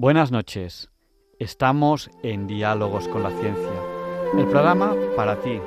Buenas 0.00 0.30
noches. 0.30 0.92
Estamos 1.40 2.08
en 2.22 2.46
Diálogos 2.46 3.08
con 3.08 3.24
la 3.24 3.30
Ciencia, 3.30 3.82
el 4.38 4.46
programa 4.46 4.94
para 5.16 5.40
ti, 5.40 5.58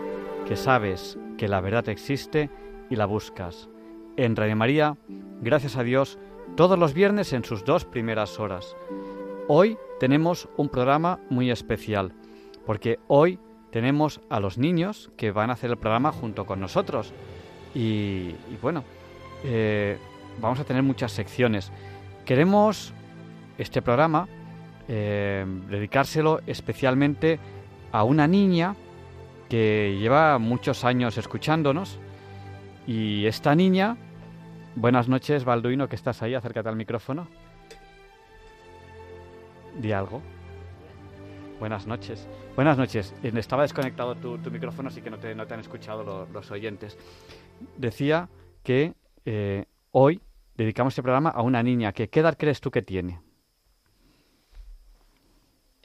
que 0.47 0.55
sabes 0.55 1.17
que 1.37 1.49
la 1.49 1.59
verdad 1.59 1.89
existe 1.89 2.49
y 2.89 2.95
la 2.95 3.05
buscas. 3.07 3.67
En 4.15 4.37
Radio 4.37 4.55
María, 4.55 4.95
gracias 5.41 5.75
a 5.75 5.83
Dios, 5.83 6.17
todos 6.55 6.79
los 6.79 6.93
viernes 6.93 7.33
en 7.33 7.43
sus 7.43 7.65
dos 7.65 7.83
primeras 7.83 8.39
horas. 8.39 8.77
Hoy 9.49 9.77
tenemos 9.99 10.47
un 10.55 10.69
programa 10.69 11.19
muy 11.29 11.51
especial, 11.51 12.13
porque 12.65 12.99
hoy 13.09 13.37
tenemos 13.69 14.21
a 14.29 14.39
los 14.39 14.57
niños 14.57 15.11
que 15.17 15.31
van 15.31 15.49
a 15.49 15.53
hacer 15.55 15.71
el 15.71 15.77
programa 15.77 16.13
junto 16.13 16.45
con 16.45 16.61
nosotros. 16.61 17.11
Y, 17.75 18.31
bueno, 18.61 18.85
eh, 19.43 19.97
vamos 20.39 20.61
a 20.61 20.63
tener 20.63 20.83
muchas 20.83 21.11
secciones. 21.11 21.69
Queremos 22.23 22.93
este 23.61 23.81
programa, 23.81 24.27
eh, 24.87 25.45
dedicárselo 25.69 26.41
especialmente 26.47 27.39
a 27.91 28.03
una 28.03 28.27
niña 28.27 28.75
que 29.49 29.97
lleva 29.99 30.39
muchos 30.39 30.83
años 30.83 31.17
escuchándonos 31.17 31.99
y 32.87 33.25
esta 33.25 33.53
niña, 33.53 33.97
buenas 34.75 35.07
noches 35.07 35.45
Balduino, 35.45 35.87
que 35.87 35.95
estás 35.95 36.21
ahí, 36.23 36.33
acércate 36.33 36.69
al 36.69 36.75
micrófono. 36.75 37.27
Di 39.79 39.91
algo. 39.91 40.21
Buenas 41.59 41.85
noches. 41.85 42.27
Buenas 42.55 42.77
noches. 42.77 43.13
Eh, 43.23 43.31
estaba 43.35 43.61
desconectado 43.61 44.15
tu, 44.15 44.37
micrófono, 44.49 44.89
así 44.89 45.01
que 45.01 45.11
no 45.11 45.19
te, 45.19 45.35
no 45.35 45.45
te 45.45 45.53
han 45.53 45.59
escuchado 45.59 46.27
los, 46.33 46.51
oyentes. 46.51 46.97
Decía 47.77 48.29
que 48.63 48.95
eh, 49.25 49.65
hoy 49.91 50.21
dedicamos 50.57 50.93
este 50.93 51.03
programa 51.03 51.29
a 51.29 51.43
una 51.43 51.61
niña 51.61 51.93
que, 51.93 52.09
¿qué 52.09 52.21
edad 52.21 52.35
crees 52.37 52.59
tú 52.61 52.71
que 52.71 52.81
tiene? 52.81 53.21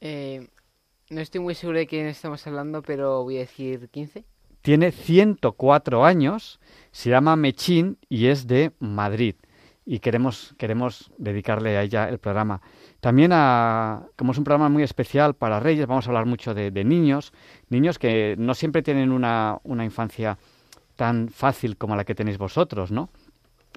Eh, 0.01 0.49
no 1.11 1.21
estoy 1.21 1.41
muy 1.41 1.55
seguro 1.55 1.79
de 1.79 1.87
quién 1.87 2.07
estamos 2.07 2.47
hablando, 2.47 2.83
pero 2.83 3.23
voy 3.23 3.37
a 3.37 3.41
decir 3.41 3.89
15. 3.89 4.25
Tiene 4.63 4.91
104 4.91 6.05
años, 6.05 6.59
se 6.91 7.11
llama 7.11 7.37
Mechín 7.37 7.99
y 8.09 8.27
es 8.27 8.49
de 8.49 8.73
Madrid. 8.81 9.37
Y 9.85 10.01
queremos, 10.01 10.57
queremos 10.59 11.13
dedicarle 11.17 11.77
a 11.77 11.83
ella 11.85 12.09
el 12.09 12.19
programa. 12.19 12.61
También, 12.99 13.31
a, 13.33 14.07
como 14.17 14.33
es 14.33 14.39
un 14.39 14.43
programa 14.43 14.69
muy 14.69 14.83
especial 14.83 15.35
para 15.35 15.61
Reyes, 15.61 15.87
vamos 15.87 16.07
a 16.07 16.11
hablar 16.11 16.27
mucho 16.27 16.55
de, 16.55 16.73
niños, 16.85 17.33
niños 17.69 18.01
que 18.01 18.35
no 18.37 18.55
siempre 18.55 18.83
tienen 18.83 19.13
una, 19.13 19.59
una 19.63 19.85
infancia 19.85 20.39
tan 20.97 21.29
fácil 21.29 21.77
como 21.77 21.95
la 21.95 22.05
que 22.05 22.17
tenéis 22.17 22.39
vosotros, 22.39 22.91
¿no? 22.91 23.11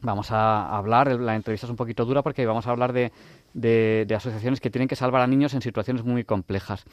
Vamos 0.02 0.32
a 0.32 0.76
hablar, 0.76 1.20
la 1.20 1.36
entrevista 1.36 1.68
es 1.68 1.70
un 1.70 1.76
poquito 1.76 2.06
dura 2.06 2.24
porque 2.24 2.46
vamos 2.46 2.66
a 2.66 2.72
hablar 2.72 2.94
de, 2.94 3.12
de, 3.54 4.08
asociaciones 4.16 4.60
que 4.60 4.70
tienen 4.70 4.88
que 4.88 4.96
salvar 4.96 5.22
a 5.22 5.28
niños 5.28 5.54
en 5.54 5.62
situaciones 5.62 6.04
muy 6.04 6.24
complejas. 6.24 6.86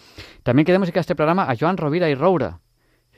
También 0.43 0.65
queremos 0.67 0.87
dedicar 0.87 1.01
este 1.01 1.15
programa 1.15 1.51
a 1.51 1.57
Joan 1.59 1.77
Rovira 1.77 2.09
y 2.09 2.15
Roura. 2.15 2.61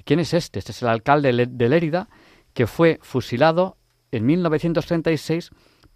¿Quién 0.04 0.20
es 0.20 0.34
este? 0.34 0.58
Este 0.58 0.72
es 0.72 0.82
el 0.82 0.88
alcalde 0.88 1.46
de 1.46 1.68
Lérida 1.68 2.08
que 2.54 2.66
fue 2.66 2.98
fusilado 3.02 3.76
en 4.10 4.26
1936 4.26 5.50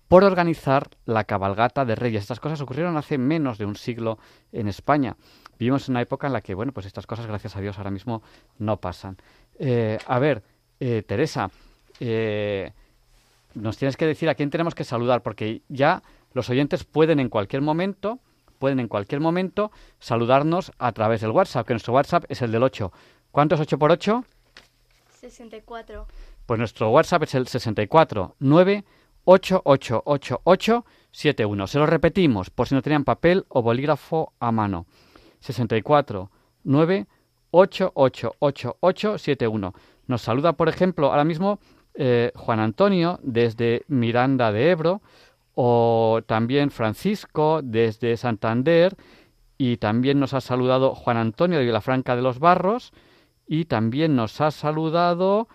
por 0.08 0.24
organizar 0.24 0.90
la 1.06 1.24
cabalgata 1.24 1.84
de 1.84 1.94
reyes. 1.94 2.22
Estas 2.22 2.38
cosas 2.38 2.60
ocurrieron 2.60 2.96
hace 2.98 3.16
menos 3.16 3.56
de 3.56 3.64
un 3.64 3.76
siglo 3.76 4.18
en 4.52 4.68
España. 4.68 5.16
Vivimos 5.58 5.88
en 5.88 5.94
una 5.94 6.02
época 6.02 6.26
en 6.26 6.34
la 6.34 6.42
que, 6.42 6.54
bueno, 6.54 6.72
pues 6.72 6.86
estas 6.86 7.06
cosas, 7.06 7.26
gracias 7.26 7.56
a 7.56 7.60
Dios, 7.60 7.78
ahora 7.78 7.90
mismo 7.90 8.22
no 8.58 8.78
pasan. 8.78 9.16
Eh, 9.58 9.96
a 10.06 10.18
ver, 10.18 10.42
eh, 10.80 11.02
Teresa, 11.06 11.50
eh, 11.98 12.72
nos 13.54 13.76
tienes 13.78 13.96
que 13.96 14.06
decir 14.06 14.28
a 14.28 14.34
quién 14.34 14.50
tenemos 14.50 14.74
que 14.74 14.84
saludar, 14.84 15.22
porque 15.22 15.62
ya 15.68 16.02
los 16.34 16.50
oyentes 16.50 16.84
pueden 16.84 17.20
en 17.20 17.28
cualquier 17.28 17.62
momento, 17.62 18.18
pueden 18.58 18.80
en 18.80 18.88
cualquier 18.88 19.20
momento 19.20 19.72
saludarnos 19.98 20.72
a 20.78 20.92
través 20.92 21.20
del 21.20 21.30
WhatsApp, 21.30 21.66
que 21.66 21.74
nuestro 21.74 21.94
WhatsApp 21.94 22.24
es 22.28 22.42
el 22.42 22.52
del 22.52 22.62
8. 22.62 22.92
¿Cuánto 23.30 23.54
es 23.54 23.60
8 23.60 23.78
por 23.78 23.90
8? 23.90 24.24
64. 25.20 26.06
Pues 26.46 26.58
nuestro 26.58 26.90
WhatsApp 26.90 27.22
es 27.24 27.34
el 27.34 27.46
64 27.46 28.36
Se 31.66 31.78
lo 31.78 31.86
repetimos 31.86 32.50
por 32.50 32.68
si 32.68 32.74
no 32.74 32.82
tenían 32.82 33.04
papel 33.04 33.44
o 33.48 33.62
bolígrafo 33.62 34.32
a 34.40 34.50
mano. 34.52 34.86
64 35.40 36.30
Nos 40.06 40.22
saluda, 40.22 40.52
por 40.54 40.68
ejemplo, 40.68 41.06
ahora 41.10 41.24
mismo 41.24 41.58
eh, 41.94 42.32
Juan 42.34 42.60
Antonio 42.60 43.20
desde 43.22 43.84
Miranda 43.88 44.50
de 44.50 44.70
Ebro 44.70 45.02
o 45.54 46.20
también 46.26 46.70
Francisco 46.70 47.60
desde 47.62 48.16
Santander 48.16 48.96
y 49.58 49.76
también 49.76 50.18
nos 50.18 50.34
ha 50.34 50.40
saludado 50.40 50.94
Juan 50.94 51.16
Antonio 51.16 51.58
de 51.58 51.64
Vilafranca 51.64 52.16
de 52.16 52.22
los 52.22 52.38
Barros 52.38 52.92
y 53.46 53.66
también 53.66 54.16
nos 54.16 54.40
ha 54.40 54.50
saludado 54.50 55.48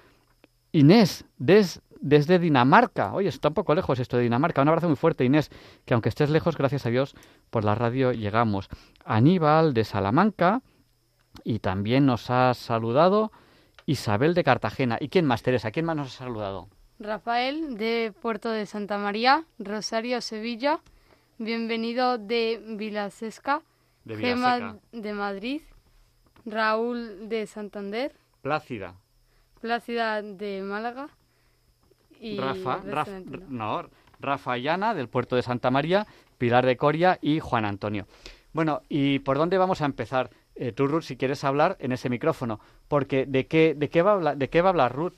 Inés 0.72 1.26
desde 1.38 2.40
Dinamarca. 2.40 3.14
Oye, 3.14 3.30
está 3.30 3.48
un 3.50 3.54
poco 3.56 3.74
lejos 3.74 4.00
esto 4.00 4.18
de 4.18 4.24
Dinamarca. 4.24 4.62
Un 4.62 4.68
abrazo 4.68 4.88
muy 4.88 4.96
fuerte, 4.96 5.26
Inés, 5.26 5.50
que 5.86 5.94
aunque 5.94 6.10
estés 6.10 6.30
lejos, 6.30 6.58
gracias 6.58 6.86
a 6.86 6.90
Dios, 6.90 7.16
por 7.50 7.66
la 7.66 7.76
radio 7.76 8.12
llegamos. 8.12 8.70
Aníbal 9.04 9.74
de 9.74 9.84
Salamanca 9.84 10.62
y 11.44 11.60
también 11.60 12.06
nos 12.06 12.30
ha 12.30 12.54
saludado 12.54 13.32
Isabel 13.86 14.36
de 14.36 14.44
Cartagena. 14.44 14.98
¿Y 15.00 15.10
quién 15.10 15.26
más, 15.26 15.42
Teresa? 15.42 15.72
¿Quién 15.72 15.86
más 15.86 15.96
nos 15.96 16.08
ha 16.08 16.18
saludado? 16.26 16.70
Rafael 17.00 17.78
de 17.78 18.12
Puerto 18.22 18.50
de 18.50 18.66
Santa 18.66 18.98
María, 18.98 19.46
Rosario, 19.60 20.20
Sevilla. 20.20 20.80
Bienvenido 21.38 22.18
de 22.18 22.60
Vilasesca. 22.66 23.62
De 24.04 24.18
Gema 24.18 24.80
de 24.92 25.14
Madrid. 25.14 25.62
Raúl 26.46 27.30
de 27.30 27.46
Santander. 27.46 28.16
Plácida. 28.42 28.96
Plácida 29.62 30.24
de 30.24 30.64
Málaga. 30.64 31.10
Y 32.20 32.40
Rafa, 32.40 32.82
no, 33.48 33.90
Rafa 34.20 34.58
Llana 34.58 34.96
del 34.96 35.08
Puerto 35.08 35.36
de 35.36 35.44
Santa 35.44 35.70
María, 35.70 36.08
Pilar 36.40 36.66
de 36.66 36.78
Coria 36.78 37.20
y 37.22 37.40
Juan 37.40 37.66
Antonio. 37.66 38.08
Bueno, 38.54 38.82
¿y 38.90 39.20
por 39.20 39.38
dónde 39.38 39.60
vamos 39.60 39.82
a 39.82 39.86
empezar? 39.86 40.32
Eh, 40.56 40.72
tú, 40.72 40.88
Ruth, 40.88 41.04
si 41.04 41.16
quieres 41.16 41.44
hablar 41.44 41.78
en 41.80 41.92
ese 41.92 42.10
micrófono, 42.10 42.60
porque 42.88 43.28
¿de 43.28 43.46
qué, 43.46 43.76
de 43.76 43.90
qué, 43.90 44.02
va, 44.02 44.34
de 44.34 44.50
qué 44.50 44.62
va 44.62 44.70
a 44.70 44.72
hablar 44.72 44.96
Ruth? 44.96 45.14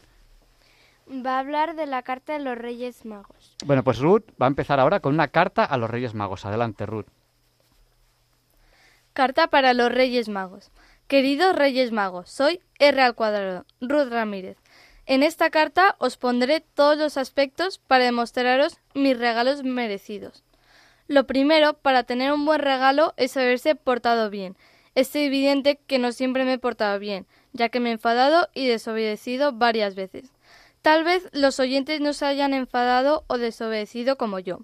Va 1.10 1.38
a 1.38 1.40
hablar 1.40 1.76
de 1.76 1.88
la 1.88 2.04
carta 2.04 2.34
de 2.34 2.40
los 2.40 2.58
Reyes 2.58 3.04
Magos. 3.04 3.56
Bueno, 3.66 3.84
pues 3.84 3.98
Ruth 4.00 4.26
va 4.40 4.46
a 4.46 4.48
empezar 4.48 4.80
ahora 4.80 5.00
con 5.00 5.14
una 5.14 5.30
carta 5.30 5.66
a 5.66 5.78
los 5.78 5.90
Reyes 5.90 6.14
Magos. 6.14 6.46
Adelante, 6.46 6.86
Ruth. 6.86 7.08
Carta 9.14 9.48
para 9.48 9.74
los 9.74 9.92
Reyes 9.92 10.30
Magos. 10.30 10.72
Queridos 11.08 11.56
Reyes 11.56 11.92
Magos, 11.92 12.30
soy 12.30 12.62
R 12.78 13.02
al 13.02 13.16
cuadrado, 13.16 13.66
Ruth 13.82 14.10
Ramírez. 14.12 14.58
En 15.08 15.24
esta 15.24 15.50
carta 15.50 15.96
os 15.98 16.18
pondré 16.18 16.60
todos 16.62 16.96
los 16.96 17.18
aspectos 17.18 17.80
para 17.80 18.04
demostraros 18.04 18.78
mis 18.94 19.18
regalos 19.18 19.64
merecidos. 19.64 20.44
Lo 21.08 21.26
primero, 21.26 21.74
para 21.74 22.04
tener 22.04 22.32
un 22.32 22.46
buen 22.46 22.62
regalo, 22.62 23.16
es 23.18 23.36
haberse 23.36 23.74
portado 23.74 24.30
bien. 24.30 24.56
Es 24.94 25.16
evidente 25.16 25.80
que 25.88 25.98
no 25.98 26.12
siempre 26.12 26.46
me 26.46 26.54
he 26.54 26.60
portado 26.60 27.00
bien, 27.00 27.26
ya 27.54 27.70
que 27.70 27.80
me 27.80 27.90
he 27.90 27.94
enfadado 27.94 28.48
y 28.54 28.68
desobedecido 28.68 29.52
varias 29.52 29.96
veces. 29.96 30.32
Tal 30.82 31.04
vez 31.04 31.30
los 31.34 31.60
oyentes 31.60 32.00
no 32.00 32.14
se 32.14 32.26
hayan 32.26 32.54
enfadado 32.54 33.26
o 33.28 33.38
desobedecido 33.38 34.18
como 34.18 34.40
yo, 34.40 34.60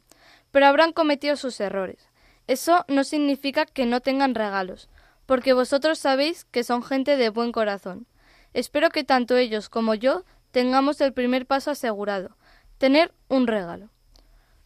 pero 0.52 0.68
habrán 0.68 0.94
cometido 0.94 1.36
sus 1.36 1.60
errores. 1.60 2.10
Eso 2.48 2.86
no 2.88 3.04
significa 3.04 3.66
que 3.66 3.86
no 3.86 4.00
tengan 4.00 4.36
regalos, 4.36 4.90
porque 5.26 5.54
vosotros 5.54 6.00
sabéis 6.00 6.46
que 6.46 6.64
son 6.64 6.84
gente 6.84 7.18
de 7.18 7.30
buen 7.30 7.52
corazón. 7.52 8.08
Espero 8.54 8.90
que 8.90 9.04
tanto 9.04 9.36
ellos 9.36 9.68
como 9.68 9.94
yo 9.94 10.24
tengamos 10.52 11.02
el 11.02 11.12
primer 11.12 11.46
paso 11.46 11.72
asegurado, 11.72 12.38
tener 12.78 13.14
un 13.28 13.48
regalo. 13.48 13.90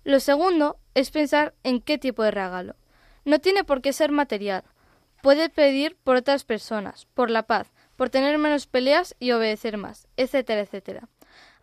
Lo 0.04 0.20
segundo 0.20 0.78
es 0.94 1.10
pensar 1.10 1.56
en 1.64 1.82
qué 1.82 1.98
tipo 1.98 2.22
de 2.22 2.32
regalo. 2.32 2.76
No 3.26 3.40
tiene 3.40 3.64
por 3.64 3.82
qué 3.82 3.92
ser 3.92 4.12
material. 4.12 4.64
Puede 5.24 5.50
pedir 5.50 5.98
por 6.04 6.16
otras 6.16 6.44
personas, 6.44 7.08
por 7.14 7.30
la 7.32 7.44
paz, 7.44 7.72
por 7.96 8.10
tener 8.10 8.38
menos 8.38 8.68
peleas 8.68 9.16
y 9.20 9.32
obedecer 9.32 9.78
más, 9.78 10.08
etcétera, 10.16 10.62
etcétera. 10.62 11.10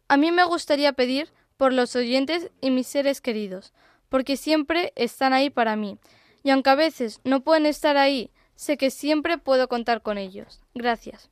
A 0.09 0.17
mí 0.17 0.31
me 0.31 0.45
gustaría 0.45 0.93
pedir 0.93 1.33
por 1.57 1.73
los 1.73 1.97
oyentes 1.97 2.51
y 2.61 2.71
mis 2.71 2.87
seres 2.87 3.21
queridos, 3.21 3.73
porque 4.09 4.37
siempre 4.37 4.93
están 4.95 5.33
ahí 5.33 5.51
para 5.51 5.77
mí, 5.77 5.99
y 6.43 6.51
aunque 6.51 6.71
a 6.71 6.75
veces 6.77 7.21
no 7.25 7.43
pueden 7.43 7.67
estar 7.67 7.97
ahí, 7.97 8.31
sé 8.55 8.77
que 8.77 8.91
siempre 8.91 9.39
puedo 9.39 9.69
contar 9.69 10.03
con 10.03 10.17
ellos. 10.17 10.61
Gracias. 10.75 11.31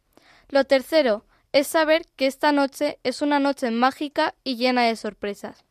Lo 0.48 0.64
tercero 0.64 1.24
es 1.52 1.68
saber 1.68 2.04
que 2.16 2.26
esta 2.26 2.50
noche 2.50 2.98
es 3.04 3.22
una 3.22 3.38
noche 3.38 3.70
mágica 3.70 4.34
y 4.42 4.56
llena 4.56 4.82
de 4.82 4.96
sorpresas. 4.96 5.64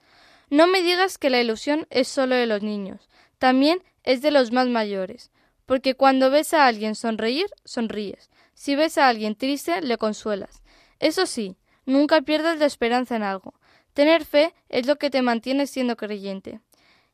No 0.49 0.67
me 0.67 0.81
digas 0.81 1.17
que 1.17 1.29
la 1.29 1.41
ilusión 1.41 1.87
es 1.89 2.07
solo 2.07 2.35
de 2.35 2.45
los 2.45 2.61
niños, 2.61 3.09
también 3.37 3.83
es 4.03 4.21
de 4.21 4.31
los 4.31 4.51
más 4.51 4.67
mayores, 4.67 5.31
porque 5.65 5.95
cuando 5.95 6.29
ves 6.29 6.53
a 6.53 6.67
alguien 6.67 6.95
sonreír, 6.95 7.47
sonríes. 7.65 8.29
Si 8.53 8.75
ves 8.75 8.97
a 8.97 9.07
alguien 9.07 9.35
triste, 9.35 9.81
le 9.81 9.97
consuelas. 9.97 10.61
Eso 10.99 11.25
sí, 11.25 11.57
Nunca 11.85 12.21
pierdas 12.21 12.59
la 12.59 12.65
esperanza 12.65 13.15
en 13.15 13.23
algo. 13.23 13.53
Tener 13.93 14.25
fe 14.25 14.53
es 14.69 14.87
lo 14.87 14.97
que 14.97 15.09
te 15.09 15.21
mantiene 15.21 15.67
siendo 15.67 15.97
creyente. 15.97 16.59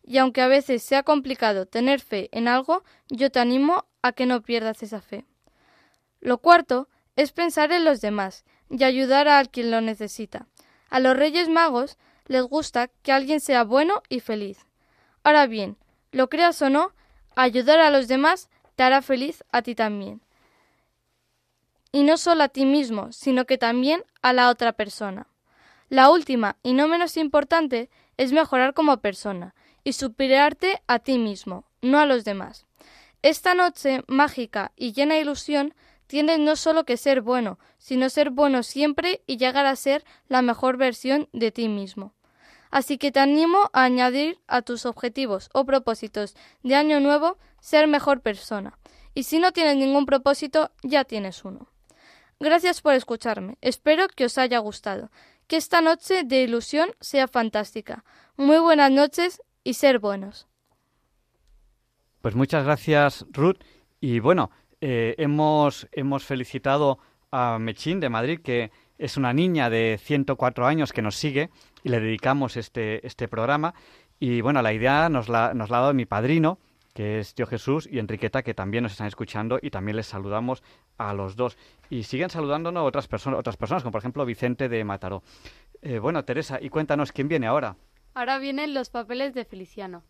Y 0.04 0.18
aunque 0.18 0.42
a 0.42 0.48
veces 0.48 0.84
sea 0.84 1.04
complicado 1.04 1.66
tener 1.66 2.00
fe 2.00 2.30
en 2.32 2.48
algo, 2.48 2.84
yo 3.10 3.30
te 3.32 3.40
animo 3.40 3.86
a 4.02 4.14
que 4.14 4.26
no 4.26 4.42
pierdas 4.42 4.82
esa 4.82 5.02
fe. 5.02 5.26
Lo 6.22 6.38
cuarto 6.40 6.88
es 7.16 7.32
pensar 7.32 7.72
en 7.72 7.86
los 7.86 8.02
demás 8.02 8.46
y 8.70 8.84
ayudar 8.84 9.28
a 9.28 9.44
quien 9.46 9.72
lo 9.72 9.82
necesita. 9.82 10.48
A 10.90 11.00
los 11.00 11.16
Reyes 11.16 11.50
Magos 11.50 11.98
les 12.28 12.44
gusta 12.44 12.90
que 13.04 13.12
alguien 13.12 13.40
sea 13.40 13.64
bueno 13.64 14.02
y 14.10 14.20
feliz. 14.20 14.66
Ahora 15.24 15.48
bien, 15.48 15.78
lo 16.12 16.30
creas 16.30 16.62
o 16.62 16.70
no, 16.70 16.94
ayudar 17.36 17.80
a 17.80 17.90
los 17.90 18.08
demás 18.08 18.50
te 18.76 18.84
hará 18.84 19.02
feliz 19.02 19.44
a 19.52 19.62
ti 19.62 19.76
también. 19.76 20.22
Y 21.92 22.04
no 22.04 22.18
solo 22.18 22.44
a 22.44 22.50
ti 22.50 22.66
mismo, 22.66 23.12
sino 23.12 23.46
que 23.46 23.58
también 23.58 24.04
a 24.22 24.34
la 24.34 24.50
otra 24.50 24.74
persona. 24.74 25.28
La 25.90 26.12
última, 26.12 26.58
y 26.62 26.74
no 26.74 26.88
menos 26.88 27.18
importante, 27.18 27.90
es 28.18 28.32
mejorar 28.32 28.74
como 28.74 28.98
persona 28.98 29.56
y 29.84 29.94
superarte 29.94 30.82
a 30.88 31.00
ti 31.00 31.18
mismo, 31.18 31.66
no 31.82 32.00
a 32.00 32.06
los 32.06 32.26
demás. 32.26 32.68
Esta 33.22 33.56
noche 33.56 34.04
mágica 34.08 34.72
y 34.76 34.94
llena 34.94 35.16
de 35.16 35.22
ilusión 35.22 35.74
tienes 36.06 36.40
no 36.40 36.56
solo 36.56 36.86
que 36.86 36.96
ser 36.96 37.22
bueno, 37.22 37.60
sino 37.78 38.10
ser 38.10 38.30
bueno 38.30 38.64
siempre 38.64 39.24
y 39.26 39.38
llegar 39.38 39.66
a 39.66 39.76
ser 39.76 40.06
la 40.28 40.42
mejor 40.42 40.78
versión 40.78 41.28
de 41.34 41.52
ti 41.52 41.70
mismo. 41.70 42.14
Así 42.72 42.98
que 42.98 43.12
te 43.12 43.20
animo 43.20 43.70
a 43.74 43.84
añadir 43.84 44.40
a 44.48 44.62
tus 44.62 44.86
objetivos 44.86 45.50
o 45.54 45.66
propósitos 45.66 46.36
de 46.62 46.76
año 46.76 47.00
nuevo 47.00 47.38
ser 47.60 47.88
mejor 47.88 48.22
persona. 48.22 48.78
Y 49.16 49.24
si 49.24 49.40
no 49.40 49.52
tienes 49.52 49.76
ningún 49.76 50.06
propósito, 50.06 50.72
ya 50.84 51.04
tienes 51.04 51.44
uno. 51.44 51.68
Gracias 52.40 52.82
por 52.82 52.94
escucharme. 52.94 53.58
Espero 53.62 54.08
que 54.08 54.26
os 54.26 54.38
haya 54.38 54.60
gustado. 54.60 55.12
Que 55.48 55.58
esta 55.58 55.82
noche 55.82 56.24
de 56.24 56.44
ilusión 56.44 56.92
sea 57.02 57.28
fantástica. 57.28 58.06
Muy 58.38 58.60
buenas 58.60 58.92
noches 58.92 59.42
y 59.64 59.74
ser 59.74 60.00
buenos. 60.00 60.48
Pues 62.22 62.36
muchas 62.36 62.64
gracias, 62.64 63.26
Ruth. 63.32 63.58
Y 64.00 64.20
bueno, 64.20 64.52
eh, 64.80 65.16
hemos, 65.18 65.88
hemos 65.92 66.24
felicitado 66.24 67.00
a 67.32 67.60
Mechín 67.60 68.00
de 68.00 68.10
Madrid, 68.10 68.40
que 68.42 68.72
es 68.98 69.18
una 69.18 69.34
niña 69.34 69.70
de 69.70 70.00
104 70.02 70.66
años 70.66 70.94
que 70.94 71.02
nos 71.02 71.16
sigue 71.16 71.50
y 71.84 71.90
le 71.90 72.00
dedicamos 72.00 72.58
este, 72.58 73.06
este 73.06 73.28
programa. 73.28 73.74
Y 74.20 74.42
bueno, 74.42 74.62
la 74.62 74.74
idea 74.74 75.10
nos 75.10 75.28
la, 75.30 75.54
nos 75.54 75.70
la 75.70 75.78
ha 75.78 75.82
dado 75.82 75.94
mi 75.94 76.06
padrino, 76.06 76.60
que 76.94 77.20
es 77.20 77.34
Tío 77.34 77.46
Jesús, 77.48 77.88
y 77.92 78.00
Enriqueta, 78.00 78.44
que 78.44 78.54
también 78.54 78.84
nos 78.84 78.94
están 78.94 79.08
escuchando 79.08 79.60
y 79.62 79.70
también 79.70 79.96
les 79.96 80.08
saludamos 80.08 80.64
a 80.98 81.14
los 81.14 81.36
dos. 81.36 81.58
Y 81.90 82.04
siguen 82.04 82.30
saludándonos 82.30 82.88
otras, 82.88 83.08
personas 83.08 83.40
otras 83.40 83.58
personas, 83.58 83.84
como 83.84 83.92
por 83.92 84.00
ejemplo 84.00 84.26
Vicente 84.26 84.70
de 84.70 84.84
Mataró. 84.84 85.24
Eh, 85.82 86.00
bueno, 86.00 86.26
Teresa, 86.26 86.60
y 86.62 86.70
cuéntanos, 86.70 87.12
¿quién 87.12 87.28
viene 87.28 87.48
ahora? 87.48 87.76
Ahora 88.14 88.38
vienen 88.40 88.74
los 88.74 88.90
papeles 88.90 89.34
de 89.34 89.46
Feliciano. 89.46 90.04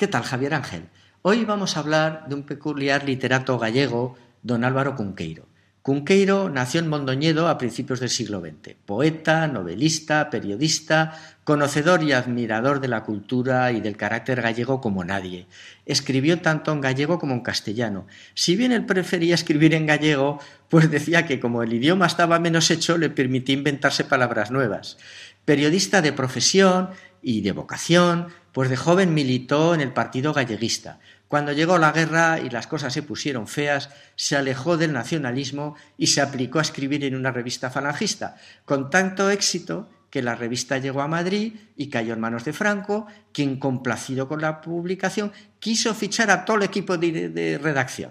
¿Qué 0.00 0.08
tal, 0.08 0.22
Javier 0.22 0.54
Ángel? 0.54 0.88
Hoy 1.20 1.44
vamos 1.44 1.76
a 1.76 1.80
hablar 1.80 2.24
de 2.26 2.34
un 2.34 2.44
peculiar 2.44 3.04
literato 3.04 3.58
gallego, 3.58 4.16
don 4.42 4.64
Álvaro 4.64 4.96
Cunqueiro. 4.96 5.46
Cunqueiro 5.82 6.48
nació 6.48 6.80
en 6.80 6.88
Mondoñedo 6.88 7.48
a 7.48 7.58
principios 7.58 8.00
del 8.00 8.08
siglo 8.08 8.40
XX. 8.40 8.76
Poeta, 8.86 9.46
novelista, 9.46 10.30
periodista, 10.30 11.20
conocedor 11.44 12.02
y 12.02 12.12
admirador 12.12 12.80
de 12.80 12.88
la 12.88 13.02
cultura 13.02 13.72
y 13.72 13.82
del 13.82 13.98
carácter 13.98 14.40
gallego 14.40 14.80
como 14.80 15.04
nadie. 15.04 15.46
Escribió 15.84 16.40
tanto 16.40 16.72
en 16.72 16.80
gallego 16.80 17.18
como 17.18 17.34
en 17.34 17.40
castellano. 17.40 18.06
Si 18.32 18.56
bien 18.56 18.72
él 18.72 18.86
prefería 18.86 19.34
escribir 19.34 19.74
en 19.74 19.84
gallego, 19.84 20.40
pues 20.70 20.90
decía 20.90 21.26
que 21.26 21.40
como 21.40 21.62
el 21.62 21.74
idioma 21.74 22.06
estaba 22.06 22.38
menos 22.38 22.70
hecho, 22.70 22.96
le 22.96 23.10
permitía 23.10 23.54
inventarse 23.54 24.04
palabras 24.04 24.50
nuevas. 24.50 24.96
Periodista 25.44 26.00
de 26.00 26.14
profesión 26.14 26.88
y 27.22 27.42
de 27.42 27.52
vocación, 27.52 28.28
pues 28.52 28.70
de 28.70 28.76
joven 28.76 29.14
militó 29.14 29.74
en 29.74 29.80
el 29.80 29.92
Partido 29.92 30.32
Galleguista. 30.32 30.98
Cuando 31.28 31.52
llegó 31.52 31.78
la 31.78 31.92
guerra 31.92 32.40
y 32.40 32.50
las 32.50 32.66
cosas 32.66 32.92
se 32.92 33.04
pusieron 33.04 33.46
feas, 33.46 33.90
se 34.16 34.36
alejó 34.36 34.76
del 34.76 34.92
nacionalismo 34.92 35.76
y 35.96 36.08
se 36.08 36.20
aplicó 36.20 36.58
a 36.58 36.62
escribir 36.62 37.04
en 37.04 37.14
una 37.14 37.30
revista 37.30 37.70
falangista, 37.70 38.36
con 38.64 38.90
tanto 38.90 39.30
éxito 39.30 39.88
que 40.10 40.22
la 40.22 40.34
revista 40.34 40.78
llegó 40.78 41.02
a 41.02 41.08
Madrid 41.08 41.54
y 41.76 41.88
cayó 41.88 42.14
en 42.14 42.20
manos 42.20 42.44
de 42.44 42.52
Franco, 42.52 43.06
quien, 43.32 43.60
complacido 43.60 44.26
con 44.26 44.40
la 44.40 44.60
publicación, 44.60 45.32
quiso 45.60 45.94
fichar 45.94 46.30
a 46.32 46.44
todo 46.44 46.56
el 46.56 46.64
equipo 46.64 46.98
de, 46.98 47.60
redacción. 47.62 48.10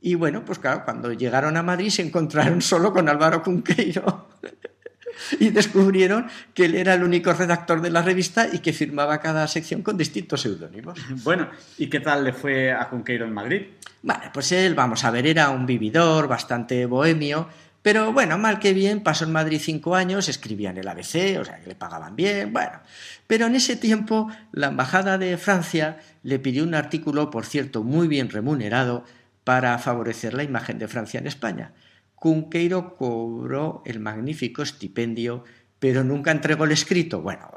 Y 0.00 0.14
bueno, 0.14 0.44
pues 0.44 0.60
claro, 0.60 0.84
cuando 0.84 1.12
llegaron 1.12 1.56
a 1.56 1.64
Madrid 1.64 1.90
se 1.90 2.02
encontraron 2.02 2.62
solo 2.62 2.92
con 2.92 3.08
Álvaro 3.08 3.42
Cunqueiro 3.42 4.28
y 5.40 5.50
descubrieron 5.50 6.26
que 6.54 6.66
él 6.66 6.74
era 6.74 6.94
el 6.94 7.02
único 7.02 7.32
redactor 7.32 7.80
de 7.80 7.90
la 7.90 8.02
revista 8.02 8.48
y 8.52 8.58
que 8.60 8.72
firmaba 8.72 9.20
cada 9.20 9.46
sección 9.48 9.82
con 9.82 9.96
distintos 9.96 10.42
seudónimos. 10.42 10.98
Bueno, 11.24 11.48
¿y 11.76 11.88
qué 11.88 12.00
tal 12.00 12.24
le 12.24 12.32
fue 12.32 12.72
a 12.72 12.88
Cunqueiro 12.88 13.26
en 13.26 13.32
Madrid? 13.32 13.62
Bueno, 14.02 14.22
pues 14.32 14.52
él, 14.52 14.74
vamos 14.74 15.04
a 15.04 15.10
ver, 15.10 15.26
era 15.26 15.50
un 15.50 15.66
vividor, 15.66 16.28
bastante 16.28 16.86
bohemio, 16.86 17.48
pero 17.82 18.12
bueno, 18.12 18.38
mal 18.38 18.58
que 18.58 18.72
bien, 18.72 19.02
pasó 19.02 19.24
en 19.24 19.32
Madrid 19.32 19.60
cinco 19.62 19.94
años, 19.94 20.28
escribía 20.28 20.70
en 20.70 20.78
el 20.78 20.88
ABC, 20.88 21.38
o 21.40 21.44
sea, 21.44 21.60
que 21.60 21.68
le 21.68 21.74
pagaban 21.74 22.16
bien, 22.16 22.52
bueno. 22.52 22.80
Pero 23.26 23.46
en 23.46 23.56
ese 23.56 23.76
tiempo 23.76 24.30
la 24.52 24.68
Embajada 24.68 25.18
de 25.18 25.36
Francia 25.36 25.98
le 26.22 26.38
pidió 26.38 26.64
un 26.64 26.74
artículo, 26.74 27.30
por 27.30 27.44
cierto, 27.44 27.82
muy 27.84 28.08
bien 28.08 28.30
remunerado, 28.30 29.04
para 29.44 29.78
favorecer 29.78 30.34
la 30.34 30.42
imagen 30.42 30.78
de 30.78 30.88
Francia 30.88 31.18
en 31.20 31.26
España. 31.26 31.72
Cunqueiro 32.18 32.96
cobró 32.96 33.82
el 33.84 34.00
magnífico 34.00 34.62
estipendio, 34.62 35.44
pero 35.78 36.02
nunca 36.02 36.30
entregó 36.30 36.64
el 36.64 36.72
escrito. 36.72 37.20
Bueno, 37.20 37.48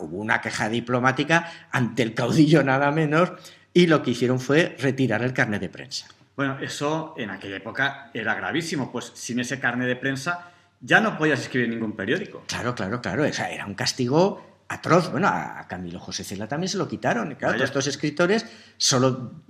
hubo 0.00 0.16
una 0.18 0.40
queja 0.40 0.68
diplomática 0.68 1.68
ante 1.70 2.02
el 2.02 2.14
caudillo 2.14 2.62
nada 2.64 2.90
menos, 2.90 3.32
y 3.72 3.86
lo 3.86 4.02
que 4.02 4.10
hicieron 4.10 4.40
fue 4.40 4.76
retirar 4.78 5.22
el 5.22 5.32
carnet 5.32 5.60
de 5.60 5.68
prensa. 5.68 6.08
Bueno, 6.36 6.58
eso 6.60 7.14
en 7.16 7.30
aquella 7.30 7.56
época 7.56 8.10
era 8.14 8.34
gravísimo, 8.34 8.90
pues 8.90 9.12
sin 9.14 9.40
ese 9.40 9.58
carnet 9.58 9.88
de 9.88 9.96
prensa 9.96 10.50
ya 10.80 11.00
no 11.00 11.18
podías 11.18 11.40
escribir 11.40 11.68
ningún 11.68 11.96
periódico. 11.96 12.44
Claro, 12.46 12.74
claro, 12.74 13.00
claro, 13.00 13.24
era 13.24 13.66
un 13.66 13.74
castigo 13.74 14.62
atroz. 14.68 15.10
Bueno, 15.10 15.28
a 15.28 15.66
Camilo 15.68 15.98
José 15.98 16.24
Cela 16.24 16.46
también 16.46 16.68
se 16.68 16.78
lo 16.78 16.86
quitaron. 16.88 17.34
Claro, 17.34 17.54
todos 17.54 17.68
estos 17.68 17.86
escritores 17.88 18.46
solo 18.76 19.42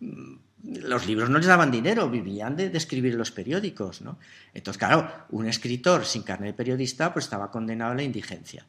los 0.64 1.06
libros 1.06 1.30
no 1.30 1.38
les 1.38 1.46
daban 1.46 1.70
dinero, 1.70 2.10
vivían 2.10 2.56
de, 2.56 2.66
escribir 2.74 3.14
los 3.14 3.30
periódicos, 3.30 4.02
¿no? 4.02 4.18
Entonces, 4.54 4.78
claro, 4.78 5.10
un 5.30 5.46
escritor 5.46 6.04
sin 6.04 6.22
carnet 6.22 6.48
de 6.48 6.56
periodista 6.56 7.12
pues 7.12 7.26
estaba 7.26 7.50
condenado 7.50 7.92
a 7.92 7.94
la 7.94 8.02
indigencia. 8.02 8.66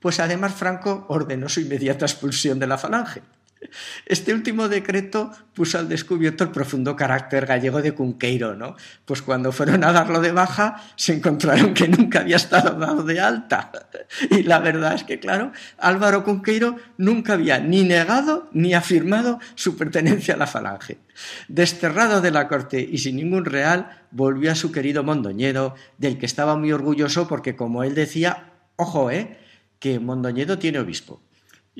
Pues 0.00 0.20
además 0.20 0.54
Franco 0.54 1.06
ordenó 1.08 1.48
su 1.48 1.60
inmediata 1.60 2.06
expulsión 2.06 2.58
de 2.58 2.66
la 2.66 2.78
falange. 2.78 3.22
Este 4.06 4.32
último 4.32 4.68
decreto 4.68 5.32
puso 5.54 5.78
al 5.78 5.88
descubierto 5.88 6.44
el 6.44 6.50
profundo 6.50 6.96
carácter 6.96 7.46
gallego 7.46 7.82
de 7.82 7.92
Cunqueiro, 7.92 8.54
¿no? 8.54 8.76
Pues 9.04 9.22
cuando 9.22 9.52
fueron 9.52 9.84
a 9.84 9.92
darlo 9.92 10.20
de 10.20 10.32
baja, 10.32 10.82
se 10.96 11.14
encontraron 11.14 11.74
que 11.74 11.88
nunca 11.88 12.20
había 12.20 12.36
estado 12.36 12.78
dado 12.78 13.02
de 13.02 13.20
alta. 13.20 13.70
Y 14.30 14.42
la 14.44 14.60
verdad 14.60 14.94
es 14.94 15.04
que, 15.04 15.18
claro, 15.18 15.52
Álvaro 15.78 16.24
Cunqueiro 16.24 16.76
nunca 16.96 17.34
había 17.34 17.58
ni 17.58 17.84
negado 17.84 18.48
ni 18.52 18.74
afirmado 18.74 19.40
su 19.54 19.76
pertenencia 19.76 20.34
a 20.34 20.38
la 20.38 20.46
falange. 20.46 20.98
Desterrado 21.48 22.20
de 22.20 22.30
la 22.30 22.48
corte 22.48 22.80
y 22.80 22.98
sin 22.98 23.16
ningún 23.16 23.44
real, 23.44 24.04
volvió 24.10 24.52
a 24.52 24.54
su 24.54 24.72
querido 24.72 25.02
Mondoñedo, 25.02 25.74
del 25.98 26.18
que 26.18 26.26
estaba 26.26 26.56
muy 26.56 26.72
orgulloso 26.72 27.28
porque, 27.28 27.56
como 27.56 27.82
él 27.82 27.94
decía, 27.94 28.52
ojo, 28.76 29.10
¿eh? 29.10 29.38
que 29.78 29.98
Mondoñedo 29.98 30.58
tiene 30.58 30.78
obispo. 30.78 31.20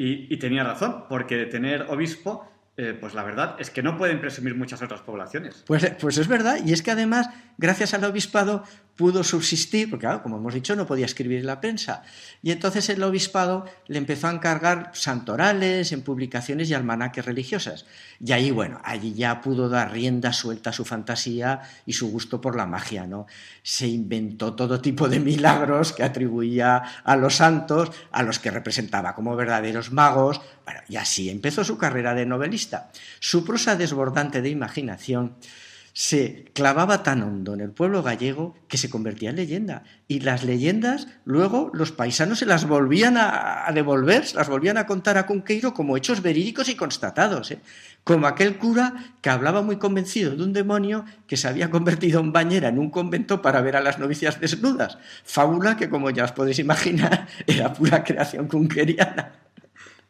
Y, 0.01 0.37
tenía 0.37 0.63
razón, 0.63 1.07
porque 1.09 1.47
tener 1.47 1.87
obispo, 1.89 2.49
eh, 2.77 2.97
pues 3.01 3.15
la 3.15 3.25
verdad 3.25 3.57
es 3.59 3.69
que 3.71 3.83
no 3.83 3.99
pueden 3.99 4.21
presumir 4.21 4.55
muchas 4.55 4.81
otras 4.81 5.01
poblaciones. 5.01 5.65
Pues, 5.67 5.93
pues 6.01 6.19
es 6.19 6.29
verdad, 6.29 6.61
y 6.65 6.73
es 6.73 6.85
que 6.85 6.93
además, 6.93 7.29
gracias 7.59 7.93
al 7.93 8.05
obispado, 8.05 8.65
pudo 8.99 9.23
subsistir, 9.23 9.89
porque 9.89 10.09
como 10.25 10.39
hemos 10.39 10.55
dicho, 10.55 10.75
no 10.75 10.85
podía 10.85 11.07
escribir 11.07 11.39
en 11.39 11.47
la 11.47 11.61
prensa. 11.61 12.03
Y 12.43 12.51
entonces 12.51 12.89
el 12.89 13.01
obispado 13.05 13.65
le 13.87 13.97
empezó 13.97 14.27
a 14.27 14.33
encargar 14.33 14.91
santorales 14.93 15.93
en 15.93 16.03
publicaciones 16.03 16.69
y 16.69 16.75
almanaques 16.75 17.25
religiosas. 17.25 17.87
Y 18.19 18.33
ahí, 18.33 18.51
bueno, 18.51 18.81
allí 18.83 19.15
ya 19.15 19.41
pudo 19.41 19.69
dar 19.69 19.93
rienda 19.93 20.33
suelta 20.33 20.71
a 20.71 20.73
su 20.73 20.85
fantasía 20.85 21.61
y 21.87 21.93
su 21.93 22.11
gusto 22.11 22.41
por 22.41 22.57
la 22.57 22.67
magia, 22.67 23.07
¿no? 23.07 23.27
Se 23.63 23.87
inventó 23.87 24.55
todo 24.55 24.81
tipo 24.81 25.09
de 25.09 25.21
milagros 25.21 25.93
que 25.93 26.03
atribuía 26.03 26.83
a 27.05 27.17
los 27.17 27.37
santos, 27.37 27.93
a 28.11 28.25
los 28.25 28.41
que 28.41 28.51
representaba 28.51 29.15
como 29.15 29.37
verdaderos 29.37 29.93
magos, 29.93 30.41
bueno, 30.65 30.81
y 30.89 30.97
así 30.97 31.31
empezó 31.31 31.63
su 31.63 31.79
carrera 31.79 32.15
de 32.15 32.27
novelista. 32.27 32.91
Su 33.21 33.45
prosa 33.45 33.77
desbordante 33.77 34.43
de 34.43 34.51
imaginación 34.51 35.37
se 35.99 36.45
clavaba 36.55 37.03
tan 37.03 37.25
hondo 37.25 37.55
en 37.55 37.61
el 37.61 37.73
pueblo 37.73 38.05
gallego 38.05 38.55
que 38.69 38.79
se 38.79 38.89
convertía 38.89 39.31
en 39.31 39.37
leyenda. 39.37 39.83
Y 40.07 40.21
las 40.21 40.45
leyendas 40.45 41.09
luego 41.25 41.73
los 41.75 41.91
paisanos 41.91 42.39
se 42.39 42.47
las 42.47 42.69
volvían 42.69 43.17
a, 43.17 43.69
devolver, 43.75 44.25
se 44.25 44.37
las 44.37 44.49
volvían 44.49 44.77
a 44.79 44.87
contar 44.87 45.19
a 45.19 45.27
Cunqueiro 45.27 45.75
como 45.75 45.97
hechos 45.97 46.23
verídicos 46.23 46.69
y 46.69 46.77
constatados. 46.77 47.51
¿eh? 47.51 47.59
Como 48.05 48.29
aquel 48.29 48.59
cura 48.59 49.17
que 49.21 49.29
hablaba 49.29 49.61
muy 49.61 49.79
convencido 49.79 50.37
de 50.37 50.45
un 50.45 50.53
demonio 50.53 51.05
que 51.27 51.37
se 51.37 51.49
había 51.49 51.69
convertido 51.69 52.21
en 52.21 52.33
bañera 52.33 52.69
en 52.69 52.79
un 52.79 52.91
convento 52.91 53.43
para 53.43 53.61
ver 53.61 53.75
a 53.75 53.81
las 53.81 53.99
novicias 53.99 54.39
desnudas. 54.39 54.99
Fábula 55.25 55.77
que, 55.77 55.91
como 55.91 56.11
ya 56.11 56.23
os 56.23 56.33
podéis 56.33 56.61
imaginar, 56.61 57.27
era 57.49 57.73
pura 57.73 58.05
creación 58.05 58.47
cunqueriana. 58.47 59.33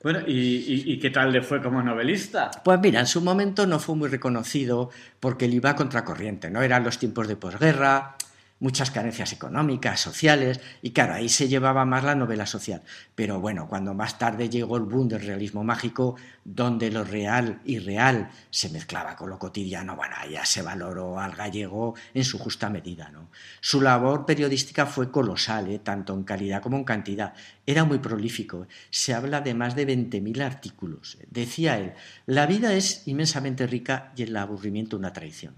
Bueno, 0.02 0.20
¿y, 0.26 0.98
qué 1.00 1.10
tal 1.10 1.32
le 1.32 1.42
fue 1.42 1.60
como 1.60 1.82
novelista? 1.82 2.50
Pues 2.62 2.78
mira, 2.80 3.00
en 3.00 3.06
su 3.06 3.20
momento 3.20 3.66
no 3.66 3.80
fue 3.80 3.96
muy 3.96 4.08
reconocido 4.08 4.90
porque 5.18 5.48
le 5.48 5.56
iba 5.56 5.70
a 5.70 5.76
contracorriente, 5.76 6.50
¿no? 6.50 6.62
Eran 6.62 6.84
los 6.84 6.98
tiempos 6.98 7.26
de 7.26 7.34
posguerra, 7.34 8.16
muchas 8.60 8.90
carencias 8.90 9.32
económicas, 9.32 10.00
sociales, 10.00 10.60
y 10.82 10.90
claro, 10.90 11.14
ahí 11.14 11.28
se 11.28 11.48
llevaba 11.48 11.84
más 11.84 12.04
la 12.04 12.14
novela 12.14 12.46
social. 12.46 12.82
Pero 13.14 13.40
bueno, 13.40 13.68
cuando 13.68 13.94
más 13.94 14.18
tarde 14.18 14.48
llegó 14.48 14.76
el 14.76 14.84
boom 14.84 15.08
del 15.08 15.22
realismo 15.22 15.62
mágico, 15.64 16.16
donde 16.44 16.90
lo 16.90 17.04
real 17.04 17.60
y 17.64 17.78
real 17.78 18.30
se 18.50 18.70
mezclaba 18.70 19.14
con 19.16 19.30
lo 19.30 19.38
cotidiano, 19.38 19.96
bueno, 19.96 20.16
ya 20.30 20.44
se 20.44 20.62
valoró 20.62 21.20
al 21.20 21.32
gallego 21.32 21.94
en 22.14 22.24
su 22.24 22.38
justa 22.38 22.70
medida. 22.70 23.10
¿no? 23.10 23.28
Su 23.60 23.80
labor 23.80 24.26
periodística 24.26 24.86
fue 24.86 25.10
colosal, 25.10 25.70
¿eh? 25.70 25.78
tanto 25.78 26.14
en 26.14 26.24
calidad 26.24 26.62
como 26.62 26.76
en 26.78 26.84
cantidad. 26.84 27.34
Era 27.66 27.84
muy 27.84 27.98
prolífico. 27.98 28.66
Se 28.90 29.14
habla 29.14 29.40
de 29.40 29.54
más 29.54 29.76
de 29.76 29.86
20.000 29.86 30.42
artículos. 30.42 31.18
Decía 31.30 31.78
él, 31.78 31.92
la 32.26 32.46
vida 32.46 32.72
es 32.72 33.06
inmensamente 33.06 33.66
rica 33.66 34.12
y 34.16 34.22
el 34.22 34.36
aburrimiento 34.36 34.96
una 34.96 35.12
traición. 35.12 35.54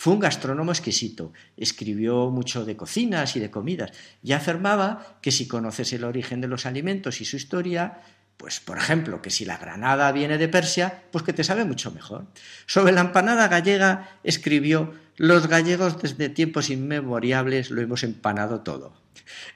Fue 0.00 0.12
un 0.12 0.20
gastrónomo 0.20 0.70
exquisito, 0.70 1.32
escribió 1.56 2.30
mucho 2.30 2.64
de 2.64 2.76
cocinas 2.76 3.34
y 3.34 3.40
de 3.40 3.50
comidas 3.50 3.90
y 4.22 4.30
afirmaba 4.30 5.18
que 5.20 5.32
si 5.32 5.48
conoces 5.48 5.92
el 5.92 6.04
origen 6.04 6.40
de 6.40 6.46
los 6.46 6.66
alimentos 6.66 7.20
y 7.20 7.24
su 7.24 7.34
historia, 7.34 7.98
pues 8.36 8.60
por 8.60 8.78
ejemplo, 8.78 9.20
que 9.20 9.30
si 9.30 9.44
la 9.44 9.56
granada 9.56 10.12
viene 10.12 10.38
de 10.38 10.46
Persia, 10.46 11.02
pues 11.10 11.24
que 11.24 11.32
te 11.32 11.42
sabe 11.42 11.64
mucho 11.64 11.90
mejor. 11.90 12.28
Sobre 12.66 12.92
la 12.92 13.00
empanada 13.00 13.48
gallega 13.48 14.20
escribió, 14.22 14.94
los 15.16 15.48
gallegos 15.48 16.00
desde 16.00 16.28
tiempos 16.28 16.70
inmemoriales 16.70 17.72
lo 17.72 17.80
hemos 17.80 18.04
empanado 18.04 18.60
todo. 18.60 18.94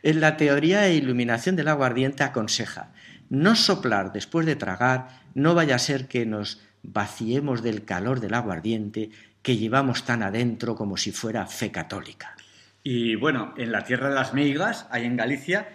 En 0.03 0.21
la 0.21 0.37
teoría 0.37 0.89
e 0.89 0.97
iluminación 0.97 1.55
del 1.55 1.69
aguardiente 1.69 2.25
aconseja, 2.25 2.93
no 3.31 3.55
soplar 3.55 4.13
después 4.13 4.45
de 4.45 4.57
tragar, 4.57 5.23
no 5.35 5.55
vaya 5.55 5.77
a 5.77 5.79
ser 5.79 6.09
que 6.09 6.27
nos 6.27 6.61
vaciemos 6.83 7.63
del 7.63 7.85
calor 7.85 8.19
del 8.19 8.35
aguardiente 8.35 9.11
que 9.43 9.57
llevamos 9.57 10.05
tan 10.05 10.23
adentro 10.23 10.75
como 10.75 10.97
si 10.97 11.13
fuera 11.13 11.47
fe 11.47 11.71
católica. 11.71 12.37
Y 12.83 13.15
bueno, 13.17 13.55
en 13.57 13.73
la 13.73 13.85
tierra 13.85 14.09
de 14.09 14.15
las 14.15 14.35
meigas, 14.35 14.87
ahí 14.91 15.05
en 15.05 15.17
Galicia, 15.17 15.69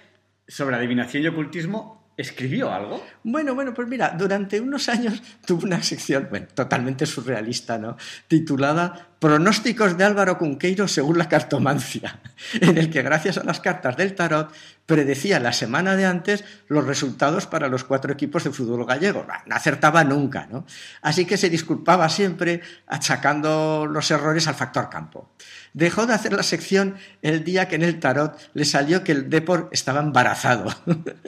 sobre 0.48 0.76
adivinación 0.76 1.24
y 1.24 1.28
ocultismo, 1.28 1.97
¿Escribió 2.18 2.74
algo? 2.74 3.06
Bueno, 3.24 3.54
bueno, 3.54 3.76
pues 3.76 3.88
mira, 3.88 4.10
durante 4.18 4.60
unos 4.60 4.90
años 4.90 5.22
tuvo 5.46 5.66
una 5.66 5.84
sección, 5.84 6.28
bueno, 6.32 6.48
totalmente 6.52 7.06
surrealista, 7.06 7.78
¿no? 7.78 7.96
Titulada 8.28 9.10
Pronósticos 9.20 9.98
de 9.98 10.04
Álvaro 10.04 10.40
Cunqueiro 10.40 10.88
según 10.88 11.20
la 11.20 11.30
cartomancia, 11.30 12.20
en 12.62 12.80
el 12.80 12.90
que 12.90 13.04
gracias 13.04 13.38
a 13.38 13.44
las 13.44 13.60
cartas 13.60 13.98
del 13.98 14.16
tarot 14.16 14.52
predecía 14.88 15.40
la 15.40 15.54
semana 15.54 15.96
de 15.96 16.06
antes 16.06 16.44
los 16.68 16.86
resultados 16.86 17.46
para 17.46 17.68
los 17.68 17.84
cuatro 17.84 18.14
equipos 18.14 18.44
de 18.44 18.52
fútbol 18.52 18.86
gallego. 18.86 19.26
No 19.46 19.56
acertaba 19.56 20.04
nunca, 20.04 20.48
¿no? 20.50 20.66
Así 21.04 21.26
que 21.26 21.38
se 21.38 21.50
disculpaba 21.52 22.10
siempre 22.10 22.62
achacando 22.88 23.86
los 23.86 24.10
errores 24.10 24.48
al 24.48 24.56
factor 24.56 24.90
campo. 24.90 25.34
Dejó 25.78 26.08
de 26.08 26.16
hacer 26.16 26.34
la 26.34 26.42
sección 26.42 26.96
el 27.22 27.44
día 27.44 27.68
que 27.68 27.76
en 27.76 27.84
el 27.84 28.00
tarot 28.00 28.36
le 28.56 28.66
salió 28.66 29.04
que 29.04 29.12
el 29.12 29.30
Depor 29.30 29.70
estaba 29.72 30.00
embarazado. 30.00 30.74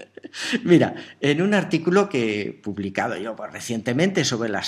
Mira, 0.64 0.96
en 1.22 1.44
un 1.44 1.54
artículo 1.54 2.10
que 2.10 2.42
he 2.42 2.52
publicado 2.54 3.16
yo 3.16 3.36
pues, 3.36 3.54
recientemente 3.54 4.26
sobre 4.26 4.50
la, 4.50 4.64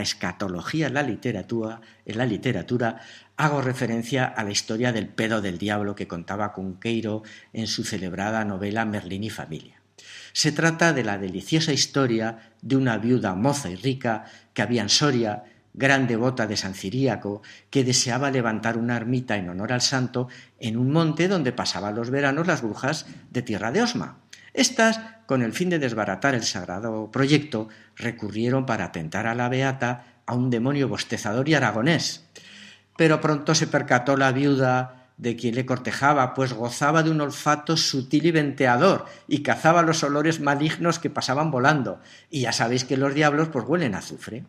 escatología 0.00 0.86
en 0.86 0.94
la 0.94 1.02
literatura, 1.02 1.82
en 2.06 2.16
la 2.16 2.24
literatura, 2.24 3.02
hago 3.36 3.60
referencia 3.60 4.24
a 4.24 4.42
la 4.42 4.52
historia 4.52 4.90
del 4.90 5.08
pedo 5.08 5.42
del 5.42 5.58
diablo 5.58 5.94
que 5.94 6.08
contaba 6.08 6.54
Cunqueiro 6.54 7.24
en 7.52 7.66
su 7.66 7.84
celebrada 7.84 8.42
novela 8.46 8.86
Merlín 8.86 9.22
y 9.22 9.28
familia. 9.28 9.82
Se 10.32 10.50
trata 10.50 10.94
de 10.94 11.04
la 11.04 11.18
deliciosa 11.18 11.74
historia 11.74 12.52
de 12.62 12.76
una 12.76 12.96
viuda 12.96 13.34
moza 13.34 13.68
y 13.68 13.76
rica 13.76 14.24
que 14.54 14.62
había 14.62 14.80
en 14.80 14.88
Soria 14.88 15.44
gran 15.74 16.06
devota 16.06 16.46
de 16.46 16.56
San 16.56 16.74
Ciríaco, 16.74 17.42
que 17.70 17.84
deseaba 17.84 18.30
levantar 18.30 18.76
una 18.76 18.96
ermita 18.96 19.36
en 19.36 19.48
honor 19.48 19.72
al 19.72 19.80
santo 19.80 20.28
en 20.58 20.76
un 20.76 20.90
monte 20.90 21.28
donde 21.28 21.52
pasaban 21.52 21.94
los 21.94 22.10
veranos 22.10 22.46
las 22.46 22.62
brujas 22.62 23.06
de 23.30 23.42
tierra 23.42 23.72
de 23.72 23.82
Osma. 23.82 24.18
Estas, 24.54 25.00
con 25.26 25.42
el 25.42 25.52
fin 25.52 25.70
de 25.70 25.78
desbaratar 25.78 26.34
el 26.34 26.42
sagrado 26.42 27.10
proyecto, 27.10 27.68
recurrieron 27.96 28.66
para 28.66 28.86
atentar 28.86 29.26
a 29.26 29.34
la 29.34 29.48
beata 29.48 30.04
a 30.26 30.34
un 30.34 30.50
demonio 30.50 30.88
bostezador 30.88 31.48
y 31.48 31.54
aragonés. 31.54 32.24
Pero 32.96 33.20
pronto 33.20 33.54
se 33.54 33.66
percató 33.66 34.16
la 34.16 34.32
viuda 34.32 34.98
de 35.18 35.36
quien 35.36 35.54
le 35.56 35.66
cortejaba, 35.66 36.32
pues 36.32 36.52
gozaba 36.52 37.02
de 37.02 37.10
un 37.10 37.20
olfato 37.20 37.76
sutil 37.76 38.26
y 38.26 38.30
venteador 38.30 39.06
y 39.26 39.42
cazaba 39.42 39.82
los 39.82 40.02
olores 40.04 40.40
malignos 40.40 40.98
que 40.98 41.10
pasaban 41.10 41.50
volando. 41.50 42.00
Y 42.30 42.42
ya 42.42 42.52
sabéis 42.52 42.84
que 42.84 42.96
los 42.96 43.14
diablos 43.14 43.48
pues 43.48 43.64
huelen 43.66 43.94
azufre. 43.94 44.44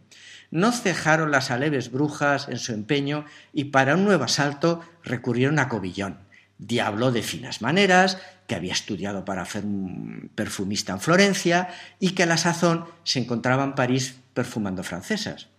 No 0.51 0.72
cejaron 0.72 1.32
las 1.32 1.51
aleves 1.51 1.91
brujas 1.91 2.48
en 2.50 2.58
su 2.58 2.74
empeño 2.74 3.25
y 3.53 3.65
para 3.65 3.96
un 3.96 4.06
nuevo 4.06 4.24
asalto 4.24 4.82
recurrieron 5.03 5.60
a 5.60 5.70
Cobillón, 5.70 6.20
diablo 6.58 7.12
de 7.12 7.22
finas 7.22 7.62
maneras, 7.62 8.18
que 8.48 8.56
había 8.56 8.74
estudiado 8.74 9.25
para 9.25 9.46
ser 9.46 9.63
un 9.63 10.32
perfumista 10.34 10.94
en 10.94 11.00
Florencia 11.00 11.70
y 12.00 12.12
que 12.12 12.24
a 12.24 12.25
la 12.25 12.38
sazón 12.38 12.86
se 13.03 13.20
encontraba 13.20 13.63
en 13.63 13.75
París 13.75 14.15
perfumando 14.34 14.84
francesas. 14.84 15.50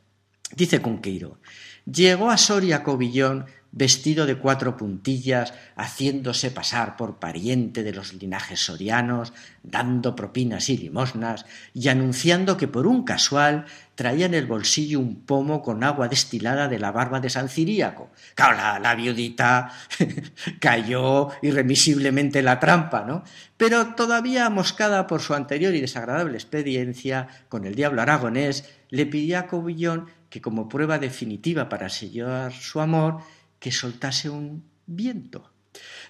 Dice 0.56 0.82
Conqueiro, 0.82 1.38
llegó 1.84 2.30
a 2.30 2.36
Soria 2.36 2.82
Cobillón 2.82 3.46
vestido 3.72 4.26
de 4.26 4.36
cuatro 4.36 4.76
puntillas, 4.76 5.54
haciéndose 5.76 6.50
pasar 6.50 6.96
por 6.96 7.18
pariente 7.18 7.82
de 7.82 7.92
los 7.92 8.12
linajes 8.14 8.60
sorianos, 8.60 9.32
dando 9.62 10.16
propinas 10.16 10.68
y 10.68 10.76
limosnas, 10.76 11.46
y 11.72 11.88
anunciando 11.88 12.56
que 12.56 12.68
por 12.68 12.86
un 12.86 13.04
casual 13.04 13.66
traía 13.94 14.26
en 14.26 14.34
el 14.34 14.46
bolsillo 14.46 14.98
un 14.98 15.26
pomo 15.26 15.62
con 15.62 15.84
agua 15.84 16.08
destilada 16.08 16.68
de 16.68 16.78
la 16.78 16.90
barba 16.90 17.20
de 17.20 17.30
San 17.30 17.48
Ciríaco. 17.48 18.10
Claro, 18.34 18.80
la, 18.80 18.94
viudita 18.94 19.70
cayó 20.58 21.28
irremisiblemente 21.42 22.40
en 22.40 22.46
la 22.46 22.58
trampa, 22.58 23.04
¿no? 23.04 23.22
Pero 23.56 23.94
todavía 23.94 24.46
amoscada 24.46 25.06
por 25.06 25.20
su 25.20 25.34
anterior 25.34 25.74
y 25.74 25.80
desagradable 25.80 26.34
experiencia 26.34 27.28
con 27.48 27.66
el 27.66 27.74
diablo 27.74 28.02
aragonés, 28.02 28.64
le 28.88 29.06
pidió 29.06 29.38
a 29.38 29.46
Cobillón 29.46 30.06
que 30.30 30.40
como 30.40 30.68
prueba 30.68 30.98
definitiva 30.98 31.68
para 31.68 31.88
sellar 31.88 32.52
su 32.52 32.80
amor, 32.80 33.18
que 33.60 33.70
soltase 33.70 34.28
un 34.28 34.64
viento. 34.86 35.52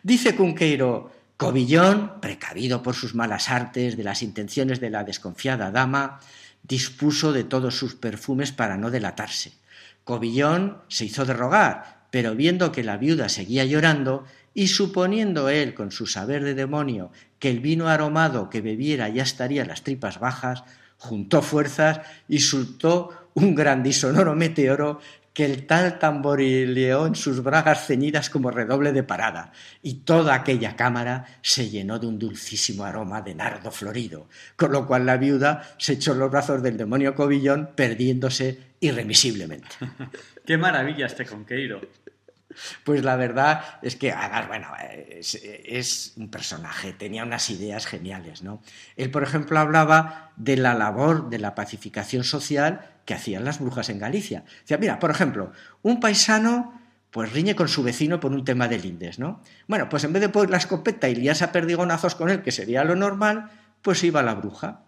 Dice 0.02 0.34
Cunqueiro, 0.34 1.12
Cobillón, 1.36 2.20
precavido 2.20 2.82
por 2.82 2.94
sus 2.94 3.14
malas 3.14 3.50
artes 3.50 3.96
de 3.96 4.04
las 4.04 4.22
intenciones 4.22 4.80
de 4.80 4.90
la 4.90 5.04
desconfiada 5.04 5.70
dama, 5.70 6.20
dispuso 6.62 7.32
de 7.32 7.44
todos 7.44 7.76
sus 7.76 7.94
perfumes 7.94 8.52
para 8.52 8.76
no 8.76 8.90
delatarse. 8.90 9.52
Cobillón 10.04 10.78
se 10.88 11.06
hizo 11.06 11.24
de 11.24 11.34
rogar, 11.34 12.06
pero 12.10 12.34
viendo 12.34 12.72
que 12.72 12.84
la 12.84 12.96
viuda 12.96 13.28
seguía 13.28 13.64
llorando, 13.64 14.24
y 14.52 14.68
suponiendo 14.68 15.48
él, 15.48 15.74
con 15.74 15.92
su 15.92 16.06
saber 16.06 16.42
de 16.44 16.54
demonio, 16.54 17.12
que 17.38 17.50
el 17.50 17.60
vino 17.60 17.88
aromado 17.88 18.50
que 18.50 18.60
bebiera 18.60 19.08
ya 19.08 19.22
estaría 19.22 19.64
las 19.64 19.82
tripas 19.82 20.18
bajas, 20.18 20.64
juntó 20.98 21.40
fuerzas 21.40 22.00
y 22.28 22.40
soltó 22.40 23.30
un 23.34 23.54
gran 23.54 23.86
y 23.86 23.92
sonoro 23.92 24.34
meteoro 24.34 25.00
que 25.32 25.44
el 25.44 25.66
tal 25.66 25.98
tamborileó 25.98 27.06
en 27.06 27.14
sus 27.14 27.42
bragas 27.42 27.86
ceñidas 27.86 28.30
como 28.30 28.50
redoble 28.50 28.92
de 28.92 29.02
parada, 29.02 29.52
y 29.82 30.00
toda 30.00 30.34
aquella 30.34 30.76
cámara 30.76 31.24
se 31.42 31.70
llenó 31.70 31.98
de 31.98 32.06
un 32.06 32.18
dulcísimo 32.18 32.84
aroma 32.84 33.22
de 33.22 33.34
nardo 33.34 33.70
florido, 33.70 34.28
con 34.56 34.72
lo 34.72 34.86
cual 34.86 35.06
la 35.06 35.16
viuda 35.16 35.74
se 35.78 35.94
echó 35.94 36.12
en 36.12 36.18
los 36.18 36.30
brazos 36.30 36.62
del 36.62 36.76
demonio 36.76 37.14
Cobillón, 37.14 37.70
perdiéndose 37.74 38.58
irremisiblemente. 38.80 39.68
¡Qué 40.44 40.58
maravilla 40.58 41.06
este 41.06 41.24
Conqueiro! 41.24 41.80
Pues 42.82 43.04
la 43.04 43.14
verdad 43.14 43.78
es 43.80 43.94
que, 43.94 44.10
además, 44.10 44.48
bueno, 44.48 44.68
es, 45.08 45.40
es, 45.40 46.14
un 46.16 46.30
personaje, 46.30 46.92
tenía 46.92 47.22
unas 47.22 47.48
ideas 47.48 47.86
geniales, 47.86 48.42
¿no? 48.42 48.60
Él, 48.96 49.12
por 49.12 49.22
ejemplo, 49.22 49.58
hablaba 49.60 50.32
de 50.36 50.56
la 50.56 50.74
labor 50.74 51.30
de 51.30 51.38
la 51.38 51.54
pacificación 51.54 52.24
social 52.24 52.90
que 53.10 53.14
hacían 53.14 53.44
las 53.44 53.58
brujas 53.58 53.88
en 53.88 53.98
Galicia. 53.98 54.44
Mira, 54.78 55.00
por 55.00 55.10
ejemplo, 55.10 55.50
un 55.82 55.98
paisano 55.98 56.80
pues 57.10 57.32
riñe 57.32 57.56
con 57.56 57.66
su 57.66 57.82
vecino 57.82 58.20
por 58.20 58.30
un 58.30 58.44
tema 58.44 58.68
de 58.68 58.78
lindes, 58.78 59.18
¿no? 59.18 59.42
Bueno, 59.66 59.88
pues 59.88 60.04
en 60.04 60.12
vez 60.12 60.22
de 60.22 60.28
poner 60.28 60.50
la 60.50 60.58
escopeta 60.58 61.08
y 61.08 61.16
liarse 61.16 61.42
a 61.42 61.50
perdigonazos 61.50 62.14
con 62.14 62.30
él, 62.30 62.42
que 62.42 62.52
sería 62.52 62.84
lo 62.84 62.94
normal, 62.94 63.50
pues 63.82 64.04
iba 64.04 64.22
la 64.22 64.34
bruja. 64.34 64.84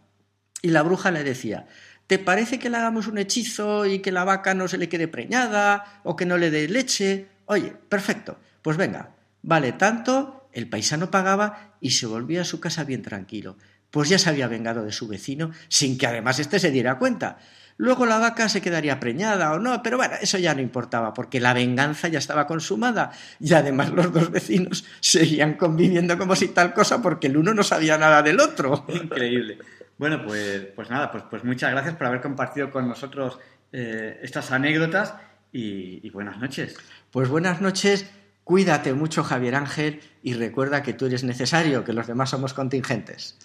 Y 0.62 0.68
la 0.68 0.82
bruja 0.82 1.10
le 1.10 1.24
decía, 1.24 1.66
¿te 2.06 2.20
parece 2.20 2.60
que 2.60 2.70
le 2.70 2.76
hagamos 2.76 3.08
un 3.08 3.18
hechizo 3.18 3.86
y 3.86 3.98
que 3.98 4.12
la 4.12 4.22
vaca 4.22 4.54
no 4.54 4.68
se 4.68 4.78
le 4.78 4.88
quede 4.88 5.08
preñada 5.08 6.00
o 6.04 6.14
que 6.14 6.24
no 6.24 6.38
le 6.38 6.52
dé 6.52 6.68
leche? 6.68 7.26
Oye, 7.46 7.74
perfecto, 7.88 8.38
pues 8.62 8.76
venga, 8.76 9.16
vale 9.42 9.72
tanto, 9.72 10.48
el 10.52 10.68
paisano 10.68 11.10
pagaba 11.10 11.74
y 11.80 11.90
se 11.90 12.06
volvía 12.06 12.42
a 12.42 12.44
su 12.44 12.60
casa 12.60 12.84
bien 12.84 13.02
tranquilo, 13.02 13.56
pues 13.90 14.08
ya 14.08 14.20
se 14.20 14.28
había 14.28 14.46
vengado 14.46 14.84
de 14.84 14.92
su 14.92 15.08
vecino 15.08 15.50
sin 15.66 15.98
que 15.98 16.06
además 16.06 16.38
éste 16.38 16.60
se 16.60 16.70
diera 16.70 16.98
cuenta. 16.98 17.38
Luego 17.82 18.06
la 18.06 18.18
vaca 18.18 18.48
se 18.48 18.62
quedaría 18.62 19.00
preñada 19.00 19.52
o 19.54 19.58
no, 19.58 19.82
pero 19.82 19.96
bueno, 19.96 20.14
eso 20.20 20.38
ya 20.38 20.54
no 20.54 20.60
importaba, 20.60 21.12
porque 21.12 21.40
la 21.40 21.52
venganza 21.52 22.06
ya 22.06 22.20
estaba 22.20 22.46
consumada 22.46 23.10
y 23.40 23.52
además 23.54 23.90
los 23.90 24.12
dos 24.12 24.30
vecinos 24.30 24.84
seguían 25.00 25.54
conviviendo 25.54 26.16
como 26.16 26.36
si 26.36 26.46
tal 26.46 26.74
cosa 26.74 27.02
porque 27.02 27.26
el 27.26 27.36
uno 27.36 27.52
no 27.52 27.64
sabía 27.64 27.98
nada 27.98 28.22
del 28.22 28.38
otro. 28.38 28.84
Increíble. 28.88 29.58
Bueno, 29.98 30.22
pues, 30.24 30.60
pues 30.76 30.90
nada, 30.90 31.10
pues, 31.10 31.24
pues 31.28 31.42
muchas 31.42 31.72
gracias 31.72 31.96
por 31.96 32.06
haber 32.06 32.20
compartido 32.20 32.70
con 32.70 32.86
nosotros 32.86 33.40
eh, 33.72 34.20
estas 34.22 34.52
anécdotas 34.52 35.16
y, 35.50 36.06
y 36.06 36.10
buenas 36.10 36.38
noches. 36.38 36.76
Pues 37.10 37.28
buenas 37.28 37.60
noches. 37.60 38.08
Cuídate 38.44 38.92
mucho, 38.92 39.24
Javier 39.24 39.56
Ángel, 39.56 40.00
y 40.22 40.34
recuerda 40.34 40.84
que 40.84 40.92
tú 40.92 41.06
eres 41.06 41.24
necesario, 41.24 41.82
que 41.82 41.92
los 41.92 42.06
demás 42.06 42.30
somos 42.30 42.54
contingentes. 42.54 43.36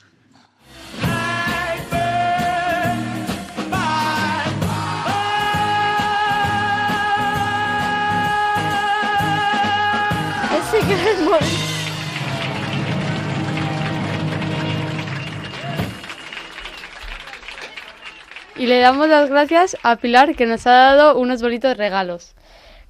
Y 18.58 18.66
le 18.66 18.80
damos 18.80 19.08
las 19.08 19.30
gracias 19.30 19.78
a 19.84 19.98
Pilar 19.98 20.36
que 20.36 20.48
nos 20.48 20.66
ha 20.66 20.72
dado 20.72 21.18
unos 21.20 21.44
bonitos 21.44 21.78
regalos. 21.78 22.34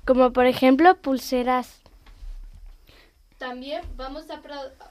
Como 0.05 0.31
por 0.31 0.45
ejemplo 0.45 0.95
pulseras. 0.95 1.81
También 3.37 3.81
vamos 3.97 4.23
a 4.29 4.39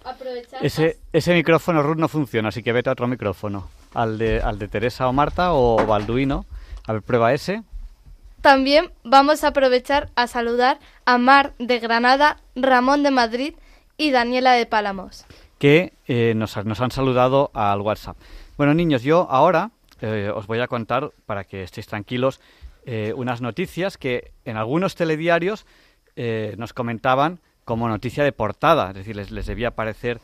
aprovechar... 0.04 0.64
Ese, 0.64 0.98
ese 1.14 1.32
micrófono 1.32 1.82
Ruth 1.82 1.96
no 1.96 2.08
funciona, 2.08 2.50
así 2.50 2.62
que 2.62 2.72
vete 2.72 2.90
a 2.90 2.92
otro 2.92 3.08
micrófono. 3.08 3.70
Al 3.94 4.18
de, 4.18 4.42
al 4.42 4.58
de 4.58 4.68
Teresa 4.68 5.08
o 5.08 5.12
Marta 5.14 5.54
o 5.54 5.84
Balduino. 5.86 6.44
A 6.86 6.92
ver, 6.92 7.02
prueba 7.02 7.32
ese. 7.32 7.62
También 8.42 8.92
vamos 9.02 9.44
a 9.44 9.48
aprovechar 9.48 10.10
a 10.14 10.26
saludar 10.26 10.78
a 11.06 11.16
Mar 11.16 11.54
de 11.58 11.78
Granada, 11.78 12.36
Ramón 12.54 13.02
de 13.02 13.10
Madrid 13.10 13.54
y 13.96 14.10
Daniela 14.10 14.52
de 14.52 14.66
Pálamos. 14.66 15.24
Que 15.58 15.94
eh, 16.06 16.34
nos, 16.36 16.54
nos, 16.66 16.80
han 16.82 16.90
saludado 16.90 17.50
al 17.54 17.80
WhatsApp. 17.80 18.18
Bueno, 18.58 18.74
niños, 18.74 19.02
yo 19.02 19.26
ahora 19.30 19.70
eh, 20.00 20.30
os 20.34 20.46
voy 20.46 20.60
a 20.60 20.68
contar, 20.68 21.12
para 21.24 21.44
que 21.44 21.62
estéis 21.62 21.86
tranquilos, 21.86 22.40
eh, 22.84 23.12
unas 23.16 23.40
noticias 23.40 23.96
que 23.96 24.32
en 24.44 24.56
algunos 24.56 24.94
telediarios 24.94 25.66
eh, 26.16 26.54
nos 26.58 26.72
comentaban 26.72 27.40
como 27.64 27.88
noticia 27.88 28.22
de 28.22 28.32
portada, 28.32 28.90
es 28.90 28.96
decir, 28.96 29.16
les, 29.16 29.46
debía 29.46 29.72
parecer 29.72 30.20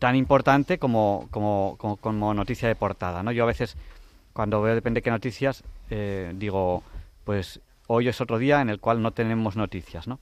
tan 0.00 0.16
importante 0.16 0.78
como, 0.78 1.28
como, 1.30 1.76
como, 1.78 1.96
como, 1.96 2.34
noticia 2.34 2.66
de 2.66 2.74
portada. 2.74 3.22
¿no? 3.22 3.30
Yo 3.30 3.44
a 3.44 3.46
veces, 3.46 3.76
cuando 4.32 4.60
veo 4.60 4.74
depende 4.74 4.98
de 4.98 5.02
qué 5.02 5.10
noticias, 5.10 5.62
digo, 6.34 6.82
pues 7.22 7.60
hoy 7.86 8.08
es 8.08 8.20
otro 8.20 8.38
día 8.38 8.60
en 8.60 8.68
el 8.68 8.80
cual 8.80 9.00
no 9.00 9.12
tenemos 9.12 9.54
noticias. 9.54 10.08
¿no? 10.08 10.18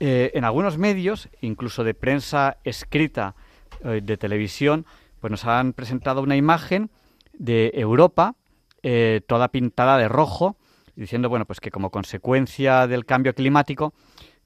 en 0.00 0.44
algunos 0.44 0.76
medios, 0.76 1.28
incluso 1.40 1.84
de 1.84 1.94
prensa 1.94 2.56
escrita, 2.64 3.34
de 3.84 4.16
televisión, 4.16 4.86
pues 5.20 5.30
nos 5.30 5.44
han 5.44 5.72
presentado 5.72 6.20
una 6.22 6.34
imagen 6.34 6.90
de 7.40 7.72
Europa, 7.74 8.36
eh, 8.82 9.22
toda 9.26 9.48
pintada 9.48 9.96
de 9.96 10.08
rojo, 10.08 10.56
diciendo 10.94 11.30
bueno 11.30 11.46
pues 11.46 11.58
que 11.58 11.70
como 11.70 11.90
consecuencia 11.90 12.86
del 12.86 13.06
cambio 13.06 13.34
climático, 13.34 13.94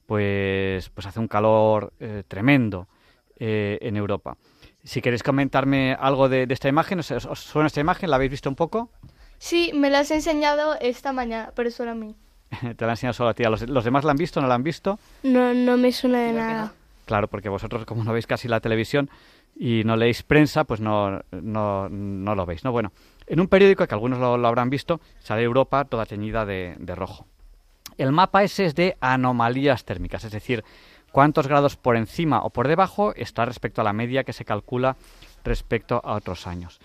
pues, 0.05 0.89
pues 0.89 1.05
hace 1.05 1.19
un 1.19 1.27
calor 1.27 1.93
eh, 1.99 2.23
tremendo 2.27 2.87
eh, 3.37 3.77
en 3.81 3.97
Europa. 3.97 4.37
Si 4.83 5.01
queréis 5.01 5.23
comentarme 5.23 5.97
algo 5.99 6.29
de, 6.29 6.47
esta 6.49 6.69
imagen, 6.69 6.99
¿os, 6.99 7.07
suena 7.07 7.67
esta 7.67 7.81
imagen? 7.81 8.09
¿La 8.09 8.15
habéis 8.15 8.31
visto 8.31 8.49
un 8.49 8.55
poco? 8.55 8.89
Sí, 9.39 9.71
me 9.73 9.89
la 9.89 9.99
has 9.99 10.11
enseñado 10.11 10.75
esta 10.79 11.11
mañana, 11.11 11.51
pero 11.53 11.71
solo 11.71 11.91
a 11.91 11.95
mí. 11.95 12.15
Te 12.77 12.85
la 12.85 12.91
he 12.91 12.93
enseñado 12.93 13.13
solo 13.13 13.29
a 13.29 13.33
ti. 13.33 13.43
¿Los, 13.43 13.67
¿Los, 13.67 13.83
demás 13.83 14.05
la 14.05 14.11
han 14.11 14.17
visto 14.17 14.39
o 14.39 14.43
no 14.43 14.47
la 14.47 14.55
han 14.55 14.63
visto? 14.63 14.99
No, 15.23 15.53
no 15.53 15.75
me 15.75 15.91
suena 15.91 16.19
de 16.19 16.33
nada. 16.33 16.73
Claro, 17.05 17.27
porque 17.27 17.49
vosotros, 17.49 17.85
como 17.85 18.03
no 18.03 18.13
veis 18.13 18.25
casi 18.25 18.47
la 18.47 18.59
televisión, 18.59 19.09
y 19.55 19.83
no 19.85 19.95
leéis 19.95 20.23
prensa, 20.23 20.65
pues 20.65 20.81
no, 20.81 21.21
no, 21.31 21.89
no 21.89 22.35
lo 22.35 22.45
veis, 22.45 22.63
¿no? 22.63 22.71
Bueno, 22.71 22.91
en 23.25 23.39
un 23.39 23.47
periódico, 23.47 23.87
que 23.87 23.93
algunos 23.95 24.19
lo, 24.19 24.47
habrán 24.47 24.69
visto, 24.69 24.99
sale 25.19 25.43
Europa 25.43 25.85
toda 25.85 26.05
teñida 26.05 26.45
de, 26.45 26.75
de, 26.77 26.95
rojo. 26.95 27.25
El 27.97 28.11
mapa 28.11 28.43
ese 28.43 28.65
es 28.65 28.75
de 28.75 28.97
anomalías 28.99 29.85
térmicas, 29.85 30.23
es 30.25 30.31
decir, 30.31 30.63
cuántos 31.11 31.47
grados 31.47 31.77
por 31.77 31.95
encima 31.95 32.41
o 32.43 32.49
por 32.49 32.67
debajo 32.67 33.13
está 33.15 33.45
respecto 33.45 33.81
a 33.81 33.85
la 33.85 33.93
media 33.93 34.23
que 34.23 34.33
se 34.33 34.45
calcula 34.45 34.97
respecto 35.43 36.01
a 36.03 36.13
otros 36.15 36.45
años. 36.45 36.79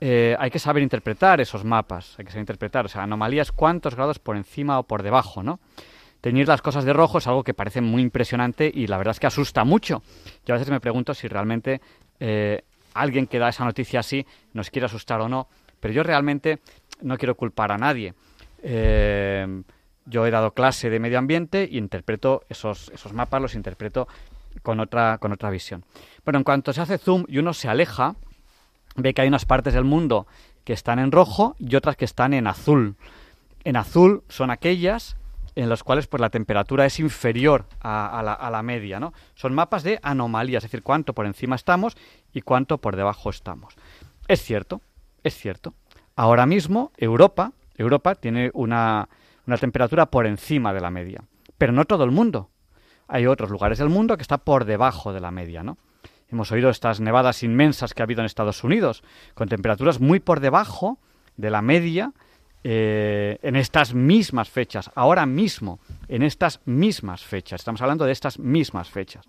Eh, 0.00 0.36
hay 0.38 0.50
que 0.50 0.58
saber 0.58 0.82
interpretar 0.82 1.40
esos 1.40 1.64
mapas, 1.64 2.18
hay 2.18 2.24
que 2.24 2.30
saber 2.30 2.42
interpretar, 2.42 2.86
o 2.86 2.88
sea, 2.88 3.02
anomalías 3.02 3.52
cuántos 3.52 3.94
grados 3.94 4.18
por 4.18 4.36
encima 4.36 4.78
o 4.78 4.82
por 4.82 5.02
debajo, 5.02 5.42
¿no? 5.42 5.60
Teñir 6.24 6.48
las 6.48 6.62
cosas 6.62 6.86
de 6.86 6.94
rojo 6.94 7.18
es 7.18 7.26
algo 7.26 7.44
que 7.44 7.52
parece 7.52 7.82
muy 7.82 8.00
impresionante 8.00 8.72
y 8.74 8.86
la 8.86 8.96
verdad 8.96 9.10
es 9.10 9.20
que 9.20 9.26
asusta 9.26 9.62
mucho. 9.62 10.02
Yo 10.46 10.54
a 10.54 10.56
veces 10.56 10.70
me 10.70 10.80
pregunto 10.80 11.12
si 11.12 11.28
realmente 11.28 11.82
eh, 12.18 12.64
alguien 12.94 13.26
que 13.26 13.38
da 13.38 13.50
esa 13.50 13.66
noticia 13.66 14.00
así 14.00 14.24
nos 14.54 14.70
quiere 14.70 14.86
asustar 14.86 15.20
o 15.20 15.28
no, 15.28 15.48
pero 15.80 15.92
yo 15.92 16.02
realmente 16.02 16.60
no 17.02 17.18
quiero 17.18 17.34
culpar 17.34 17.72
a 17.72 17.76
nadie. 17.76 18.14
Eh, 18.62 19.64
yo 20.06 20.24
he 20.24 20.30
dado 20.30 20.52
clase 20.52 20.88
de 20.88 20.98
medio 20.98 21.18
ambiente 21.18 21.68
y 21.70 21.76
interpreto 21.76 22.44
esos, 22.48 22.90
esos 22.94 23.12
mapas, 23.12 23.42
los 23.42 23.54
interpreto 23.54 24.08
con 24.62 24.80
otra, 24.80 25.18
con 25.18 25.30
otra 25.30 25.50
visión. 25.50 25.84
Bueno, 26.24 26.38
en 26.38 26.44
cuanto 26.44 26.72
se 26.72 26.80
hace 26.80 26.96
zoom 26.96 27.26
y 27.28 27.36
uno 27.36 27.52
se 27.52 27.68
aleja, 27.68 28.14
ve 28.96 29.12
que 29.12 29.20
hay 29.20 29.28
unas 29.28 29.44
partes 29.44 29.74
del 29.74 29.84
mundo 29.84 30.26
que 30.64 30.72
están 30.72 30.98
en 31.00 31.12
rojo 31.12 31.54
y 31.58 31.76
otras 31.76 31.98
que 31.98 32.06
están 32.06 32.32
en 32.32 32.46
azul. 32.46 32.96
En 33.62 33.76
azul 33.76 34.22
son 34.30 34.50
aquellas 34.50 35.18
en 35.56 35.68
los 35.68 35.84
cuales 35.84 36.06
pues 36.06 36.20
la 36.20 36.30
temperatura 36.30 36.86
es 36.86 36.98
inferior 36.98 37.66
a, 37.80 38.22
la, 38.24 38.32
a, 38.32 38.50
la, 38.50 38.62
media, 38.62 38.98
¿no? 38.98 39.12
Son 39.34 39.54
mapas 39.54 39.82
de 39.82 40.00
anomalías, 40.02 40.64
es 40.64 40.70
decir, 40.70 40.82
cuánto 40.82 41.14
por 41.14 41.26
encima 41.26 41.56
estamos 41.56 41.96
y 42.32 42.40
cuánto 42.40 42.78
por 42.78 42.96
debajo 42.96 43.30
estamos. 43.30 43.74
Es 44.26 44.42
cierto, 44.42 44.80
es 45.22 45.34
cierto. 45.36 45.74
Ahora 46.16 46.46
mismo 46.46 46.92
Europa, 46.96 47.52
Europa 47.76 48.14
tiene 48.14 48.50
una, 48.54 49.08
una 49.46 49.58
temperatura 49.58 50.06
por 50.06 50.26
encima 50.26 50.72
de 50.72 50.80
la 50.80 50.90
media, 50.90 51.22
pero 51.58 51.72
no 51.72 51.84
todo 51.84 52.04
el 52.04 52.10
mundo. 52.10 52.50
Hay 53.06 53.26
otros 53.26 53.50
lugares 53.50 53.78
del 53.78 53.90
mundo 53.90 54.16
que 54.16 54.22
está 54.22 54.38
por 54.38 54.64
debajo 54.64 55.12
de 55.12 55.20
la 55.20 55.30
media, 55.30 55.62
¿no? 55.62 55.78
Hemos 56.28 56.50
oído 56.50 56.70
estas 56.70 57.00
nevadas 57.00 57.42
inmensas 57.42 57.94
que 57.94 58.02
ha 58.02 58.04
habido 58.04 58.20
en 58.20 58.26
Estados 58.26 58.64
Unidos, 58.64 59.04
con 59.34 59.48
temperaturas 59.48 60.00
muy 60.00 60.20
por 60.20 60.40
debajo 60.40 60.98
de 61.36 61.50
la 61.50 61.62
media 61.62 62.12
eh, 62.66 63.38
en 63.42 63.56
estas 63.56 63.92
mismas 63.92 64.48
fechas, 64.48 64.90
ahora 64.94 65.26
mismo, 65.26 65.80
en 66.08 66.22
estas 66.22 66.60
mismas 66.64 67.22
fechas. 67.22 67.60
Estamos 67.60 67.82
hablando 67.82 68.06
de 68.06 68.12
estas 68.12 68.38
mismas 68.38 68.88
fechas. 68.88 69.26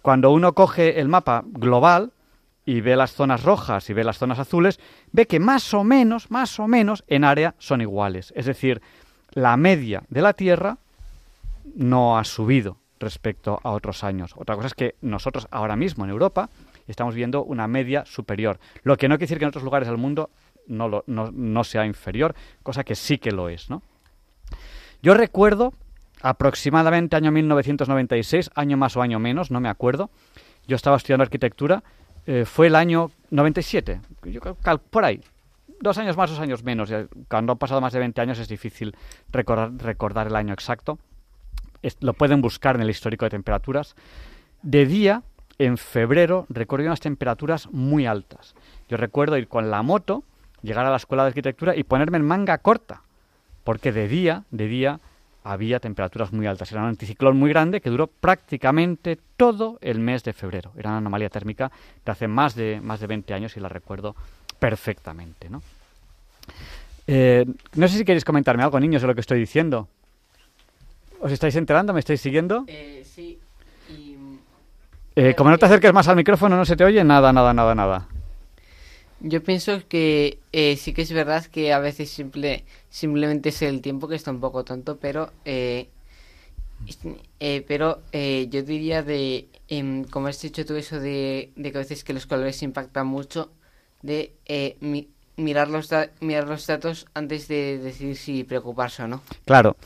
Cuando 0.00 0.30
uno 0.30 0.54
coge 0.54 0.98
el 0.98 1.08
mapa 1.08 1.44
global 1.46 2.12
y 2.64 2.80
ve 2.80 2.96
las 2.96 3.12
zonas 3.12 3.42
rojas 3.42 3.90
y 3.90 3.92
ve 3.92 4.04
las 4.04 4.16
zonas 4.16 4.38
azules, 4.38 4.80
ve 5.12 5.26
que 5.26 5.38
más 5.38 5.74
o 5.74 5.84
menos, 5.84 6.30
más 6.30 6.58
o 6.58 6.66
menos, 6.66 7.04
en 7.08 7.24
área 7.24 7.54
son 7.58 7.82
iguales. 7.82 8.32
Es 8.34 8.46
decir, 8.46 8.80
la 9.32 9.58
media 9.58 10.04
de 10.08 10.22
la 10.22 10.32
Tierra 10.32 10.78
no 11.74 12.18
ha 12.18 12.24
subido 12.24 12.78
respecto 12.98 13.60
a 13.62 13.70
otros 13.72 14.02
años. 14.02 14.32
Otra 14.36 14.54
cosa 14.54 14.68
es 14.68 14.74
que 14.74 14.94
nosotros 15.02 15.46
ahora 15.50 15.76
mismo 15.76 16.04
en 16.04 16.10
Europa 16.10 16.48
estamos 16.88 17.14
viendo 17.14 17.44
una 17.44 17.68
media 17.68 18.06
superior, 18.06 18.58
lo 18.82 18.96
que 18.96 19.08
no 19.08 19.16
quiere 19.16 19.26
decir 19.26 19.38
que 19.38 19.44
en 19.44 19.48
otros 19.48 19.64
lugares 19.64 19.88
del 19.88 19.98
mundo 19.98 20.30
no, 20.66 21.64
sea 21.64 21.86
inferior, 21.86 22.34
cosa 22.62 22.84
que 22.84 22.94
sí 22.94 23.18
que 23.18 23.32
lo 23.32 23.48
es, 23.48 23.70
¿no? 23.70 23.82
Yo 25.02 25.14
recuerdo 25.14 25.72
aproximadamente 26.22 27.16
año 27.16 27.32
1996, 27.32 28.50
año 28.54 28.76
más 28.76 28.96
o 28.96 29.02
año 29.02 29.18
menos, 29.18 29.50
no 29.50 29.60
me 29.60 29.68
acuerdo. 29.68 30.10
Yo 30.68 30.76
estaba 30.76 30.96
estudiando 30.96 31.22
arquitectura, 31.22 31.82
eh, 32.26 32.44
fue 32.44 32.68
el 32.68 32.76
año 32.76 33.10
97, 33.30 34.00
yo, 34.26 34.40
por 34.90 35.04
ahí, 35.04 35.20
dos 35.80 35.98
años 35.98 36.16
más, 36.16 36.30
dos 36.30 36.38
años 36.38 36.62
menos. 36.62 36.90
Cuando 37.28 37.52
han 37.52 37.58
pasado 37.58 37.80
más 37.80 37.92
de 37.92 37.98
20 37.98 38.20
años 38.20 38.38
es 38.38 38.48
difícil 38.48 38.94
recordar, 39.30 39.72
recordar 39.78 40.28
el 40.28 40.36
año 40.36 40.54
exacto. 40.54 40.98
lo 42.00 42.14
pueden 42.14 42.40
buscar 42.40 42.76
en 42.76 42.82
el 42.82 42.90
histórico 42.90 43.26
de 43.26 43.30
temperaturas. 43.30 43.96
De 44.62 44.86
día, 44.86 45.24
en 45.58 45.76
febrero, 45.76 46.46
recuerdo 46.48 46.86
unas 46.86 47.00
temperaturas 47.00 47.68
muy 47.72 48.06
altas. 48.06 48.54
Yo 48.88 48.96
recuerdo 48.96 49.36
ir 49.36 49.48
con 49.48 49.70
la 49.70 49.82
moto, 49.82 50.22
llegar 50.62 50.86
a 50.86 50.90
la 50.90 50.96
escuela 50.96 51.24
de 51.24 51.28
arquitectura 51.28 51.76
y 51.76 51.84
ponerme 51.84 52.18
en 52.18 52.24
manga 52.24 52.58
corta, 52.58 53.02
porque 53.64 53.92
de 53.92 54.08
día, 54.08 54.44
de 54.50 54.66
día, 54.66 55.00
había 55.44 55.80
temperaturas 55.80 56.32
muy 56.32 56.46
altas. 56.46 56.70
Era 56.72 56.82
un 56.82 56.88
anticiclón 56.88 57.36
muy 57.36 57.50
grande 57.50 57.80
que 57.80 57.90
duró 57.90 58.06
prácticamente 58.06 59.18
todo 59.36 59.78
el 59.80 59.98
mes 59.98 60.22
de 60.22 60.32
febrero. 60.32 60.72
Era 60.76 60.90
una 60.90 60.98
anomalía 60.98 61.28
térmica 61.28 61.70
de 62.04 62.12
hace 62.12 62.28
más 62.28 62.54
de, 62.54 62.80
más 62.80 63.00
de 63.00 63.06
20 63.08 63.34
años 63.34 63.56
y 63.56 63.60
la 63.60 63.68
recuerdo 63.68 64.14
perfectamente. 64.58 65.50
¿no? 65.50 65.62
Eh, 67.06 67.44
no 67.74 67.88
sé 67.88 67.98
si 67.98 68.04
queréis 68.04 68.24
comentarme 68.24 68.62
algo, 68.62 68.78
niños, 68.78 69.02
de 69.02 69.08
lo 69.08 69.14
que 69.14 69.20
estoy 69.20 69.40
diciendo. 69.40 69.88
¿Os 71.20 71.32
estáis 71.32 71.56
enterando? 71.56 71.92
¿Me 71.92 72.00
estáis 72.00 72.20
siguiendo? 72.20 72.64
Eh, 72.68 73.02
sí. 73.04 73.38
Y... 73.90 74.16
Eh, 75.14 75.34
como 75.36 75.50
no 75.50 75.58
te 75.58 75.66
acerques 75.66 75.92
más 75.92 76.08
al 76.08 76.16
micrófono, 76.16 76.56
no 76.56 76.64
se 76.64 76.76
te 76.76 76.84
oye 76.84 77.02
nada, 77.04 77.32
nada, 77.32 77.52
nada, 77.52 77.74
nada. 77.74 78.08
Yo 79.24 79.40
pienso 79.40 79.86
que 79.88 80.40
eh, 80.50 80.76
sí 80.76 80.92
que 80.92 81.02
es 81.02 81.12
verdad 81.12 81.46
que 81.46 81.72
a 81.72 81.78
veces 81.78 82.10
simple, 82.10 82.64
simplemente 82.90 83.50
es 83.50 83.62
el 83.62 83.80
tiempo 83.80 84.08
que 84.08 84.16
está 84.16 84.32
un 84.32 84.40
poco 84.40 84.64
tonto, 84.64 84.98
pero 84.98 85.30
eh, 85.44 85.88
eh, 87.38 87.64
pero 87.68 88.02
yo 88.12 88.62
diría 88.64 89.04
de, 89.04 89.46
em, 89.68 90.02
como 90.04 90.26
has 90.26 90.42
dicho 90.42 90.66
tú 90.66 90.74
eso 90.74 90.98
de, 90.98 91.52
de, 91.54 91.70
que 91.70 91.78
a 91.78 91.82
veces 91.82 92.02
que 92.02 92.12
los 92.12 92.26
colores 92.26 92.60
impactan 92.64 93.06
mucho, 93.06 93.52
de 94.02 94.32
mirar, 95.36 95.68
los 95.68 95.88
mirar 96.18 96.48
los 96.48 96.66
datos 96.66 97.06
antes 97.14 97.46
de 97.46 97.78
decidir 97.78 98.16
si 98.16 98.42
preocuparse 98.42 99.04
o 99.04 99.08
no. 99.08 99.22
Claro. 99.44 99.76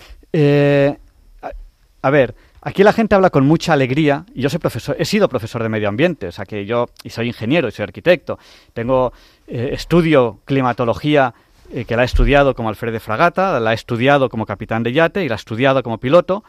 A, 1.42 1.52
a 2.00 2.10
ver, 2.10 2.34
Aquí 2.66 2.82
la 2.82 2.92
gente 2.92 3.14
habla 3.14 3.30
con 3.30 3.46
mucha 3.46 3.74
alegría, 3.74 4.26
y 4.34 4.42
yo 4.42 4.50
soy 4.50 4.58
profesor, 4.58 4.96
he 4.98 5.04
sido 5.04 5.28
profesor 5.28 5.62
de 5.62 5.68
medio 5.68 5.88
ambiente, 5.88 6.26
o 6.26 6.32
sea 6.32 6.44
que 6.44 6.66
yo, 6.66 6.88
y 7.04 7.10
soy 7.10 7.28
ingeniero, 7.28 7.68
y 7.68 7.70
soy 7.70 7.84
arquitecto, 7.84 8.40
tengo 8.72 9.12
eh, 9.46 9.70
estudio 9.70 10.40
climatología 10.44 11.32
eh, 11.72 11.84
que 11.84 11.94
la 11.94 12.02
he 12.02 12.06
estudiado 12.06 12.56
como 12.56 12.68
alférez 12.68 12.94
de 12.94 12.98
fragata, 12.98 13.60
la 13.60 13.70
he 13.70 13.76
estudiado 13.76 14.28
como 14.28 14.46
capitán 14.46 14.82
de 14.82 14.92
yate 14.92 15.24
y 15.24 15.28
la 15.28 15.36
he 15.36 15.38
estudiado 15.38 15.80
como 15.84 15.98
piloto. 15.98 16.42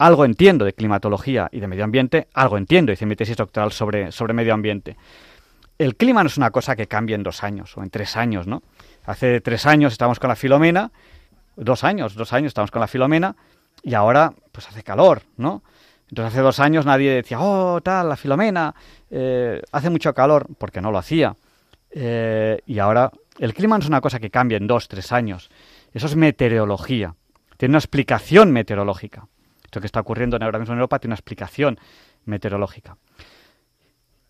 Algo 0.00 0.24
entiendo 0.24 0.64
de 0.64 0.72
climatología 0.72 1.48
y 1.52 1.60
de 1.60 1.68
medio 1.68 1.84
ambiente, 1.84 2.26
algo 2.34 2.58
entiendo, 2.58 2.90
hice 2.90 3.06
mi 3.06 3.14
tesis 3.14 3.36
doctoral 3.36 3.70
sobre, 3.70 4.10
sobre 4.10 4.34
medio 4.34 4.54
ambiente. 4.54 4.96
El 5.78 5.94
clima 5.94 6.24
no 6.24 6.26
es 6.26 6.36
una 6.36 6.50
cosa 6.50 6.74
que 6.74 6.88
cambie 6.88 7.14
en 7.14 7.22
dos 7.22 7.44
años 7.44 7.76
o 7.76 7.84
en 7.84 7.90
tres 7.90 8.16
años, 8.16 8.48
¿no? 8.48 8.64
Hace 9.06 9.40
tres 9.40 9.66
años 9.66 9.92
estábamos 9.92 10.18
con 10.18 10.30
la 10.30 10.34
Filomena, 10.34 10.90
dos 11.54 11.84
años, 11.84 12.16
dos 12.16 12.32
años 12.32 12.48
estábamos 12.48 12.72
con 12.72 12.80
la 12.80 12.88
Filomena, 12.88 13.36
y 13.82 13.94
ahora 13.94 14.32
pues 14.52 14.68
hace 14.68 14.82
calor, 14.82 15.22
¿no? 15.36 15.62
Entonces 16.10 16.32
hace 16.32 16.42
dos 16.42 16.58
años 16.60 16.86
nadie 16.86 17.12
decía, 17.12 17.38
oh, 17.40 17.80
tal, 17.82 18.08
la 18.08 18.16
Filomena, 18.16 18.74
eh, 19.10 19.60
hace 19.72 19.90
mucho 19.90 20.14
calor, 20.14 20.46
porque 20.56 20.80
no 20.80 20.90
lo 20.90 20.98
hacía. 20.98 21.36
Eh, 21.90 22.60
y 22.66 22.78
ahora 22.78 23.12
el 23.38 23.54
clima 23.54 23.76
no 23.76 23.82
es 23.82 23.88
una 23.88 24.00
cosa 24.00 24.18
que 24.18 24.30
cambia 24.30 24.56
en 24.56 24.66
dos, 24.66 24.88
tres 24.88 25.12
años. 25.12 25.50
Eso 25.92 26.06
es 26.06 26.16
meteorología. 26.16 27.14
Tiene 27.56 27.72
una 27.72 27.78
explicación 27.78 28.52
meteorológica. 28.52 29.28
Esto 29.64 29.80
que 29.80 29.86
está 29.86 30.00
ocurriendo 30.00 30.38
ahora 30.40 30.58
mismo 30.58 30.72
en 30.72 30.78
Europa 30.78 30.98
tiene 30.98 31.12
una 31.12 31.16
explicación 31.16 31.78
meteorológica. 32.24 32.96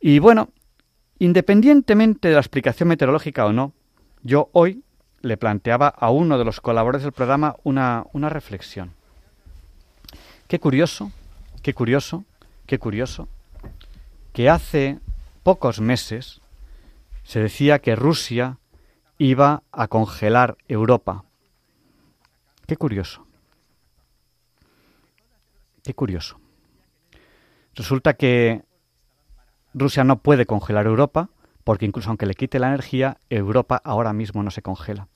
Y 0.00 0.18
bueno, 0.18 0.50
independientemente 1.18 2.28
de 2.28 2.34
la 2.34 2.40
explicación 2.40 2.88
meteorológica 2.88 3.46
o 3.46 3.52
no, 3.52 3.72
yo 4.22 4.50
hoy 4.52 4.82
le 5.20 5.36
planteaba 5.36 5.88
a 5.88 6.10
uno 6.10 6.38
de 6.38 6.44
los 6.44 6.60
colaboradores 6.60 7.04
del 7.04 7.12
programa 7.12 7.56
una, 7.62 8.04
una 8.12 8.28
reflexión. 8.28 8.97
Qué 10.48 10.58
curioso, 10.58 11.12
qué 11.62 11.74
curioso, 11.74 12.24
qué 12.64 12.78
curioso, 12.78 13.28
que 14.32 14.48
hace 14.48 14.98
pocos 15.42 15.82
meses 15.82 16.40
se 17.22 17.40
decía 17.40 17.80
que 17.80 17.94
Rusia 17.94 18.58
iba 19.18 19.62
a 19.72 19.88
congelar 19.88 20.56
Europa. 20.66 21.24
Qué 22.66 22.76
curioso. 22.76 23.26
Qué 25.84 25.92
curioso. 25.92 26.40
Resulta 27.74 28.14
que 28.14 28.62
Rusia 29.74 30.02
no 30.02 30.20
puede 30.20 30.46
congelar 30.46 30.86
Europa 30.86 31.28
porque 31.62 31.84
incluso 31.84 32.08
aunque 32.08 32.24
le 32.24 32.32
quite 32.32 32.58
la 32.58 32.68
energía, 32.68 33.18
Europa 33.28 33.82
ahora 33.84 34.14
mismo 34.14 34.42
no 34.42 34.50
se 34.50 34.62
congela. 34.62 35.08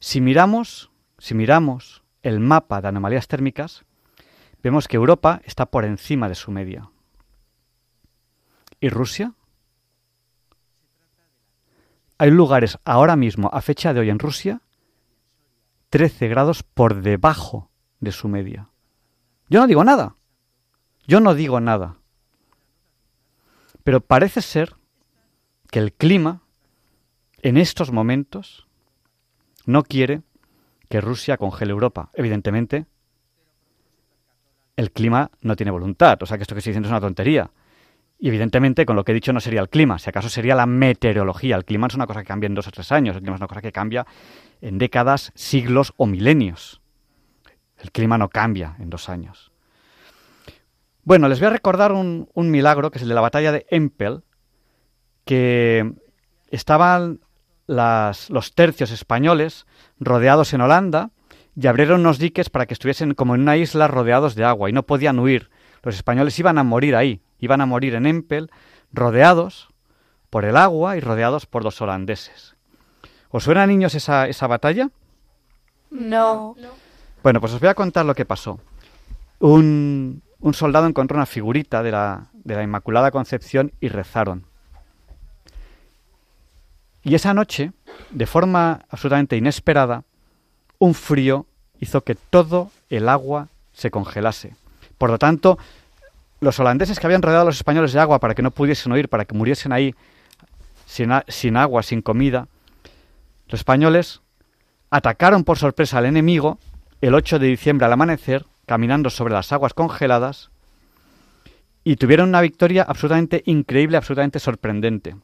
Si 0.00 0.20
miramos, 0.20 0.90
si 1.18 1.34
miramos 1.34 2.02
el 2.24 2.40
mapa 2.40 2.80
de 2.80 2.88
anomalías 2.88 3.28
térmicas, 3.28 3.84
vemos 4.64 4.88
que 4.88 4.96
Europa 4.96 5.42
está 5.44 5.66
por 5.66 5.84
encima 5.84 6.28
de 6.30 6.34
su 6.34 6.50
media. 6.50 6.90
¿Y 8.80 8.88
Rusia? 8.88 9.34
Hay 12.16 12.30
lugares 12.30 12.78
ahora 12.84 13.14
mismo, 13.14 13.50
a 13.52 13.60
fecha 13.60 13.92
de 13.92 14.00
hoy 14.00 14.08
en 14.08 14.18
Rusia, 14.18 14.62
13 15.90 16.28
grados 16.28 16.62
por 16.62 17.02
debajo 17.02 17.70
de 18.00 18.10
su 18.10 18.26
media. 18.28 18.70
Yo 19.50 19.60
no 19.60 19.66
digo 19.66 19.84
nada. 19.84 20.16
Yo 21.06 21.20
no 21.20 21.34
digo 21.34 21.60
nada. 21.60 21.98
Pero 23.82 24.00
parece 24.00 24.40
ser 24.40 24.76
que 25.70 25.78
el 25.78 25.92
clima, 25.92 26.40
en 27.42 27.58
estos 27.58 27.92
momentos, 27.92 28.66
no 29.66 29.82
quiere 29.82 30.22
que 30.88 31.02
Rusia 31.02 31.36
congele 31.36 31.72
Europa. 31.72 32.10
Evidentemente, 32.14 32.86
el 34.76 34.90
clima 34.90 35.30
no 35.40 35.56
tiene 35.56 35.70
voluntad. 35.70 36.22
O 36.22 36.26
sea 36.26 36.36
que 36.36 36.42
esto 36.42 36.54
que 36.54 36.58
estoy 36.58 36.72
diciendo 36.72 36.88
es 36.88 36.92
una 36.92 37.00
tontería. 37.00 37.50
Y 38.18 38.28
evidentemente 38.28 38.86
con 38.86 38.96
lo 38.96 39.04
que 39.04 39.12
he 39.12 39.14
dicho 39.14 39.32
no 39.32 39.40
sería 39.40 39.60
el 39.60 39.68
clima, 39.68 39.98
si 39.98 40.08
acaso 40.08 40.28
sería 40.28 40.54
la 40.54 40.66
meteorología. 40.66 41.56
El 41.56 41.64
clima 41.64 41.86
no 41.86 41.88
es 41.88 41.94
una 41.94 42.06
cosa 42.06 42.20
que 42.20 42.28
cambia 42.28 42.46
en 42.46 42.54
dos 42.54 42.66
o 42.68 42.70
tres 42.70 42.90
años, 42.92 43.16
el 43.16 43.22
clima 43.22 43.36
es 43.36 43.40
una 43.40 43.48
cosa 43.48 43.60
que 43.60 43.72
cambia 43.72 44.06
en 44.60 44.78
décadas, 44.78 45.32
siglos 45.34 45.92
o 45.96 46.06
milenios. 46.06 46.80
El 47.78 47.90
clima 47.90 48.16
no 48.16 48.28
cambia 48.28 48.76
en 48.78 48.88
dos 48.88 49.08
años. 49.08 49.52
Bueno, 51.02 51.28
les 51.28 51.38
voy 51.38 51.48
a 51.48 51.50
recordar 51.50 51.92
un, 51.92 52.28
milagro, 52.34 52.90
que 52.90 52.96
es 52.96 53.02
el 53.02 53.10
de 53.10 53.14
la 53.14 53.20
batalla 53.20 53.52
de 53.52 53.66
Empel, 53.68 54.22
que 55.26 55.92
estaban 56.48 57.20
los 57.66 58.54
tercios 58.54 58.90
españoles 58.90 59.66
rodeados 59.98 60.54
en 60.54 60.62
Holanda, 60.62 61.10
y 61.56 61.66
abrieron 61.66 62.00
unos 62.00 62.18
diques 62.18 62.50
para 62.50 62.66
que 62.66 62.74
estuviesen 62.74 63.14
como 63.14 63.34
en 63.34 63.42
una 63.42 63.56
isla 63.56 63.88
rodeados 63.88 64.34
de 64.34 64.44
agua 64.44 64.68
y 64.68 64.72
no 64.72 64.84
podían 64.84 65.18
huir. 65.18 65.50
Los 65.82 65.94
españoles 65.94 66.38
iban 66.38 66.58
a 66.58 66.64
morir 66.64 66.96
ahí, 66.96 67.20
iban 67.38 67.60
a 67.60 67.66
morir 67.66 67.94
en 67.94 68.06
Empel, 68.06 68.50
rodeados 68.92 69.68
por 70.30 70.44
el 70.44 70.56
agua 70.56 70.96
y 70.96 71.00
rodeados 71.00 71.46
por 71.46 71.62
los 71.62 71.80
holandeses. 71.80 72.56
¿Os 73.30 73.44
suena, 73.44 73.66
niños, 73.66 73.94
esa, 73.94 74.28
esa 74.28 74.46
batalla? 74.46 74.90
No. 75.90 76.56
Bueno, 77.22 77.40
pues 77.40 77.52
os 77.52 77.60
voy 77.60 77.68
a 77.68 77.74
contar 77.74 78.04
lo 78.04 78.14
que 78.14 78.24
pasó. 78.24 78.58
Un, 79.38 80.22
un 80.40 80.54
soldado 80.54 80.86
encontró 80.86 81.16
una 81.16 81.26
figurita 81.26 81.82
de 81.82 81.92
la, 81.92 82.26
de 82.32 82.54
la 82.56 82.62
Inmaculada 82.62 83.10
Concepción 83.10 83.72
y 83.80 83.88
rezaron. 83.88 84.46
Y 87.02 87.14
esa 87.14 87.34
noche, 87.34 87.72
de 88.10 88.26
forma 88.26 88.86
absolutamente 88.88 89.36
inesperada, 89.36 90.04
un 90.78 90.94
frío 90.94 91.46
hizo 91.80 92.02
que 92.02 92.14
todo 92.14 92.70
el 92.90 93.08
agua 93.08 93.48
se 93.72 93.90
congelase. 93.90 94.54
Por 94.98 95.10
lo 95.10 95.18
tanto, 95.18 95.58
los 96.40 96.58
holandeses 96.60 96.98
que 96.98 97.06
habían 97.06 97.22
rodeado 97.22 97.42
a 97.42 97.46
los 97.46 97.56
españoles 97.56 97.92
de 97.92 98.00
agua 98.00 98.20
para 98.20 98.34
que 98.34 98.42
no 98.42 98.50
pudiesen 98.50 98.92
oír, 98.92 99.08
para 99.08 99.24
que 99.24 99.34
muriesen 99.34 99.72
ahí 99.72 99.94
sin, 100.86 101.56
agua, 101.56 101.82
sin 101.82 102.02
comida, 102.02 102.46
los 103.48 103.60
españoles 103.60 104.20
atacaron 104.90 105.44
por 105.44 105.58
sorpresa 105.58 105.98
al 105.98 106.06
enemigo 106.06 106.58
el 107.00 107.14
8 107.14 107.38
de 107.38 107.48
diciembre 107.48 107.86
al 107.86 107.92
amanecer, 107.92 108.46
caminando 108.66 109.10
sobre 109.10 109.34
las 109.34 109.52
aguas 109.52 109.74
congeladas, 109.74 110.50
y 111.82 111.96
tuvieron 111.96 112.30
una 112.30 112.40
victoria 112.40 112.82
absolutamente 112.82 113.42
increíble, 113.44 113.96
absolutamente 113.96 114.38
sorprendente. 114.38 115.16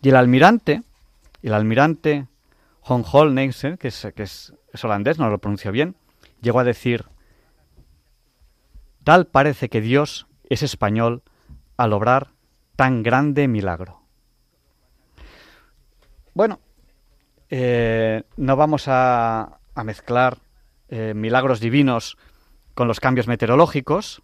Y 0.00 0.08
el 0.08 0.16
almirante, 0.16 0.82
el 1.42 1.52
almirante 1.52 2.26
Holnexen, 2.82 3.76
que, 3.76 3.88
es, 3.88 4.08
que 4.14 4.22
es, 4.22 4.54
es 4.72 4.84
holandés, 4.84 5.18
no 5.18 5.28
lo 5.28 5.38
pronuncio 5.38 5.72
bien, 5.72 5.96
llegó 6.40 6.60
a 6.60 6.64
decir, 6.64 7.06
tal 9.04 9.26
parece 9.26 9.68
que 9.68 9.80
Dios 9.80 10.26
es 10.48 10.62
español 10.62 11.22
al 11.76 11.92
obrar 11.92 12.32
tan 12.76 13.02
grande 13.02 13.48
milagro. 13.48 14.02
Bueno, 16.34 16.60
eh, 17.48 18.22
no 18.36 18.56
vamos 18.56 18.88
a, 18.88 19.60
a 19.74 19.84
mezclar 19.84 20.38
eh, 20.88 21.14
milagros 21.14 21.60
divinos 21.60 22.16
con 22.74 22.88
los 22.88 23.00
cambios 23.00 23.26
meteorológicos, 23.26 24.22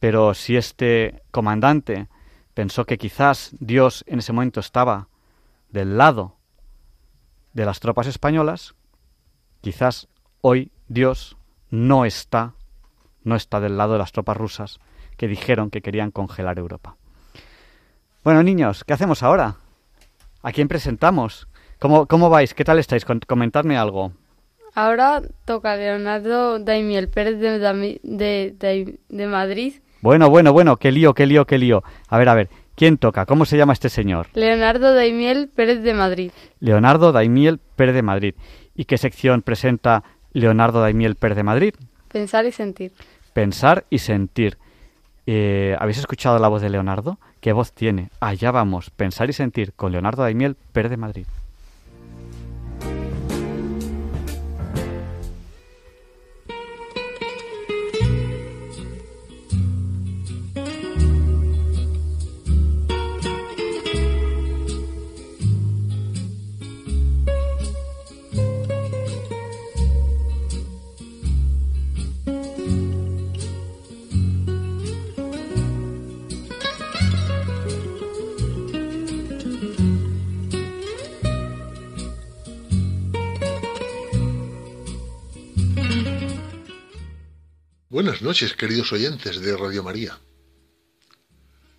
pero 0.00 0.34
si 0.34 0.56
este 0.56 1.22
comandante 1.30 2.08
pensó 2.54 2.84
que 2.84 2.98
quizás 2.98 3.54
Dios 3.60 4.04
en 4.06 4.20
ese 4.20 4.32
momento 4.32 4.60
estaba 4.60 5.08
del 5.70 5.96
lado 5.98 6.37
de 7.58 7.66
las 7.66 7.80
tropas 7.80 8.06
españolas, 8.06 8.74
quizás 9.60 10.08
hoy 10.40 10.70
Dios 10.86 11.36
no 11.70 12.04
está 12.04 12.54
no 13.24 13.34
está 13.34 13.60
del 13.60 13.76
lado 13.76 13.94
de 13.94 13.98
las 13.98 14.12
tropas 14.12 14.36
rusas 14.36 14.78
que 15.16 15.28
dijeron 15.28 15.70
que 15.70 15.82
querían 15.82 16.12
congelar 16.12 16.58
Europa. 16.58 16.96
Bueno, 18.22 18.42
niños, 18.42 18.84
¿qué 18.84 18.94
hacemos 18.94 19.22
ahora? 19.22 19.56
¿A 20.42 20.52
quién 20.52 20.68
presentamos? 20.68 21.48
¿Cómo, 21.80 22.06
cómo 22.06 22.30
vais? 22.30 22.54
¿Qué 22.54 22.64
tal 22.64 22.78
estáis? 22.78 23.04
Comentadme 23.04 23.76
algo. 23.76 24.12
Ahora 24.74 25.22
toca 25.44 25.76
Leonardo 25.76 26.60
Daimiel 26.60 27.08
Pérez 27.08 27.38
de, 27.40 28.00
de, 28.02 28.98
de, 29.08 29.26
Madrid. 29.26 29.74
Bueno, 30.00 30.30
bueno, 30.30 30.52
bueno, 30.52 30.76
qué 30.76 30.92
lío, 30.92 31.12
qué 31.12 31.26
lío, 31.26 31.44
qué 31.46 31.58
lío. 31.58 31.82
A 32.08 32.18
ver, 32.18 32.28
a 32.28 32.34
ver, 32.34 32.48
¿quién 32.78 32.96
toca? 32.96 33.26
¿Cómo 33.26 33.44
se 33.44 33.56
llama 33.56 33.72
este 33.72 33.88
señor? 33.88 34.28
Leonardo 34.34 34.94
Daimiel 34.94 35.48
Pérez 35.48 35.82
de 35.82 35.94
Madrid. 35.94 36.30
Leonardo 36.60 37.10
Daimiel 37.10 37.58
Pérez 37.58 37.94
de 37.94 38.02
Madrid. 38.02 38.34
¿Y 38.74 38.84
qué 38.84 38.96
sección 38.96 39.42
presenta 39.42 40.04
Leonardo 40.32 40.80
Daimiel 40.80 41.16
Pérez 41.16 41.36
de 41.36 41.42
Madrid? 41.42 41.74
Pensar 42.06 42.46
y 42.46 42.52
sentir. 42.52 42.92
Pensar 43.32 43.84
y 43.90 43.98
sentir. 43.98 44.58
Eh, 45.26 45.76
¿Habéis 45.78 45.98
escuchado 45.98 46.38
la 46.38 46.48
voz 46.48 46.62
de 46.62 46.70
Leonardo? 46.70 47.18
¿Qué 47.40 47.52
voz 47.52 47.72
tiene? 47.72 48.10
Allá 48.20 48.52
vamos, 48.52 48.90
Pensar 48.90 49.28
y 49.28 49.32
sentir 49.32 49.72
con 49.74 49.92
Leonardo 49.92 50.22
Daimiel 50.22 50.56
Pérez 50.72 50.90
de 50.90 50.96
Madrid. 50.96 51.26
Buenas 87.98 88.22
noches, 88.22 88.54
queridos 88.54 88.92
oyentes 88.92 89.40
de 89.40 89.56
Radio 89.56 89.82
María. 89.82 90.20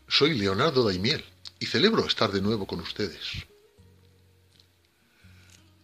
Soy 0.05 0.38
Leonardo 0.38 0.84
Daimiel 0.84 1.23
y 1.62 1.65
celebro 1.65 2.05
estar 2.05 2.34
de 2.34 2.41
nuevo 2.41 2.67
con 2.67 2.82
ustedes. 2.82 3.47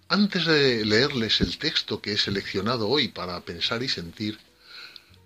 Antes 0.09 0.45
de 0.45 0.83
leerles 0.83 1.39
el 1.39 1.57
texto 1.57 2.01
que 2.01 2.11
he 2.11 2.17
seleccionado 2.17 2.89
hoy 2.89 3.07
para 3.07 3.39
pensar 3.45 3.81
y 3.81 3.87
sentir, 3.87 4.37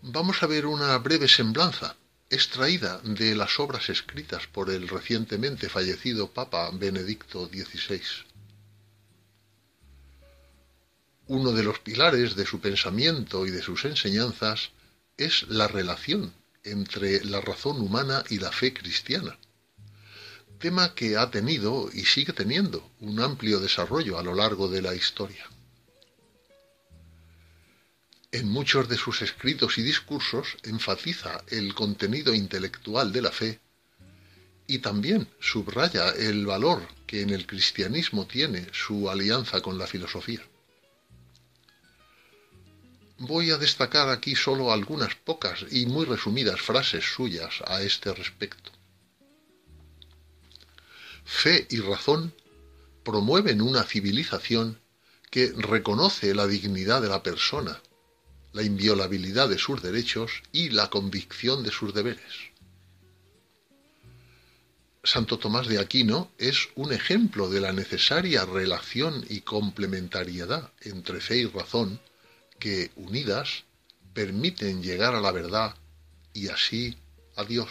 vamos 0.04 0.44
a 0.44 0.46
ver 0.46 0.68
una 0.68 0.96
breve 1.00 1.28
semblanza 1.28 1.96
extraída 2.30 3.00
de 3.00 3.34
las 3.34 3.60
obras 3.60 3.90
escritas 3.90 4.46
por 4.46 4.70
el 4.70 4.88
recientemente 4.88 5.70
fallecido 5.70 6.30
Papa 6.30 6.70
Benedicto 6.72 7.48
XVI. 7.48 8.04
Uno 11.26 11.52
de 11.52 11.64
los 11.64 11.80
pilares 11.80 12.36
de 12.36 12.46
su 12.46 12.60
pensamiento 12.60 13.48
y 13.48 13.50
de 13.50 13.64
sus 13.64 13.86
enseñanzas 13.86 14.70
es 15.20 15.48
la 15.50 15.68
relación 15.68 16.34
entre 16.64 17.24
la 17.26 17.42
razón 17.42 17.80
humana 17.82 18.24
y 18.30 18.40
la 18.40 18.52
fe 18.52 18.74
cristiana, 18.74 19.38
tema 20.60 20.96
que 20.96 21.18
ha 21.18 21.30
tenido 21.30 21.90
y 21.94 22.06
sigue 22.06 22.34
teniendo 22.34 22.92
un 23.02 23.20
amplio 23.20 23.60
desarrollo 23.60 24.18
a 24.18 24.24
lo 24.24 24.34
largo 24.34 24.68
de 24.70 24.82
la 24.82 24.96
historia. 24.96 25.46
En 28.32 28.48
muchos 28.48 28.88
de 28.88 28.98
sus 28.98 29.22
escritos 29.22 29.78
y 29.78 29.82
discursos 29.82 30.58
enfatiza 30.64 31.44
el 31.48 31.74
contenido 31.74 32.34
intelectual 32.34 33.12
de 33.12 33.22
la 33.22 33.32
fe 33.32 33.60
y 34.68 34.80
también 34.80 35.28
subraya 35.40 36.12
el 36.12 36.46
valor 36.46 36.88
que 37.08 37.22
en 37.22 37.32
el 37.32 37.48
cristianismo 37.48 38.28
tiene 38.28 38.68
su 38.72 39.10
alianza 39.10 39.62
con 39.62 39.78
la 39.80 39.88
filosofía. 39.88 40.42
Voy 43.20 43.52
a 43.52 43.58
destacar 43.58 44.08
aquí 44.10 44.34
solo 44.34 44.72
algunas 44.72 45.14
pocas 45.14 45.66
y 45.72 45.86
muy 45.86 46.06
resumidas 46.06 46.62
frases 46.62 47.04
suyas 47.04 47.62
a 47.68 47.82
este 47.82 48.14
respecto. 48.14 48.72
Fe 51.26 51.68
y 51.70 51.82
razón 51.82 52.34
promueven 53.04 53.62
una 53.62 53.84
civilización 53.84 54.80
que 55.30 55.52
reconoce 55.56 56.34
la 56.34 56.48
dignidad 56.48 57.02
de 57.02 57.10
la 57.10 57.22
persona, 57.22 57.82
la 58.54 58.64
inviolabilidad 58.64 59.50
de 59.50 59.58
sus 59.58 59.82
derechos 59.82 60.42
y 60.54 60.70
la 60.70 60.90
convicción 60.90 61.62
de 61.62 61.72
sus 61.72 61.94
deberes. 61.94 62.34
Santo 65.04 65.38
Tomás 65.38 65.68
de 65.68 65.80
Aquino 65.80 66.32
es 66.38 66.70
un 66.76 66.94
ejemplo 66.94 67.50
de 67.50 67.60
la 67.60 67.74
necesaria 67.74 68.46
relación 68.46 69.26
y 69.30 69.42
complementariedad 69.42 70.72
entre 70.82 71.20
fe 71.20 71.38
y 71.38 71.46
razón 71.48 72.00
que, 72.60 72.92
unidas, 72.96 73.64
permiten 74.14 74.84
llegar 74.84 75.16
a 75.16 75.22
la 75.22 75.32
verdad 75.32 75.76
y 76.34 76.50
así 76.50 76.98
a 77.36 77.44
Dios. 77.44 77.70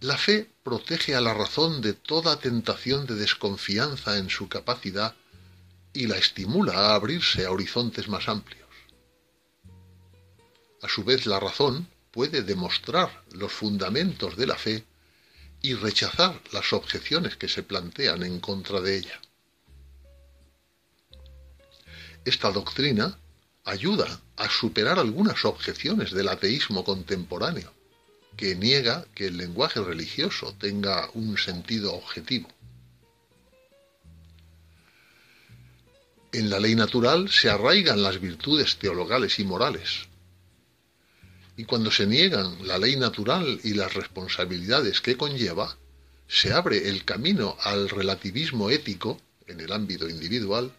La 0.00 0.16
fe 0.16 0.50
protege 0.64 1.14
a 1.14 1.20
la 1.20 1.32
razón 1.32 1.80
de 1.80 1.92
toda 1.92 2.40
tentación 2.40 3.06
de 3.06 3.14
desconfianza 3.14 4.18
en 4.18 4.30
su 4.30 4.48
capacidad 4.48 5.14
y 5.92 6.06
la 6.06 6.16
estimula 6.16 6.72
a 6.72 6.94
abrirse 6.94 7.46
a 7.46 7.52
horizontes 7.52 8.08
más 8.08 8.28
amplios. 8.28 8.68
A 10.82 10.88
su 10.88 11.04
vez, 11.04 11.26
la 11.26 11.38
razón 11.38 11.88
puede 12.10 12.42
demostrar 12.42 13.24
los 13.30 13.52
fundamentos 13.52 14.36
de 14.36 14.46
la 14.46 14.56
fe 14.56 14.84
y 15.60 15.74
rechazar 15.74 16.40
las 16.52 16.72
objeciones 16.72 17.36
que 17.36 17.48
se 17.48 17.62
plantean 17.62 18.24
en 18.24 18.40
contra 18.40 18.80
de 18.80 18.98
ella. 18.98 19.20
Esta 22.24 22.52
doctrina 22.52 23.18
ayuda 23.64 24.20
a 24.36 24.48
superar 24.48 24.98
algunas 24.98 25.44
objeciones 25.44 26.12
del 26.12 26.28
ateísmo 26.28 26.84
contemporáneo, 26.84 27.72
que 28.36 28.54
niega 28.54 29.06
que 29.14 29.26
el 29.26 29.36
lenguaje 29.36 29.80
religioso 29.80 30.54
tenga 30.58 31.10
un 31.14 31.36
sentido 31.36 31.94
objetivo. 31.94 32.48
En 36.32 36.48
la 36.48 36.58
ley 36.60 36.74
natural 36.74 37.28
se 37.28 37.50
arraigan 37.50 38.02
las 38.02 38.20
virtudes 38.20 38.76
teologales 38.78 39.38
y 39.38 39.44
morales. 39.44 40.08
Y 41.56 41.64
cuando 41.64 41.90
se 41.90 42.06
niegan 42.06 42.66
la 42.66 42.78
ley 42.78 42.96
natural 42.96 43.60
y 43.62 43.74
las 43.74 43.92
responsabilidades 43.92 45.02
que 45.02 45.16
conlleva, 45.16 45.76
se 46.26 46.52
abre 46.52 46.88
el 46.88 47.04
camino 47.04 47.58
al 47.60 47.90
relativismo 47.90 48.70
ético 48.70 49.20
en 49.46 49.60
el 49.60 49.72
ámbito 49.72 50.08
individual 50.08 50.72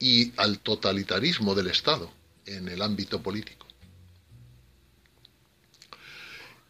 y 0.00 0.32
al 0.38 0.58
totalitarismo 0.60 1.54
del 1.54 1.68
Estado 1.68 2.10
en 2.46 2.68
el 2.68 2.82
ámbito 2.82 3.22
político. 3.22 3.66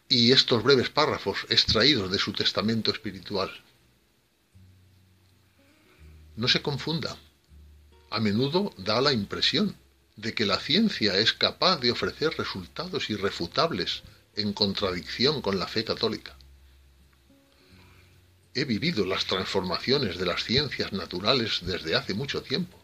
Y 0.09 0.33
estos 0.33 0.61
breves 0.61 0.89
párrafos 0.89 1.47
extraídos 1.49 2.11
de 2.11 2.19
su 2.19 2.33
testamento 2.33 2.91
espiritual. 2.91 3.49
No 6.35 6.49
se 6.49 6.61
confunda. 6.61 7.17
A 8.09 8.19
menudo 8.19 8.73
da 8.77 8.99
la 8.99 9.13
impresión 9.13 9.77
de 10.17 10.33
que 10.33 10.45
la 10.45 10.59
ciencia 10.59 11.17
es 11.17 11.31
capaz 11.31 11.77
de 11.77 11.91
ofrecer 11.91 12.37
resultados 12.37 13.09
irrefutables 13.09 14.03
en 14.35 14.51
contradicción 14.51 15.41
con 15.41 15.57
la 15.57 15.67
fe 15.67 15.85
católica. 15.85 16.37
He 18.53 18.65
vivido 18.65 19.05
las 19.05 19.25
transformaciones 19.25 20.17
de 20.17 20.25
las 20.25 20.43
ciencias 20.43 20.91
naturales 20.91 21.59
desde 21.61 21.95
hace 21.95 22.13
mucho 22.13 22.41
tiempo 22.41 22.80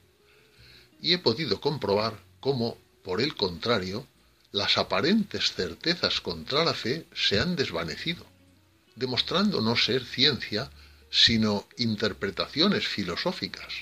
y 1.01 1.13
he 1.13 1.17
podido 1.17 1.59
comprobar 1.61 2.19
cómo, 2.39 2.77
por 3.03 3.21
el 3.21 3.35
contrario, 3.35 4.07
las 4.51 4.77
aparentes 4.77 5.51
certezas 5.53 6.21
contra 6.21 6.63
la 6.63 6.73
fe 6.73 7.05
se 7.13 7.39
han 7.39 7.55
desvanecido, 7.55 8.25
demostrando 8.95 9.61
no 9.61 9.75
ser 9.75 10.05
ciencia, 10.05 10.71
sino 11.09 11.67
interpretaciones 11.77 12.87
filosóficas, 12.87 13.73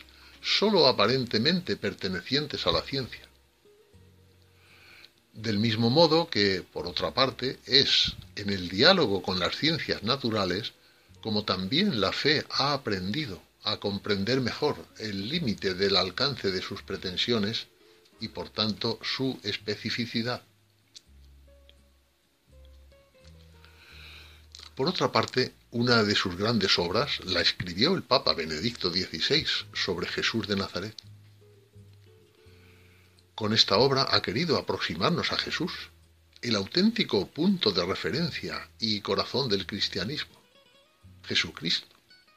sólo 0.41 0.87
aparentemente 0.87 1.75
pertenecientes 1.75 2.67
a 2.67 2.71
la 2.71 2.81
ciencia. 2.81 3.27
Del 5.33 5.59
mismo 5.59 5.89
modo 5.89 6.29
que, 6.29 6.63
por 6.71 6.87
otra 6.87 7.13
parte, 7.13 7.59
es 7.65 8.13
en 8.35 8.49
el 8.49 8.69
diálogo 8.69 9.21
con 9.21 9.39
las 9.39 9.55
ciencias 9.55 10.03
naturales 10.03 10.73
como 11.21 11.43
también 11.43 11.99
la 11.99 12.11
fe 12.11 12.45
ha 12.51 12.73
aprendido 12.73 13.41
a 13.65 13.77
comprender 13.77 14.41
mejor 14.41 14.77
el 14.99 15.27
límite 15.27 15.73
del 15.73 15.97
alcance 15.97 16.51
de 16.51 16.61
sus 16.61 16.83
pretensiones 16.83 17.67
y 18.19 18.29
por 18.29 18.49
tanto 18.49 18.99
su 19.01 19.39
especificidad. 19.43 20.43
Por 24.75 24.87
otra 24.87 25.11
parte, 25.11 25.53
una 25.71 26.03
de 26.03 26.15
sus 26.15 26.37
grandes 26.37 26.77
obras 26.77 27.19
la 27.25 27.41
escribió 27.41 27.95
el 27.95 28.03
Papa 28.03 28.33
Benedicto 28.33 28.91
XVI 28.91 29.47
sobre 29.73 30.07
Jesús 30.07 30.47
de 30.47 30.55
Nazaret. 30.55 30.95
Con 33.33 33.53
esta 33.53 33.77
obra 33.77 34.07
ha 34.11 34.21
querido 34.21 34.57
aproximarnos 34.57 35.31
a 35.31 35.37
Jesús, 35.37 35.71
el 36.41 36.55
auténtico 36.55 37.27
punto 37.27 37.71
de 37.71 37.85
referencia 37.85 38.69
y 38.79 39.01
corazón 39.01 39.49
del 39.49 39.65
cristianismo. 39.65 40.35
Jesucristo, 41.23 41.87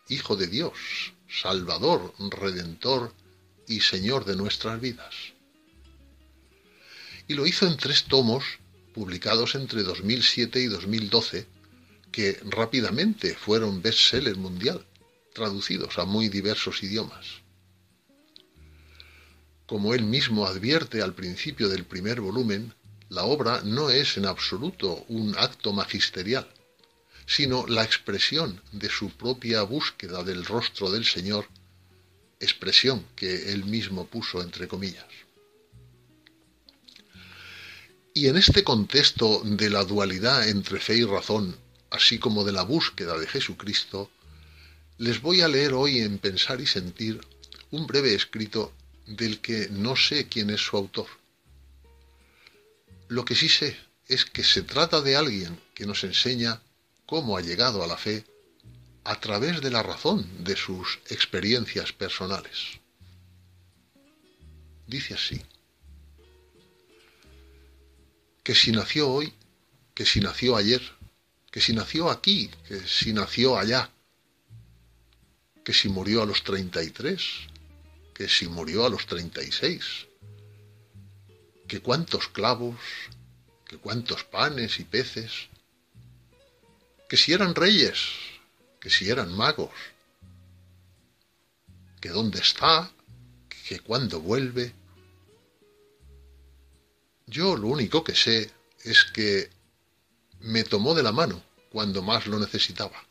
Hijo 0.08 0.36
de 0.36 0.46
Dios, 0.46 1.12
Salvador, 1.28 2.14
Redentor 2.18 3.12
y 3.66 3.80
Señor 3.80 4.24
de 4.24 4.36
nuestras 4.36 4.80
vidas. 4.80 5.14
Y 7.28 7.34
lo 7.34 7.46
hizo 7.46 7.66
en 7.66 7.76
tres 7.76 8.04
tomos 8.04 8.44
publicados 8.94 9.54
entre 9.54 9.82
2007 9.82 10.60
y 10.60 10.66
2012, 10.66 11.46
que 12.10 12.40
rápidamente 12.44 13.34
fueron 13.34 13.82
bestseller 13.82 14.36
mundial, 14.36 14.84
traducidos 15.34 15.98
a 15.98 16.04
muy 16.04 16.28
diversos 16.28 16.82
idiomas. 16.82 17.26
Como 19.66 19.92
él 19.94 20.02
mismo 20.02 20.46
advierte 20.46 21.02
al 21.02 21.14
principio 21.14 21.68
del 21.68 21.84
primer 21.84 22.22
volumen, 22.22 22.74
la 23.10 23.24
obra 23.24 23.60
no 23.62 23.90
es 23.90 24.16
en 24.16 24.24
absoluto 24.24 25.04
un 25.08 25.36
acto 25.36 25.72
magisterial, 25.72 26.48
sino 27.28 27.66
la 27.66 27.84
expresión 27.84 28.62
de 28.72 28.88
su 28.88 29.10
propia 29.10 29.62
búsqueda 29.62 30.24
del 30.24 30.46
rostro 30.46 30.90
del 30.90 31.04
Señor, 31.04 31.46
expresión 32.40 33.04
que 33.14 33.52
él 33.52 33.66
mismo 33.66 34.06
puso 34.06 34.40
entre 34.40 34.66
comillas. 34.66 35.04
Y 38.14 38.28
en 38.28 38.38
este 38.38 38.64
contexto 38.64 39.42
de 39.44 39.68
la 39.68 39.84
dualidad 39.84 40.48
entre 40.48 40.80
fe 40.80 40.96
y 40.96 41.04
razón, 41.04 41.54
así 41.90 42.18
como 42.18 42.44
de 42.44 42.52
la 42.52 42.62
búsqueda 42.62 43.18
de 43.18 43.26
Jesucristo, 43.26 44.10
les 44.96 45.20
voy 45.20 45.42
a 45.42 45.48
leer 45.48 45.74
hoy 45.74 45.98
en 45.98 46.18
Pensar 46.18 46.62
y 46.62 46.66
Sentir 46.66 47.20
un 47.70 47.86
breve 47.86 48.14
escrito 48.14 48.72
del 49.06 49.40
que 49.40 49.68
no 49.70 49.96
sé 49.96 50.28
quién 50.28 50.48
es 50.48 50.62
su 50.62 50.78
autor. 50.78 51.06
Lo 53.08 53.26
que 53.26 53.34
sí 53.34 53.50
sé 53.50 53.76
es 54.06 54.24
que 54.24 54.42
se 54.42 54.62
trata 54.62 55.02
de 55.02 55.14
alguien 55.14 55.60
que 55.74 55.84
nos 55.84 56.02
enseña 56.04 56.62
cómo 57.08 57.38
ha 57.38 57.40
llegado 57.40 57.82
a 57.82 57.86
la 57.86 57.96
fe 57.96 58.26
a 59.04 59.18
través 59.18 59.62
de 59.62 59.70
la 59.70 59.82
razón 59.82 60.44
de 60.44 60.54
sus 60.54 60.98
experiencias 61.08 61.90
personales. 61.90 62.80
Dice 64.86 65.14
así, 65.14 65.40
que 68.42 68.54
si 68.54 68.72
nació 68.72 69.08
hoy, 69.08 69.32
que 69.94 70.04
si 70.04 70.20
nació 70.20 70.54
ayer, 70.54 70.82
que 71.50 71.62
si 71.62 71.72
nació 71.72 72.10
aquí, 72.10 72.50
que 72.68 72.86
si 72.86 73.14
nació 73.14 73.58
allá, 73.58 73.90
que 75.64 75.72
si 75.72 75.88
murió 75.88 76.22
a 76.22 76.26
los 76.26 76.44
33, 76.44 77.22
que 78.12 78.28
si 78.28 78.48
murió 78.48 78.84
a 78.84 78.90
los 78.90 79.06
36, 79.06 80.08
que 81.66 81.80
cuántos 81.80 82.28
clavos, 82.28 82.76
que 83.64 83.78
cuántos 83.78 84.24
panes 84.24 84.78
y 84.78 84.84
peces, 84.84 85.48
que 87.08 87.16
si 87.16 87.32
eran 87.32 87.54
reyes, 87.54 87.98
que 88.80 88.90
si 88.90 89.10
eran 89.10 89.34
magos, 89.34 89.72
que 92.00 92.10
dónde 92.10 92.40
está, 92.40 92.92
que 93.48 93.80
cuándo 93.80 94.20
vuelve. 94.20 94.72
Yo 97.26 97.56
lo 97.56 97.68
único 97.68 98.04
que 98.04 98.14
sé 98.14 98.50
es 98.84 99.04
que 99.04 99.50
me 100.40 100.64
tomó 100.64 100.94
de 100.94 101.02
la 101.02 101.12
mano 101.12 101.42
cuando 101.70 102.02
más 102.02 102.26
lo 102.26 102.38
necesitaba. 102.38 103.04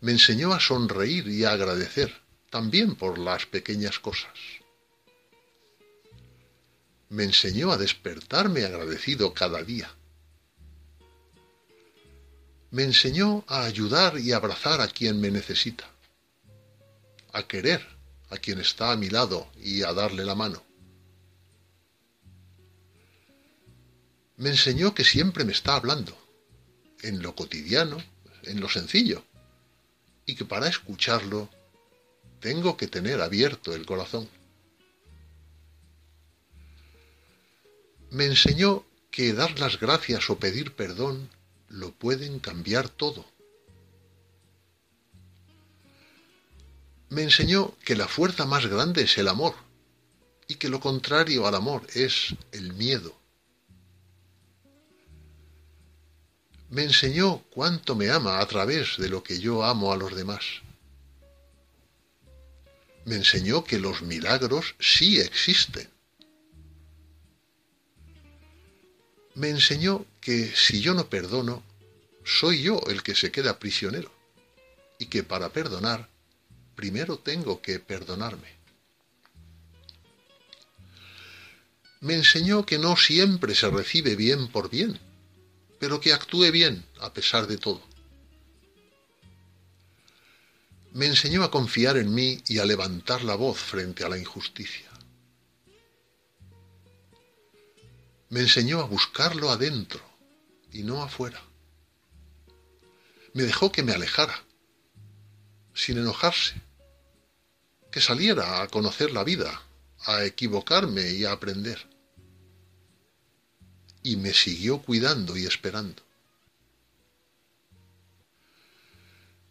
Me 0.00 0.12
enseñó 0.12 0.52
a 0.52 0.60
sonreír 0.60 1.28
y 1.28 1.44
a 1.44 1.52
agradecer 1.52 2.22
también 2.48 2.94
por 2.96 3.18
las 3.18 3.46
pequeñas 3.46 3.98
cosas. 3.98 4.32
Me 7.10 7.24
enseñó 7.24 7.72
a 7.72 7.76
despertarme 7.76 8.64
agradecido 8.64 9.34
cada 9.34 9.62
día. 9.62 9.94
Me 12.70 12.84
enseñó 12.84 13.44
a 13.48 13.64
ayudar 13.64 14.18
y 14.18 14.32
abrazar 14.32 14.80
a 14.80 14.88
quien 14.88 15.20
me 15.20 15.30
necesita, 15.30 15.90
a 17.32 17.42
querer 17.46 17.84
a 18.30 18.36
quien 18.36 18.60
está 18.60 18.92
a 18.92 18.96
mi 18.96 19.10
lado 19.10 19.48
y 19.56 19.82
a 19.82 19.92
darle 19.92 20.24
la 20.24 20.36
mano. 20.36 20.62
Me 24.36 24.50
enseñó 24.50 24.94
que 24.94 25.04
siempre 25.04 25.44
me 25.44 25.52
está 25.52 25.74
hablando, 25.74 26.16
en 27.02 27.20
lo 27.22 27.34
cotidiano, 27.34 27.98
en 28.44 28.60
lo 28.60 28.68
sencillo, 28.68 29.24
y 30.24 30.36
que 30.36 30.44
para 30.44 30.68
escucharlo 30.68 31.50
tengo 32.38 32.76
que 32.76 32.86
tener 32.86 33.20
abierto 33.20 33.74
el 33.74 33.84
corazón. 33.84 34.28
Me 38.10 38.26
enseñó 38.26 38.84
que 39.10 39.32
dar 39.32 39.58
las 39.58 39.78
gracias 39.78 40.30
o 40.30 40.38
pedir 40.38 40.72
perdón 40.74 41.28
lo 41.70 41.92
pueden 41.92 42.38
cambiar 42.38 42.90
todo. 42.90 43.24
Me 47.08 47.22
enseñó 47.22 47.74
que 47.84 47.96
la 47.96 48.06
fuerza 48.06 48.44
más 48.44 48.66
grande 48.66 49.02
es 49.02 49.16
el 49.16 49.28
amor 49.28 49.54
y 50.46 50.56
que 50.56 50.68
lo 50.68 50.78
contrario 50.78 51.46
al 51.46 51.54
amor 51.54 51.86
es 51.94 52.34
el 52.52 52.74
miedo. 52.74 53.18
Me 56.68 56.84
enseñó 56.84 57.42
cuánto 57.50 57.96
me 57.96 58.10
ama 58.10 58.40
a 58.40 58.46
través 58.46 58.98
de 58.98 59.08
lo 59.08 59.24
que 59.24 59.40
yo 59.40 59.64
amo 59.64 59.92
a 59.92 59.96
los 59.96 60.14
demás 60.14 60.44
me 63.04 63.16
enseñó 63.16 63.64
que 63.64 63.78
los 63.78 64.02
milagros 64.02 64.74
sí 64.78 65.18
existen. 65.18 65.88
Me 69.34 69.48
enseñó 69.48 70.04
que 70.20 70.52
si 70.54 70.80
yo 70.80 70.94
no 70.94 71.08
perdono, 71.08 71.62
soy 72.24 72.62
yo 72.62 72.80
el 72.88 73.02
que 73.02 73.14
se 73.14 73.30
queda 73.30 73.58
prisionero 73.58 74.12
y 74.98 75.06
que 75.06 75.22
para 75.22 75.50
perdonar, 75.50 76.08
primero 76.74 77.18
tengo 77.18 77.62
que 77.62 77.78
perdonarme. 77.78 78.58
Me 82.00 82.14
enseñó 82.14 82.64
que 82.64 82.78
no 82.78 82.96
siempre 82.96 83.54
se 83.54 83.70
recibe 83.70 84.16
bien 84.16 84.48
por 84.48 84.70
bien, 84.70 84.98
pero 85.78 86.00
que 86.00 86.12
actúe 86.12 86.50
bien 86.50 86.84
a 86.98 87.12
pesar 87.12 87.46
de 87.46 87.58
todo 87.58 87.90
me 90.92 91.06
enseñó 91.06 91.44
a 91.44 91.50
confiar 91.50 91.96
en 91.96 92.12
mí 92.12 92.42
y 92.48 92.58
a 92.58 92.64
levantar 92.64 93.22
la 93.22 93.34
voz 93.34 93.58
frente 93.58 94.04
a 94.04 94.08
la 94.08 94.18
injusticia. 94.18 94.89
Me 98.30 98.40
enseñó 98.40 98.78
a 98.80 98.84
buscarlo 98.84 99.50
adentro 99.50 100.00
y 100.70 100.84
no 100.84 101.02
afuera. 101.02 101.42
Me 103.34 103.42
dejó 103.42 103.72
que 103.72 103.82
me 103.82 103.92
alejara, 103.92 104.44
sin 105.74 105.98
enojarse, 105.98 106.54
que 107.90 108.00
saliera 108.00 108.62
a 108.62 108.68
conocer 108.68 109.10
la 109.10 109.24
vida, 109.24 109.60
a 110.06 110.24
equivocarme 110.24 111.10
y 111.10 111.24
a 111.24 111.32
aprender. 111.32 111.84
Y 114.04 114.14
me 114.14 114.32
siguió 114.32 114.80
cuidando 114.80 115.36
y 115.36 115.44
esperando. 115.44 116.00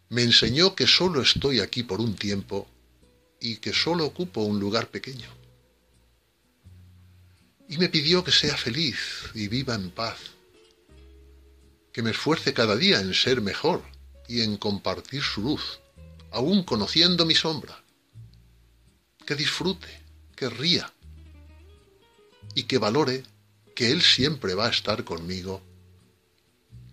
Me 0.08 0.22
enseñó 0.22 0.74
que 0.74 0.86
solo 0.86 1.20
estoy 1.20 1.60
aquí 1.60 1.82
por 1.82 2.00
un 2.00 2.16
tiempo 2.16 2.66
y 3.40 3.58
que 3.58 3.74
solo 3.74 4.06
ocupo 4.06 4.40
un 4.40 4.58
lugar 4.58 4.88
pequeño. 4.88 5.39
Y 7.70 7.78
me 7.78 7.88
pidió 7.88 8.22
que 8.22 8.32
sea 8.32 8.56
feliz 8.56 8.98
y 9.32 9.48
viva 9.48 9.74
en 9.74 9.90
paz, 9.90 10.18
que 11.92 12.02
me 12.02 12.10
esfuerce 12.10 12.52
cada 12.52 12.76
día 12.76 13.00
en 13.00 13.14
ser 13.14 13.40
mejor 13.40 13.82
y 14.28 14.42
en 14.42 14.58
compartir 14.58 15.22
su 15.22 15.40
luz, 15.40 15.80
aún 16.32 16.64
conociendo 16.64 17.24
mi 17.24 17.34
sombra, 17.34 17.82
que 19.24 19.36
disfrute, 19.36 19.88
que 20.36 20.50
ría 20.50 20.92
y 22.54 22.64
que 22.64 22.78
valore 22.78 23.22
que 23.74 23.90
Él 23.92 24.02
siempre 24.02 24.54
va 24.54 24.66
a 24.66 24.70
estar 24.70 25.04
conmigo, 25.04 25.62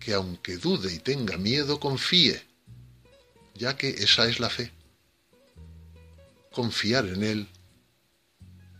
que 0.00 0.14
aunque 0.14 0.56
dude 0.56 0.94
y 0.94 1.00
tenga 1.00 1.36
miedo, 1.36 1.78
confíe 1.78 2.48
ya 3.58 3.76
que 3.76 3.88
esa 3.88 4.28
es 4.28 4.38
la 4.38 4.48
fe. 4.48 4.72
Confiar 6.52 7.06
en 7.06 7.22
Él 7.24 7.48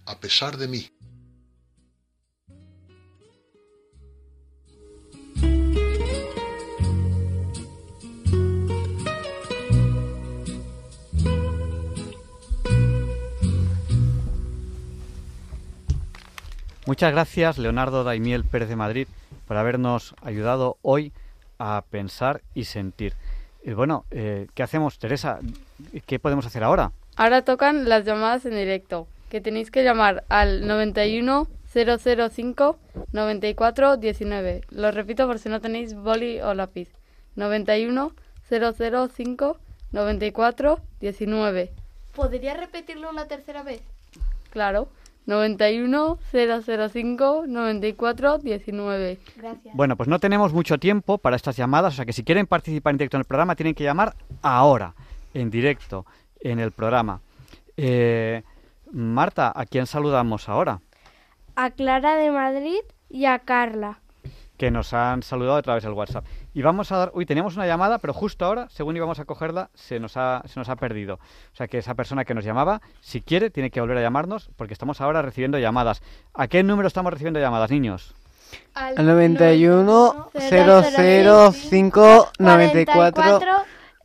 a 0.07 0.19
pesar 0.21 0.57
de 0.57 0.69
mí. 0.69 0.91
Muchas 16.89 17.13
gracias, 17.13 17.59
Leonardo 17.59 18.03
Daimiel 18.03 18.45
Pérez 18.45 18.71
de 18.71 18.75
Madrid, 18.75 19.09
por 19.47 19.59
habernos 19.59 20.15
ayudado 20.23 20.79
hoy 20.81 21.13
a 21.59 21.85
pensar 21.91 22.41
y 22.55 22.65
sentir. 22.65 23.13
Y 23.63 23.73
bueno, 23.73 24.07
eh, 24.11 24.47
¿qué 24.55 24.63
hacemos, 24.63 24.99
Teresa? 24.99 25.39
¿Qué 26.07 26.19
podemos 26.19 26.47
hacer 26.47 26.65
ahora? 26.65 26.93
Ahora 27.17 27.43
tocan 27.43 27.91
las 27.91 28.07
llamadas 28.07 28.47
en 28.47 28.53
directo. 28.53 29.07
que 29.29 29.43
tenéis 29.43 29.71
que 29.71 29.85
llamar 29.85 30.25
al 30.31 30.67
91 30.67 31.47
005 31.75 32.79
94 33.13 33.97
19. 33.99 34.63
Lo 34.71 34.91
repito 34.91 35.27
por 35.27 35.39
si 35.39 35.51
no 35.51 35.61
tenéis 35.61 35.93
boli 35.93 36.41
o 36.41 36.55
lápiz. 36.55 36.89
91 37.37 38.13
005 38.49 39.59
94 39.93 40.81
19. 41.01 41.71
¿Podría 42.15 42.55
repetirlo 42.55 43.11
una 43.11 43.27
tercera 43.27 43.63
vez? 43.63 43.83
Claro. 44.49 44.89
91 45.29 46.19
005 46.33 47.45
94 47.47 48.39
19. 48.39 49.19
Gracias. 49.37 49.77
Bueno, 49.77 49.95
pues 49.95 50.09
no 50.09 50.19
tenemos 50.19 50.55
mucho 50.55 50.79
tiempo 50.79 51.19
para 51.19 51.37
estas 51.37 51.55
llamadas, 51.55 51.93
o 51.93 51.97
sea 51.97 52.07
que 52.07 52.15
si 52.15 52.25
quieren 52.25 52.47
participar 52.47 52.93
en 52.93 52.99
directo 52.99 53.19
en 53.19 53.21
el 53.21 53.27
programa 53.27 53.55
tienen 53.55 53.75
que 53.75 53.85
llamar 53.85 54.15
ahora, 54.41 54.95
en 55.35 55.51
directo, 55.51 56.07
en 56.41 56.61
el 56.61 56.73
programa. 56.73 57.21
Eh, 57.77 58.43
Marta, 58.91 59.53
¿a 59.55 59.67
quién 59.67 59.87
saludamos 59.87 60.49
ahora? 60.49 60.81
A 61.57 61.73
Clara 61.73 62.17
de 62.17 62.31
Madrid 62.31 62.81
y 63.11 63.27
a 63.27 63.39
Carla. 63.41 64.01
Que 64.57 64.71
nos 64.71 64.95
han 64.95 65.23
saludado 65.23 65.59
a 65.59 65.63
través 65.63 65.85
del 65.85 65.93
WhatsApp. 65.93 66.25
Y 66.59 66.63
vamos 66.63 66.91
a 66.91 66.97
dar... 66.97 67.13
Uy, 67.15 67.25
teníamos 67.25 67.55
una 67.55 67.69
llamada, 67.69 67.99
pero 67.99 68.13
justo 68.13 68.45
ahora, 68.45 68.69
según 68.69 68.97
íbamos 68.97 69.21
a 69.21 69.25
cogerla, 69.25 69.71
se 69.75 70.01
nos 70.01 70.17
ha, 70.17 70.43
se 70.47 70.59
nos 70.59 70.69
ha 70.69 70.75
perdido. 70.75 71.21
O 71.53 71.57
sea 71.57 71.69
que 71.69 71.79
esa 71.79 71.95
persona 71.95 72.25
que 72.25 72.35
nos 72.35 72.45
llamaba, 72.45 72.83
si 73.01 73.21
quiere, 73.21 73.49
tiene 73.51 73.71
que 73.71 73.81
volver 73.81 73.97
a 73.97 74.01
llamarnos, 74.01 74.51
porque 74.57 74.73
estamos 74.73 75.01
ahora 75.01 75.23
recibiendo 75.23 75.57
llamadas. 75.61 76.03
¿A 76.35 76.49
qué 76.49 76.65
número 76.65 76.89
estamos 76.89 77.13
recibiendo 77.13 77.39
llamadas, 77.39 77.71
niños? 77.71 78.13
Al 78.75 79.07
91 79.07 80.31
005 80.35 82.29
94 82.41 83.41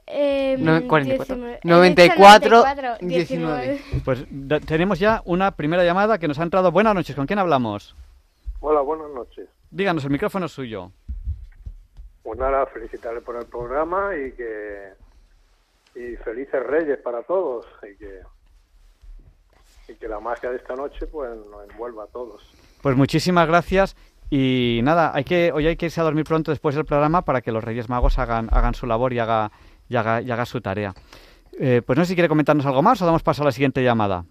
eh, 0.05 0.55
No, 0.59 0.87
44. 0.87 1.35
19. 1.35 1.59
94, 1.63 2.63
19. 3.01 3.81
Pues 4.05 4.25
da- 4.29 4.59
tenemos 4.59 4.99
ya 4.99 5.23
una 5.25 5.55
primera 5.55 5.83
llamada 5.83 6.19
que 6.19 6.27
nos 6.27 6.37
ha 6.37 6.43
entrado. 6.43 6.71
Buenas 6.71 6.93
noches, 6.93 7.15
¿con 7.15 7.25
quién 7.25 7.39
hablamos? 7.39 7.95
Hola, 8.59 8.81
buenas 8.81 9.09
noches. 9.09 9.49
Díganos, 9.71 10.03
el 10.03 10.11
micrófono 10.11 10.45
es 10.45 10.51
suyo. 10.51 10.91
Pues 12.23 12.39
nada, 12.39 12.65
felicitarle 12.67 13.21
por 13.21 13.35
el 13.35 13.45
programa 13.45 14.11
y 14.15 14.31
que 14.31 14.93
y 15.95 16.15
felices 16.17 16.63
Reyes 16.63 16.97
para 16.99 17.21
todos 17.23 17.65
y 17.83 17.95
que 17.97 18.21
y 19.87 19.95
que 19.95 20.07
la 20.07 20.19
magia 20.19 20.49
de 20.49 20.57
esta 20.57 20.75
noche 20.75 21.05
pues 21.07 21.29
nos 21.51 21.69
envuelva 21.69 22.05
a 22.05 22.07
todos. 22.07 22.41
Pues 22.81 22.95
muchísimas 22.95 23.47
gracias 23.47 23.95
y 24.29 24.79
nada, 24.83 25.11
hay 25.13 25.25
que 25.25 25.51
hoy 25.51 25.67
hay 25.67 25.75
que 25.75 25.87
irse 25.87 26.01
a 26.01 26.05
dormir 26.05 26.25
pronto 26.25 26.51
después 26.51 26.75
del 26.75 26.85
programa 26.85 27.23
para 27.23 27.41
que 27.41 27.51
los 27.51 27.63
Reyes 27.63 27.89
Magos 27.89 28.17
hagan 28.17 28.49
hagan 28.51 28.73
su 28.73 28.87
labor 28.87 29.13
y 29.13 29.19
haga 29.19 29.51
y 29.89 29.95
haga, 29.95 30.21
y 30.21 30.31
haga 30.31 30.45
su 30.45 30.61
tarea. 30.61 30.93
Eh, 31.59 31.81
pues 31.85 31.97
no 31.97 32.05
sé 32.05 32.09
si 32.09 32.15
quiere 32.15 32.29
comentarnos 32.29 32.65
algo 32.65 32.81
más 32.81 33.01
o 33.01 33.05
damos 33.05 33.21
paso 33.21 33.43
a 33.43 33.45
la 33.45 33.51
siguiente 33.51 33.83
llamada. 33.83 34.25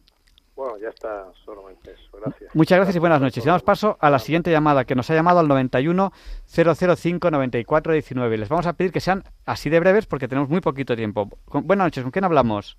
Bueno, 0.54 0.76
ya 0.78 0.88
está 0.90 1.26
solamente 1.44 1.92
eso. 1.92 2.18
Gracias. 2.20 2.54
Muchas 2.54 2.76
gracias 2.76 2.96
y 2.96 2.98
buenas 2.98 3.20
noches. 3.20 3.42
Y 3.42 3.46
damos 3.46 3.62
paso 3.62 3.96
a 4.00 4.10
la 4.10 4.18
siguiente 4.18 4.50
llamada 4.50 4.84
que 4.84 4.94
nos 4.94 5.08
ha 5.10 5.14
llamado 5.14 5.40
al 5.40 5.48
91 5.48 6.12
005 6.46 7.30
94 7.30 7.92
19. 7.94 8.36
Les 8.38 8.48
vamos 8.48 8.66
a 8.66 8.74
pedir 8.74 8.92
que 8.92 9.00
sean 9.00 9.24
así 9.46 9.70
de 9.70 9.80
breves 9.80 10.06
porque 10.06 10.28
tenemos 10.28 10.50
muy 10.50 10.60
poquito 10.60 10.94
tiempo. 10.94 11.28
Con- 11.46 11.66
buenas 11.66 11.86
noches, 11.86 12.02
¿con 12.02 12.12
quién 12.12 12.24
hablamos? 12.26 12.76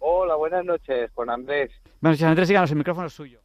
Hola, 0.00 0.34
buenas 0.36 0.64
noches, 0.66 1.10
con 1.14 1.30
Andrés. 1.30 1.70
Buenas 2.02 2.18
noches, 2.18 2.22
Andrés, 2.28 2.48
díganos, 2.48 2.70
el 2.70 2.76
micrófono 2.76 3.06
es 3.06 3.12
suyo. 3.14 3.40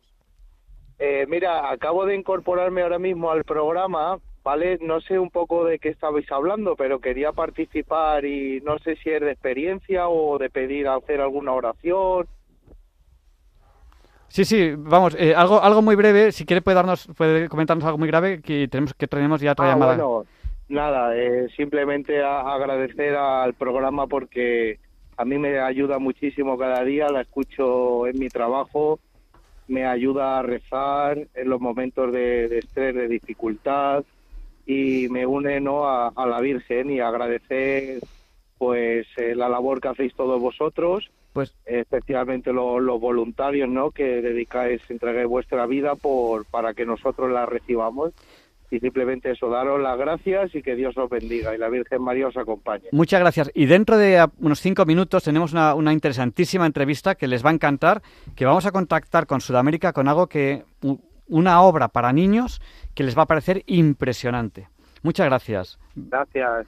Eh, 0.98 1.26
mira, 1.30 1.72
acabo 1.72 2.06
de 2.06 2.16
incorporarme 2.16 2.82
ahora 2.82 3.00
mismo 3.00 3.32
al 3.32 3.46
programa, 3.46 4.20
¿vale? 4.44 4.78
No 4.82 5.00
sé 5.00 5.18
un 5.18 5.30
poco 5.30 5.64
de 5.64 5.80
qué 5.80 5.88
estabais 5.88 6.30
hablando, 6.30 6.76
pero 6.76 7.00
quería 7.00 7.32
participar 7.32 8.26
y 8.26 8.60
no 8.66 8.78
sé 8.80 8.98
si 8.98 9.10
es 9.10 9.22
de 9.22 9.32
experiencia 9.32 10.10
o 10.10 10.38
de 10.38 10.50
pedir 10.50 10.90
hacer 10.90 11.22
alguna 11.22 11.54
oración. 11.54 12.28
Sí, 14.30 14.46
sí, 14.46 14.74
vamos, 14.78 15.16
eh, 15.20 15.34
algo, 15.36 15.62
algo 15.62 15.82
muy 15.82 15.96
breve. 15.96 16.32
Si 16.32 16.46
quiere 16.46 16.62
puede 16.62 16.76
darnos, 16.76 17.08
puede 17.18 17.50
comentarnos 17.50 17.84
algo 17.86 17.98
muy 17.98 18.08
grave 18.08 18.42
que 18.42 18.68
tenemos 18.68 18.94
que 18.94 19.08
tenemos 19.08 19.42
ya 19.42 19.52
otra 19.54 19.66
Ah, 19.66 19.70
llamada. 19.74 19.96
bueno, 19.96 20.26
nada, 20.70 21.18
eh, 21.18 21.48
simplemente 21.58 22.22
a- 22.22 22.42
agradecer 22.54 23.16
al 23.16 23.54
programa 23.56 24.06
porque 24.08 24.80
a 25.18 25.26
mí 25.26 25.38
me 25.38 25.60
ayuda 25.60 26.00
muchísimo 26.00 26.58
cada 26.58 26.84
día, 26.84 27.10
la 27.10 27.22
escucho 27.22 28.06
en 28.08 28.20
mi 28.20 28.30
trabajo, 28.30 29.00
me 29.68 29.86
ayuda 29.86 30.40
a 30.40 30.42
rezar 30.44 31.18
en 31.34 31.50
los 31.50 31.60
momentos 31.60 32.12
de, 32.14 32.48
de 32.48 32.60
estrés, 32.60 32.96
de 32.96 33.08
dificultad 33.08 34.04
y 34.66 35.08
me 35.10 35.26
une 35.26 35.60
¿no? 35.60 35.86
a, 35.88 36.10
a 36.16 36.26
la 36.28 36.40
Virgen 36.40 36.92
y 36.92 37.00
agradecer 37.00 38.00
pues 38.60 39.08
eh, 39.18 39.34
la 39.36 39.50
labor 39.50 39.82
que 39.82 39.88
hacéis 39.88 40.14
todos 40.16 40.40
vosotros, 40.40 41.10
Pues 41.34 41.56
especialmente 41.66 42.52
lo- 42.52 42.80
los 42.80 43.00
voluntarios 43.00 43.70
¿no? 43.70 43.92
que 43.92 44.22
dedicáis, 44.22 44.82
entregáis 44.90 45.28
vuestra 45.28 45.66
vida 45.68 45.96
por 45.96 46.46
para 46.46 46.74
que 46.74 46.86
nosotros 46.86 47.30
la 47.32 47.46
recibamos 47.46 48.14
y 48.72 48.80
simplemente 48.80 49.32
eso, 49.32 49.50
daros 49.50 49.82
las 49.82 49.98
gracias 49.98 50.54
y 50.54 50.62
que 50.62 50.76
Dios 50.76 50.96
os 50.98 51.10
bendiga 51.10 51.56
y 51.56 51.58
la 51.58 51.70
Virgen 51.70 52.04
María 52.04 52.28
os 52.28 52.38
acompañe. 52.38 52.86
Muchas 52.92 53.20
gracias. 53.20 53.50
Y 53.56 53.66
dentro 53.66 53.98
de 53.98 54.20
ah, 54.20 54.30
unos 54.40 54.60
cinco 54.60 54.86
minutos 54.86 55.24
tenemos 55.24 55.54
una, 55.54 55.74
una 55.74 55.92
interesantísima 55.92 56.66
entrevista 56.68 57.16
que 57.16 57.28
les 57.28 57.44
va 57.44 57.50
a 57.50 57.54
encantar, 57.54 58.02
que 58.36 58.46
vamos 58.46 58.66
a 58.68 58.72
contactar 58.72 59.26
con 59.26 59.42
Sudamérica 59.42 59.92
con 59.94 60.08
algo 60.08 60.28
que, 60.28 60.64
una 61.28 61.62
obra 61.62 61.88
para 61.90 62.12
niños 62.14 62.62
que 62.96 63.04
les 63.04 63.18
va 63.18 63.24
a 63.24 63.28
parecer 63.28 63.64
impresionante. 63.68 64.68
Muchas 65.04 65.26
gracias. 65.28 65.80
Gracias. 65.96 66.68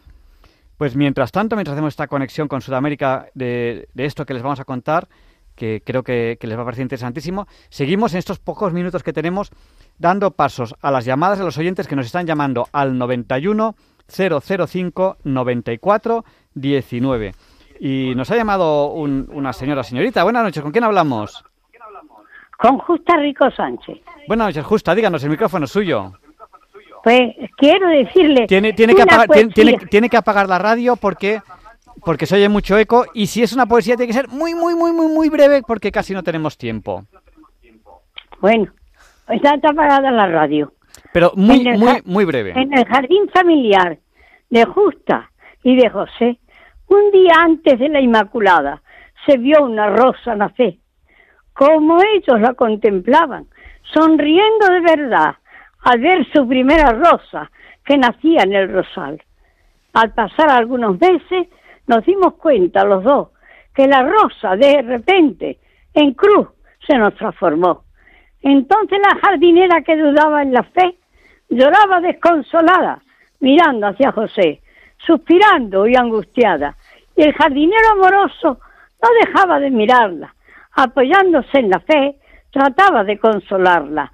Pues 0.81 0.95
mientras 0.95 1.31
tanto, 1.31 1.55
mientras 1.55 1.73
hacemos 1.75 1.89
esta 1.93 2.07
conexión 2.07 2.47
con 2.47 2.59
Sudamérica 2.59 3.27
de, 3.35 3.87
de 3.93 4.05
esto 4.05 4.25
que 4.25 4.33
les 4.33 4.41
vamos 4.41 4.59
a 4.59 4.65
contar, 4.65 5.07
que 5.55 5.83
creo 5.85 6.01
que, 6.01 6.39
que 6.41 6.47
les 6.47 6.57
va 6.57 6.63
a 6.63 6.65
parecer 6.65 6.81
interesantísimo, 6.81 7.45
seguimos 7.69 8.13
en 8.13 8.17
estos 8.17 8.39
pocos 8.39 8.73
minutos 8.73 9.03
que 9.03 9.13
tenemos 9.13 9.51
dando 9.99 10.31
pasos 10.31 10.73
a 10.81 10.89
las 10.89 11.05
llamadas 11.05 11.37
de 11.37 11.45
los 11.45 11.55
oyentes 11.59 11.85
que 11.87 11.95
nos 11.95 12.07
están 12.07 12.25
llamando 12.25 12.67
al 12.71 12.97
91 12.97 13.75
005 14.07 15.17
94 15.23 16.25
19. 16.55 17.35
Y 17.79 18.15
nos 18.15 18.31
ha 18.31 18.35
llamado 18.35 18.87
un- 18.87 19.29
una 19.31 19.53
señora, 19.53 19.83
señorita. 19.83 20.23
Buenas 20.23 20.43
noches, 20.43 20.63
¿con 20.63 20.71
quién 20.71 20.83
hablamos? 20.85 21.43
Con 22.57 22.79
Justa 22.79 23.17
Rico 23.17 23.51
Sánchez. 23.51 23.99
Buenas 24.27 24.47
noches, 24.47 24.65
Justa, 24.65 24.95
díganos, 24.95 25.23
el 25.23 25.29
micrófono 25.29 25.65
es 25.65 25.71
suyo. 25.71 26.13
Pues 27.03 27.33
quiero 27.57 27.87
decirle. 27.89 28.45
Tiene, 28.47 28.73
tiene, 28.73 28.93
que, 28.93 29.01
apagar, 29.01 29.27
tiene, 29.27 29.51
tiene- 29.53 29.77
tiene 29.89 30.09
que 30.09 30.17
apagar 30.17 30.47
la 30.47 30.59
radio 30.59 30.95
porque, 30.95 31.41
porque 32.05 32.25
se 32.25 32.35
oye 32.35 32.47
mucho 32.49 32.77
eco 32.77 33.05
y 33.13 33.27
si 33.27 33.41
es 33.41 33.53
una 33.53 33.65
poesía 33.65 33.95
tiene 33.95 34.07
que 34.07 34.13
ser 34.19 34.27
muy, 34.29 34.53
muy, 34.53 34.75
muy, 34.75 34.91
muy, 34.91 35.07
muy 35.07 35.29
breve 35.29 35.61
porque 35.65 35.91
casi 35.91 36.13
no 36.13 36.21
tenemos 36.23 36.57
tiempo. 36.57 37.03
Bueno, 38.39 38.71
está 39.29 39.53
apagada 39.63 40.11
la 40.11 40.27
radio. 40.27 40.73
Pero 41.13 41.31
muy, 41.35 41.67
el 41.67 41.77
muy, 41.77 42.01
muy 42.05 42.25
breve. 42.25 42.51
En 42.55 42.73
el 42.77 42.85
jardín 42.85 43.29
familiar 43.33 43.97
de 44.49 44.65
Justa 44.65 45.29
y 45.63 45.75
de 45.75 45.89
José, 45.89 46.39
un 46.87 47.11
día 47.11 47.33
antes 47.39 47.79
de 47.79 47.89
la 47.89 48.01
Inmaculada, 48.01 48.81
se 49.25 49.37
vio 49.37 49.63
una 49.63 49.89
rosa 49.89 50.35
nacer. 50.35 50.75
Como 51.53 51.99
ellos 52.01 52.39
la 52.41 52.53
contemplaban, 52.53 53.45
sonriendo 53.93 54.67
de 54.71 54.79
verdad, 54.81 55.35
al 55.83 55.99
ver 55.99 56.25
su 56.31 56.47
primera 56.47 56.91
rosa 56.91 57.49
que 57.83 57.97
nacía 57.97 58.43
en 58.43 58.53
el 58.53 58.71
rosal. 58.71 59.21
Al 59.93 60.13
pasar 60.13 60.49
algunos 60.49 60.99
meses, 60.99 61.47
nos 61.87 62.05
dimos 62.05 62.35
cuenta 62.35 62.85
los 62.85 63.03
dos 63.03 63.29
que 63.73 63.87
la 63.87 64.03
rosa 64.03 64.55
de 64.55 64.81
repente 64.81 65.57
en 65.93 66.13
cruz 66.13 66.47
se 66.87 66.97
nos 66.97 67.15
transformó. 67.15 67.83
Entonces 68.41 68.99
la 68.99 69.19
jardinera 69.19 69.81
que 69.81 69.97
dudaba 69.97 70.41
en 70.41 70.53
la 70.53 70.63
fe 70.63 70.97
lloraba 71.49 71.99
desconsolada, 72.01 73.01
mirando 73.39 73.87
hacia 73.87 74.11
José, 74.11 74.61
suspirando 74.97 75.87
y 75.87 75.95
angustiada. 75.95 76.75
Y 77.15 77.23
el 77.23 77.33
jardinero 77.33 77.91
amoroso 77.91 78.59
no 79.01 79.09
dejaba 79.25 79.59
de 79.59 79.69
mirarla, 79.69 80.33
apoyándose 80.73 81.59
en 81.59 81.69
la 81.69 81.79
fe, 81.79 82.15
trataba 82.51 83.03
de 83.03 83.19
consolarla. 83.19 84.11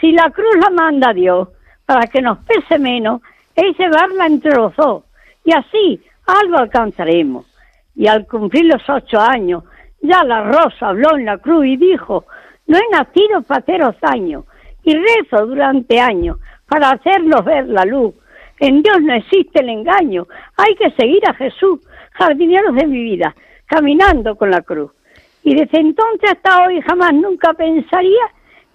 Si 0.00 0.12
la 0.12 0.30
cruz 0.30 0.56
la 0.56 0.70
manda 0.70 1.12
Dios 1.12 1.48
para 1.84 2.06
que 2.06 2.20
nos 2.20 2.38
pese 2.38 2.78
menos, 2.78 3.22
es 3.54 3.76
llevarla 3.78 4.26
entre 4.26 4.54
los 4.54 4.74
dos, 4.76 5.04
y 5.44 5.52
así 5.52 6.02
algo 6.26 6.58
alcanzaremos. 6.58 7.46
Y 7.94 8.06
al 8.06 8.26
cumplir 8.26 8.66
los 8.66 8.82
ocho 8.88 9.18
años, 9.18 9.64
ya 10.02 10.22
la 10.24 10.42
rosa 10.44 10.88
habló 10.88 11.16
en 11.16 11.24
la 11.24 11.38
cruz 11.38 11.66
y 11.66 11.76
dijo, 11.76 12.26
no 12.66 12.76
he 12.76 12.88
nacido 12.90 13.42
para 13.42 13.60
haceros 13.60 13.96
daño, 14.00 14.44
y 14.82 14.94
rezo 14.94 15.46
durante 15.46 15.98
años 15.98 16.38
para 16.68 16.90
hacernos 16.90 17.44
ver 17.44 17.66
la 17.68 17.84
luz. 17.84 18.14
En 18.58 18.82
Dios 18.82 19.00
no 19.02 19.14
existe 19.14 19.60
el 19.60 19.68
engaño, 19.68 20.26
hay 20.56 20.74
que 20.74 20.90
seguir 20.92 21.26
a 21.28 21.34
Jesús, 21.34 21.80
jardineros 22.12 22.74
de 22.74 22.86
mi 22.86 23.02
vida, 23.02 23.34
caminando 23.66 24.36
con 24.36 24.50
la 24.50 24.62
cruz. 24.62 24.92
Y 25.42 25.54
desde 25.54 25.80
entonces 25.80 26.32
hasta 26.32 26.64
hoy 26.64 26.80
jamás 26.80 27.14
nunca 27.14 27.52
pensaría 27.54 28.22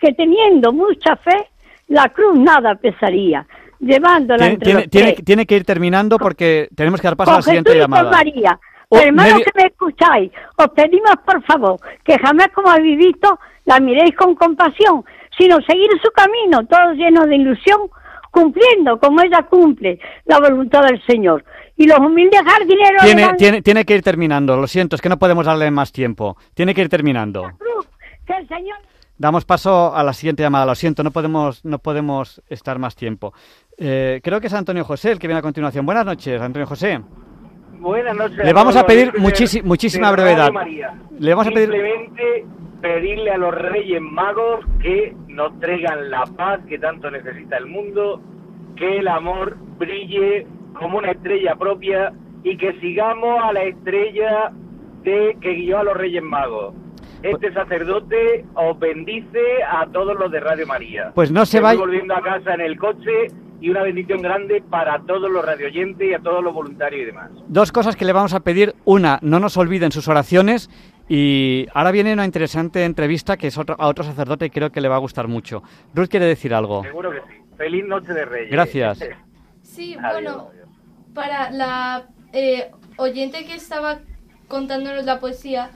que 0.01 0.13
teniendo 0.13 0.73
mucha 0.73 1.15
fe, 1.17 1.47
la 1.87 2.09
cruz 2.09 2.37
nada 2.37 2.75
pesaría, 2.75 3.45
llevándola 3.79 4.39
Tiene, 4.39 4.53
entre 4.53 4.65
tiene, 4.65 4.79
los 4.81 4.89
tiene- 4.89 5.13
pies. 5.13 5.25
tiene 5.25 5.45
que 5.45 5.55
ir 5.57 5.63
terminando 5.65 6.17
porque 6.17 6.67
tenemos 6.75 6.99
que 6.99 7.07
dar 7.07 7.15
paso 7.17 7.31
a 7.31 7.35
la 7.35 7.41
siguiente 7.43 7.69
Jesús 7.71 7.81
llamada. 7.83 8.09
María. 8.11 8.59
Oh, 8.89 8.97
Hermanos 8.99 9.33
medio- 9.35 9.45
que 9.45 9.61
me 9.61 9.67
escucháis, 9.69 10.31
os 10.57 10.67
pedimos 10.75 11.13
por 11.25 11.41
favor 11.43 11.79
que 12.03 12.17
jamás 12.19 12.49
como 12.53 12.69
habéis 12.69 12.97
visto 12.97 13.39
la 13.65 13.79
miréis 13.79 14.13
con 14.17 14.35
compasión, 14.35 15.05
sino 15.37 15.61
seguir 15.61 15.89
su 16.03 16.09
camino, 16.11 16.65
todos 16.65 16.97
llenos 16.97 17.27
de 17.27 17.35
ilusión, 17.37 17.79
cumpliendo 18.31 18.99
como 18.99 19.21
ella 19.21 19.43
cumple 19.49 19.99
la 20.25 20.39
voluntad 20.39 20.83
del 20.83 21.01
Señor. 21.05 21.45
Y 21.77 21.87
los 21.87 21.99
humildes 21.99 22.41
jardineros... 22.45 23.01
Tiene, 23.03 23.33
tiene, 23.37 23.61
tiene 23.61 23.85
que 23.85 23.95
ir 23.95 24.01
terminando, 24.01 24.57
lo 24.57 24.67
siento, 24.67 24.95
es 24.95 25.01
que 25.01 25.09
no 25.09 25.17
podemos 25.17 25.45
darle 25.45 25.71
más 25.71 25.91
tiempo. 25.91 26.35
Tiene 26.53 26.73
que 26.75 26.81
ir 26.81 26.89
terminando. 26.89 27.49
Que 28.27 28.33
el 28.33 28.47
Señor... 28.47 28.77
Damos 29.21 29.45
paso 29.45 29.95
a 29.95 30.01
la 30.01 30.13
siguiente 30.13 30.41
llamada, 30.41 30.65
lo 30.65 30.73
siento, 30.73 31.03
no 31.03 31.11
podemos, 31.11 31.63
no 31.63 31.77
podemos 31.77 32.41
estar 32.49 32.79
más 32.79 32.95
tiempo. 32.95 33.35
Eh, 33.77 34.19
creo 34.23 34.41
que 34.41 34.47
es 34.47 34.53
Antonio 34.53 34.83
José 34.83 35.11
el 35.11 35.19
que 35.19 35.27
viene 35.27 35.37
a 35.37 35.43
continuación. 35.43 35.85
Buenas 35.85 36.07
noches, 36.07 36.41
Antonio 36.41 36.65
José. 36.65 36.99
Buenas 37.73 38.17
noches. 38.17 38.43
Le 38.43 38.51
vamos 38.51 38.75
a 38.75 38.83
pedir 38.83 39.13
muchísima 39.19 40.11
brevedad. 40.11 40.49
Le 41.19 41.35
vamos 41.35 41.45
a 41.45 41.51
pedir... 41.51 41.69
Simplemente 41.69 42.45
pedirle 42.81 43.29
a 43.29 43.37
los 43.37 43.53
Reyes 43.53 44.01
Magos 44.01 44.65
que 44.81 45.15
nos 45.27 45.59
traigan 45.59 46.09
la 46.09 46.23
paz 46.35 46.61
que 46.67 46.79
tanto 46.79 47.11
necesita 47.11 47.57
el 47.57 47.67
mundo, 47.67 48.19
que 48.75 48.97
el 48.97 49.07
amor 49.07 49.55
brille 49.77 50.47
como 50.73 50.97
una 50.97 51.11
estrella 51.11 51.53
propia 51.57 52.11
y 52.43 52.57
que 52.57 52.73
sigamos 52.79 53.39
a 53.43 53.53
la 53.53 53.65
estrella 53.65 54.51
de 55.03 55.37
que 55.39 55.53
guió 55.53 55.77
a 55.77 55.83
los 55.83 55.95
Reyes 55.95 56.23
Magos. 56.23 56.73
Este 57.23 57.53
sacerdote 57.53 58.45
os 58.55 58.79
bendice 58.79 59.63
a 59.69 59.85
todos 59.87 60.17
los 60.17 60.31
de 60.31 60.39
Radio 60.39 60.65
María. 60.65 61.11
Pues 61.13 61.31
no 61.31 61.45
se 61.45 61.59
va. 61.59 61.69
vaya. 61.69 61.79
volviendo 61.79 62.15
a 62.15 62.21
casa 62.21 62.53
en 62.55 62.61
el 62.61 62.77
coche 62.77 63.27
y 63.59 63.69
una 63.69 63.83
bendición 63.83 64.21
grande 64.21 64.63
para 64.67 64.99
todos 65.01 65.29
los 65.29 65.45
radioyentes 65.45 66.09
y 66.09 66.13
a 66.13 66.19
todos 66.19 66.43
los 66.43 66.53
voluntarios 66.53 67.03
y 67.03 67.05
demás. 67.05 67.29
Dos 67.47 67.71
cosas 67.71 67.95
que 67.95 68.05
le 68.05 68.13
vamos 68.13 68.33
a 68.33 68.39
pedir. 68.39 68.73
Una, 68.85 69.19
no 69.21 69.39
nos 69.39 69.55
olviden 69.57 69.91
sus 69.91 70.07
oraciones. 70.07 70.69
Y 71.07 71.67
ahora 71.73 71.91
viene 71.91 72.13
una 72.13 72.25
interesante 72.25 72.85
entrevista 72.85 73.37
que 73.37 73.47
es 73.47 73.57
otro, 73.57 73.75
a 73.77 73.87
otro 73.87 74.03
sacerdote 74.03 74.45
y 74.45 74.49
creo 74.49 74.71
que 74.71 74.81
le 74.81 74.87
va 74.87 74.95
a 74.95 74.99
gustar 74.99 75.27
mucho. 75.27 75.61
Ruth 75.93 76.07
quiere 76.07 76.25
decir 76.25 76.53
algo. 76.53 76.83
Seguro 76.83 77.11
que 77.11 77.19
sí. 77.19 77.41
Feliz 77.57 77.85
noche 77.85 78.13
de 78.13 78.25
Reyes. 78.25 78.51
Gracias. 78.51 78.99
Sí, 79.61 79.95
bueno, 79.95 80.49
para 81.13 81.49
la 81.49 82.03
eh, 82.33 82.71
oyente 82.97 83.45
que 83.45 83.55
estaba 83.55 83.99
contándonos 84.49 85.05
la 85.05 85.21
poesía, 85.21 85.69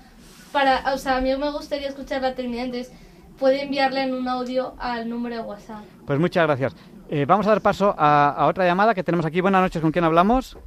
para, 0.55 0.93
o 0.93 0.97
sea, 0.97 1.17
a 1.17 1.21
mí 1.21 1.35
me 1.35 1.51
gustaría 1.51 1.89
escucharla 1.89 2.33
terminando, 2.33 2.77
entonces 2.77 2.97
puede 3.37 3.63
enviarle 3.63 4.03
en 4.03 4.13
un 4.13 4.25
audio 4.25 4.73
al 4.79 5.09
número 5.09 5.35
de 5.35 5.41
WhatsApp. 5.41 5.83
Pues 6.07 6.17
muchas 6.17 6.45
gracias. 6.45 6.73
Eh, 7.09 7.25
vamos 7.27 7.45
a 7.45 7.49
dar 7.49 7.59
paso 7.59 7.93
a, 7.97 8.29
a, 8.29 8.47
otra 8.47 8.65
llamada 8.65 8.95
que 8.95 9.03
tenemos 9.03 9.25
aquí. 9.25 9.41
Buenas 9.41 9.61
noches, 9.61 9.81
¿con 9.81 9.91
quién 9.91 10.05
hablamos? 10.05 10.57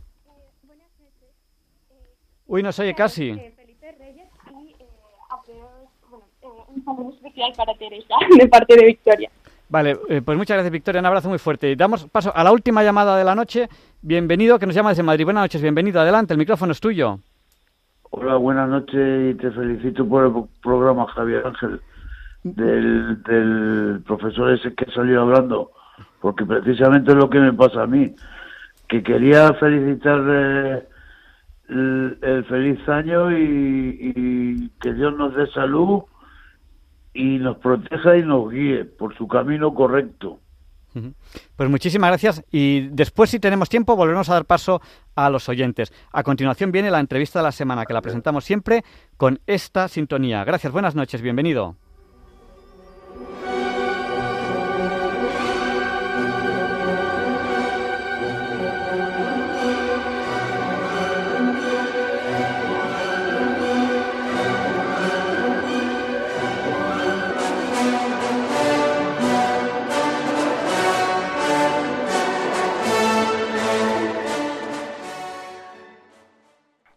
Uy, 2.46 2.62
no 2.62 2.70
se 2.70 2.82
oye 2.82 2.94
casi. 2.94 3.32
Felipe 3.32 3.96
Reyes 3.98 4.26
y 4.68 4.76
un 6.74 6.84
saludo 6.84 7.14
especial 7.14 7.52
para 7.56 7.74
Teresa 7.74 8.14
de 8.38 8.46
parte 8.46 8.76
de 8.76 8.84
Victoria. 8.84 9.30
Vale, 9.70 9.96
eh, 10.10 10.20
pues 10.22 10.36
muchas 10.36 10.56
gracias 10.56 10.70
Victoria, 10.70 11.00
un 11.00 11.06
abrazo 11.06 11.30
muy 11.30 11.38
fuerte. 11.38 11.74
Damos 11.76 12.06
paso 12.08 12.30
a 12.36 12.44
la 12.44 12.52
última 12.52 12.84
llamada 12.84 13.16
de 13.16 13.24
la 13.24 13.34
noche. 13.34 13.70
Bienvenido, 14.02 14.58
que 14.58 14.66
nos 14.66 14.74
llama 14.74 14.90
desde 14.90 15.02
Madrid. 15.02 15.24
Buenas 15.24 15.44
noches, 15.44 15.62
bienvenido. 15.62 15.98
Adelante, 15.98 16.34
el 16.34 16.38
micrófono 16.38 16.72
es 16.72 16.80
tuyo. 16.80 17.20
Hola, 18.10 18.36
buenas 18.36 18.70
noches 18.70 19.34
y 19.34 19.34
te 19.36 19.50
felicito 19.50 20.08
por 20.08 20.24
el 20.24 20.32
programa, 20.62 21.06
Javier 21.08 21.46
Ángel, 21.46 21.78
del, 22.42 24.02
profesor 24.06 24.50
ese 24.52 24.74
que 24.74 24.90
salió 24.92 25.20
hablando, 25.20 25.72
porque 26.22 26.46
precisamente 26.46 27.10
es 27.10 27.18
lo 27.18 27.28
que 27.28 27.38
me 27.38 27.52
pasa 27.52 27.82
a 27.82 27.86
mí, 27.86 28.14
que 28.88 29.02
quería 29.02 29.52
felicitarle 29.54 30.86
el, 31.68 32.18
el 32.22 32.44
feliz 32.46 32.88
año 32.88 33.30
y 33.30 34.70
que 34.80 34.94
Dios 34.94 35.14
nos 35.14 35.34
dé 35.34 35.46
salud 35.48 36.04
y 37.12 37.38
nos 37.38 37.58
proteja 37.58 38.16
y 38.16 38.22
nos 38.22 38.50
guíe 38.50 38.86
por 38.86 39.14
su 39.18 39.28
camino 39.28 39.74
correcto. 39.74 40.40
Pues 41.56 41.70
muchísimas 41.70 42.10
gracias 42.10 42.44
y 42.50 42.88
después 42.88 43.30
si 43.30 43.38
tenemos 43.38 43.68
tiempo 43.68 43.96
volveremos 43.96 44.28
a 44.28 44.34
dar 44.34 44.44
paso 44.44 44.80
a 45.14 45.30
los 45.30 45.48
oyentes. 45.48 45.92
A 46.12 46.22
continuación 46.22 46.72
viene 46.72 46.90
la 46.90 47.00
entrevista 47.00 47.40
de 47.40 47.44
la 47.44 47.52
semana 47.52 47.86
que 47.86 47.92
la 47.92 48.02
presentamos 48.02 48.44
siempre 48.44 48.84
con 49.16 49.40
esta 49.46 49.88
sintonía. 49.88 50.44
Gracias, 50.44 50.72
buenas 50.72 50.94
noches, 50.94 51.22
bienvenido. 51.22 51.76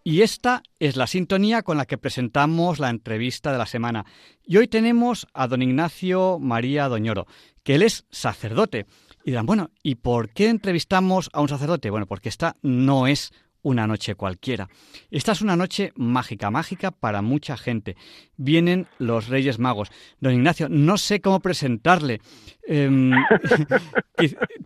Y 0.04 0.22
esta 0.22 0.64
es 0.80 0.95
la 0.95 1.06
sintonía 1.06 1.62
con 1.62 1.78
la 1.78 1.86
que 1.86 1.97
presentamos 1.97 2.80
la 2.80 2.89
entrevista 2.89 3.52
de 3.52 3.60
la 3.60 3.68
semana. 3.68 4.06
Y 4.43 4.58
hoy 4.58 4.68
tenemos 4.68 5.28
a 5.34 5.47
don 5.47 5.62
Ignacio 5.62 6.39
María 6.39 6.88
Doñoro, 6.88 7.28
que 7.64 7.76
él 7.76 7.84
es 7.84 8.06
sacerdote. 8.10 8.88
Y 9.24 9.32
dirán, 9.32 9.45
bueno, 9.45 9.70
¿y 9.84 9.95
por 9.95 10.30
qué 10.30 10.49
entrevistamos 10.49 11.30
a 11.34 11.41
un 11.41 11.49
sacerdote? 11.49 11.91
Bueno, 11.91 12.08
porque 12.08 12.30
esta 12.30 12.56
no 12.64 13.06
es 13.06 13.32
una 13.62 13.86
noche 13.86 14.16
cualquiera. 14.16 14.70
Esta 15.12 15.34
es 15.34 15.41
una 15.41 15.56
noche 15.56 15.93
mágica, 15.95 16.49
mágica 16.49 16.89
para 16.89 17.22
mucha 17.22 17.56
gente. 17.56 17.95
Vienen 18.38 18.88
los 18.97 19.28
Reyes 19.28 19.60
Magos. 19.60 19.89
Don 20.20 20.34
Ignacio, 20.34 20.68
no 20.68 20.97
sé 20.97 21.22
cómo 21.22 21.41
presentarle, 21.41 22.22
eh, 22.68 23.12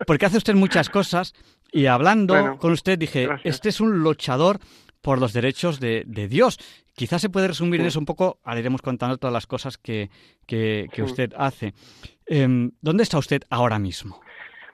porque 0.06 0.26
hace 0.26 0.38
usted 0.38 0.54
muchas 0.54 0.88
cosas 0.88 1.34
y 1.72 1.86
hablando 1.86 2.34
bueno, 2.34 2.58
con 2.58 2.72
usted 2.72 2.98
dije, 2.98 3.26
gracias. 3.26 3.54
este 3.54 3.68
es 3.68 3.80
un 3.80 3.98
luchador 3.98 4.60
por 5.06 5.20
los 5.20 5.32
derechos 5.32 5.78
de, 5.78 6.02
de, 6.04 6.26
Dios. 6.26 6.58
Quizás 6.92 7.22
se 7.22 7.30
puede 7.30 7.46
resumir 7.46 7.76
sí. 7.76 7.82
en 7.82 7.86
eso 7.86 8.00
un 8.00 8.06
poco, 8.06 8.40
ahora 8.42 8.58
iremos 8.58 8.82
contando 8.82 9.18
todas 9.18 9.32
las 9.32 9.46
cosas 9.46 9.78
que, 9.78 10.10
que, 10.48 10.88
que 10.90 10.96
sí. 10.96 11.02
usted 11.02 11.32
hace. 11.38 11.74
Eh, 12.26 12.48
¿Dónde 12.80 13.04
está 13.04 13.16
usted 13.16 13.42
ahora 13.48 13.78
mismo? 13.78 14.18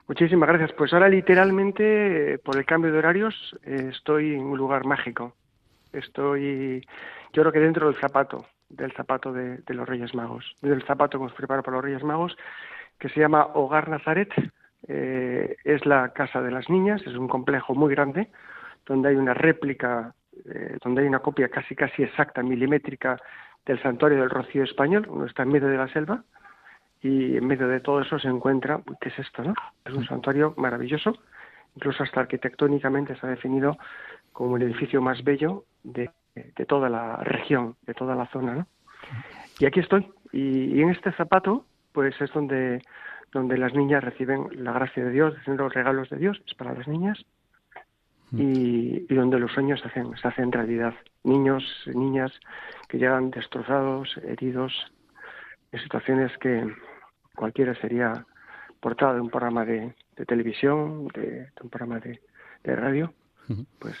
Muchísimas 0.07 0.49
gracias. 0.49 0.71
Pues 0.75 0.91
ahora 0.91 1.07
literalmente, 1.07 2.39
por 2.39 2.57
el 2.57 2.65
cambio 2.65 2.91
de 2.91 2.97
horarios, 2.97 3.55
eh, 3.63 3.91
estoy 3.91 4.33
en 4.33 4.41
un 4.41 4.57
lugar 4.57 4.85
mágico. 4.85 5.35
Estoy, 5.91 6.83
yo 7.31 7.43
creo 7.43 7.51
que 7.51 7.59
dentro 7.59 7.85
del 7.85 8.01
zapato, 8.01 8.47
del 8.69 8.91
zapato 8.93 9.33
de, 9.33 9.57
de 9.57 9.73
los 9.75 9.87
Reyes 9.87 10.15
Magos, 10.15 10.55
del 10.63 10.81
zapato 10.81 11.19
que 11.19 11.25
hemos 11.25 11.37
preparado 11.37 11.61
para 11.61 11.77
los 11.77 11.85
Reyes 11.85 12.03
Magos, 12.03 12.35
que 12.97 13.09
se 13.09 13.19
llama 13.19 13.49
Hogar 13.53 13.87
Nazaret. 13.87 14.29
Eh, 14.87 15.57
es 15.63 15.85
la 15.85 16.11
casa 16.11 16.41
de 16.41 16.49
las 16.49 16.69
niñas, 16.69 17.03
es 17.05 17.13
un 17.13 17.27
complejo 17.27 17.75
muy 17.75 17.93
grande, 17.93 18.29
donde 18.87 19.09
hay 19.09 19.15
una 19.15 19.35
réplica 19.35 20.15
eh, 20.45 20.77
donde 20.83 21.01
hay 21.01 21.07
una 21.07 21.19
copia 21.19 21.49
casi 21.49 21.75
casi 21.75 22.03
exacta, 22.03 22.43
milimétrica, 22.43 23.19
del 23.65 23.81
santuario 23.81 24.19
del 24.19 24.29
Rocío 24.29 24.63
Español, 24.63 25.07
uno 25.09 25.25
está 25.25 25.43
en 25.43 25.49
medio 25.49 25.67
de 25.67 25.77
la 25.77 25.87
selva, 25.87 26.23
y 27.01 27.37
en 27.37 27.45
medio 27.45 27.67
de 27.67 27.79
todo 27.79 28.01
eso 28.01 28.17
se 28.19 28.27
encuentra, 28.27 28.81
¿qué 28.99 29.09
es 29.09 29.19
esto? 29.19 29.43
no? 29.43 29.53
Es 29.85 29.93
un 29.93 30.05
santuario 30.05 30.53
maravilloso, 30.57 31.17
incluso 31.75 32.03
hasta 32.03 32.21
arquitectónicamente 32.21 33.15
se 33.15 33.25
ha 33.25 33.29
definido 33.29 33.77
como 34.31 34.57
el 34.57 34.63
edificio 34.63 35.01
más 35.01 35.23
bello 35.23 35.65
de, 35.83 36.09
de 36.35 36.65
toda 36.65 36.89
la 36.89 37.17
región, 37.17 37.75
de 37.85 37.93
toda 37.93 38.15
la 38.15 38.27
zona, 38.27 38.55
¿no? 38.55 38.67
Y 39.59 39.65
aquí 39.65 39.79
estoy, 39.79 40.11
y, 40.31 40.77
y, 40.77 40.81
en 40.81 40.89
este 40.89 41.11
zapato, 41.11 41.65
pues 41.91 42.19
es 42.19 42.31
donde, 42.33 42.81
donde 43.31 43.57
las 43.57 43.73
niñas 43.73 44.03
reciben 44.03 44.47
la 44.63 44.71
gracia 44.71 45.03
de 45.03 45.11
Dios, 45.11 45.35
reciben 45.35 45.57
los 45.57 45.73
regalos 45.73 46.09
de 46.09 46.17
Dios, 46.17 46.41
es 46.47 46.53
para 46.55 46.73
las 46.73 46.87
niñas, 46.87 47.23
y, 48.35 49.05
y, 49.09 49.15
donde 49.15 49.39
los 49.39 49.51
sueños 49.51 49.79
se 49.81 49.87
hacen, 49.87 50.15
se 50.17 50.27
hacen 50.27 50.51
realidad. 50.51 50.93
Niños, 51.23 51.63
niñas 51.93 52.31
que 52.89 52.97
llegan 52.97 53.31
destrozados, 53.31 54.17
heridos, 54.23 54.73
en 55.71 55.79
situaciones 55.79 56.35
que 56.39 56.67
cualquiera 57.35 57.75
sería 57.75 58.25
portada 58.79 59.15
de 59.15 59.21
un 59.21 59.29
programa 59.29 59.65
de, 59.65 59.95
de 60.15 60.25
televisión, 60.25 61.07
de, 61.09 61.21
de, 61.21 61.61
un 61.61 61.69
programa 61.69 61.99
de, 61.99 62.19
de 62.63 62.75
radio. 62.75 63.13
Uh 63.49 63.53
-huh. 63.53 63.65
Pues 63.79 63.97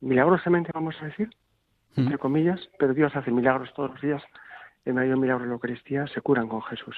milagrosamente 0.00 0.70
vamos 0.74 0.96
a 1.00 1.06
decir, 1.06 1.28
uh 1.28 1.94
-huh. 1.94 2.02
entre 2.02 2.18
comillas, 2.18 2.60
pero 2.78 2.94
Dios 2.94 3.14
hace 3.16 3.30
milagros 3.30 3.72
todos 3.74 3.90
los 3.90 4.00
días. 4.00 4.22
En 4.84 4.96
medio 4.96 5.16
milagro 5.16 5.44
de 5.44 5.48
la 5.48 5.54
Eucaristía 5.54 6.06
se 6.08 6.20
curan 6.20 6.48
con 6.48 6.62
Jesús. 6.62 6.96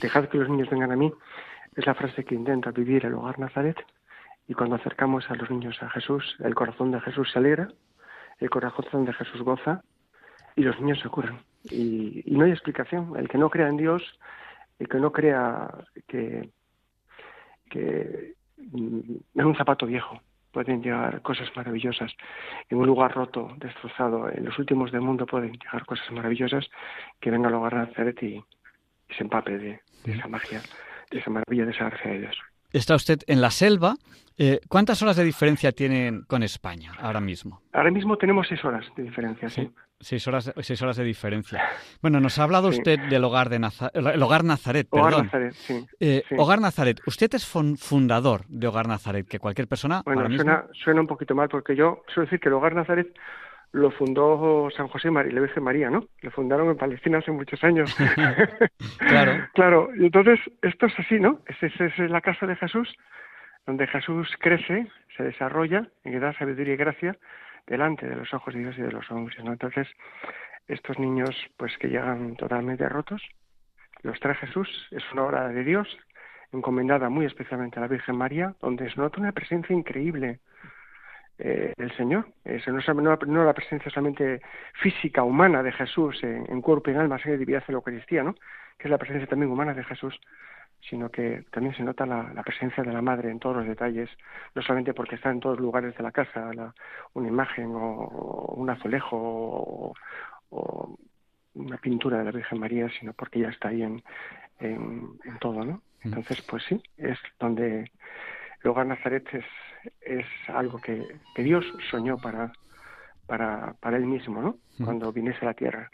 Dejad 0.00 0.28
que 0.28 0.38
los 0.38 0.48
niños 0.48 0.68
vengan 0.70 0.92
a 0.92 0.96
mí 0.96 1.12
es 1.76 1.86
la 1.86 1.94
frase 1.94 2.24
que 2.24 2.34
intenta 2.34 2.70
vivir 2.70 3.06
el 3.06 3.14
hogar 3.14 3.38
Nazaret 3.38 3.76
y 4.48 4.54
cuando 4.54 4.76
acercamos 4.76 5.30
a 5.30 5.34
los 5.34 5.50
niños 5.50 5.82
a 5.82 5.90
Jesús, 5.90 6.36
el 6.40 6.54
corazón 6.54 6.90
de 6.90 7.00
Jesús 7.00 7.30
se 7.32 7.38
alegra, 7.38 7.68
el 8.38 8.50
corazón 8.50 9.04
de 9.04 9.12
Jesús 9.12 9.40
goza 9.42 9.82
y 10.56 10.62
los 10.62 10.78
niños 10.80 11.00
se 11.00 11.08
curan. 11.08 11.40
Y, 11.64 12.22
y 12.24 12.36
no 12.36 12.44
hay 12.44 12.50
explicación. 12.50 13.16
El 13.16 13.28
que 13.28 13.38
no 13.38 13.50
crea 13.50 13.68
en 13.68 13.76
Dios, 13.76 14.02
el 14.78 14.88
que 14.88 14.98
no 14.98 15.12
crea 15.12 15.70
que, 16.08 16.50
que 17.70 18.34
mm, 18.56 19.16
en 19.36 19.46
un 19.46 19.56
zapato 19.56 19.86
viejo 19.86 20.20
pueden 20.50 20.82
llegar 20.82 21.22
cosas 21.22 21.48
maravillosas, 21.56 22.12
en 22.68 22.78
un 22.78 22.86
lugar 22.86 23.14
roto, 23.14 23.54
destrozado, 23.56 24.28
en 24.30 24.44
los 24.44 24.58
últimos 24.58 24.92
del 24.92 25.00
mundo 25.00 25.24
pueden 25.24 25.52
llegar 25.52 25.86
cosas 25.86 26.10
maravillosas, 26.10 26.68
que 27.20 27.30
venga 27.30 27.48
al 27.48 27.54
hogar 27.54 27.74
Nazaret 27.74 28.22
y, 28.22 28.44
se 29.16 29.24
empape 29.24 29.58
de, 29.58 29.80
de 30.04 30.12
esa 30.12 30.26
magia, 30.26 30.60
de 31.10 31.18
esa 31.18 31.30
maravilla, 31.30 31.66
de 31.66 31.72
esa 31.72 31.84
gracia 31.90 32.10
de 32.12 32.20
Dios. 32.20 32.51
Está 32.72 32.94
usted 32.94 33.20
en 33.26 33.40
la 33.40 33.50
selva. 33.50 33.94
Eh, 34.38 34.60
¿Cuántas 34.68 35.02
horas 35.02 35.16
de 35.16 35.24
diferencia 35.24 35.72
tienen 35.72 36.22
con 36.26 36.42
España 36.42 36.92
ahora 36.98 37.20
mismo? 37.20 37.60
Ahora 37.72 37.90
mismo 37.90 38.16
tenemos 38.16 38.46
seis 38.48 38.64
horas 38.64 38.86
de 38.96 39.02
diferencia, 39.02 39.48
sí. 39.50 39.70
Seis 40.00 40.26
horas, 40.26 40.52
seis 40.62 40.82
horas 40.82 40.96
de 40.96 41.04
diferencia. 41.04 41.62
Bueno, 42.00 42.18
nos 42.18 42.36
ha 42.38 42.42
hablado 42.44 42.68
usted 42.68 42.98
del 43.08 43.22
hogar 43.22 43.50
de 43.50 43.60
Naza- 43.60 43.90
el 43.94 44.20
hogar 44.22 44.42
Nazaret, 44.42 44.88
Hogar 44.90 45.04
perdón. 45.10 45.24
Nazaret, 45.26 45.52
sí, 45.54 45.86
Eh, 46.00 46.24
sí. 46.28 46.34
Hogar 46.38 46.60
Nazaret. 46.60 47.00
Usted 47.06 47.32
es 47.34 47.46
fun- 47.46 47.76
fundador 47.76 48.44
de 48.48 48.66
Hogar 48.66 48.88
Nazaret, 48.88 49.28
que 49.28 49.38
cualquier 49.38 49.68
persona 49.68 50.02
Bueno, 50.04 50.22
ahora 50.22 50.28
mismo- 50.30 50.42
suena, 50.44 50.64
suena 50.72 51.00
un 51.02 51.06
poquito 51.06 51.34
mal 51.36 51.48
porque 51.48 51.76
yo 51.76 52.02
suelo 52.12 52.26
decir 52.26 52.40
que 52.40 52.48
el 52.48 52.54
hogar 52.54 52.74
Nazaret 52.74 53.14
lo 53.72 53.90
fundó 53.90 54.68
San 54.76 54.88
José 54.88 55.10
Mar- 55.10 55.26
y 55.26 55.32
la 55.32 55.40
Virgen 55.40 55.62
María, 55.64 55.90
¿no? 55.90 56.06
Lo 56.20 56.30
fundaron 56.30 56.68
en 56.68 56.76
Palestina 56.76 57.18
hace 57.18 57.32
muchos 57.32 57.62
años. 57.64 57.94
Claro. 58.98 59.46
Claro, 59.54 59.88
y 59.96 60.06
entonces 60.06 60.38
esto 60.62 60.86
es 60.86 60.98
así, 60.98 61.18
¿no? 61.18 61.40
Es, 61.46 61.62
es, 61.62 61.98
es 61.98 62.10
la 62.10 62.20
casa 62.20 62.46
de 62.46 62.56
Jesús, 62.56 62.94
donde 63.66 63.86
Jesús 63.86 64.28
crece, 64.38 64.86
se 65.16 65.22
desarrolla, 65.22 65.88
y 66.04 66.10
que 66.10 66.20
da 66.20 66.32
sabiduría 66.34 66.74
y 66.74 66.76
gracia 66.76 67.16
delante 67.66 68.06
de 68.06 68.16
los 68.16 68.32
ojos 68.34 68.54
de 68.54 68.60
Dios 68.60 68.78
y 68.78 68.82
de 68.82 68.92
los 68.92 69.10
hombres, 69.10 69.42
¿no? 69.44 69.52
Entonces, 69.52 69.88
estos 70.68 70.98
niños, 70.98 71.30
pues 71.56 71.76
que 71.78 71.88
llegan 71.88 72.36
totalmente 72.36 72.88
rotos, 72.88 73.22
los 74.02 74.18
trae 74.20 74.34
Jesús, 74.36 74.68
es 74.90 75.02
una 75.12 75.24
obra 75.24 75.48
de 75.48 75.64
Dios, 75.64 75.88
encomendada 76.52 77.08
muy 77.08 77.26
especialmente 77.26 77.78
a 77.78 77.82
la 77.82 77.88
Virgen 77.88 78.16
María, 78.16 78.54
donde 78.60 78.90
se 78.90 79.00
nota 79.00 79.20
una 79.20 79.32
presencia 79.32 79.74
increíble 79.74 80.40
eh, 81.44 81.72
del 81.76 81.90
Señor. 81.96 82.26
Es, 82.44 82.66
no, 82.68 82.78
no- 82.92 83.16
no 83.26 83.44
la 83.44 83.52
presencia 83.52 83.90
solamente 83.90 84.40
física, 84.74 85.22
humana 85.24 85.62
de 85.62 85.72
Jesús 85.72 86.22
en, 86.22 86.46
en 86.50 86.60
cuerpo 86.62 86.90
y 86.90 86.94
en 86.94 87.00
alma, 87.00 87.18
y 87.24 87.30
divinidad 87.30 87.64
en 87.68 87.72
la 87.74 87.78
Eucaristía, 87.78 88.22
¿no? 88.22 88.34
que 88.78 88.88
es 88.88 88.90
la 88.90 88.98
presencia 88.98 89.26
también 89.28 89.50
humana 89.50 89.74
de 89.74 89.84
Jesús, 89.84 90.18
sino 90.88 91.08
que 91.10 91.44
también 91.52 91.74
se 91.76 91.82
nota 91.84 92.04
la, 92.06 92.32
la 92.34 92.42
presencia 92.42 92.82
de 92.82 92.92
la 92.92 93.02
Madre 93.02 93.30
en 93.30 93.38
todos 93.38 93.56
los 93.56 93.66
detalles, 93.66 94.08
no 94.54 94.62
solamente 94.62 94.94
porque 94.94 95.14
está 95.16 95.30
en 95.30 95.40
todos 95.40 95.56
los 95.56 95.62
lugares 95.64 95.96
de 95.96 96.02
la 96.02 96.10
casa, 96.12 96.52
la- 96.54 96.74
una 97.14 97.28
imagen 97.28 97.66
o, 97.74 98.04
o 98.04 98.54
un 98.54 98.70
azulejo 98.70 99.16
o, 99.16 99.94
o 100.50 100.96
una 101.54 101.76
pintura 101.78 102.18
de 102.18 102.24
la 102.24 102.32
Virgen 102.32 102.58
María, 102.58 102.88
sino 102.98 103.12
porque 103.12 103.38
ella 103.40 103.50
está 103.50 103.68
ahí 103.68 103.82
en, 103.82 104.02
en, 104.60 105.08
en 105.24 105.38
todo, 105.40 105.64
¿no? 105.64 105.82
Entonces, 106.04 106.42
pues 106.42 106.64
sí, 106.64 106.82
es 106.96 107.18
donde 107.38 107.92
hogar 108.68 108.86
Nazaret 108.86 109.24
es, 109.32 109.44
es 110.00 110.26
algo 110.48 110.80
que, 110.80 111.02
que 111.34 111.42
Dios 111.42 111.64
soñó 111.90 112.16
para, 112.18 112.52
para, 113.26 113.74
para 113.80 113.96
él 113.96 114.06
mismo, 114.06 114.40
¿no? 114.42 114.56
Cuando 114.84 115.12
viniese 115.12 115.40
a 115.42 115.46
la 115.46 115.54
tierra. 115.54 115.90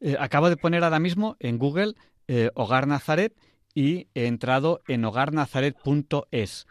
Eh, 0.00 0.16
acabo 0.18 0.48
de 0.48 0.56
poner 0.56 0.84
ahora 0.84 0.98
mismo 0.98 1.36
en 1.40 1.58
Google 1.58 1.94
eh, 2.28 2.50
Hogar 2.54 2.86
Nazaret 2.86 3.32
y 3.74 4.08
he 4.14 4.26
entrado 4.26 4.80
en 4.88 5.04
hogarnazaret.es. 5.04 6.66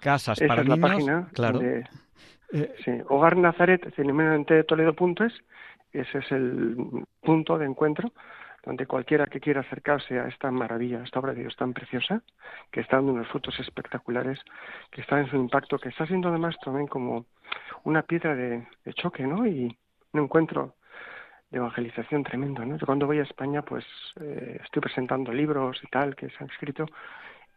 Casas 0.00 0.40
Esa 0.40 0.48
para 0.48 0.62
es 0.62 0.68
la 0.68 0.76
niños. 0.76 0.90
página 0.90 1.28
claro. 1.32 1.58
donde- 1.58 1.88
Eh, 2.52 2.74
sí, 2.84 2.90
Hogar 3.08 3.36
Nazaret, 3.36 3.80
de 4.54 4.64
Toledo.es, 4.64 5.32
ese 5.92 6.18
es 6.18 6.32
el 6.32 6.76
punto 7.20 7.56
de 7.58 7.66
encuentro 7.66 8.12
donde 8.64 8.86
cualquiera 8.86 9.26
que 9.26 9.40
quiera 9.40 9.60
acercarse 9.60 10.18
a 10.18 10.28
esta 10.28 10.50
maravilla, 10.50 11.00
a 11.00 11.04
esta 11.04 11.20
obra 11.20 11.32
de 11.32 11.42
Dios 11.42 11.56
tan 11.56 11.72
preciosa, 11.72 12.22
que 12.70 12.80
está 12.80 12.96
dando 12.96 13.12
unos 13.12 13.28
frutos 13.28 13.58
espectaculares, 13.60 14.38
que 14.90 15.00
está 15.00 15.18
en 15.18 15.28
su 15.30 15.36
impacto, 15.36 15.78
que 15.78 15.88
está 15.88 16.06
siendo 16.06 16.28
además 16.28 16.56
también 16.62 16.86
como 16.86 17.26
una 17.84 18.02
piedra 18.02 18.34
de, 18.34 18.66
choque, 18.94 19.26
¿no? 19.26 19.46
Y 19.46 19.76
un 20.12 20.20
encuentro 20.20 20.74
de 21.50 21.58
evangelización 21.58 22.22
tremendo, 22.22 22.64
¿no? 22.64 22.76
Yo 22.76 22.86
cuando 22.86 23.06
voy 23.06 23.18
a 23.18 23.22
España, 23.22 23.62
pues 23.62 23.84
eh, 24.20 24.60
estoy 24.62 24.82
presentando 24.82 25.32
libros 25.32 25.80
y 25.82 25.86
tal 25.88 26.14
que 26.14 26.28
se 26.28 26.36
han 26.44 26.50
escrito 26.50 26.86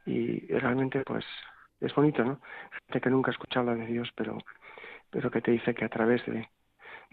y 0.06 0.48
realmente, 0.48 1.04
pues, 1.06 1.26
es 1.80 1.94
bonito, 1.96 2.24
¿no? 2.24 2.40
Gente 2.88 3.02
que 3.02 3.10
nunca 3.10 3.32
ha 3.32 3.34
escuchado 3.34 3.70
hablar 3.70 3.86
de 3.86 3.94
Dios, 3.94 4.10
pero, 4.16 4.38
pero 5.10 5.30
que 5.32 5.42
te 5.42 5.52
dice 5.52 5.74
que 5.74 5.86
a 5.86 5.90
través 5.90 6.26
de, 6.26 6.50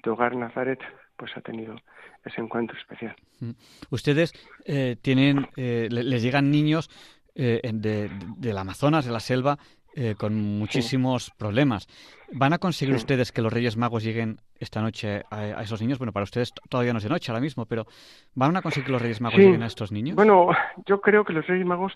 de 0.02 0.10
Hogar 0.10 0.36
Nazaret, 0.36 0.80
pues 1.20 1.36
ha 1.36 1.40
tenido 1.42 1.76
ese 2.24 2.40
encuentro 2.40 2.76
especial. 2.78 3.14
Mm. 3.40 3.50
Ustedes 3.90 4.32
eh, 4.64 4.96
tienen, 5.02 5.46
eh, 5.56 5.86
le- 5.90 6.02
les 6.04 6.22
llegan 6.22 6.50
niños 6.50 6.88
eh, 7.34 7.60
de, 7.72 8.10
del 8.38 8.56
Amazonas, 8.58 9.04
de 9.04 9.12
la 9.12 9.20
selva, 9.20 9.58
eh, 9.94 10.14
con 10.16 10.34
muchísimos 10.34 11.30
problemas. 11.36 11.86
¿Van 12.32 12.52
a 12.52 12.58
conseguir 12.58 12.94
Sí. 12.94 13.00
ustedes 13.02 13.32
que 13.32 13.42
los 13.42 13.52
Reyes 13.52 13.76
Magos 13.76 14.02
lleguen 14.04 14.40
esta 14.58 14.80
noche 14.80 15.22
a, 15.30 15.38
a 15.40 15.62
esos 15.62 15.80
niños? 15.82 15.98
Bueno, 15.98 16.12
para 16.12 16.24
ustedes 16.24 16.52
todavía 16.68 16.92
no 16.92 16.98
es 16.98 17.04
de 17.04 17.10
noche 17.10 17.30
ahora 17.30 17.40
mismo, 17.42 17.66
pero 17.66 17.86
¿van 18.34 18.56
a 18.56 18.62
conseguir 18.62 18.86
que 18.86 18.92
los 18.92 19.02
Reyes 19.02 19.20
Magos 19.20 19.36
Sí. 19.38 19.42
lleguen 19.44 19.62
a 19.62 19.66
estos 19.66 19.92
niños? 19.92 20.16
Bueno, 20.16 20.48
yo 20.86 21.00
creo 21.00 21.24
que 21.24 21.32
los 21.32 21.46
Reyes 21.46 21.66
Magos 21.66 21.92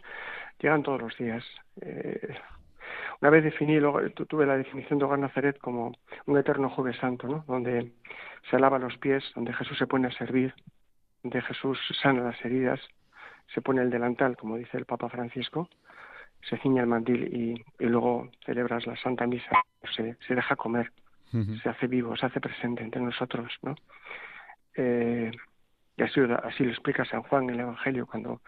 llegan 0.61 0.83
todos 0.83 1.01
los 1.03 1.16
días. 1.16 1.45
Una 3.21 3.31
vez 3.31 3.45
definí, 3.45 3.79
tuve 4.29 4.47
la 4.47 4.57
definición 4.57 4.99
de 4.99 5.05
Hogar 5.05 5.19
Nazaret 5.19 5.59
como 5.59 5.93
un 6.27 6.39
eterno 6.39 6.71
jueves 6.71 6.97
santo, 6.99 7.27
¿no? 7.27 7.45
Donde 7.47 7.93
se 8.51 8.59
lava 8.59 8.79
los 8.79 8.97
pies, 8.99 9.25
donde 9.35 9.53
Jesús 9.53 9.79
se 9.79 9.87
pone 9.87 10.09
a 10.09 10.12
servir, 10.12 10.55
donde 11.23 11.41
Jesús 11.43 11.79
sana 12.03 12.23
las 12.23 12.45
heridas, 12.45 12.81
se 13.55 13.62
pone 13.62 13.83
el 13.83 13.91
delantal, 13.91 14.37
como 14.37 14.57
dice 14.57 14.77
el 14.77 14.85
Papa 14.85 15.09
Francisco, 15.09 15.69
se 16.49 16.59
ciña 16.59 16.83
el 16.83 16.89
mandil 16.89 17.35
y, 17.35 17.65
y 17.83 17.87
luego 17.87 18.31
celebras 18.45 18.87
la 18.87 18.97
Santa 18.97 19.27
Misa, 19.27 19.62
se, 19.97 20.17
se 20.27 20.35
deja 20.35 20.57
comer, 20.57 20.93
se 21.62 21.69
hace 21.69 21.89
vivo, 21.89 22.17
se 22.17 22.27
hace 22.27 22.41
presente 22.41 22.85
entre 22.85 23.01
nosotros, 23.01 23.53
¿no? 23.62 23.75
Eh, 24.77 25.33
y 25.97 26.03
así, 26.03 26.21
así 26.43 26.65
lo 26.65 26.71
explica 26.71 27.05
San 27.05 27.23
Juan 27.23 27.45
en 27.45 27.51
el 27.51 27.61
Evangelio 27.61 28.07
cuando, 28.07 28.41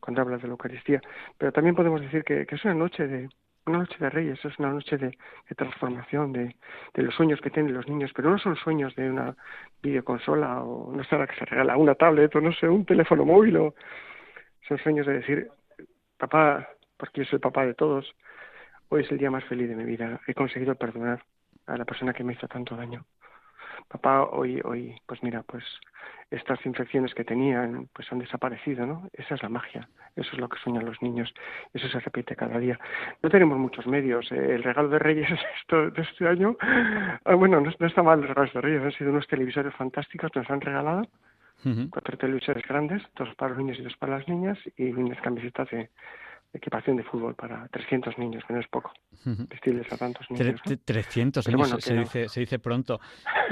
cuando 0.00 0.22
habla 0.22 0.36
de 0.38 0.44
la 0.44 0.52
Eucaristía. 0.52 1.00
Pero 1.38 1.52
también 1.52 1.74
podemos 1.74 2.00
decir 2.00 2.24
que, 2.24 2.46
que 2.46 2.54
es 2.54 2.64
una 2.64 2.74
noche 2.74 3.06
de 3.06 3.28
una 3.66 3.78
noche 3.78 3.96
de 3.98 4.10
reyes, 4.10 4.44
es 4.44 4.58
una 4.58 4.70
noche 4.70 4.96
de, 4.96 5.16
transformación 5.56 6.32
de, 6.32 6.56
de 6.94 7.02
los 7.02 7.14
sueños 7.14 7.40
que 7.40 7.50
tienen 7.50 7.74
los 7.74 7.88
niños, 7.88 8.12
pero 8.14 8.30
no 8.30 8.38
son 8.38 8.56
sueños 8.56 8.94
de 8.94 9.10
una 9.10 9.36
videoconsola 9.82 10.62
o 10.62 10.92
no 10.92 11.04
sé 11.04 11.16
que 11.16 11.34
se 11.36 11.44
regala, 11.44 11.76
una 11.76 11.94
tablet 11.94 12.34
o 12.36 12.40
no 12.40 12.52
sé, 12.52 12.68
un 12.68 12.84
teléfono 12.84 13.24
móvil 13.24 13.56
o 13.56 13.74
son 14.68 14.78
sueños 14.78 15.06
de 15.06 15.14
decir, 15.14 15.50
papá, 16.16 16.68
porque 16.96 17.20
yo 17.20 17.24
soy 17.26 17.36
el 17.36 17.40
papá 17.40 17.66
de 17.66 17.74
todos, 17.74 18.14
hoy 18.88 19.02
es 19.02 19.10
el 19.10 19.18
día 19.18 19.30
más 19.30 19.44
feliz 19.44 19.68
de 19.68 19.76
mi 19.76 19.84
vida, 19.84 20.20
he 20.26 20.34
conseguido 20.34 20.74
perdonar 20.74 21.22
a 21.66 21.76
la 21.76 21.84
persona 21.84 22.12
que 22.12 22.24
me 22.24 22.32
hizo 22.32 22.48
tanto 22.48 22.76
daño. 22.76 23.04
Papá, 23.88 24.24
hoy, 24.24 24.60
hoy, 24.64 24.96
pues 25.06 25.22
mira, 25.22 25.42
pues 25.42 25.64
estas 26.30 26.64
infecciones 26.66 27.14
que 27.14 27.24
tenían, 27.24 27.88
pues 27.92 28.10
han 28.12 28.18
desaparecido, 28.18 28.84
¿no? 28.86 29.08
Esa 29.12 29.36
es 29.36 29.42
la 29.42 29.48
magia, 29.48 29.88
eso 30.16 30.30
es 30.32 30.38
lo 30.38 30.48
que 30.48 30.58
sueñan 30.58 30.84
los 30.84 31.00
niños, 31.00 31.32
eso 31.72 31.88
se 31.88 32.00
repite 32.00 32.34
cada 32.34 32.58
día. 32.58 32.78
No 33.22 33.30
tenemos 33.30 33.58
muchos 33.58 33.86
medios, 33.86 34.30
eh, 34.32 34.54
el 34.56 34.62
regalo 34.64 34.88
de 34.88 34.98
Reyes 34.98 35.28
esto, 35.60 35.90
de 35.90 36.02
este 36.02 36.26
año, 36.26 36.56
ah, 36.60 37.34
bueno, 37.36 37.60
no, 37.60 37.70
no 37.78 37.86
está 37.86 38.02
mal 38.02 38.18
los 38.20 38.28
regalos 38.28 38.52
de 38.54 38.60
Reyes, 38.60 38.82
han 38.82 38.92
sido 38.92 39.10
unos 39.10 39.26
televisores 39.28 39.72
fantásticos, 39.74 40.30
nos 40.34 40.50
han 40.50 40.60
regalado, 40.60 41.06
cuatro 41.90 42.16
televisores 42.18 42.64
grandes, 42.66 43.02
dos 43.16 43.34
para 43.36 43.50
los 43.50 43.58
niños 43.58 43.78
y 43.78 43.82
dos 43.82 43.96
para 43.96 44.18
las 44.18 44.28
niñas, 44.28 44.58
y 44.76 44.90
unas 44.90 45.20
camisetas 45.20 45.68
de, 45.70 45.90
equipación 46.52 46.96
de 46.96 47.02
fútbol 47.02 47.34
para 47.34 47.66
300 47.68 48.16
niños, 48.18 48.42
que 48.46 48.54
no 48.54 48.60
es 48.60 48.68
poco, 48.68 48.90
vestirles 49.24 49.92
a 49.92 49.96
tantos 49.98 50.30
niños. 50.30 50.60
¿no? 50.64 50.72
tre- 50.72 50.80
300 50.84 51.44
Pero 51.44 51.56
niños, 51.58 51.68
bueno, 51.70 51.80
se, 51.82 51.94
no. 51.94 52.00
dice, 52.02 52.28
se 52.28 52.40
dice 52.40 52.58
pronto. 52.58 52.98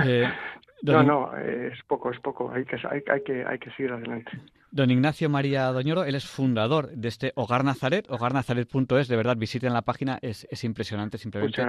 Eh, 0.04 0.26
don, 0.82 1.06
no, 1.06 1.30
eh, 1.36 1.70
es 1.72 1.78
poco, 1.86 2.10
es 2.10 2.20
poco, 2.20 2.50
hay 2.52 2.64
que, 2.64 2.76
hay, 2.76 3.02
hay 3.10 3.22
que, 3.22 3.44
hay 3.46 3.58
que 3.58 3.70
seguir 3.72 3.92
adelante. 3.92 4.30
don 4.70 4.90
Ignacio 4.90 5.30
María 5.30 5.66
Doñoro, 5.72 6.04
él 6.04 6.14
es 6.16 6.26
fundador 6.26 6.90
de 6.90 7.08
este 7.08 7.32
Hogar 7.36 7.64
Nazaret, 7.64 8.06
hogarnazaret.es, 8.10 9.08
de 9.08 9.16
verdad, 9.16 9.36
visiten 9.36 9.72
la 9.72 9.82
página, 9.82 10.18
es, 10.20 10.46
es 10.50 10.64
impresionante 10.64 11.16
simplemente 11.16 11.62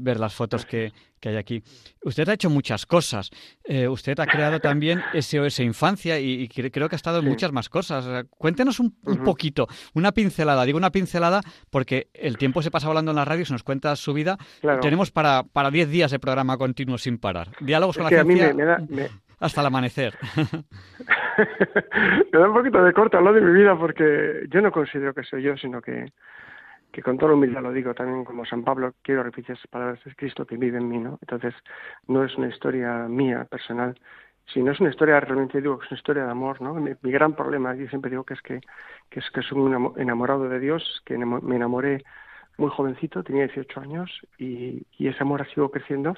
ver 0.00 0.20
las 0.20 0.34
fotos 0.34 0.66
que, 0.66 0.92
que 1.18 1.30
hay 1.30 1.36
aquí. 1.36 1.62
Usted 2.04 2.28
ha 2.28 2.34
hecho 2.34 2.50
muchas 2.50 2.84
cosas, 2.86 3.30
Eh, 3.64 3.88
usted 3.88 4.18
ha 4.20 4.26
creado 4.26 4.60
también 4.60 5.00
SOS 5.18 5.60
Infancia 5.60 6.18
y, 6.20 6.42
y 6.42 6.48
cre- 6.48 6.70
creo 6.70 6.88
que 6.88 6.94
ha 6.94 7.02
estado 7.02 7.18
en 7.18 7.24
Sí. 7.24 7.30
muchas 7.30 7.52
más 7.52 7.68
cosas. 7.68 8.04
Eh, 8.06 8.24
Cuéntenos 8.36 8.80
un, 8.80 8.90
poquito, 9.24 9.66
una 9.94 10.12
pincelada, 10.12 10.64
digo 10.64 10.76
una 10.78 10.90
pincelada 10.90 11.40
porque 11.70 12.08
el 12.12 12.36
tiempo 12.36 12.60
se 12.60 12.70
pasa 12.70 12.88
hablando 12.88 13.12
en 13.12 13.16
la 13.16 13.24
radio, 13.24 13.44
se 13.46 13.52
nos 13.54 13.62
cuenta 13.62 13.94
su 13.96 14.12
vida, 14.12 14.36
Claro. 14.60 14.80
tenemos 14.80 15.10
para, 15.10 15.44
para 15.44 15.70
10 15.70 15.88
días 15.88 16.10
de 16.10 16.18
programa 16.18 16.58
continuo 16.58 16.98
sin 16.98 17.18
parar. 17.18 17.48
Diálogos 17.60 17.96
Es 17.96 18.02
con 18.02 18.04
la 18.04 18.10
mí 18.32 18.40
ciencia 18.40 18.54
me, 18.54 18.54
me 18.54 18.64
da, 18.64 18.78
me, 18.88 19.08
hasta 19.40 19.60
el 19.60 19.66
amanecer. 19.66 20.14
me 22.32 22.38
da 22.38 22.48
un 22.48 22.54
poquito 22.54 22.82
de 22.82 22.92
corto 22.92 23.18
hablar 23.18 23.34
de 23.34 23.40
mi 23.40 23.52
vida 23.52 23.76
porque 23.76 24.46
yo 24.48 24.60
no 24.60 24.70
considero 24.70 25.14
que 25.14 25.24
soy 25.24 25.42
yo, 25.42 25.56
sino 25.56 25.80
que, 25.80 26.12
que 26.90 27.02
con 27.02 27.18
toda 27.18 27.34
humildad 27.34 27.62
lo 27.62 27.72
digo 27.72 27.94
también 27.94 28.24
como 28.24 28.44
San 28.44 28.62
Pablo, 28.64 28.94
quiero 29.02 29.22
repetir 29.22 29.52
esas 29.56 29.66
palabras, 29.68 29.98
es 30.06 30.14
Cristo 30.16 30.46
que 30.46 30.56
vive 30.56 30.78
en 30.78 30.88
mí, 30.88 30.98
¿no? 30.98 31.18
Entonces, 31.22 31.54
no 32.06 32.24
es 32.24 32.36
una 32.36 32.48
historia 32.48 33.06
mía, 33.08 33.46
personal, 33.50 33.98
sino 34.52 34.72
es 34.72 34.80
una 34.80 34.90
historia, 34.90 35.20
realmente 35.20 35.60
digo 35.60 35.80
es 35.82 35.90
una 35.90 35.98
historia 35.98 36.24
de 36.24 36.30
amor, 36.30 36.60
¿no? 36.60 36.74
Mi, 36.74 36.92
mi 37.02 37.10
gran 37.10 37.34
problema, 37.34 37.74
yo 37.74 37.88
siempre 37.88 38.10
digo 38.10 38.24
que 38.24 38.34
es 38.34 38.42
que, 38.42 38.60
que 39.08 39.20
es 39.20 39.30
que 39.30 39.42
soy 39.42 39.58
un 39.58 39.72
enamo- 39.72 39.94
enamorado 39.98 40.48
de 40.48 40.60
Dios, 40.60 41.02
que 41.04 41.16
me 41.16 41.56
enamoré 41.56 42.04
muy 42.58 42.68
jovencito, 42.70 43.22
tenía 43.22 43.46
18 43.46 43.80
años, 43.80 44.10
y, 44.38 44.86
y 44.98 45.08
ese 45.08 45.22
amor 45.22 45.40
ha 45.42 45.46
sido 45.46 45.70
creciendo, 45.70 46.14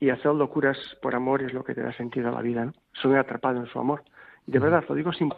y 0.00 0.08
hacer 0.08 0.34
locuras 0.34 0.78
por 1.02 1.14
amor 1.14 1.42
es 1.42 1.52
lo 1.52 1.62
que 1.62 1.74
te 1.74 1.82
da 1.82 1.92
sentido 1.92 2.28
a 2.30 2.32
la 2.32 2.40
vida, 2.40 2.64
¿no? 2.64 2.72
Soy 2.94 3.16
atrapado 3.16 3.60
en 3.60 3.66
su 3.66 3.78
amor. 3.78 4.02
De 4.46 4.58
verdad, 4.58 4.82
lo 4.88 4.94
digo 4.94 5.12
sin... 5.12 5.30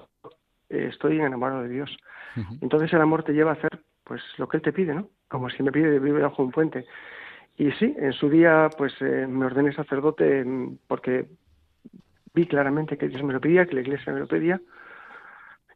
eh, 0.70 0.88
estoy 0.90 1.20
enamorado 1.20 1.62
de 1.62 1.68
Dios. 1.68 1.96
Entonces 2.60 2.90
el 2.92 3.00
amor 3.02 3.24
te 3.24 3.32
lleva 3.32 3.50
a 3.50 3.54
hacer 3.54 3.82
pues 4.04 4.22
lo 4.38 4.48
que 4.48 4.56
Él 4.56 4.62
te 4.62 4.72
pide, 4.72 4.94
¿no? 4.94 5.08
Como 5.28 5.50
si 5.50 5.62
me 5.62 5.72
pide 5.72 5.98
vivir 5.98 6.22
bajo 6.22 6.42
un 6.42 6.52
puente. 6.52 6.86
Y 7.58 7.72
sí, 7.72 7.94
en 7.98 8.12
su 8.12 8.30
día 8.30 8.70
pues 8.78 8.94
eh, 9.00 9.26
me 9.28 9.46
ordené 9.46 9.72
sacerdote 9.72 10.44
mm, 10.44 10.78
porque 10.86 11.26
vi 12.32 12.46
claramente 12.46 12.96
que 12.96 13.08
Dios 13.08 13.22
me 13.22 13.32
lo 13.32 13.40
pedía, 13.40 13.66
que 13.66 13.74
la 13.74 13.80
Iglesia 13.82 14.12
me 14.12 14.20
lo 14.20 14.28
pedía. 14.28 14.60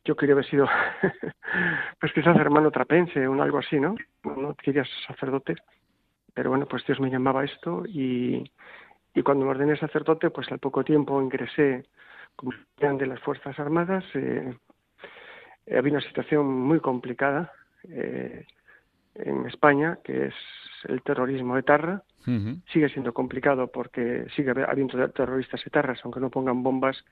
Yo 0.05 0.15
quería 0.15 0.35
haber 0.35 0.47
sido, 0.47 0.69
pues 2.01 2.13
quizás 2.13 2.37
hermano 2.37 2.71
trapense 2.71 3.27
o 3.27 3.43
algo 3.43 3.59
así, 3.59 3.81
¿no? 3.81 3.97
No 4.23 4.55
quería 4.55 4.85
ser 4.85 5.07
sacerdote, 5.09 5.57
pero 6.37 6.51
bueno, 6.51 6.67
pues 6.67 6.85
Dios 6.85 7.01
me 7.01 7.09
llamaba 7.09 7.41
a 7.41 7.45
esto 7.47 7.85
y, 7.87 8.45
y 9.15 9.23
cuando 9.23 9.47
me 9.47 9.53
ordené 9.53 9.75
sacerdote, 9.79 10.29
pues 10.29 10.53
al 10.53 10.59
poco 10.59 10.85
tiempo 10.85 11.21
ingresé 11.23 11.87
como 12.37 12.53
de 12.77 13.07
las 13.07 13.21
Fuerzas 13.21 13.59
Armadas. 13.59 14.05
Eh, 14.13 14.55
había 15.75 15.93
una 15.93 16.03
situación 16.03 16.47
muy 16.47 16.79
complicada 16.81 17.51
eh, 17.89 18.45
en 19.15 19.47
España, 19.47 19.99
que 20.05 20.27
es 20.27 20.35
el 20.85 21.01
terrorismo 21.01 21.57
etarra. 21.57 22.03
Sigue 22.71 22.91
siendo 22.91 23.15
complicado 23.15 23.69
porque 23.73 24.27
sigue 24.37 24.51
habiendo 24.69 25.09
terroristas 25.13 25.67
etarras, 25.67 26.01
aunque 26.05 26.21
no 26.21 26.29
pongan 26.29 26.63
bombas, 26.63 27.03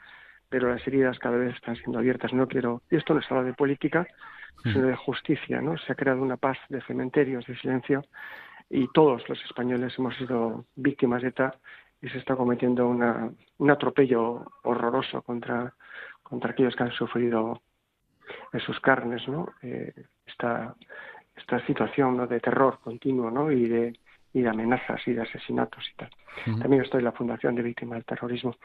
pero 0.51 0.69
las 0.69 0.87
heridas 0.87 1.19
cada 1.19 1.39
vez 1.39 1.55
están 1.55 1.77
siendo 1.77 1.99
abiertas. 1.99 2.35
No 2.35 2.47
quiero, 2.47 2.83
y 2.91 2.97
esto 2.97 3.15
no 3.15 3.21
es 3.21 3.31
habla 3.31 3.45
de 3.45 3.55
política, 3.55 4.07
sino 4.65 4.87
de 4.87 4.97
justicia, 4.97 5.63
¿no? 5.63 5.79
Se 5.79 5.93
ha 5.93 5.97
creado 5.97 6.21
una 6.21 6.37
paz 6.37 6.59
de 6.69 6.83
cementerios, 6.83 7.47
de 7.47 7.57
silencio, 7.57 8.05
y 8.71 8.89
todos 8.89 9.29
los 9.29 9.43
españoles 9.45 9.95
hemos 9.99 10.17
sido 10.17 10.65
víctimas 10.75 11.23
de 11.23 11.29
ETA 11.29 11.55
y 12.03 12.09
se 12.09 12.19
está 12.19 12.37
cometiendo 12.37 12.89
una, 12.89 13.31
un 13.59 13.71
atropello 13.71 14.45
horroroso 14.63 15.23
contra, 15.23 15.75
contra 16.23 16.51
aquellos 16.51 16.77
que 16.77 16.83
han 16.83 16.93
sufrido 16.93 17.63
en 18.53 18.61
sus 18.61 18.79
carnes, 18.81 19.27
¿no? 19.29 19.49
Eh, 19.63 19.93
esta, 20.27 20.75
esta 21.37 21.65
situación 21.67 22.17
¿no? 22.17 22.27
de 22.27 22.41
terror 22.41 22.79
continuo, 22.81 23.31
¿no? 23.31 23.51
Y 23.51 23.69
de, 23.69 23.99
y 24.33 24.43
de 24.43 24.49
amenazas 24.49 25.01
y 25.07 25.13
de 25.13 25.23
asesinatos 25.23 25.85
y 25.91 25.97
tal. 25.97 26.11
También 26.61 26.83
estoy 26.83 26.99
en 26.99 27.05
la 27.05 27.13
Fundación 27.13 27.55
de 27.55 27.63
Víctimas 27.63 27.99
del 27.99 28.05
Terrorismo. 28.05 28.57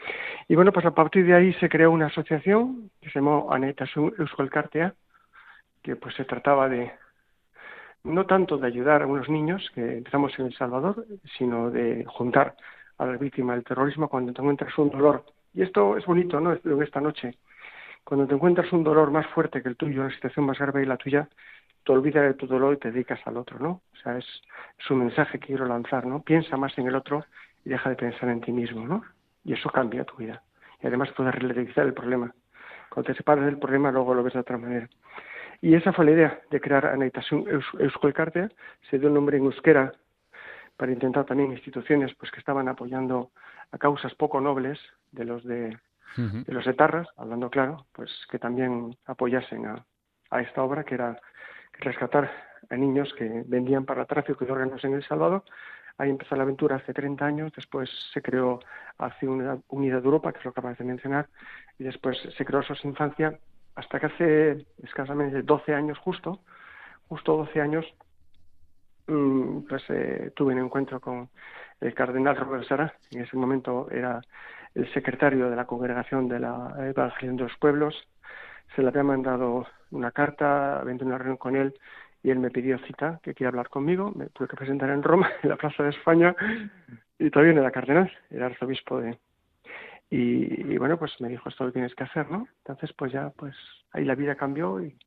Y 0.47 0.56
bueno, 0.56 0.72
pues 0.72 0.86
a 0.86 0.95
partir 0.95 1.26
de 1.26 1.36
ahí 1.36 1.54
se 1.54 1.70
creó 1.70 1.91
una 1.91 2.08
asociación 2.08 2.89
que 3.00 3.10
se 3.10 3.20
llamó 3.20 3.52
Aneta 3.52 3.86
Euskal 3.95 4.50
Cartea, 4.50 4.95
que 5.84 5.95
pues 5.95 6.16
se 6.16 6.26
trataba 6.26 6.68
de 6.68 6.91
no 8.04 8.26
tanto 8.26 8.58
de 8.58 8.68
ayudar 8.68 9.02
a 9.02 9.08
unos 9.08 9.30
niños 9.30 9.70
que 9.74 9.97
empezamos 9.97 10.38
en 10.39 10.47
El 10.47 10.56
Salvador, 10.56 11.06
sino 11.38 11.70
de 11.70 12.06
juntar 12.06 12.56
a 12.97 13.06
las 13.06 13.20
víctimas 13.20 13.56
del 13.56 13.66
terrorismo 13.66 14.10
cuando 14.10 14.34
te 14.34 14.41
encuentras 14.41 14.78
un 14.78 14.89
dolor. 14.89 15.26
Y 15.54 15.64
esto 15.64 15.97
es 15.97 16.06
bonito, 16.06 16.39
¿no? 16.39 16.54
En 16.54 16.84
esta 16.84 17.02
noche. 17.02 17.36
Cuando 18.04 18.28
te 18.28 18.34
encuentras 18.34 18.72
un 18.72 18.84
dolor 18.84 19.12
más 19.12 19.28
fuerte 19.28 19.62
que 19.62 19.70
el 19.70 19.76
tuyo, 19.76 20.02
una 20.02 20.14
situación 20.14 20.45
más 20.45 20.58
grave 20.58 20.82
que 20.82 20.88
la 20.88 20.97
tuya, 20.97 21.30
te 21.84 21.91
olvidas 21.91 22.24
de 22.24 22.34
tu 22.34 22.47
dolor 22.47 22.74
y 22.74 22.78
te 22.78 22.91
dedicas 22.91 23.20
al 23.26 23.38
otro, 23.38 23.60
¿no? 23.60 23.82
O 23.93 23.95
sea, 24.04 24.18
es, 24.18 24.26
es 24.78 24.91
un 24.91 25.00
mensaje 25.00 25.39
que 25.39 25.47
quiero 25.47 25.66
lanzar, 25.66 26.06
¿no? 26.06 26.22
Piensa 26.22 26.58
más 26.58 26.78
en 26.78 26.88
el 26.88 26.95
otro 26.95 27.26
y 27.66 27.70
deja 27.70 27.89
de 27.89 27.95
pensar 27.95 28.30
en 28.30 28.41
ti 28.41 28.52
mismo, 28.52 28.86
¿no? 28.88 29.04
Y 29.43 29.54
eso 29.54 29.70
cambia 29.70 30.04
tu 30.04 30.16
vida. 30.18 30.43
Y 30.82 30.88
además 30.88 31.10
puedes 31.16 31.36
relativizar 31.36 31.86
el 31.86 31.93
problema. 31.93 32.34
Cuando 32.89 33.12
te 33.12 33.18
separas 33.18 33.45
del 33.45 33.60
problema, 33.60 33.91
luego 33.91 34.14
lo 34.14 34.24
ves 34.24 34.34
de 34.34 34.39
otra 34.39 34.58
manera. 34.58 34.89
Y 35.62 35.76
esa 35.76 35.91
fue 35.93 36.05
la 36.05 36.12
idea 36.12 36.41
de 36.49 36.62
crear 36.62 36.86
Anaitasun 36.86 37.45
Euskolkartea. 37.80 38.49
Se 38.89 38.97
dio 38.97 39.10
el 39.10 39.14
nombre 39.14 39.38
en 39.38 39.45
euskera 39.45 39.91
para 40.78 40.91
intentar 40.91 41.26
también 41.26 41.51
instituciones 41.51 42.14
pues 42.16 42.32
que 42.32 42.39
estaban 42.39 42.70
apoyando 42.70 43.32
a 43.72 43.78
causas 43.78 44.16
poco 44.16 44.39
nobles 44.39 44.80
de 45.12 45.26
los 45.26 45.43
de, 45.43 45.78
de 46.16 46.53
los 46.53 46.66
etarras, 46.66 47.07
hablando 47.18 47.49
claro, 47.49 47.86
pues 47.91 48.10
que 48.32 48.39
también 48.39 48.95
apoyasen 49.05 49.66
a, 49.68 49.86
a 50.30 50.41
esta 50.41 50.64
obra 50.64 50.86
que 50.86 50.95
era 50.95 51.20
rescatar 51.74 52.32
a 52.70 52.76
niños 52.76 53.14
que 53.18 53.43
vendían 53.47 53.86
para 53.86 54.05
tráfico 54.05 54.45
de 54.45 54.51
órganos 54.51 54.84
en 54.84 54.93
El 54.93 55.03
Salvador. 55.05 55.43
Ahí 55.97 56.10
empezó 56.10 56.36
la 56.36 56.43
aventura 56.43 56.78
hace 56.78 56.93
30 56.93 57.26
años, 57.26 57.51
después 57.53 57.89
se 58.14 58.22
creó 58.22 58.60
hace 58.97 59.28
una 59.28 59.60
unidad 59.68 59.99
de 59.99 60.05
Europa, 60.05 60.32
que 60.32 60.39
es 60.39 60.45
lo 60.45 60.53
que 60.53 60.62
acabas 60.62 60.78
de 60.78 60.86
mencionar, 60.86 61.28
y 61.78 61.84
después 61.84 62.18
se 62.38 62.45
creó 62.45 62.64
SOS 62.64 62.86
Infancia, 62.86 63.38
hasta 63.80 63.99
que 63.99 64.05
hace 64.07 64.65
escasamente 64.84 65.41
12 65.41 65.73
años 65.73 65.97
justo, 65.99 66.39
justo 67.07 67.38
12 67.38 67.61
años, 67.61 67.86
mm, 69.07 69.61
pues 69.69 69.84
eh, 69.89 70.32
tuve 70.36 70.53
un 70.53 70.65
encuentro 70.65 70.99
con 70.99 71.30
el 71.80 71.93
cardenal 71.93 72.36
Robert 72.36 72.67
Sara, 72.67 72.93
en 73.11 73.21
ese 73.21 73.38
momento 73.38 73.88
era 73.89 74.21
el 74.75 74.91
secretario 74.93 75.49
de 75.49 75.55
la 75.55 75.65
congregación 75.65 76.27
de 76.27 76.39
la 76.39 76.75
Evangelización 76.77 77.38
de 77.38 77.43
los 77.43 77.57
Pueblos, 77.57 77.95
se 78.75 78.82
le 78.82 78.89
había 78.89 79.03
mandado 79.03 79.65
una 79.91 80.11
carta, 80.11 80.84
vente 80.84 81.05
una 81.05 81.17
reunión 81.17 81.38
con 81.38 81.55
él 81.55 81.73
y 82.21 82.32
él 82.32 82.39
me 82.39 82.51
pidió 82.51 82.77
cita, 82.80 83.19
que 83.23 83.34
quería 83.34 83.47
hablar 83.47 83.69
conmigo, 83.69 84.11
me 84.13 84.27
tuve 84.27 84.49
que 84.49 84.57
presentar 84.57 84.89
en 84.89 85.03
Roma, 85.03 85.32
en 85.41 85.49
la 85.49 85.55
Plaza 85.55 85.84
de 85.84 85.91
España, 85.91 86.36
y 87.17 87.30
todavía 87.30 87.53
no 87.53 87.61
era 87.61 87.71
cardenal, 87.71 88.11
era 88.30 88.47
arzobispo 88.47 88.99
de... 88.99 89.17
Y, 90.12 90.78
bueno, 90.78 90.97
pues 90.97 91.14
me 91.22 91.30
dijo, 91.30 91.49
esto 91.49 91.66
lo 91.66 91.72
tienes 91.72 91.93
que 91.93 92.03
hacer, 92.03 92.30
¿no? 92.32 92.47
Entonces, 92.60 92.91
pues 92.93 93.12
ya, 93.12 93.30
pues 93.30 93.55
ahí 93.91 94.05
la 94.05 94.16
vida 94.16 94.36
cambió 94.36 94.84
y 94.84 94.97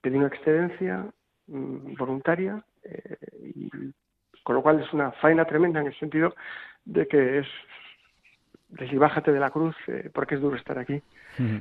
pedí 0.00 0.16
una 0.16 0.28
excedencia 0.28 1.06
mm, 1.48 1.94
voluntaria, 1.96 2.64
eh, 2.82 3.16
y 3.54 3.70
con 4.42 4.56
lo 4.56 4.62
cual 4.62 4.80
es 4.80 4.92
una 4.92 5.12
faena 5.12 5.44
tremenda 5.44 5.80
en 5.80 5.88
el 5.88 5.98
sentido 5.98 6.34
de 6.84 7.06
que 7.06 7.38
es 7.40 7.46
decir, 8.72 8.98
bájate 8.98 9.32
de 9.32 9.40
la 9.40 9.50
cruz 9.50 9.76
eh, 9.86 10.10
porque 10.12 10.34
es 10.34 10.40
duro 10.40 10.56
estar 10.56 10.78
aquí. 10.78 11.02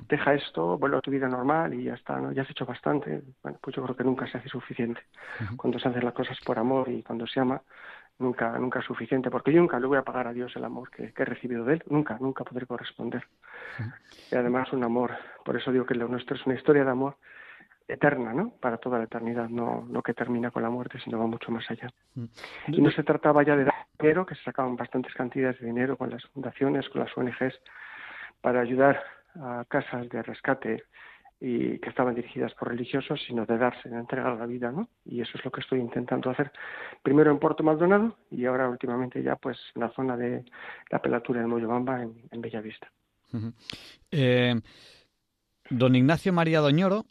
Deja 0.10 0.34
esto, 0.34 0.78
vuelve 0.78 0.98
a 0.98 1.02
tu 1.02 1.12
vida 1.12 1.30
normal 1.30 1.74
y 1.74 1.84
ya 1.84 1.94
está, 1.94 2.20
¿no? 2.20 2.32
Ya 2.34 2.42
has 2.42 2.50
hecho 2.50 2.66
bastante. 2.66 3.22
Bueno, 3.42 3.58
pues 3.62 3.76
yo 3.76 3.84
creo 3.84 3.96
que 3.96 4.04
nunca 4.04 4.28
se 4.28 4.38
hace 4.38 4.50
suficiente. 4.50 5.02
Cuando 5.56 5.80
se 5.80 5.88
hacen 5.88 6.04
las 6.04 6.14
cosas 6.14 6.38
por 6.46 6.60
amor 6.60 6.90
y 6.90 7.04
cuando 7.04 7.26
se 7.28 7.40
ama, 7.40 7.62
nunca, 8.20 8.58
nunca 8.58 8.80
es 8.80 8.86
suficiente. 8.86 9.30
Porque 9.30 9.52
yo 9.52 9.60
nunca 9.60 9.80
le 9.80 9.88
voy 9.88 9.98
a 9.98 10.04
pagar 10.04 10.28
a 10.28 10.34
Dios 10.34 10.56
el 10.56 10.64
amor 10.64 10.90
que, 10.90 11.14
he 11.16 11.26
recibido 11.26 11.66
de 11.66 11.76
Él. 11.76 11.84
Nunca, 11.88 12.18
nunca 12.20 12.44
podré 12.44 12.66
corresponder. 12.66 13.26
Y 14.32 14.36
además 14.36 14.72
un 14.74 14.84
amor, 14.84 15.12
por 15.44 15.58
eso 15.58 15.72
digo 15.72 15.86
que 15.86 15.96
lo 15.96 16.08
nuestro 16.08 16.36
es 16.36 16.46
una 16.46 16.56
historia 16.56 16.84
de 16.84 16.92
amor 16.92 17.18
eterna, 17.88 18.34
¿no? 18.34 18.52
Para 18.60 18.78
toda 18.78 18.98
la 18.98 19.04
eternidad, 19.06 19.50
no, 19.50 19.86
no 19.90 20.02
que 20.02 20.14
termina 20.14 20.52
con 20.52 20.64
la 20.64 20.70
muerte, 20.70 21.00
sino 21.04 21.20
va 21.20 21.28
mucho 21.28 21.52
más 21.52 21.70
allá. 21.70 21.90
Mm. 22.16 22.26
Y 22.68 22.82
no 22.82 22.92
se 22.92 23.04
trataba 23.04 23.44
ya 23.44 23.56
de 23.56 23.66
dar 23.66 23.74
dinero, 24.00 24.26
que 24.26 24.36
se 24.36 24.44
sacaban 24.44 24.76
bastantes 24.76 25.14
cantidades 25.14 25.60
de 25.60 25.68
dinero 25.68 25.98
con 25.98 26.10
las 26.10 26.24
fundaciones, 26.28 26.88
con 26.90 27.02
las 27.02 27.18
ONGs, 27.18 27.60
para 28.40 28.62
ayudar 28.62 29.04
a 29.36 29.66
casas 29.68 30.10
de 30.10 30.24
rescate 30.24 30.84
y 31.42 31.80
que 31.80 31.90
estaban 31.90 32.14
dirigidas 32.14 32.54
por 32.54 32.70
religiosos, 32.70 33.20
sino 33.26 33.48
de 33.48 33.58
darse, 33.58 33.90
de 33.90 33.98
entregar 33.98 34.38
la 34.38 34.46
vida, 34.46 34.72
¿no? 34.72 34.88
Y 35.04 35.22
eso 35.22 35.32
es 35.40 35.44
lo 35.44 35.52
que 35.52 35.62
estoy 35.62 35.80
intentando 35.80 36.30
hacer, 36.30 36.52
primero 37.02 37.32
en 37.32 37.40
Puerto 37.40 37.64
Maldonado 37.64 38.16
y 38.30 38.46
ahora 38.46 38.70
últimamente 38.70 39.24
ya 39.24 39.36
pues 39.36 39.58
en 39.74 39.82
la 39.82 39.90
zona 39.90 40.16
de 40.16 40.46
la 40.92 41.02
pelatura 41.02 41.42
de 41.42 41.48
Moyobamba 41.48 42.04
en, 42.04 42.14
en 42.30 42.42
Bellavista. 42.42 42.92
eh, 44.12 44.62
don 45.72 45.96
Ignacio 45.96 46.32
María 46.32 46.60
Doñoro 46.60 47.06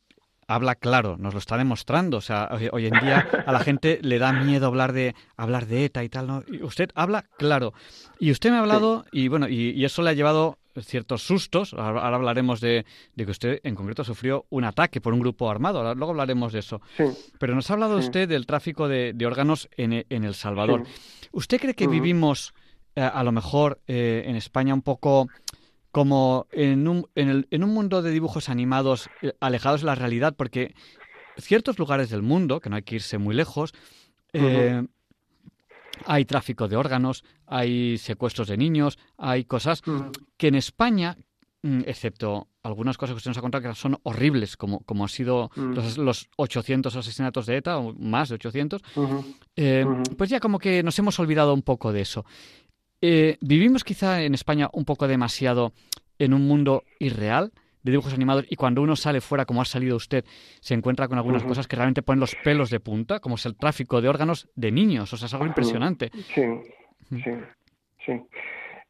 habla 0.50 0.74
claro, 0.74 1.16
nos 1.16 1.32
lo 1.32 1.38
está 1.38 1.56
demostrando. 1.56 2.16
O 2.16 2.20
sea, 2.20 2.50
hoy, 2.72 2.86
en 2.86 2.98
día 3.00 3.26
a 3.46 3.52
la 3.52 3.60
gente 3.60 4.00
le 4.02 4.18
da 4.18 4.32
miedo 4.32 4.66
hablar 4.66 4.92
de 4.92 5.14
hablar 5.36 5.66
de 5.66 5.84
ETA 5.84 6.02
y 6.02 6.08
tal, 6.08 6.26
¿no? 6.26 6.42
Y 6.46 6.62
usted 6.62 6.90
habla 6.94 7.24
claro. 7.38 7.72
Y 8.18 8.32
usted 8.32 8.50
me 8.50 8.56
ha 8.56 8.60
hablado, 8.60 9.04
y 9.12 9.28
bueno, 9.28 9.48
y, 9.48 9.84
eso 9.84 10.02
le 10.02 10.10
ha 10.10 10.14
llevado 10.14 10.58
ciertos 10.80 11.22
sustos. 11.22 11.74
Ahora, 11.74 12.14
hablaremos 12.14 12.60
de, 12.60 12.84
que 13.16 13.30
usted 13.30 13.60
en 13.62 13.74
concreto 13.74 14.04
sufrió 14.04 14.46
un 14.50 14.64
ataque 14.64 15.00
por 15.00 15.12
un 15.12 15.20
grupo 15.20 15.50
armado. 15.50 15.82
luego 15.94 16.10
hablaremos 16.12 16.52
de 16.52 16.60
eso. 16.60 16.80
Pero 17.38 17.54
nos 17.54 17.70
ha 17.70 17.74
hablado 17.74 17.96
usted 17.96 18.28
del 18.28 18.46
tráfico 18.46 18.88
de, 18.88 19.14
órganos 19.26 19.68
en, 19.76 20.04
El 20.08 20.34
Salvador. 20.34 20.84
¿Usted 21.32 21.60
cree 21.60 21.74
que 21.74 21.86
vivimos 21.86 22.54
eh, 22.96 23.02
a 23.02 23.22
lo 23.22 23.32
mejor 23.32 23.80
eh, 23.86 24.24
en 24.26 24.36
España 24.36 24.74
un 24.74 24.82
poco 24.82 25.28
como 25.92 26.46
en 26.52 26.86
un, 26.88 27.06
en, 27.14 27.28
el, 27.28 27.48
en 27.50 27.64
un 27.64 27.70
mundo 27.70 28.02
de 28.02 28.10
dibujos 28.10 28.48
animados 28.48 29.08
eh, 29.22 29.32
alejados 29.40 29.80
de 29.80 29.86
la 29.86 29.94
realidad, 29.94 30.34
porque 30.36 30.74
ciertos 31.36 31.78
lugares 31.78 32.10
del 32.10 32.22
mundo, 32.22 32.60
que 32.60 32.70
no 32.70 32.76
hay 32.76 32.82
que 32.82 32.96
irse 32.96 33.18
muy 33.18 33.34
lejos, 33.34 33.72
hay 36.06 36.24
tráfico 36.24 36.68
de 36.68 36.76
órganos, 36.76 37.24
hay 37.46 37.98
secuestros 37.98 38.48
de 38.48 38.56
niños, 38.56 38.98
hay 39.16 39.44
cosas 39.44 39.82
que 40.36 40.48
en 40.48 40.54
España, 40.54 41.16
mm, 41.62 41.80
excepto 41.86 42.48
algunas 42.62 42.98
cosas 42.98 43.14
que 43.14 43.18
usted 43.18 43.30
nos 43.30 43.38
ha 43.38 43.42
contado 43.42 43.62
que 43.62 43.74
son 43.74 43.98
horribles, 44.02 44.56
como, 44.56 44.80
como 44.80 45.04
han 45.04 45.08
sido 45.08 45.50
los, 45.56 45.96
los, 45.98 46.28
800 46.36 46.94
asesinatos 46.94 47.46
de 47.46 47.56
ETA, 47.56 47.78
o 47.78 47.94
más 47.94 48.28
de 48.28 48.34
800, 48.34 48.82
eh, 49.56 49.86
pues 50.16 50.30
ya 50.30 50.40
como 50.40 50.58
que 50.58 50.82
nos 50.82 50.98
hemos 50.98 51.18
olvidado 51.18 51.54
un 51.54 51.62
poco 51.62 51.92
de 51.92 52.02
eso. 52.02 52.24
Eh, 53.00 53.38
vivimos 53.40 53.82
quizá 53.82 54.22
en 54.22 54.34
España 54.34 54.68
un 54.72 54.84
poco 54.84 55.08
demasiado 55.08 55.72
en 56.18 56.34
un 56.34 56.46
mundo 56.46 56.84
irreal 56.98 57.52
de 57.82 57.92
dibujos 57.92 58.14
animados 58.14 58.44
y 58.48 58.56
cuando 58.56 58.82
uno 58.82 58.96
sale 58.96 59.20
fuera, 59.20 59.44
como 59.44 59.62
ha 59.62 59.64
salido 59.64 59.96
usted, 59.96 60.24
se 60.60 60.74
encuentra 60.74 61.08
con 61.08 61.18
algunas 61.18 61.44
cosas 61.44 61.66
que 61.66 61.76
realmente 61.76 62.02
ponen 62.02 62.20
los 62.20 62.34
pelos 62.36 62.70
de 62.70 62.80
punta, 62.80 63.20
como 63.20 63.36
es 63.36 63.46
el 63.46 63.56
tráfico 63.56 64.00
de 64.00 64.08
órganos 64.08 64.48
de 64.54 64.70
niños. 64.70 65.12
O 65.12 65.16
sea, 65.16 65.26
es 65.26 65.34
algo 65.34 65.46
impresionante. 65.46 66.10
Sí, 66.12 66.42
sí, 67.08 67.32
sí. 68.04 68.22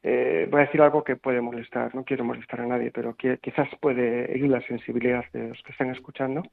eh, 0.03 0.47
voy 0.49 0.61
a 0.61 0.65
decir 0.65 0.81
algo 0.81 1.03
que 1.03 1.15
puede 1.15 1.41
molestar, 1.41 1.93
no 1.95 2.03
quiero 2.03 2.23
molestar 2.23 2.61
a 2.61 2.67
nadie, 2.67 2.91
pero 2.91 3.15
que 3.15 3.37
quizás 3.37 3.69
puede 3.79 4.31
herir 4.31 4.49
la 4.49 4.61
sensibilidad 4.67 5.25
de 5.33 5.49
los 5.49 5.61
que 5.63 5.71
están 5.71 5.91
escuchando. 5.91 6.43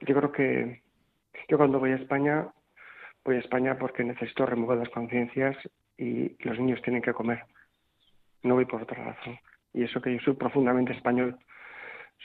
Yo 0.00 0.14
creo 0.14 0.32
que 0.32 0.82
yo 1.48 1.58
cuando 1.58 1.78
voy 1.78 1.92
a 1.92 1.96
España, 1.96 2.48
voy 3.24 3.36
a 3.36 3.40
España 3.40 3.76
porque 3.78 4.04
necesito 4.04 4.46
remover 4.46 4.78
las 4.78 4.88
conciencias 4.90 5.56
y 5.96 6.36
los 6.44 6.58
niños 6.58 6.82
tienen 6.82 7.02
que 7.02 7.12
comer. 7.12 7.44
No 8.42 8.54
voy 8.54 8.64
por 8.64 8.82
otra 8.82 9.02
razón. 9.04 9.38
Y 9.74 9.82
eso 9.82 10.00
que 10.00 10.12
yo 10.12 10.20
soy 10.20 10.34
profundamente 10.34 10.92
español. 10.92 11.36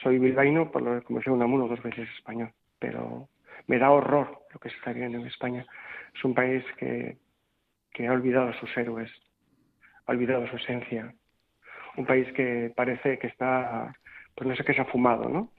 Soy 0.02 0.20
bilbaíno, 0.20 0.72
por 0.72 0.82
lo 0.82 1.00
que 1.00 1.06
como 1.06 1.20
decía 1.20 1.34
Unamuno, 1.34 1.68
dos 1.68 1.82
veces 1.84 2.08
español. 2.16 2.52
Pero 2.80 3.28
me 3.68 3.78
da 3.78 3.91
horror 3.91 4.43
lo 4.54 4.60
que 4.60 4.70
se 4.70 4.76
está 4.78 4.93
viendo 4.93 5.18
en 5.18 5.28
España. 5.28 5.66
Es 6.16 6.24
un 6.24 6.34
país 6.34 6.64
que, 6.78 7.18
que 7.91 8.08
ha 8.08 8.14
olvidado 8.14 8.50
a 8.50 8.60
sus 8.60 8.76
héroes, 8.78 9.12
ha 10.06 10.12
olvidado 10.12 10.47
su 10.47 10.56
esencia. 10.56 11.14
Un 11.97 12.06
país 12.06 12.32
que 12.34 12.72
parece 12.76 13.20
que 13.20 13.28
está, 13.28 13.93
pues 14.36 14.47
no 14.47 14.56
sé 14.56 14.64
qué 14.64 14.74
se 14.74 14.82
ha 14.82 14.86
fumado, 14.86 15.28
¿no? 15.28 15.52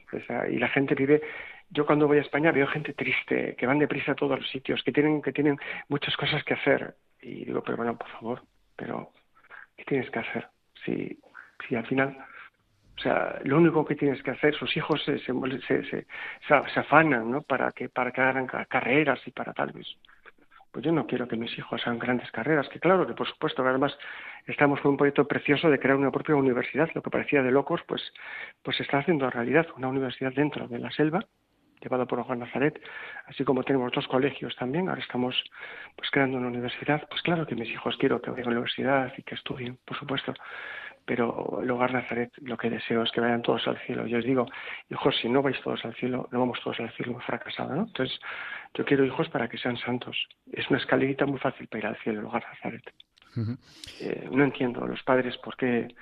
y 0.50 0.58
la 0.58 0.66
gente 0.66 0.96
vive 0.96 1.22
yo 1.70 1.86
cuando 1.86 2.08
voy 2.08 2.18
a 2.18 2.22
España 2.22 2.50
veo 2.50 2.66
gente 2.66 2.92
triste, 2.94 3.54
que 3.56 3.66
van 3.66 3.78
deprisa 3.78 4.12
a 4.12 4.16
todos 4.16 4.38
los 4.38 4.50
sitios, 4.50 4.82
que 4.82 4.92
tienen, 4.92 5.22
que 5.22 5.32
tienen 5.32 5.56
muchas 5.88 6.16
cosas 6.16 6.42
que 6.44 6.54
hacer. 6.54 6.96
Y 7.22 7.44
digo, 7.44 7.62
pero 7.62 7.76
bueno, 7.76 7.96
por 7.96 8.08
favor, 8.08 8.42
pero 8.76 9.12
¿qué 9.76 9.84
tienes 9.84 10.10
que 10.10 10.18
hacer? 10.18 10.48
Si, 10.84 11.18
si 11.68 11.76
al 11.76 11.86
final, 11.86 12.16
o 12.96 13.00
sea, 13.00 13.38
lo 13.44 13.56
único 13.56 13.84
que 13.84 13.96
tienes 13.96 14.22
que 14.22 14.30
hacer, 14.30 14.54
sus 14.54 14.76
hijos 14.76 15.02
se, 15.04 15.18
se, 15.18 15.32
se, 15.62 15.84
se, 16.46 16.80
afanan, 16.80 17.30
¿no? 17.30 17.42
Para 17.42 17.72
que, 17.72 17.88
para 17.88 18.12
que 18.12 18.20
hagan 18.20 18.46
carreras 18.46 19.20
y 19.26 19.30
para 19.30 19.52
tal 19.52 19.72
vez. 19.72 19.86
Pues 20.70 20.84
yo 20.84 20.92
no 20.92 21.06
quiero 21.06 21.26
que 21.26 21.36
mis 21.36 21.56
hijos 21.58 21.80
hagan 21.84 21.98
grandes 21.98 22.30
carreras, 22.30 22.68
que 22.68 22.78
claro, 22.78 23.06
que 23.06 23.14
por 23.14 23.26
supuesto, 23.26 23.66
además 23.66 23.96
estamos 24.46 24.80
con 24.80 24.92
un 24.92 24.96
proyecto 24.96 25.26
precioso 25.26 25.68
de 25.68 25.80
crear 25.80 25.96
una 25.96 26.12
propia 26.12 26.36
universidad, 26.36 26.88
lo 26.94 27.02
que 27.02 27.10
parecía 27.10 27.42
de 27.42 27.50
locos, 27.50 27.80
pues, 27.88 28.12
pues 28.62 28.76
se 28.76 28.84
está 28.84 28.98
haciendo 28.98 29.28
realidad, 29.30 29.66
una 29.76 29.88
universidad 29.88 30.32
dentro 30.32 30.68
de 30.68 30.78
la 30.78 30.90
selva, 30.92 31.24
llevado 31.80 32.06
por 32.06 32.22
Juan 32.22 32.40
Nazaret, 32.40 32.80
así 33.26 33.44
como 33.44 33.64
tenemos 33.64 33.88
otros 33.88 34.06
colegios 34.06 34.54
también, 34.56 34.88
ahora 34.88 35.00
estamos 35.00 35.42
pues 35.96 36.10
creando 36.10 36.36
una 36.36 36.48
universidad, 36.48 37.06
pues 37.08 37.22
claro 37.22 37.46
que 37.46 37.54
mis 37.54 37.70
hijos 37.70 37.96
quiero 37.98 38.20
que 38.20 38.30
vayan 38.30 38.46
a 38.46 38.50
la 38.50 38.56
universidad 38.58 39.12
y 39.16 39.22
que 39.22 39.34
estudien, 39.34 39.78
por 39.84 39.98
supuesto, 39.98 40.34
pero 41.10 41.58
el 41.60 41.68
hogar 41.72 41.92
Nazaret 41.92 42.30
lo 42.40 42.56
que 42.56 42.70
deseo 42.70 43.02
es 43.02 43.10
que 43.10 43.20
vayan 43.20 43.42
todos 43.42 43.66
al 43.66 43.76
cielo. 43.78 44.06
Yo 44.06 44.18
os 44.18 44.24
digo, 44.24 44.46
hijos, 44.90 45.16
si 45.20 45.28
no 45.28 45.42
vais 45.42 45.60
todos 45.60 45.84
al 45.84 45.92
cielo, 45.96 46.28
no 46.30 46.38
vamos 46.38 46.60
todos 46.62 46.78
al 46.78 46.92
cielo, 46.92 47.10
hemos 47.10 47.24
fracasado, 47.24 47.74
¿no? 47.74 47.82
Entonces, 47.82 48.16
yo 48.74 48.84
quiero 48.84 49.04
hijos 49.04 49.28
para 49.28 49.48
que 49.48 49.58
sean 49.58 49.76
santos. 49.76 50.16
Es 50.52 50.70
una 50.70 50.78
escalerita 50.78 51.26
muy 51.26 51.40
fácil 51.40 51.66
para 51.66 51.80
ir 51.80 51.86
al 51.86 51.96
cielo, 51.96 52.20
el 52.20 52.26
hogar 52.26 52.44
Nazaret. 52.48 52.84
Eh, 54.00 54.28
no 54.30 54.44
entiendo 54.44 54.86
los 54.86 55.02
padres 55.02 55.36
por 55.38 55.56
qué 55.56 55.92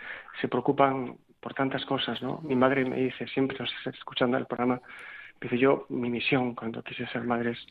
se 0.42 0.48
preocupan 0.48 1.16
por 1.40 1.54
tantas 1.54 1.86
cosas, 1.86 2.20
¿no? 2.20 2.42
Mi 2.42 2.54
madre 2.54 2.84
me 2.84 2.98
dice, 2.98 3.26
siempre 3.28 3.56
nos 3.58 3.72
está 3.72 3.88
escuchando 3.88 4.36
el 4.36 4.44
programa, 4.44 4.78
Dice 5.40 5.56
yo, 5.56 5.86
mi 5.88 6.10
misión 6.10 6.54
cuando 6.54 6.82
quise 6.82 7.06
ser 7.06 7.22
madre 7.22 7.52
es 7.52 7.66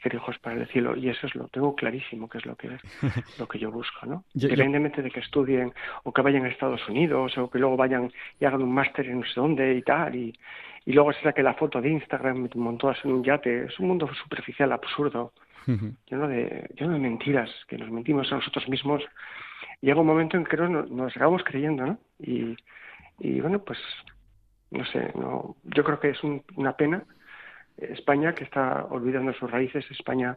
hacer 0.00 0.14
hijos 0.14 0.38
para 0.38 0.56
el 0.56 0.66
cielo 0.68 0.96
y 0.96 1.08
eso 1.08 1.26
es 1.26 1.34
lo 1.34 1.48
tengo 1.48 1.76
clarísimo 1.76 2.28
que 2.28 2.38
es 2.38 2.46
lo 2.46 2.56
que 2.56 2.68
es 2.68 2.80
lo 3.38 3.46
que 3.46 3.58
yo 3.58 3.70
busco, 3.70 4.06
¿no? 4.06 4.24
Independientemente 4.34 5.02
de 5.02 5.10
que 5.10 5.20
estudien 5.20 5.72
o 6.04 6.12
que 6.12 6.22
vayan 6.22 6.44
a 6.44 6.48
Estados 6.48 6.86
Unidos 6.88 7.36
o 7.36 7.50
que 7.50 7.58
luego 7.58 7.76
vayan 7.76 8.10
y 8.40 8.44
hagan 8.44 8.62
un 8.62 8.72
máster 8.72 9.06
en 9.06 9.20
no 9.20 9.26
sé 9.26 9.32
dónde 9.36 9.74
y 9.74 9.82
tal 9.82 10.14
y, 10.16 10.34
y 10.86 10.92
luego 10.92 11.12
se 11.12 11.22
saque 11.22 11.42
la 11.42 11.54
foto 11.54 11.80
de 11.80 11.90
Instagram 11.90 12.48
montadas 12.54 12.98
en 13.04 13.12
un 13.12 13.22
yate, 13.22 13.66
es 13.66 13.78
un 13.78 13.88
mundo 13.88 14.08
superficial 14.14 14.72
absurdo, 14.72 15.32
lleno 15.66 16.26
de 16.28 16.68
lleno 16.74 16.94
de 16.94 16.98
mentiras 16.98 17.50
que 17.68 17.76
nos 17.78 17.90
mentimos 17.90 18.32
a 18.32 18.36
nosotros 18.36 18.68
mismos. 18.68 19.04
Llega 19.82 20.00
un 20.00 20.06
momento 20.06 20.36
en 20.36 20.44
que 20.44 20.56
nos, 20.56 20.90
nos 20.90 21.14
acabamos 21.14 21.44
creyendo, 21.44 21.86
¿no? 21.86 21.98
Y, 22.18 22.56
y 23.18 23.40
bueno, 23.40 23.62
pues 23.62 23.78
no 24.70 24.84
sé, 24.86 25.12
no, 25.14 25.56
yo 25.64 25.84
creo 25.84 26.00
que 26.00 26.10
es 26.10 26.18
una 26.56 26.76
pena. 26.76 27.04
España 27.80 28.34
que 28.34 28.44
está 28.44 28.86
olvidando 28.90 29.32
sus 29.34 29.50
raíces, 29.50 29.84
España 29.90 30.36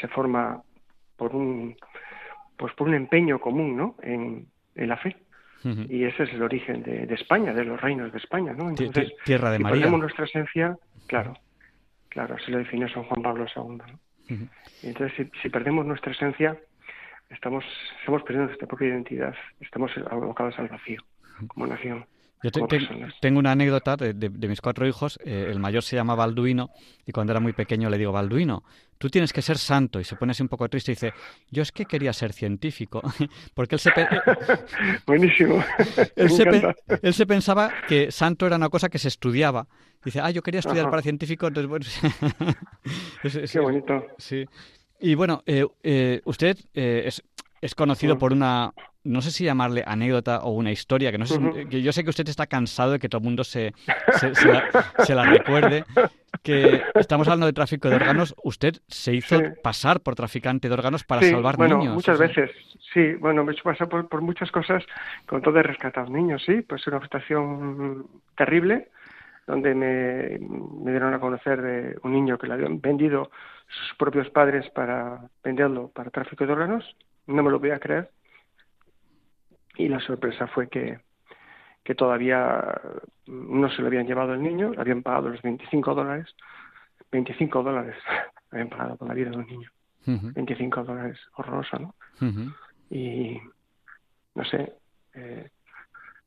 se 0.00 0.08
forma 0.08 0.62
por 1.16 1.34
un 1.34 1.76
pues 2.56 2.72
por 2.74 2.88
un 2.88 2.94
empeño 2.94 3.38
común, 3.38 3.76
¿no? 3.76 3.96
En, 4.02 4.48
la 4.74 4.96
fe. 4.96 5.16
Y 5.64 6.04
ese 6.04 6.24
es 6.24 6.32
el 6.32 6.42
origen 6.42 6.82
de, 6.82 7.12
España, 7.12 7.52
de 7.52 7.64
los 7.64 7.80
reinos 7.80 8.12
de 8.12 8.18
España, 8.18 8.52
¿no? 8.52 8.68
Entonces, 8.68 9.12
Tierra 9.24 9.50
de 9.50 9.56
si 9.56 9.62
María. 9.64 9.80
perdemos 9.80 10.00
nuestra 10.00 10.24
esencia, 10.24 10.76
claro, 11.08 11.34
claro, 12.08 12.36
así 12.36 12.52
lo 12.52 12.58
definió 12.58 12.88
San 12.88 13.02
Juan 13.04 13.22
Pablo 13.22 13.46
II, 13.56 13.78
¿no? 13.78 14.48
entonces, 14.82 15.28
si, 15.42 15.48
perdemos 15.48 15.84
nuestra 15.84 16.12
esencia, 16.12 16.56
estamos, 17.30 17.64
estamos 17.98 18.22
perdiendo 18.22 18.46
nuestra 18.46 18.68
propia 18.68 18.88
identidad, 18.88 19.34
estamos 19.60 19.90
abocados 20.08 20.56
al 20.58 20.68
vacío 20.68 21.02
como 21.48 21.66
nación. 21.66 22.06
Yo 22.42 22.50
tengo 23.20 23.38
una 23.38 23.52
anécdota 23.52 23.96
de, 23.96 24.48
mis 24.48 24.60
cuatro 24.60 24.86
hijos. 24.86 25.18
Eh, 25.24 25.48
el 25.50 25.58
mayor 25.58 25.82
se 25.82 25.96
llama 25.96 26.14
Balduino 26.14 26.70
y 27.06 27.12
cuando 27.12 27.32
era 27.32 27.40
muy 27.40 27.52
pequeño 27.52 27.88
le 27.88 27.98
digo, 27.98 28.12
Balduino, 28.12 28.62
tú 28.98 29.08
tienes 29.08 29.32
que 29.32 29.42
ser 29.42 29.58
santo. 29.58 30.00
Y 30.00 30.04
se 30.04 30.16
pone 30.16 30.32
así 30.32 30.42
un 30.42 30.48
poco 30.48 30.68
triste 30.68 30.92
y 30.92 30.94
dice, 30.94 31.12
yo 31.50 31.62
es 31.62 31.72
que 31.72 31.86
quería 31.86 32.12
ser 32.12 32.32
científico. 32.32 33.02
Porque 33.54 33.76
él 33.76 33.80
se... 33.80 33.90
Buenísimo. 35.06 35.64
él, 36.16 37.14
se 37.14 37.26
pensaba 37.26 37.72
que 37.88 38.10
santo 38.12 38.46
era 38.46 38.56
una 38.56 38.68
cosa 38.68 38.88
que 38.88 38.98
se 38.98 39.08
estudiaba. 39.08 39.66
Dice, 40.04 40.20
ah, 40.20 40.30
yo 40.30 40.42
quería 40.42 40.60
estudiar 40.60 40.88
para 40.90 41.02
científico, 41.02 41.48
entonces 41.48 41.68
bueno... 41.68 41.86
Qué 43.50 43.60
bonito. 43.60 44.06
Sí. 44.18 44.44
Y 45.00 45.14
bueno, 45.14 45.42
eh, 45.46 45.66
eh, 45.82 46.20
usted 46.24 46.56
es, 46.74 47.22
es 47.66 47.74
conocido 47.74 48.16
por 48.16 48.32
una, 48.32 48.72
no 49.04 49.20
sé 49.20 49.30
si 49.30 49.44
llamarle 49.44 49.82
anécdota 49.86 50.40
o 50.40 50.52
una 50.52 50.70
historia, 50.70 51.10
que 51.10 51.18
no 51.18 51.26
sé, 51.26 51.38
que 51.68 51.82
yo 51.82 51.92
sé 51.92 52.04
que 52.04 52.10
usted 52.10 52.28
está 52.28 52.46
cansado 52.46 52.92
de 52.92 52.98
que 52.98 53.08
todo 53.08 53.18
el 53.18 53.24
mundo 53.24 53.44
se, 53.44 53.74
se, 54.14 55.14
la, 55.14 55.24
recuerde, 55.24 55.84
que 56.42 56.82
estamos 56.94 57.26
hablando 57.26 57.46
de 57.46 57.52
tráfico 57.52 57.90
de 57.90 57.96
órganos, 57.96 58.34
usted 58.44 58.76
se 58.86 59.14
hizo 59.14 59.40
pasar 59.62 60.00
por 60.00 60.14
traficante 60.14 60.68
de 60.68 60.74
órganos 60.74 61.04
para 61.04 61.22
salvar 61.22 61.56
bueno, 61.56 61.78
niños. 61.78 61.94
muchas 61.94 62.18
veces, 62.18 62.50
sí, 62.94 63.14
bueno, 63.14 63.44
me 63.44 63.52
he 63.52 63.54
hecho 63.54 63.64
pasar 63.64 63.88
por, 63.88 64.08
por 64.08 64.22
muchas 64.22 64.50
cosas 64.50 64.84
con 65.26 65.42
todo 65.42 65.54
de 65.54 65.64
rescatar 65.64 66.08
niños, 66.08 66.42
sí, 66.46 66.62
pues 66.62 66.86
una 66.86 67.00
situación 67.02 68.06
terrible, 68.36 68.90
donde 69.46 69.74
me, 69.74 70.38
me 70.84 70.90
dieron 70.92 71.14
a 71.14 71.20
conocer 71.20 71.62
de 71.62 71.96
un 72.02 72.12
niño 72.12 72.38
que 72.38 72.46
le 72.46 72.54
habían 72.54 72.80
vendido 72.80 73.30
sus 73.68 73.96
propios 73.96 74.30
padres 74.30 74.68
para 74.70 75.20
venderlo 75.42 75.88
para 75.88 76.10
tráfico 76.10 76.46
de 76.46 76.52
órganos, 76.52 76.96
no 77.26 77.42
me 77.42 77.50
lo 77.50 77.58
voy 77.58 77.70
a 77.70 77.80
creer, 77.80 78.10
y 79.76 79.88
la 79.88 80.00
sorpresa 80.00 80.46
fue 80.46 80.68
que, 80.68 81.00
que 81.84 81.94
todavía 81.94 82.80
no 83.26 83.70
se 83.70 83.82
lo 83.82 83.88
habían 83.88 84.06
llevado 84.06 84.34
el 84.34 84.42
niño, 84.42 84.70
le 84.70 84.80
habían 84.80 85.02
pagado 85.02 85.28
los 85.28 85.42
25 85.42 85.94
dólares, 85.94 86.34
25 87.10 87.62
dólares 87.62 87.96
habían 88.50 88.68
pagado 88.68 88.96
por 88.96 89.08
la 89.08 89.14
vida 89.14 89.30
de 89.30 89.36
un 89.36 89.46
niño, 89.46 89.70
25 90.06 90.84
dólares, 90.84 91.18
horroroso, 91.34 91.78
¿no? 91.78 91.94
Y 92.90 93.40
no 94.34 94.44
sé, 94.44 94.72
eh, 95.14 95.50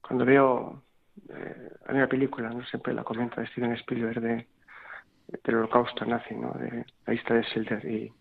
cuando 0.02 0.26
veo 0.26 0.84
eh, 1.30 1.72
hay 1.88 1.96
una 1.96 2.08
película, 2.08 2.50
no 2.50 2.64
siempre 2.66 2.94
la 2.94 3.04
comenta 3.04 3.42
de 3.42 3.48
Steven 3.48 3.74
Spielberg 3.74 4.22
de, 4.22 4.48
del 5.44 5.56
holocausto 5.56 6.06
nazi, 6.06 6.36
¿no? 6.36 6.52
De 6.54 6.86
la 7.06 7.14
lista 7.14 7.34
de 7.34 7.44
Schilder 7.44 7.86
y 7.86 8.14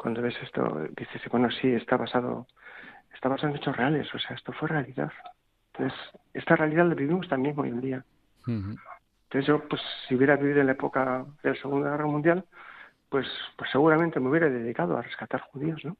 cuando 0.00 0.22
ves 0.22 0.34
esto 0.42 0.88
dices, 0.96 1.20
bueno, 1.30 1.50
sí, 1.50 1.68
está 1.74 1.98
basado 1.98 2.46
está 3.12 3.28
basado 3.28 3.50
en 3.50 3.56
hechos 3.56 3.76
reales, 3.76 4.14
o 4.14 4.18
sea, 4.18 4.34
esto 4.34 4.50
fue 4.52 4.68
realidad. 4.68 5.12
Entonces, 5.72 5.98
esta 6.32 6.56
realidad 6.56 6.86
la 6.86 6.94
vivimos 6.94 7.28
también 7.28 7.58
hoy 7.58 7.68
en 7.68 7.80
día. 7.82 8.04
Entonces 8.46 9.46
yo, 9.46 9.68
pues, 9.68 9.82
si 10.08 10.14
hubiera 10.14 10.36
vivido 10.36 10.60
en 10.60 10.66
la 10.66 10.72
época 10.72 11.26
de 11.42 11.50
la 11.50 11.56
Segunda 11.56 11.90
Guerra 11.90 12.06
Mundial, 12.06 12.44
pues, 13.10 13.26
pues 13.58 13.70
seguramente 13.70 14.20
me 14.20 14.30
hubiera 14.30 14.48
dedicado 14.48 14.96
a 14.96 15.02
rescatar 15.02 15.42
judíos, 15.42 15.84
¿no? 15.84 15.96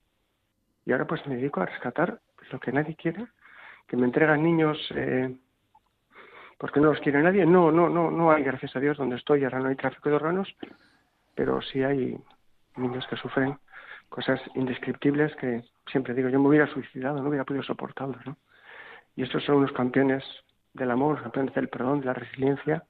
Y 0.86 0.92
ahora 0.92 1.06
pues 1.06 1.26
me 1.26 1.36
dedico 1.36 1.60
a 1.60 1.66
rescatar 1.66 2.20
lo 2.50 2.58
que 2.58 2.72
nadie 2.72 2.96
quiere, 2.96 3.26
que 3.86 3.98
me 3.98 4.06
entregan 4.06 4.42
niños 4.42 4.78
eh, 4.94 5.36
porque 6.56 6.80
no 6.80 6.86
los 6.86 7.00
quiere 7.00 7.22
nadie. 7.22 7.44
No, 7.44 7.70
no, 7.70 7.90
no, 7.90 8.10
no 8.10 8.32
hay, 8.32 8.42
gracias 8.42 8.74
a 8.76 8.80
Dios, 8.80 8.96
donde 8.96 9.16
estoy, 9.16 9.44
ahora 9.44 9.60
no 9.60 9.68
hay 9.68 9.76
tráfico 9.76 10.08
de 10.08 10.14
órganos, 10.14 10.48
pero 11.34 11.60
sí 11.60 11.82
hay 11.82 12.18
niños 12.76 13.06
que 13.08 13.16
sufren 13.16 13.58
cosas 14.10 14.40
indescriptibles 14.54 15.34
que 15.36 15.62
siempre 15.90 16.12
digo, 16.14 16.28
yo 16.28 16.38
me 16.38 16.48
hubiera 16.48 16.66
suicidado, 16.66 17.22
no 17.22 17.28
hubiera 17.28 17.44
podido 17.44 17.62
soportarlo, 17.62 18.18
¿no? 18.26 18.36
Y 19.16 19.22
estos 19.22 19.42
son 19.44 19.56
unos 19.56 19.72
campeones 19.72 20.22
del 20.74 20.90
amor, 20.90 21.22
campeones 21.22 21.54
del 21.54 21.68
perdón, 21.68 22.00
de 22.00 22.06
la 22.06 22.14
resiliencia, 22.14 22.84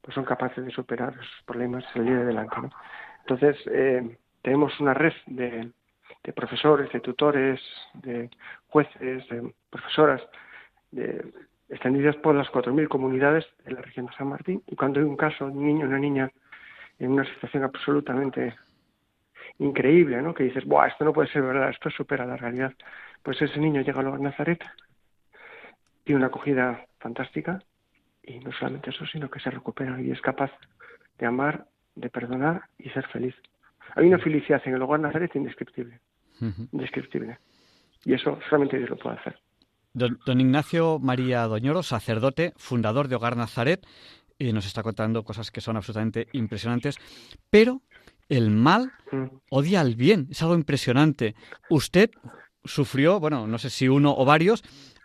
pues 0.00 0.14
son 0.14 0.24
capaces 0.24 0.64
de 0.64 0.70
superar 0.70 1.14
esos 1.14 1.44
problemas 1.46 1.84
y 1.84 1.98
salir 1.98 2.14
adelante, 2.14 2.56
¿no? 2.60 2.70
Entonces, 3.20 3.56
eh, 3.66 4.18
tenemos 4.42 4.78
una 4.80 4.92
red 4.92 5.12
de, 5.26 5.72
profesores, 6.34 6.92
de 6.92 7.00
tutores, 7.00 7.60
de 7.94 8.30
jueces, 8.68 9.26
de 9.28 9.54
profesoras, 9.70 10.20
de, 10.90 11.32
extendidas 11.70 12.16
por 12.16 12.34
las 12.34 12.48
4.000 12.48 12.88
comunidades 12.88 13.46
de 13.64 13.72
la 13.72 13.80
región 13.80 14.06
de 14.06 14.12
San 14.12 14.28
Martín. 14.28 14.62
Y 14.66 14.76
cuando 14.76 15.00
hay 15.00 15.06
un 15.06 15.16
caso 15.16 15.46
de 15.46 15.52
un 15.52 15.64
niño 15.66 15.86
una 15.86 15.98
niña 15.98 16.30
en 16.98 17.12
una 17.12 17.24
situación 17.24 17.64
absolutamente 17.64 18.54
increíble, 19.58 20.20
¿no? 20.22 20.34
Que 20.34 20.44
dices, 20.44 20.64
Buah, 20.64 20.88
esto 20.88 21.04
no 21.04 21.12
puede 21.12 21.28
ser 21.28 21.42
verdad, 21.42 21.70
esto 21.70 21.90
supera 21.90 22.26
la 22.26 22.36
realidad. 22.36 22.72
Pues 23.22 23.40
ese 23.40 23.58
niño 23.58 23.82
llega 23.82 24.00
a 24.00 24.18
Nazaret, 24.18 24.62
tiene 26.04 26.18
una 26.18 26.26
acogida 26.26 26.86
fantástica 26.98 27.62
y 28.22 28.38
no 28.40 28.52
solamente 28.52 28.90
eso, 28.90 29.06
sino 29.06 29.30
que 29.30 29.40
se 29.40 29.50
recupera 29.50 30.00
y 30.00 30.10
es 30.10 30.20
capaz 30.20 30.50
de 31.18 31.26
amar, 31.26 31.66
de 31.94 32.10
perdonar 32.10 32.62
y 32.78 32.90
ser 32.90 33.06
feliz. 33.08 33.34
Hay 33.96 34.06
una 34.06 34.18
felicidad 34.18 34.62
en 34.64 34.74
el 34.74 34.82
hogar 34.82 35.00
Nazaret 35.00 35.34
indescriptible, 35.34 36.00
indescriptible. 36.72 37.38
Y 38.04 38.14
eso 38.14 38.38
solamente 38.48 38.76
Dios 38.78 38.90
lo 38.90 38.96
puede 38.96 39.16
hacer. 39.16 39.38
Don, 39.92 40.40
Ignacio 40.40 40.98
María 40.98 41.42
Doñoro, 41.42 41.84
sacerdote, 41.84 42.52
fundador 42.56 43.06
de 43.06 43.14
Hogar 43.14 43.36
Nazaret, 43.36 43.86
y 44.38 44.52
nos 44.52 44.66
está 44.66 44.82
contando 44.82 45.22
cosas 45.22 45.52
que 45.52 45.60
son 45.60 45.76
absolutamente 45.76 46.26
impresionantes, 46.32 46.98
pero 47.48 47.80
el 48.28 48.50
mal 48.50 48.92
mm. 49.12 49.24
odia 49.50 49.80
al 49.80 49.94
bien, 49.94 50.28
es 50.30 50.42
algo 50.42 50.54
impresionante. 50.54 51.34
Usted 51.70 52.10
sufrió, 52.64 53.20
bueno, 53.20 53.46
no 53.46 53.58
sé 53.58 53.70
si 53.70 53.88
uno 53.88 54.14
o 54.16 54.24
varios, 54.24 54.62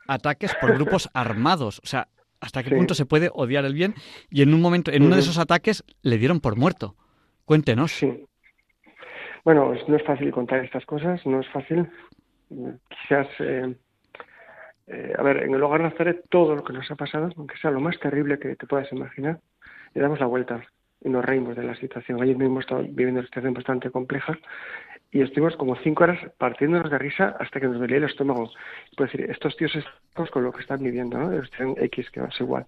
ataques 0.08 0.56
por 0.60 0.74
grupos 0.74 1.10
armados. 1.14 1.80
O 1.84 1.88
sea, 1.88 2.08
hasta 2.40 2.64
qué 2.64 2.76
punto 2.76 2.94
se 2.94 3.06
puede 3.06 3.30
odiar 3.34 3.66
el 3.66 3.74
bien 3.74 3.96
y 4.30 4.42
en 4.42 4.54
un 4.54 4.62
momento, 4.62 4.92
en 4.92 5.04
uno 5.04 5.16
de 5.16 5.22
esos 5.22 5.38
ataques 5.38 5.84
le 6.02 6.18
dieron 6.18 6.40
por 6.40 6.56
muerto. 6.56 6.96
Cuéntenos. 7.46 7.92
Sí. 7.92 8.26
Bueno, 9.44 9.74
no 9.88 9.96
es 9.96 10.04
fácil 10.04 10.32
contar 10.32 10.64
estas 10.64 10.86
cosas, 10.86 11.26
no 11.26 11.40
es 11.40 11.50
fácil. 11.50 11.90
Quizás, 12.50 13.28
eh, 13.40 13.76
eh, 14.88 15.14
a 15.18 15.24
ver, 15.24 15.44
en 15.44 15.54
el 15.54 15.64
hogar 15.64 15.82
Nazaret 15.82 16.24
todo 16.30 16.56
lo 16.56 16.64
que 16.64 16.74
nos 16.74 16.90
ha 16.92 16.96
pasado, 16.96 17.30
aunque 17.36 17.58
sea 17.58 17.72
lo 17.72 17.80
más 17.80 18.00
terrible 18.00 18.40
que 18.40 18.56
te 18.56 18.68
puedas 18.68 18.92
imaginar, 18.92 19.40
le 19.94 20.02
damos 20.02 20.20
la 20.20 20.28
vuelta 20.28 20.62
y 21.02 21.10
nos 21.10 21.24
reímos 21.24 21.56
de 21.56 21.64
la 21.64 21.76
situación. 21.76 22.22
Ayer 22.22 22.38
mismo 22.38 22.60
estado 22.60 22.82
viviendo 22.82 23.20
una 23.20 23.28
situación 23.28 23.54
bastante 23.54 23.90
compleja 23.90 24.38
y 25.12 25.22
estuvimos 25.22 25.56
como 25.56 25.76
cinco 25.78 26.04
horas 26.04 26.20
partiéndonos 26.38 26.92
de 26.92 26.98
risa 26.98 27.36
hasta 27.40 27.60
que 27.60 27.68
nos 27.68 27.80
dolía 27.80 27.98
el 27.98 28.04
estómago. 28.04 28.52
Puedo 28.96 29.12
decir, 29.12 29.30
estos 29.30 29.56
tíos 29.58 29.76
están 29.76 30.28
con 30.28 30.44
lo 30.44 30.52
que 30.52 30.62
están 30.62 30.84
viviendo, 30.84 31.18
¿no? 31.18 31.32
Están 31.34 31.76
X, 31.78 32.10
que 32.12 32.20
ser 32.20 32.32
igual. 32.42 32.66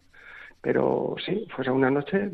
Pero 0.62 1.16
sí, 1.26 1.48
fue 1.56 1.70
una 1.70 1.92
noche, 1.92 2.32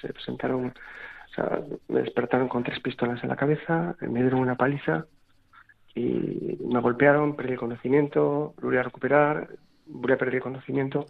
se 0.00 0.12
presentaron, 0.12 0.66
o 0.66 1.34
sea, 1.34 1.60
me 1.88 2.00
despertaron 2.00 2.48
con 2.48 2.64
tres 2.64 2.80
pistolas 2.80 3.22
en 3.22 3.28
la 3.28 3.36
cabeza, 3.36 3.96
me 4.00 4.22
dieron 4.22 4.40
una 4.40 4.56
paliza 4.56 5.06
y 5.94 6.58
me 6.60 6.80
golpearon, 6.80 7.36
perdí 7.36 7.52
el 7.52 7.58
conocimiento, 7.58 8.54
volví 8.60 8.76
a 8.78 8.82
recuperar, 8.82 9.48
volví 9.86 10.12
a 10.12 10.18
perder 10.18 10.36
el 10.36 10.42
conocimiento 10.42 11.06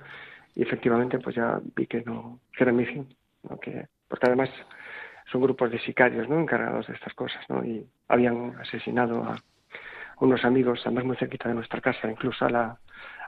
y 0.54 0.62
efectivamente 0.62 1.18
pues 1.18 1.36
ya 1.36 1.60
vi 1.74 1.86
que 1.86 2.02
no, 2.02 2.40
que 2.56 2.64
era 2.64 2.72
mi 2.72 2.86
fin, 2.86 3.08
¿no? 3.48 3.58
que, 3.58 3.86
porque 4.08 4.26
además 4.26 4.50
son 5.30 5.42
grupos 5.42 5.70
de 5.70 5.78
sicarios, 5.80 6.28
¿no? 6.28 6.40
Encargados 6.40 6.86
de 6.86 6.94
estas 6.94 7.14
cosas, 7.14 7.44
¿no? 7.48 7.64
Y 7.64 7.86
habían 8.08 8.56
asesinado 8.60 9.24
a 9.24 9.36
unos 10.20 10.44
amigos, 10.44 10.80
además 10.84 11.04
muy 11.04 11.16
cerquita 11.16 11.48
de 11.48 11.54
nuestra 11.54 11.80
casa, 11.80 12.10
incluso 12.10 12.44
a 12.44 12.50
la, 12.50 12.78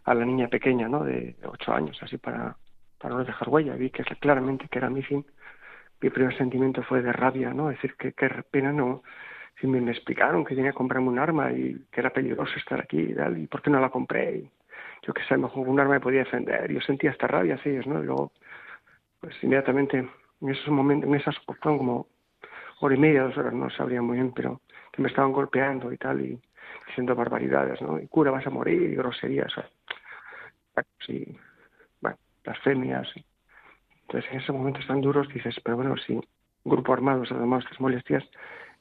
a 0.04 0.14
la 0.14 0.24
niña 0.24 0.48
pequeña, 0.48 0.88
¿no? 0.88 1.04
De 1.04 1.36
ocho 1.44 1.72
años, 1.72 1.98
así 2.02 2.16
para, 2.18 2.56
para 2.98 3.14
no 3.14 3.24
dejar 3.24 3.48
huella. 3.48 3.74
Vi 3.74 3.90
que 3.90 4.04
claramente 4.04 4.68
que 4.68 4.78
era 4.78 4.90
mi 4.90 5.02
fin. 5.02 5.24
Mi 6.00 6.10
primer 6.10 6.36
sentimiento 6.36 6.82
fue 6.82 7.02
de 7.02 7.12
rabia, 7.12 7.52
¿no? 7.52 7.68
Decir 7.68 7.94
que 7.96 8.12
qué 8.12 8.28
pena 8.50 8.72
no. 8.72 9.02
Si 9.60 9.66
me, 9.66 9.78
explicaron 9.90 10.44
que 10.44 10.54
tenía 10.54 10.70
que 10.70 10.76
comprarme 10.76 11.08
un 11.08 11.18
arma 11.18 11.50
y 11.52 11.84
que 11.90 12.00
era 12.00 12.10
peligroso 12.10 12.54
estar 12.56 12.80
aquí 12.80 13.00
y 13.00 13.14
tal, 13.14 13.36
y 13.38 13.46
por 13.48 13.60
qué 13.60 13.70
no 13.70 13.80
la 13.80 13.90
compré. 13.90 14.36
Y 14.36 14.50
yo 15.02 15.12
qué 15.12 15.22
sé, 15.24 15.36
mejor 15.36 15.68
un 15.68 15.80
arma 15.80 15.94
me 15.94 16.00
podía 16.00 16.20
defender. 16.20 16.72
Yo 16.72 16.80
sentía 16.80 17.10
esta 17.10 17.26
rabia 17.26 17.56
hacia 17.56 17.72
ellos, 17.72 17.86
¿no? 17.88 18.02
Y 18.02 18.06
luego, 18.06 18.32
pues 19.20 19.34
inmediatamente 19.42 20.08
en 20.40 20.48
esos 20.50 20.68
momentos, 20.68 21.08
en 21.08 21.14
esas 21.16 21.36
fueron 21.38 21.78
como 21.78 22.06
hora 22.80 22.94
y 22.94 22.98
media, 22.98 23.24
dos 23.24 23.36
horas, 23.36 23.52
no 23.52 23.70
sabría 23.70 24.02
muy 24.02 24.16
bien, 24.16 24.32
pero 24.32 24.60
que 24.92 25.02
me 25.02 25.08
estaban 25.08 25.32
golpeando 25.32 25.92
y 25.92 25.98
tal, 25.98 26.20
y 26.20 26.40
diciendo 26.86 27.14
barbaridades, 27.14 27.80
¿no? 27.82 27.98
Y 27.98 28.06
cura, 28.08 28.30
vas 28.30 28.46
a 28.46 28.50
morir, 28.50 28.82
y 28.82 28.94
groserías, 28.94 29.52
sí, 31.04 31.36
bueno, 32.00 32.16
blasfemias. 32.44 33.08
Entonces, 34.02 34.30
en 34.30 34.38
esos 34.38 34.54
momentos 34.54 34.86
tan 34.86 35.00
duros 35.00 35.28
dices, 35.28 35.58
pero 35.62 35.76
bueno, 35.76 35.96
si 35.96 36.14
un 36.14 36.24
grupo 36.64 36.92
armado 36.92 37.24
se 37.24 37.34
ha 37.34 37.38
tomado 37.38 37.62
estas 37.62 37.80
molestias, 37.80 38.24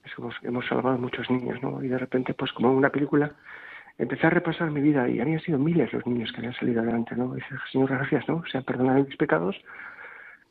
es 0.06 0.14
como 0.16 0.30
hemos 0.44 0.66
salvado 0.68 0.96
a 0.96 0.98
muchos 0.98 1.30
niños, 1.30 1.62
¿no? 1.62 1.84
Y 1.84 1.88
de 1.88 1.98
repente, 1.98 2.34
pues 2.34 2.52
como 2.54 2.70
en 2.72 2.78
una 2.78 2.90
película, 2.90 3.36
empecé 3.98 4.28
a 4.28 4.30
repasar 4.30 4.72
mi 4.72 4.82
vida 4.82 5.10
y 5.10 5.20
habían 5.20 5.40
sido 5.42 5.58
miles 5.60 5.92
los 5.92 6.06
niños 6.06 6.32
que 6.32 6.38
habían 6.38 6.54
salido 6.54 6.82
adelante, 6.82 7.16
¿no? 7.16 7.34
Y 7.34 7.42
dices, 7.42 7.60
Señor, 7.72 7.90
gracias, 7.90 8.28
¿no? 8.28 8.38
O 8.38 8.46
sea, 8.46 8.62
perdonad 8.62 9.06
mis 9.06 9.18
pecados, 9.18 9.56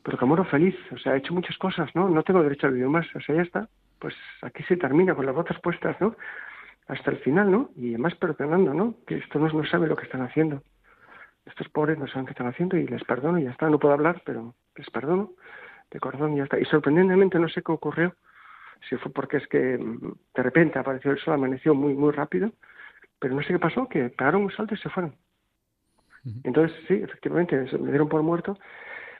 pero 0.07 0.17
que 0.17 0.25
muero 0.25 0.45
feliz, 0.45 0.73
o 0.93 0.97
sea, 0.97 1.15
he 1.15 1.17
hecho 1.17 1.33
muchas 1.33 1.57
cosas, 1.57 1.93
¿no? 1.93 2.07
No 2.07 2.23
tengo 2.23 2.41
derecho 2.41 2.67
a 2.67 2.69
vivir 2.69 2.87
más, 2.87 3.05
o 3.13 3.19
sea, 3.19 3.35
ya 3.35 3.41
está. 3.41 3.67
Pues 3.99 4.15
aquí 4.41 4.63
se 4.63 4.77
termina 4.77 5.13
con 5.13 5.25
las 5.25 5.35
botas 5.35 5.59
puestas, 5.59 5.99
¿no? 5.99 6.15
Hasta 6.87 7.11
el 7.11 7.17
final, 7.17 7.51
¿no? 7.51 7.71
Y 7.75 7.89
además 7.89 8.15
perdonando, 8.15 8.73
¿no? 8.73 8.95
Que 9.05 9.17
estos 9.17 9.41
no, 9.41 9.49
no 9.49 9.65
saben 9.65 9.89
lo 9.89 9.97
que 9.97 10.05
están 10.05 10.21
haciendo. 10.21 10.63
Estos 11.45 11.67
pobres 11.67 11.99
no 11.99 12.07
saben 12.07 12.25
qué 12.25 12.31
están 12.31 12.47
haciendo 12.47 12.77
y 12.77 12.87
les 12.87 13.03
perdono 13.03 13.37
y 13.37 13.43
ya 13.43 13.51
está. 13.51 13.69
No 13.69 13.79
puedo 13.79 13.93
hablar, 13.93 14.21
pero 14.25 14.55
les 14.77 14.89
perdono 14.91 15.33
de 15.91 15.99
corazón 15.99 16.35
y 16.35 16.37
ya 16.37 16.45
está. 16.45 16.57
Y 16.57 16.63
sorprendentemente 16.63 17.37
no 17.37 17.49
sé 17.49 17.61
qué 17.61 17.73
ocurrió. 17.73 18.15
Si 18.87 18.95
fue 18.95 19.11
porque 19.11 19.35
es 19.35 19.47
que 19.49 19.77
mm, 19.77 20.13
de 20.35 20.41
repente 20.41 20.79
apareció 20.79 21.11
el 21.11 21.19
sol, 21.19 21.33
amaneció 21.33 21.75
muy, 21.75 21.93
muy 21.95 22.13
rápido, 22.13 22.53
pero 23.19 23.35
no 23.35 23.41
sé 23.41 23.49
qué 23.49 23.59
pasó, 23.59 23.89
que 23.89 24.07
pegaron 24.07 24.43
un 24.43 24.51
salto 24.51 24.73
y 24.73 24.77
se 24.77 24.89
fueron. 24.89 25.13
Entonces, 26.43 26.77
sí, 26.87 26.93
efectivamente, 26.93 27.57
me 27.77 27.89
dieron 27.89 28.09
por 28.09 28.21
muerto 28.21 28.57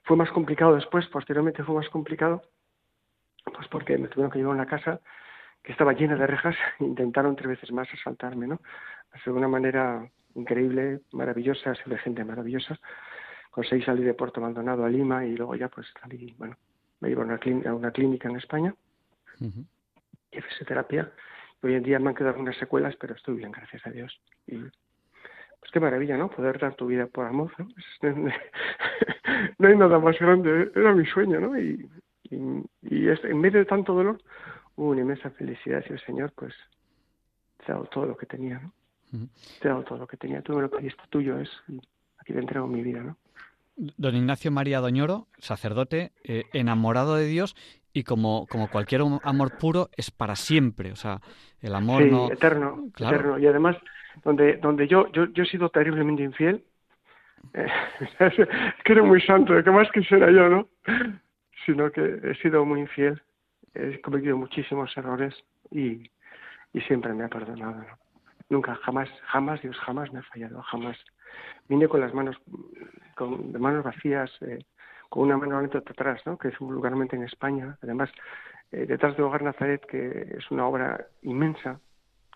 fue 0.07 0.15
más 0.15 0.31
complicado 0.31 0.73
después, 0.73 1.05
posteriormente 1.07 1.63
fue 1.65 1.75
más 1.75 1.89
complicado, 1.89 2.41
pues 3.53 3.67
porque 3.67 3.97
me 3.97 4.07
tuvieron 4.07 4.31
que 4.31 4.39
llevar 4.39 4.53
a 4.53 4.61
una 4.61 4.65
casa 4.65 5.01
que 5.61 5.73
estaba 5.73 5.91
llena 5.91 6.15
de 6.15 6.25
rejas 6.25 6.55
intentaron 6.79 7.35
tres 7.35 7.49
veces 7.49 7.71
más 7.73 7.89
asaltarme, 7.93 8.47
¿no? 8.47 8.61
De 9.25 9.31
una 9.31 9.49
manera 9.49 10.09
increíble, 10.35 11.01
maravillosa, 11.11 11.73
de 11.85 11.97
gente 11.97 12.23
maravillosa. 12.23 12.79
Conseguí 13.51 13.83
salir 13.83 14.05
de 14.05 14.13
Puerto 14.13 14.39
Abandonado 14.39 14.85
a 14.85 14.89
Lima 14.89 15.25
y 15.25 15.35
luego 15.35 15.55
ya 15.55 15.67
pues 15.67 15.87
salí, 16.01 16.33
bueno, 16.37 16.55
me 17.01 17.09
llevaron 17.09 17.31
a 17.31 17.73
una, 17.73 17.91
clínica, 17.91 18.29
en 18.29 18.37
España 18.37 18.73
y 19.39 20.37
hice 20.37 20.65
terapia. 20.65 21.11
Hoy 21.61 21.73
en 21.73 21.83
día 21.83 21.99
me 21.99 22.09
han 22.09 22.15
quedado 22.15 22.35
algunas 22.35 22.55
secuelas, 22.57 22.95
pero 22.95 23.15
estoy 23.15 23.37
bien, 23.37 23.51
gracias 23.51 23.85
a 23.85 23.89
Dios. 23.89 24.21
Y 24.45 24.57
pues 25.59 25.71
qué 25.71 25.79
maravilla, 25.79 26.17
¿no? 26.17 26.29
Poder 26.29 26.59
dar 26.59 26.75
tu 26.75 26.87
vida 26.87 27.07
por 27.07 27.25
amor, 27.25 27.51
¿no? 27.57 27.67
no 29.59 29.67
hay 29.67 29.75
nada 29.75 29.99
más 29.99 30.17
grande, 30.19 30.71
era 30.75 30.93
mi 30.93 31.05
sueño, 31.05 31.39
¿no? 31.39 31.59
Y, 31.59 31.89
y, 32.29 33.07
en 33.09 33.39
medio 33.39 33.59
de 33.59 33.65
tanto 33.65 33.93
dolor 33.93 34.21
hubo 34.75 34.91
una 34.91 35.01
inmensa 35.01 35.29
felicidad 35.31 35.83
y 35.89 35.93
el 35.93 35.99
Señor, 36.01 36.31
pues, 36.35 36.53
te 37.65 37.71
ha 37.71 37.75
dado 37.75 37.85
todo 37.85 38.05
lo 38.05 38.17
que 38.17 38.25
tenía, 38.25 38.59
¿no? 38.59 38.73
Te 39.61 39.67
ha 39.67 39.71
dado 39.71 39.83
todo 39.83 39.97
lo 39.99 40.07
que 40.07 40.17
tenía, 40.17 40.41
tú 40.41 40.53
me 40.53 40.61
lo 40.61 40.69
pediste, 40.69 41.01
tuyo 41.09 41.39
es, 41.39 41.49
aquí 42.17 42.33
te 42.33 42.39
entrego 42.39 42.67
mi 42.67 42.81
vida, 42.81 43.01
¿no? 43.01 43.17
Don 43.75 44.15
Ignacio 44.15 44.51
María 44.51 44.79
Doñoro, 44.79 45.27
sacerdote, 45.37 46.11
eh, 46.23 46.45
enamorado 46.53 47.15
de 47.15 47.27
Dios 47.27 47.55
y 47.93 48.03
como, 48.03 48.47
como 48.47 48.69
cualquier 48.69 49.01
amor 49.23 49.57
puro 49.57 49.89
es 49.95 50.11
para 50.11 50.35
siempre, 50.35 50.91
o 50.91 50.95
sea, 50.95 51.21
el 51.61 51.75
amor 51.75 52.03
sí, 52.03 52.11
no... 52.11 52.31
eterno, 52.31 52.89
eterno. 52.95 53.39
Y 53.39 53.47
además, 53.47 53.77
donde, 54.23 54.57
donde 54.57 54.87
yo, 54.87 55.11
yo, 55.11 55.25
yo 55.25 55.43
he 55.43 55.47
sido 55.47 55.69
terriblemente 55.69 56.23
infiel, 56.23 56.63
eh, 57.53 57.67
que 58.83 58.93
era 58.93 59.03
muy 59.03 59.21
santo, 59.21 59.53
¿qué 59.63 59.71
más 59.71 59.89
quisiera 59.91 60.31
yo, 60.31 60.49
no? 60.49 60.67
Sino 61.65 61.91
que 61.91 62.19
he 62.23 62.35
sido 62.35 62.65
muy 62.65 62.81
infiel, 62.81 63.21
he 63.73 63.99
cometido 64.01 64.37
muchísimos 64.37 64.95
errores 64.97 65.35
y, 65.71 66.09
y 66.73 66.81
siempre 66.81 67.13
me 67.13 67.25
ha 67.25 67.29
perdonado. 67.29 67.85
Nunca, 68.49 68.75
jamás, 68.75 69.09
jamás, 69.25 69.61
Dios 69.61 69.77
jamás 69.79 70.11
me 70.13 70.19
ha 70.19 70.23
fallado, 70.23 70.61
jamás. 70.61 70.97
Vine 71.67 71.87
con 71.87 71.99
las 71.99 72.13
manos, 72.13 72.37
con 73.15 73.51
manos 73.59 73.83
vacías, 73.83 74.31
eh, 74.41 74.59
con 75.09 75.23
una 75.23 75.37
mano 75.37 75.59
atrás, 75.59 76.21
¿no? 76.25 76.37
que 76.37 76.49
es 76.49 76.59
vulgarmente 76.59 77.15
en 77.15 77.23
España. 77.23 77.77
Además, 77.81 78.09
eh, 78.71 78.85
detrás 78.85 79.17
de 79.17 79.23
Hogar 79.23 79.43
Nazaret, 79.43 79.85
que 79.85 80.35
es 80.37 80.49
una 80.51 80.65
obra 80.65 81.07
inmensa 81.21 81.79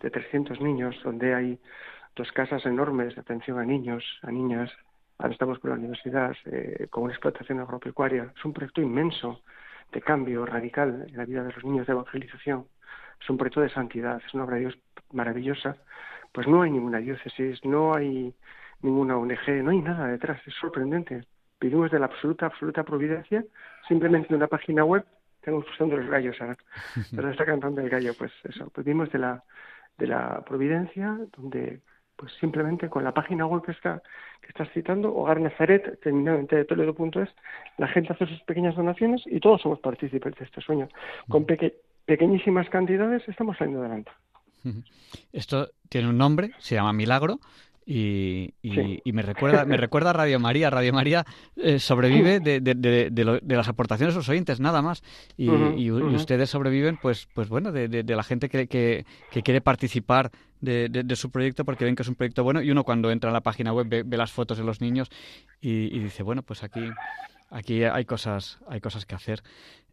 de 0.02 0.10
300 0.10 0.60
niños, 0.60 0.94
donde 1.02 1.34
hay 1.34 1.58
dos 2.14 2.30
casas 2.32 2.66
enormes 2.66 3.14
de 3.14 3.20
atención 3.22 3.58
a 3.58 3.64
niños, 3.64 4.04
a 4.22 4.30
niñas, 4.30 4.70
Ahora 5.22 5.34
estamos 5.34 5.60
con 5.60 5.70
la 5.70 5.76
universidad, 5.76 6.34
eh, 6.46 6.88
con 6.90 7.04
una 7.04 7.12
explotación 7.12 7.60
agropecuaria. 7.60 8.32
Es 8.36 8.44
un 8.44 8.52
proyecto 8.52 8.80
inmenso 8.80 9.40
de 9.92 10.00
cambio 10.00 10.44
radical 10.44 11.06
en 11.08 11.16
la 11.16 11.24
vida 11.24 11.44
de 11.44 11.52
los 11.52 11.64
niños 11.64 11.86
de 11.86 11.92
evangelización. 11.92 12.66
Es 13.20 13.30
un 13.30 13.36
proyecto 13.36 13.60
de 13.60 13.70
santidad, 13.70 14.20
es 14.26 14.34
una 14.34 14.42
obra 14.42 14.56
de 14.56 14.62
Dios 14.62 14.78
maravillosa. 15.12 15.76
Pues 16.32 16.48
no 16.48 16.62
hay 16.62 16.72
ninguna 16.72 16.98
diócesis, 16.98 17.64
no 17.64 17.94
hay 17.94 18.34
ninguna 18.80 19.16
ONG, 19.16 19.62
no 19.62 19.70
hay 19.70 19.80
nada 19.80 20.08
detrás. 20.08 20.40
Es 20.44 20.54
sorprendente. 20.54 21.24
Vivimos 21.60 21.92
de 21.92 22.00
la 22.00 22.06
absoluta, 22.06 22.46
absoluta 22.46 22.82
providencia, 22.82 23.44
simplemente 23.86 24.30
de 24.30 24.34
una 24.34 24.48
página 24.48 24.84
web. 24.84 25.04
Tengo 25.42 25.60
escuchando 25.60 25.96
los 25.98 26.10
gallos 26.10 26.36
ahora, 26.40 26.56
pero 27.14 27.30
está 27.30 27.44
cantando 27.44 27.80
el 27.80 27.88
gallo. 27.88 28.12
Pues 28.18 28.32
eso, 28.42 28.72
vivimos 28.76 29.12
de 29.12 29.20
la, 29.20 29.44
de 29.98 30.06
la 30.06 30.42
providencia, 30.44 31.18
donde 31.36 31.80
pues 32.16 32.32
simplemente 32.38 32.88
con 32.88 33.02
la 33.02 33.12
página 33.12 33.46
web 33.46 33.62
que, 33.62 33.72
está, 33.72 34.00
que 34.40 34.48
estás 34.48 34.68
citando, 34.72 35.12
Hogar 35.14 35.40
Nazaret, 35.40 35.98
terminado 36.02 36.38
en 36.38 36.46
Toledo.es, 36.46 37.28
la 37.78 37.88
gente 37.88 38.12
hace 38.12 38.26
sus 38.26 38.40
pequeñas 38.42 38.76
donaciones 38.76 39.22
y 39.26 39.40
todos 39.40 39.62
somos 39.62 39.80
partícipes 39.80 40.34
de 40.36 40.44
este 40.44 40.60
sueño. 40.60 40.88
Con, 41.28 41.44
pequeñísimas 42.04 42.68
cantidades 42.68 43.28
estamos 43.28 43.56
saliendo 43.56 43.80
adelante. 43.80 44.12
Esto 45.32 45.70
tiene 45.88 46.08
un 46.08 46.18
nombre, 46.18 46.52
se 46.58 46.76
llama 46.76 46.92
Milagro. 46.92 47.40
Y, 47.84 48.54
y, 48.62 49.12
me 49.12 49.22
recuerda 49.22 49.64
me 49.64 49.76
recuerda 49.76 50.10
a 50.10 50.12
Radio 50.12 50.38
María. 50.38 50.70
Radio 50.70 50.92
María 50.92 51.24
eh, 51.56 51.80
sobrevive 51.80 52.38
de, 52.38 52.60
de, 52.60 52.74
de, 52.74 53.10
de, 53.10 53.56
las 53.56 53.68
aportaciones 53.68 54.14
de 54.14 54.20
los 54.20 54.28
oyentes, 54.28 54.60
nada 54.60 54.82
más. 54.82 55.02
Y, 55.36 55.50
y 55.50 55.90
ustedes 55.90 56.50
sobreviven, 56.50 56.96
pues, 56.96 57.28
pues 57.34 57.48
bueno, 57.48 57.72
de, 57.72 58.04
la 58.04 58.22
gente 58.22 58.48
que, 58.48 58.68
que, 58.68 59.04
que, 59.30 59.42
quiere 59.42 59.60
participar 59.60 60.30
de, 60.60 61.16
su 61.16 61.30
proyecto 61.30 61.64
porque 61.64 61.84
ven 61.84 61.96
que 61.96 62.02
es 62.02 62.08
un 62.08 62.14
proyecto 62.14 62.44
bueno. 62.44 62.62
Y 62.62 62.70
uno 62.70 62.84
cuando 62.84 63.10
entra 63.10 63.30
a 63.30 63.32
la 63.32 63.40
página 63.40 63.72
web 63.72 63.88
ve, 63.88 64.16
las 64.16 64.30
fotos 64.30 64.58
de 64.58 64.64
los 64.64 64.80
niños 64.80 65.08
y, 65.60 65.98
dice, 65.98 66.22
bueno, 66.22 66.42
pues 66.42 66.62
aquí, 66.62 66.88
aquí 67.50 67.82
hay 67.82 68.04
cosas, 68.04 68.60
hay 68.68 68.80
cosas 68.80 69.06
que 69.06 69.16
hacer. 69.16 69.42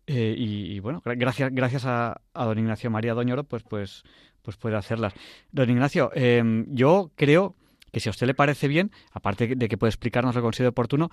Eh, 0.05 0.35
y, 0.37 0.79
bueno, 0.79 1.01
gracias, 1.03 1.51
gracias 1.53 1.85
a, 1.85 2.21
a, 2.33 2.45
don 2.45 2.57
Ignacio 2.57 2.89
María 2.89 3.13
Doñoro, 3.13 3.43
pues, 3.43 3.63
pues, 3.63 4.03
pues 4.43 4.57
puede 4.57 4.75
hacerlas. 4.75 5.13
Don 5.51 5.69
Ignacio, 5.69 6.11
eh, 6.13 6.65
yo 6.67 7.11
creo 7.15 7.55
que 7.91 7.99
si 7.99 8.09
a 8.09 8.11
usted 8.11 8.27
le 8.27 8.33
parece 8.33 8.67
bien, 8.67 8.91
aparte 9.11 9.55
de 9.55 9.67
que 9.67 9.77
puede 9.77 9.89
explicarnos 9.89 10.35
lo 10.35 10.41
que 10.41 10.45
considere 10.45 10.69
oportuno, 10.69 11.09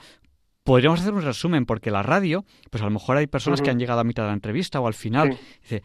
podríamos 0.66 1.00
hacer 1.00 1.14
un 1.14 1.22
resumen, 1.22 1.64
porque 1.64 1.90
la 1.90 2.02
radio, 2.02 2.44
pues 2.70 2.82
a 2.82 2.86
lo 2.86 2.90
mejor 2.90 3.16
hay 3.16 3.28
personas 3.28 3.62
que 3.62 3.70
han 3.70 3.78
llegado 3.78 4.00
a 4.00 4.04
mitad 4.04 4.24
de 4.24 4.28
la 4.28 4.34
entrevista 4.34 4.80
o 4.80 4.86
al 4.86 4.94
final. 4.94 5.30
Dice, 5.62 5.82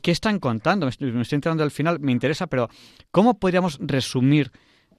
¿qué, 0.00 0.10
están 0.10 0.38
contando? 0.38 0.86
Me 0.86 0.90
estoy, 0.90 1.10
enterando 1.10 1.64
del 1.64 1.72
final, 1.72 1.98
me 2.00 2.12
interesa, 2.12 2.46
pero 2.46 2.68
¿cómo 3.10 3.38
podríamos 3.38 3.78
resumir 3.82 4.50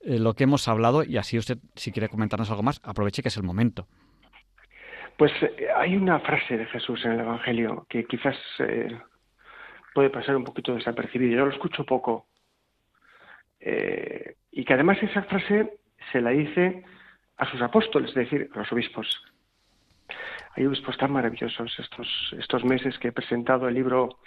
eh, 0.02 0.20
lo 0.20 0.34
que 0.34 0.44
hemos 0.44 0.68
hablado? 0.68 1.04
Y 1.04 1.18
así 1.18 1.38
usted, 1.38 1.58
si 1.76 1.92
quiere 1.92 2.10
comentarnos 2.10 2.52
algo 2.52 2.64
más, 2.64 2.82
aproveche 2.84 3.22
que 3.22 3.30
es 3.30 3.38
el 3.38 3.44
momento. 3.44 3.88
Pues 5.18 5.32
eh, 5.42 5.68
hay 5.76 5.96
una 5.96 6.20
frase 6.20 6.58
de 6.58 6.66
Jesús 6.66 7.04
en 7.06 7.14
el 7.14 7.20
Evangelio 7.22 7.86
que 7.90 8.04
quizás 8.04 8.36
eh, 8.60 8.90
puede 9.94 10.10
pasar 10.10 10.36
un 10.36 10.44
poquito 10.44 10.76
desapercibida. 10.76 11.38
Yo 11.38 11.46
lo 11.46 11.54
escucho 11.54 11.86
poco, 11.86 12.28
eh, 13.66 14.36
y 14.52 14.66
que 14.66 14.74
además 14.74 15.02
esa 15.02 15.24
frase 15.24 15.78
se 16.12 16.20
la 16.20 16.32
dice 16.32 16.84
a 17.38 17.50
sus 17.50 17.62
apóstoles, 17.62 18.10
es 18.10 18.16
decir, 18.16 18.50
a 18.54 18.60
los 18.60 18.72
obispos. 18.72 19.24
Hay 20.56 20.66
obispos 20.66 20.98
tan 20.98 21.12
maravillosos 21.12 21.74
estos, 21.80 22.36
estos 22.38 22.66
meses 22.66 23.00
que 23.00 23.08
he 23.08 23.12
presentado 23.12 23.68
el 23.68 23.74
libro 23.74 24.20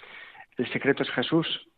El 0.57 0.67
secreto 0.73 1.03
es 1.03 1.09
Jesús, 1.11 1.69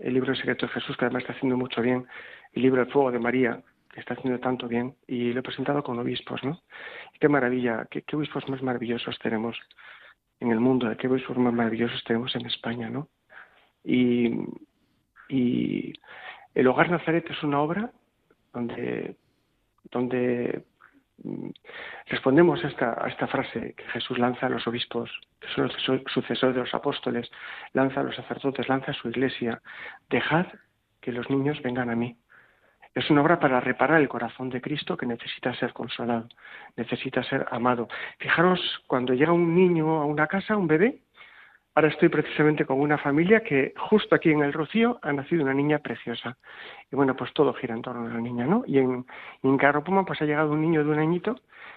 el 0.00 0.14
libro 0.14 0.32
El 0.32 0.38
secreto 0.38 0.66
es 0.66 0.72
Jesús, 0.72 0.96
que 0.96 1.04
además 1.04 1.22
está 1.22 1.34
haciendo 1.34 1.58
mucho 1.58 1.82
bien, 1.82 2.06
el 2.54 2.62
libro 2.62 2.80
El 2.80 2.90
fuego 2.90 3.12
de 3.12 3.18
María, 3.18 3.60
que 3.92 4.00
está 4.00 4.14
haciendo 4.14 4.40
tanto 4.40 4.66
bien, 4.66 4.96
y 5.06 5.32
lo 5.32 5.40
he 5.40 5.42
presentado 5.42 5.82
con 5.82 5.98
obispos, 5.98 6.42
¿no? 6.42 6.62
qué 7.20 7.28
maravilla, 7.28 7.86
qué, 7.90 8.02
qué 8.02 8.16
obispos 8.16 8.48
más 8.48 8.62
maravillosos 8.62 9.18
tenemos 9.18 9.58
en 10.40 10.50
el 10.50 10.60
mundo, 10.60 10.94
qué 10.96 11.06
obispos 11.06 11.36
más 11.36 11.52
maravillosos 11.52 12.02
tenemos 12.04 12.34
en 12.34 12.46
España, 12.46 12.90
¿no? 12.90 13.08
Y, 13.84 14.32
y 15.28 15.92
el 16.56 16.66
Hogar 16.66 16.90
Nazaret 16.90 17.30
es 17.30 17.42
una 17.42 17.60
obra 17.60 17.90
donde, 18.54 19.14
mm, 21.22 21.50
respondemos 22.06 22.64
a 22.64 22.68
esta, 22.68 23.26
frase 23.26 23.74
que 23.74 23.84
Jesús 23.84 24.18
lanza 24.18 24.46
a 24.46 24.48
los 24.48 24.66
obispos, 24.66 25.10
que 25.38 25.48
sucesores 26.06 26.56
de 26.56 26.62
los 26.62 26.74
apóstoles, 26.74 27.30
lanza 27.74 28.00
a 28.00 28.04
los 28.04 28.16
sacerdotes, 28.16 28.70
lanza 28.70 28.92
a 28.92 28.94
su 28.94 29.10
iglesia, 29.10 29.60
dejad 30.08 30.46
que 31.02 31.12
los 31.12 31.28
niños 31.28 31.60
vengan 31.60 31.90
a 31.90 31.94
mí. 31.94 32.16
Es 32.94 33.10
una 33.10 33.20
obra 33.20 33.38
para 33.38 33.60
reparar 33.60 34.00
el 34.00 34.08
corazón 34.08 34.48
de 34.48 34.62
Cristo 34.62 34.96
que 34.96 35.04
necesita 35.04 35.54
ser 35.56 35.74
consolado, 35.74 36.26
necesita 36.74 37.22
ser 37.22 37.44
amado. 37.50 37.86
Fijaros, 38.18 38.82
cuando 38.86 39.12
llega 39.12 39.32
un 39.32 39.54
niño 39.54 40.00
a 40.00 40.06
una 40.06 40.26
casa, 40.26 40.56
un 40.56 40.66
bebé, 40.66 41.02
Ahora 41.76 41.88
estoy 41.88 42.08
precisamente 42.08 42.64
con 42.64 42.80
una 42.80 42.96
familia 42.96 43.42
que 43.42 43.74
justo 43.76 44.14
aquí 44.14 44.30
en 44.30 44.40
el 44.40 44.54
Rocío 44.54 44.98
ha 45.02 45.12
nacido 45.12 45.42
una 45.42 45.52
niña 45.52 45.78
preciosa. 45.80 46.38
Y 46.90 46.96
bueno, 46.96 47.14
pues 47.14 47.34
todo 47.34 47.52
gira 47.52 47.74
en 47.74 47.82
torno 47.82 48.06
a 48.06 48.14
la 48.14 48.18
niña, 48.18 48.46
¿no? 48.46 48.64
Y 48.66 48.78
en, 48.78 49.04
en 49.42 49.58
Carropuma 49.58 50.06
pues 50.06 50.22
ha 50.22 50.24
llegado 50.24 50.52
un 50.52 50.62
niño 50.62 50.82
de 50.82 50.90
un 50.90 50.98
añito 50.98 51.36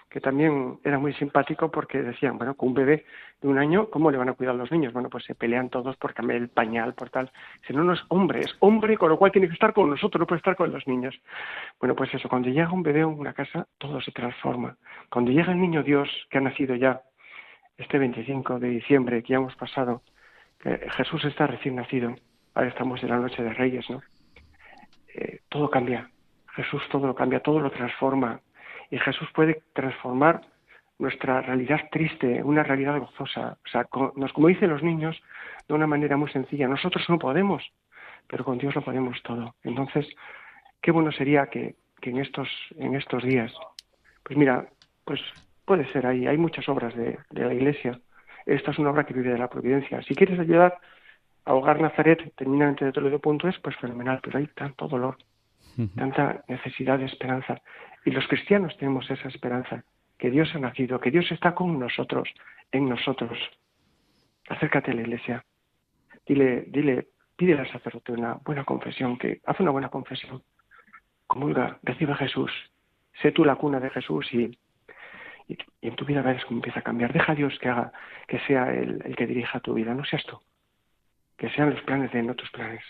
que 0.09 0.21
también 0.21 0.79
era 0.85 0.99
muy 0.99 1.11
simpático 1.15 1.69
porque 1.69 2.01
decían, 2.01 2.37
bueno, 2.37 2.55
con 2.55 2.69
un 2.69 2.75
bebé 2.75 3.05
de 3.41 3.49
un 3.49 3.57
año, 3.57 3.89
¿cómo 3.89 4.09
le 4.09 4.17
van 4.17 4.29
a 4.29 4.33
cuidar 4.35 4.55
los 4.55 4.71
niños? 4.71 4.93
Bueno, 4.93 5.09
pues 5.09 5.25
se 5.25 5.35
pelean 5.35 5.67
todos 5.67 5.97
por 5.97 6.13
cambiar 6.13 6.39
el 6.39 6.47
pañal, 6.47 6.93
por 6.93 7.09
tal. 7.09 7.29
Si 7.67 7.73
no, 7.73 7.83
no 7.83 7.91
es 7.91 8.01
hombre, 8.07 8.39
es 8.39 8.55
hombre, 8.59 8.97
con 8.97 9.09
lo 9.09 9.17
cual 9.17 9.33
tiene 9.33 9.47
que 9.47 9.53
estar 9.53 9.73
con 9.73 9.89
nosotros, 9.89 10.17
no 10.17 10.27
puede 10.27 10.39
estar 10.39 10.55
con 10.55 10.71
los 10.71 10.87
niños. 10.87 11.19
Bueno, 11.77 11.93
pues 11.93 12.13
eso, 12.13 12.29
cuando 12.29 12.47
llega 12.47 12.71
un 12.71 12.83
bebé 12.83 13.01
a 13.01 13.07
una 13.07 13.33
casa, 13.33 13.67
todo 13.77 13.99
se 13.99 14.13
transforma. 14.13 14.77
Cuando 15.09 15.31
llega 15.31 15.51
el 15.51 15.59
niño 15.59 15.83
Dios, 15.83 16.09
que 16.29 16.37
ha 16.37 16.41
nacido 16.41 16.75
ya, 16.75 17.01
este 17.79 17.97
25 17.97 18.59
de 18.59 18.69
diciembre 18.69 19.23
que 19.23 19.29
ya 19.29 19.37
hemos 19.37 19.55
pasado, 19.55 20.01
que 20.59 20.77
Jesús 20.91 21.23
está 21.25 21.47
recién 21.47 21.75
nacido, 21.75 22.15
ahora 22.53 22.69
estamos 22.69 23.01
en 23.01 23.09
la 23.09 23.17
noche 23.17 23.41
de 23.41 23.53
Reyes, 23.53 23.89
¿no? 23.89 24.01
Eh, 25.15 25.39
todo 25.49 25.69
cambia, 25.69 26.09
Jesús 26.55 26.83
todo 26.91 27.07
lo 27.07 27.15
cambia, 27.15 27.39
todo 27.39 27.59
lo 27.59 27.71
transforma, 27.71 28.41
y 28.91 28.97
Jesús 28.99 29.29
puede 29.33 29.63
transformar 29.73 30.41
nuestra 30.99 31.41
realidad 31.41 31.79
triste, 31.91 32.43
una 32.43 32.63
realidad 32.63 32.99
gozosa, 32.99 33.57
o 33.65 33.69
sea, 33.69 33.85
como 33.85 34.47
dicen 34.47 34.69
los 34.69 34.83
niños, 34.83 35.19
de 35.67 35.73
una 35.73 35.87
manera 35.87 36.17
muy 36.17 36.29
sencilla, 36.31 36.67
nosotros 36.67 37.05
no 37.07 37.17
podemos, 37.17 37.63
pero 38.27 38.43
con 38.43 38.57
Dios 38.57 38.75
lo 38.75 38.81
podemos 38.81 39.21
todo. 39.23 39.55
Entonces, 39.63 40.05
qué 40.81 40.91
bueno 40.91 41.13
sería 41.13 41.47
que, 41.47 41.75
que 42.01 42.09
en 42.09 42.19
estos, 42.19 42.49
en 42.77 42.95
estos 42.95 43.23
días, 43.23 43.53
pues 44.23 44.37
mira, 44.37 44.67
pues 45.05 45.21
Puede 45.69 45.85
ser 45.91 46.07
ahí, 46.07 46.25
hay 46.25 46.39
muchas 46.39 46.67
obras 46.67 46.95
de, 46.95 47.19
la 47.29 47.53
Iglesia. 47.53 47.99
Esta 48.47 48.71
es 48.71 48.79
una 48.79 48.89
obra 48.89 49.03
que 49.03 49.13
vive 49.13 49.29
de 49.29 49.37
la 49.37 49.51
providencia. 49.51 50.01
Si 50.01 50.15
quieres 50.15 50.39
ayudar 50.39 50.79
a 51.45 51.53
Hogar 51.53 51.79
Nazaret, 51.79 52.33
terminante 52.35 52.85
de 52.85 52.91
Toledo.es, 52.91 53.59
pues 53.59 53.75
fenomenal, 53.75 54.19
pero 54.23 54.39
hay 54.39 54.47
tanto 54.47 54.87
dolor, 54.87 55.17
tanta 55.95 56.43
necesidad 56.47 56.97
de 56.97 57.05
esperanza. 57.05 57.61
Y 58.03 58.09
los 58.09 58.27
cristianos 58.27 58.75
tenemos 58.77 59.11
esa 59.11 59.27
esperanza, 59.27 59.83
que 60.17 60.31
Dios 60.31 60.49
ha 60.55 60.57
nacido, 60.57 60.99
que 60.99 61.11
Dios 61.11 61.31
está 61.31 61.53
con 61.53 61.77
nosotros, 61.77 62.27
en 62.71 62.89
nosotros. 62.89 63.37
Acércate 64.49 64.89
a 64.89 64.95
la 64.95 65.01
iglesia. 65.01 65.45
Dile, 66.25 66.65
dile, 66.69 67.09
pide 67.35 67.59
al 67.59 67.71
sacerdote 67.71 68.13
una 68.13 68.39
buena 68.43 68.63
confesión, 68.63 69.19
que 69.19 69.39
hace 69.45 69.61
una 69.61 69.71
buena 69.71 69.89
confesión. 69.89 70.41
Comulga, 71.27 71.77
recibe 71.83 72.13
a 72.13 72.15
Jesús. 72.15 72.51
Sé 73.21 73.31
tú 73.31 73.45
la 73.45 73.55
cuna 73.55 73.79
de 73.79 73.91
Jesús 73.91 74.33
y 74.33 74.57
y, 75.49 75.57
en 75.81 75.95
tu 75.95 76.05
vida 76.05 76.21
ves 76.21 76.45
cómo 76.45 76.59
empieza 76.59 76.79
a 76.79 76.83
cambiar. 76.83 77.11
Deja 77.11 77.31
a 77.31 77.35
Dios 77.35 77.57
que 77.59 77.67
haga, 77.67 77.91
que 78.27 78.39
sea 78.41 78.71
el, 78.71 79.15
que 79.17 79.25
dirija 79.25 79.59
tu 79.59 79.73
vida, 79.73 79.93
no 79.93 80.05
seas 80.05 80.23
tú. 80.25 80.39
Que 81.37 81.49
sean 81.49 81.71
los 81.71 81.81
planes 81.81 82.11
de 82.11 82.21
no 82.21 82.35
tus 82.35 82.49
planes. 82.51 82.83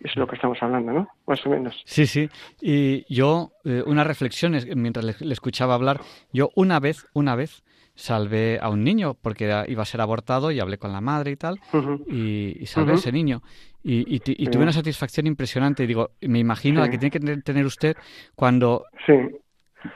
Eso 0.00 0.12
es 0.12 0.16
lo 0.16 0.28
que 0.28 0.36
estamos 0.36 0.58
hablando, 0.62 0.92
¿no? 0.92 1.08
Más 1.26 1.44
o 1.44 1.50
menos. 1.50 1.82
Sí, 1.84 2.06
sí. 2.06 2.28
Y 2.60 3.04
yo, 3.12 3.52
eh, 3.64 3.82
una 3.84 4.04
reflexión, 4.04 4.56
mientras 4.76 5.04
le, 5.04 5.32
escuchaba 5.32 5.74
hablar, 5.74 6.00
yo 6.32 6.50
una 6.54 6.78
vez, 6.78 7.06
una 7.14 7.34
vez, 7.34 7.64
salvé 7.94 8.60
a 8.60 8.68
un 8.68 8.84
niño 8.84 9.14
porque 9.14 9.64
iba 9.66 9.82
a 9.82 9.86
ser 9.86 10.00
abortado 10.00 10.52
y 10.52 10.60
hablé 10.60 10.78
con 10.78 10.92
la 10.92 11.00
madre 11.00 11.32
y 11.32 11.36
tal, 11.36 11.58
y, 12.06 12.64
salvé 12.66 12.92
a 12.92 12.94
ese 12.94 13.10
niño. 13.10 13.42
Y, 13.82 14.20
tuve 14.20 14.62
una 14.62 14.72
satisfacción 14.72 15.26
impresionante. 15.26 15.86
Digo, 15.86 16.10
me 16.20 16.38
imagino 16.38 16.80
la 16.80 16.90
que 16.90 16.98
tiene 16.98 17.10
que 17.10 17.38
tener 17.38 17.66
usted 17.66 17.96
cuando 18.36 18.84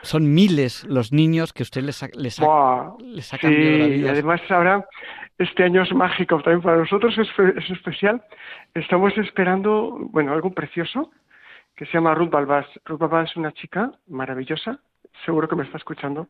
son 0.02 0.32
miles 0.32 0.84
los 0.84 1.12
niños 1.12 1.52
que 1.52 1.62
usted 1.62 1.82
les 1.82 2.02
ha, 2.02 2.08
les 2.14 2.36
cambiado 2.38 3.78
la 3.78 3.86
vida. 3.86 4.06
Y 4.06 4.08
además 4.08 4.40
ahora 4.50 4.86
este 5.38 5.64
año 5.64 5.82
es 5.82 5.92
mágico 5.92 6.40
también 6.42 6.62
para 6.62 6.78
nosotros, 6.78 7.16
es, 7.18 7.28
es, 7.56 7.70
especial. 7.70 8.22
Estamos 8.74 9.16
esperando, 9.18 9.98
bueno, 10.10 10.32
algo 10.32 10.52
precioso 10.52 11.10
que 11.74 11.86
se 11.86 11.92
llama 11.94 12.14
Ruth 12.14 12.30
Balbás. 12.30 12.66
Ruth 12.84 12.98
Balbás 12.98 13.30
es 13.30 13.36
una 13.36 13.52
chica 13.52 13.92
maravillosa, 14.08 14.78
seguro 15.24 15.48
que 15.48 15.56
me 15.56 15.64
está 15.64 15.78
escuchando, 15.78 16.28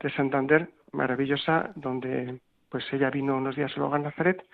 de 0.00 0.10
Santander, 0.10 0.70
maravillosa, 0.92 1.70
donde 1.74 2.40
pues 2.68 2.84
ella 2.92 3.10
vino 3.10 3.36
unos 3.36 3.56
días 3.56 3.76
a 3.76 3.84
Hogar 3.84 4.00
Nazaret 4.00 4.44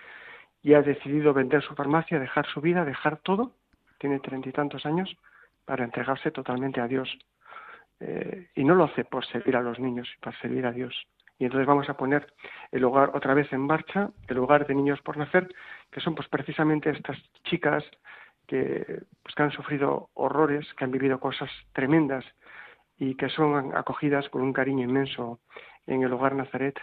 y 0.61 0.73
ha 0.73 0.81
decidido 0.81 1.33
vender 1.33 1.61
su 1.63 1.75
farmacia, 1.75 2.19
dejar 2.19 2.45
su 2.47 2.61
vida, 2.61 2.85
dejar 2.85 3.17
todo, 3.17 3.51
tiene 3.99 4.19
treinta 4.19 4.49
y 4.49 4.51
tantos 4.51 4.85
años, 4.85 5.15
para 5.65 5.83
entregarse 5.83 6.31
totalmente 6.31 6.79
a 6.79 6.87
Dios 6.87 7.17
eh, 7.99 8.49
y 8.55 8.63
no 8.63 8.75
lo 8.75 8.85
hace 8.85 9.05
por 9.05 9.25
servir 9.25 9.55
a 9.55 9.61
los 9.61 9.79
niños, 9.79 10.07
sino 10.07 10.21
por 10.21 10.35
servir 10.41 10.65
a 10.65 10.71
Dios. 10.71 10.95
Y 11.37 11.45
entonces 11.45 11.67
vamos 11.67 11.89
a 11.89 11.97
poner 11.97 12.33
el 12.71 12.83
hogar 12.83 13.11
otra 13.13 13.33
vez 13.33 13.51
en 13.51 13.61
marcha, 13.61 14.09
el 14.27 14.37
hogar 14.37 14.65
de 14.67 14.75
niños 14.75 15.01
por 15.01 15.17
nacer, 15.17 15.53
que 15.91 15.99
son 15.99 16.15
pues 16.15 16.29
precisamente 16.29 16.89
estas 16.89 17.17
chicas 17.43 17.83
que, 18.47 19.03
pues, 19.21 19.35
que 19.35 19.43
han 19.43 19.51
sufrido 19.51 20.09
horrores, 20.13 20.71
que 20.75 20.85
han 20.85 20.91
vivido 20.91 21.19
cosas 21.19 21.49
tremendas 21.73 22.23
y 22.97 23.15
que 23.15 23.29
son 23.29 23.75
acogidas 23.75 24.29
con 24.29 24.41
un 24.41 24.53
cariño 24.53 24.83
inmenso 24.83 25.39
en 25.87 26.03
el 26.03 26.13
hogar 26.13 26.35
Nazaret 26.35 26.79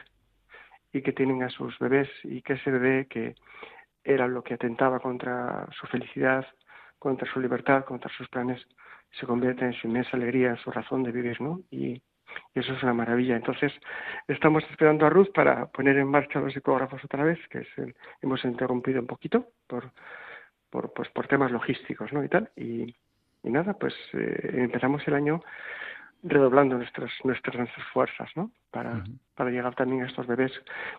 y 0.93 1.01
que 1.01 1.13
tienen 1.13 1.43
a 1.43 1.49
sus 1.49 1.79
bebés 1.79 2.11
y 2.25 2.43
que 2.43 2.55
ese 2.55 2.71
bebé 2.71 3.07
que 3.07 3.35
era 4.05 4.27
lo 4.27 4.43
que 4.43 4.55
atentaba 4.55 5.01
contra 5.01 5.67
su 5.73 5.87
felicidad, 5.87 6.47
contra 6.99 7.31
su 7.33 7.41
libertad, 7.41 7.85
contra 7.85 8.11
sus 8.17 8.29
planes, 8.29 8.61
se 9.13 9.27
convierte 9.27 9.65
en 9.65 9.73
su 9.75 9.87
inmensa 9.87 10.17
alegría, 10.17 10.51
en 10.51 10.57
su 10.59 10.71
razón 10.71 11.03
de 11.03 11.13
vivir, 11.13 11.41
¿no? 11.41 11.61
Y, 11.71 12.03
y 12.55 12.61
eso 12.61 12.73
es 12.73 12.83
una 12.83 12.95
maravilla. 12.95 13.37
Entonces, 13.37 13.73
estamos 14.29 14.65
esperando 14.71 15.07
a 15.07 15.11
Ruth 15.11 15.33
para 15.35 15.67
poner 15.67 15.99
en 15.99 16.09
marcha 16.09 16.41
los 16.41 16.53
psicógrafos 16.53 17.05
otra 17.05 17.25
vez, 17.25 17.39
que 17.49 17.59
es 17.59 17.95
hemos 18.21 18.45
interrumpido 18.45 19.01
un 19.01 19.07
poquito 19.07 19.49
por, 19.67 19.91
por, 20.71 20.93
pues, 20.93 21.09
por 21.11 21.27
temas 21.27 21.51
logísticos 21.51 22.13
¿no? 22.13 22.25
y 22.25 22.29
tal. 22.29 22.51
Y, 22.57 22.95
nada, 23.43 23.75
pues 23.75 23.95
eh, 24.15 24.51
empezamos 24.55 25.07
el 25.07 25.15
año 25.15 25.43
redoblando 26.23 26.77
nuestras, 26.77 27.11
nuestras, 27.25 27.57
nuestras 27.57 27.87
fuerzas 27.89 28.31
¿no? 28.37 28.53
para, 28.71 29.03
para 29.35 29.51
llegar 29.51 29.75
también 29.75 30.03
a 30.03 30.07
estos 30.07 30.27
bebés. 30.27 30.53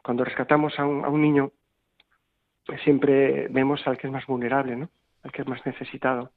Cuando 0.03 0.25
rescatamos 0.25 0.77
a 0.77 0.85
un, 0.85 1.05
a 1.05 1.07
un 1.07 1.21
niño, 1.21 1.51
siempre 2.83 3.47
vemos 3.49 3.85
al 3.87 3.97
que 3.97 4.07
es 4.07 4.13
más 4.13 4.25
vulnerable, 4.25 4.75
¿no? 4.75 4.89
al 5.23 5.31
que 5.31 5.41
es 5.41 5.47
más 5.47 5.65
necesitado 5.65 6.31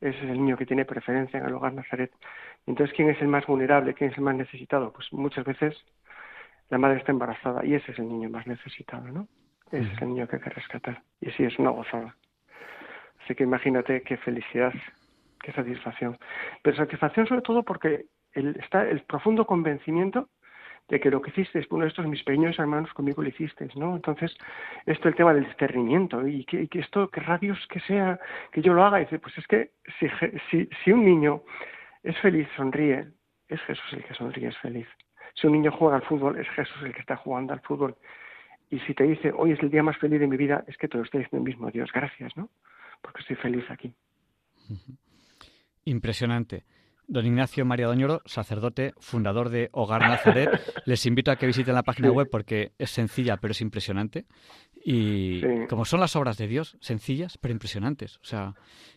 ese 0.00 0.18
es 0.18 0.30
el 0.30 0.34
niño 0.34 0.56
que 0.56 0.66
tiene 0.66 0.84
preferencia 0.84 1.38
en 1.38 1.46
el 1.46 1.54
hogar 1.54 1.72
Nazaret. 1.72 2.12
Entonces, 2.66 2.94
¿quién 2.94 3.10
es 3.10 3.20
el 3.20 3.28
más 3.28 3.46
vulnerable? 3.46 3.94
¿Quién 3.94 4.10
es 4.10 4.18
el 4.18 4.24
más 4.24 4.36
necesitado? 4.36 4.92
Pues 4.92 5.12
muchas 5.12 5.44
veces 5.44 5.74
la 6.68 6.78
madre 6.78 6.98
está 6.98 7.12
embarazada 7.12 7.64
y 7.64 7.74
ese 7.74 7.92
es 7.92 7.98
el 7.98 8.08
niño 8.08 8.28
más 8.28 8.46
necesitado, 8.46 9.06
¿no? 9.08 9.28
Ese 9.70 9.92
es 9.92 10.02
el 10.02 10.08
niño 10.08 10.28
que 10.28 10.36
hay 10.36 10.42
que 10.42 10.50
rescatar. 10.50 11.02
Y 11.20 11.30
sí, 11.32 11.44
es 11.44 11.58
una 11.58 11.70
gozada. 11.70 12.16
Así 13.24 13.34
que 13.34 13.44
imagínate 13.44 14.02
qué 14.02 14.16
felicidad, 14.18 14.72
qué 15.40 15.52
satisfacción. 15.52 16.18
Pero 16.62 16.76
satisfacción 16.76 17.26
sobre 17.26 17.42
todo 17.42 17.62
porque 17.64 18.06
está 18.32 18.88
el 18.88 19.02
profundo 19.02 19.46
convencimiento 19.46 20.28
de 20.88 21.00
que 21.00 21.10
lo 21.10 21.20
que 21.20 21.30
hicisteis, 21.30 21.66
uno 21.70 21.82
de 21.82 21.88
estos 21.88 22.06
mis 22.06 22.22
pequeños 22.22 22.58
hermanos 22.58 22.92
conmigo 22.92 23.22
lo 23.22 23.28
hicisteis, 23.28 23.74
¿no? 23.76 23.96
Entonces, 23.96 24.36
esto 24.86 25.08
el 25.08 25.16
tema 25.16 25.34
del 25.34 25.44
discernimiento, 25.44 26.26
y 26.26 26.44
que, 26.44 26.68
esto, 26.72 27.08
que 27.10 27.20
radios 27.20 27.58
que 27.68 27.80
sea, 27.80 28.20
que 28.52 28.62
yo 28.62 28.72
lo 28.72 28.84
haga, 28.84 29.00
y 29.00 29.04
dice, 29.04 29.18
pues 29.18 29.36
es 29.38 29.46
que 29.46 29.70
si, 29.98 30.06
si, 30.50 30.68
si 30.84 30.92
un 30.92 31.04
niño 31.04 31.42
es 32.02 32.16
feliz, 32.18 32.48
sonríe, 32.56 33.08
es 33.48 33.60
Jesús 33.62 33.92
el 33.92 34.04
que 34.04 34.14
sonríe, 34.14 34.48
es 34.48 34.58
feliz. 34.58 34.86
Si 35.34 35.46
un 35.46 35.54
niño 35.54 35.72
juega 35.72 35.96
al 35.96 36.02
fútbol, 36.02 36.38
es 36.38 36.48
Jesús 36.50 36.82
el 36.82 36.94
que 36.94 37.00
está 37.00 37.16
jugando 37.16 37.52
al 37.52 37.60
fútbol. 37.60 37.96
Y 38.70 38.78
si 38.80 38.94
te 38.94 39.04
dice, 39.04 39.32
hoy 39.36 39.52
es 39.52 39.60
el 39.60 39.70
día 39.70 39.82
más 39.82 39.96
feliz 39.98 40.20
de 40.20 40.26
mi 40.26 40.36
vida, 40.36 40.64
es 40.66 40.76
que 40.76 40.88
te 40.88 40.96
lo 40.96 41.04
está 41.04 41.18
diciendo 41.18 41.44
el 41.44 41.52
mismo 41.52 41.70
Dios, 41.70 41.90
gracias, 41.92 42.36
¿no? 42.36 42.48
Porque 43.02 43.20
estoy 43.20 43.36
feliz 43.36 43.64
aquí. 43.70 43.92
Impresionante. 45.84 46.64
Don 47.08 47.24
Ignacio 47.24 47.64
María 47.64 47.86
Doñoro, 47.86 48.20
sacerdote, 48.24 48.92
fundador 48.98 49.48
de 49.48 49.68
Hogar 49.72 50.02
Nazaret. 50.02 50.50
Les 50.86 51.06
invito 51.06 51.30
a 51.30 51.36
que 51.36 51.46
visiten 51.46 51.74
la 51.74 51.82
página 51.82 52.10
web 52.10 52.28
porque 52.30 52.72
es 52.78 52.90
sencilla 52.90 53.36
pero 53.36 53.52
es 53.52 53.60
impresionante. 53.60 54.24
Y 54.84 55.42
como 55.66 55.84
son 55.84 56.00
las 56.00 56.14
obras 56.16 56.36
de 56.36 56.46
Dios, 56.46 56.76
sencillas 56.80 57.38
pero 57.38 57.52
impresionantes. 57.52 58.18
O 58.18 58.24
sea, 58.24 58.54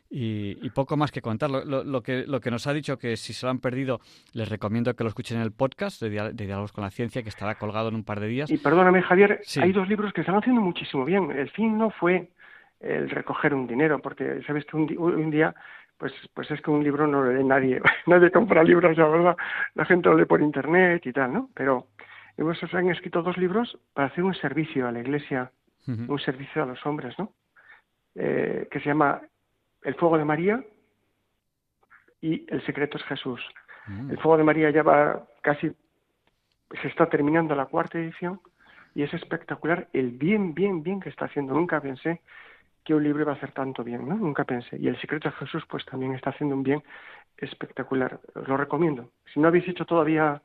y, 0.09 0.69
poco 0.71 0.97
más 0.97 1.11
que 1.11 1.21
contar. 1.21 1.49
Lo, 1.49 2.01
que, 2.01 2.25
lo 2.25 2.39
que 2.39 2.51
nos 2.51 2.65
ha 2.67 2.73
dicho 2.73 2.97
que 2.97 3.15
si 3.15 3.33
se 3.33 3.45
lo 3.45 3.51
han 3.51 3.59
perdido, 3.59 3.99
les 4.33 4.49
recomiendo 4.49 4.95
que 4.95 5.03
lo 5.03 5.09
escuchen 5.09 5.37
en 5.37 5.43
el 5.43 5.51
podcast 5.51 6.01
de, 6.01 6.33
Diálogos 6.33 6.71
con 6.71 6.83
la 6.83 6.89
Ciencia, 6.89 7.21
que 7.21 7.29
estará 7.29 7.55
colgado 7.55 7.89
en 7.89 7.95
un 7.95 8.03
par 8.03 8.19
de 8.19 8.27
días. 8.27 8.51
Y 8.51 8.57
perdóname, 8.57 9.01
Javier, 9.01 9.41
hay 9.61 9.71
dos 9.71 9.87
libros 9.87 10.13
que 10.13 10.21
están 10.21 10.35
haciendo 10.35 10.61
muchísimo 10.61 11.05
bien. 11.05 11.31
El 11.31 11.49
fin 11.51 11.77
no 11.77 11.91
fue 11.91 12.29
el 12.79 13.09
recoger 13.09 13.53
un 13.53 13.67
dinero, 13.67 13.99
porque 14.01 14.41
sabes 14.47 14.65
que 14.65 14.77
un 14.77 15.31
día 15.31 15.53
pues, 15.99 16.13
pues 16.33 16.49
es 16.49 16.61
que 16.61 16.71
un 16.71 16.83
libro 16.83 17.05
no 17.05 17.21
lo 17.21 17.33
lee 17.33 17.43
nadie, 17.43 17.81
nadie 18.07 18.31
compra 18.31 18.63
libros, 18.63 18.97
la 18.97 19.07
verdad, 19.07 19.37
la 19.75 19.85
gente 19.85 20.09
lo 20.09 20.17
lee 20.17 20.25
por 20.25 20.41
internet 20.41 21.05
y 21.05 21.11
tal, 21.11 21.33
¿no? 21.33 21.49
Pero 21.53 21.87
hemos 22.37 22.57
han 22.73 22.89
escrito 22.89 23.21
dos 23.21 23.37
libros 23.37 23.77
para 23.93 24.07
hacer 24.07 24.23
un 24.23 24.33
servicio 24.33 24.87
a 24.87 24.91
la 24.91 25.01
iglesia, 25.01 25.51
un 25.85 26.19
servicio 26.19 26.63
a 26.63 26.65
los 26.65 26.83
hombres, 26.85 27.17
¿no? 27.19 27.33
Eh, 28.15 28.67
que 28.71 28.79
se 28.79 28.85
llama 28.85 29.21
El 29.81 29.95
fuego 29.95 30.17
de 30.17 30.25
María 30.25 30.63
y 32.21 32.45
El 32.47 32.65
secreto 32.65 32.97
es 32.97 33.03
Jesús. 33.03 33.41
Mm. 33.87 34.11
El 34.11 34.17
fuego 34.17 34.37
de 34.37 34.43
María 34.43 34.69
ya 34.69 34.83
va 34.83 35.25
casi, 35.41 35.71
se 36.81 36.87
está 36.87 37.07
terminando 37.09 37.55
la 37.55 37.65
cuarta 37.65 37.97
edición 37.97 38.39
y 38.93 39.03
es 39.03 39.13
espectacular 39.13 39.87
el 39.93 40.11
bien, 40.11 40.53
bien, 40.53 40.83
bien 40.83 40.99
que 40.99 41.09
está 41.09 41.25
haciendo. 41.25 41.53
Nunca 41.53 41.81
pensé 41.81 42.21
que 42.89 42.95
un 42.95 43.03
libro 43.03 43.21
iba 43.21 43.33
a 43.33 43.35
hacer 43.35 43.51
tanto 43.51 43.83
bien, 43.83 44.09
¿no? 44.09 44.15
Nunca 44.15 44.45
pensé. 44.45 44.75
Y 44.79 44.87
El 44.87 44.99
secreto 44.99 45.29
de 45.29 45.35
Jesús, 45.35 45.63
pues 45.69 45.85
también 45.85 46.15
está 46.15 46.31
haciendo 46.31 46.55
un 46.55 46.63
bien 46.63 46.81
espectacular. 47.37 48.19
Os 48.33 48.47
lo 48.47 48.57
recomiendo. 48.57 49.11
Si 49.31 49.39
no 49.39 49.47
habéis 49.47 49.67
hecho 49.67 49.85
todavía 49.85 50.41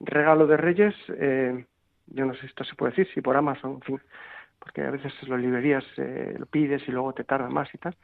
regalo 0.00 0.46
de 0.46 0.56
Reyes, 0.56 0.94
eh, 1.10 1.66
yo 2.06 2.24
no 2.24 2.32
sé 2.32 2.40
si 2.40 2.46
esto 2.46 2.64
se 2.64 2.76
puede 2.76 2.92
decir, 2.92 3.12
si 3.12 3.20
por 3.20 3.36
Amazon, 3.36 3.72
en 3.72 3.80
fin, 3.82 4.00
porque 4.58 4.80
a 4.80 4.90
veces 4.90 5.12
las 5.28 5.38
librerías 5.38 5.84
eh, 5.98 6.34
lo 6.38 6.46
pides 6.46 6.82
y 6.88 6.92
luego 6.92 7.12
te 7.12 7.24
tarda 7.24 7.50
más 7.50 7.68
y 7.74 7.78
tal, 7.78 7.94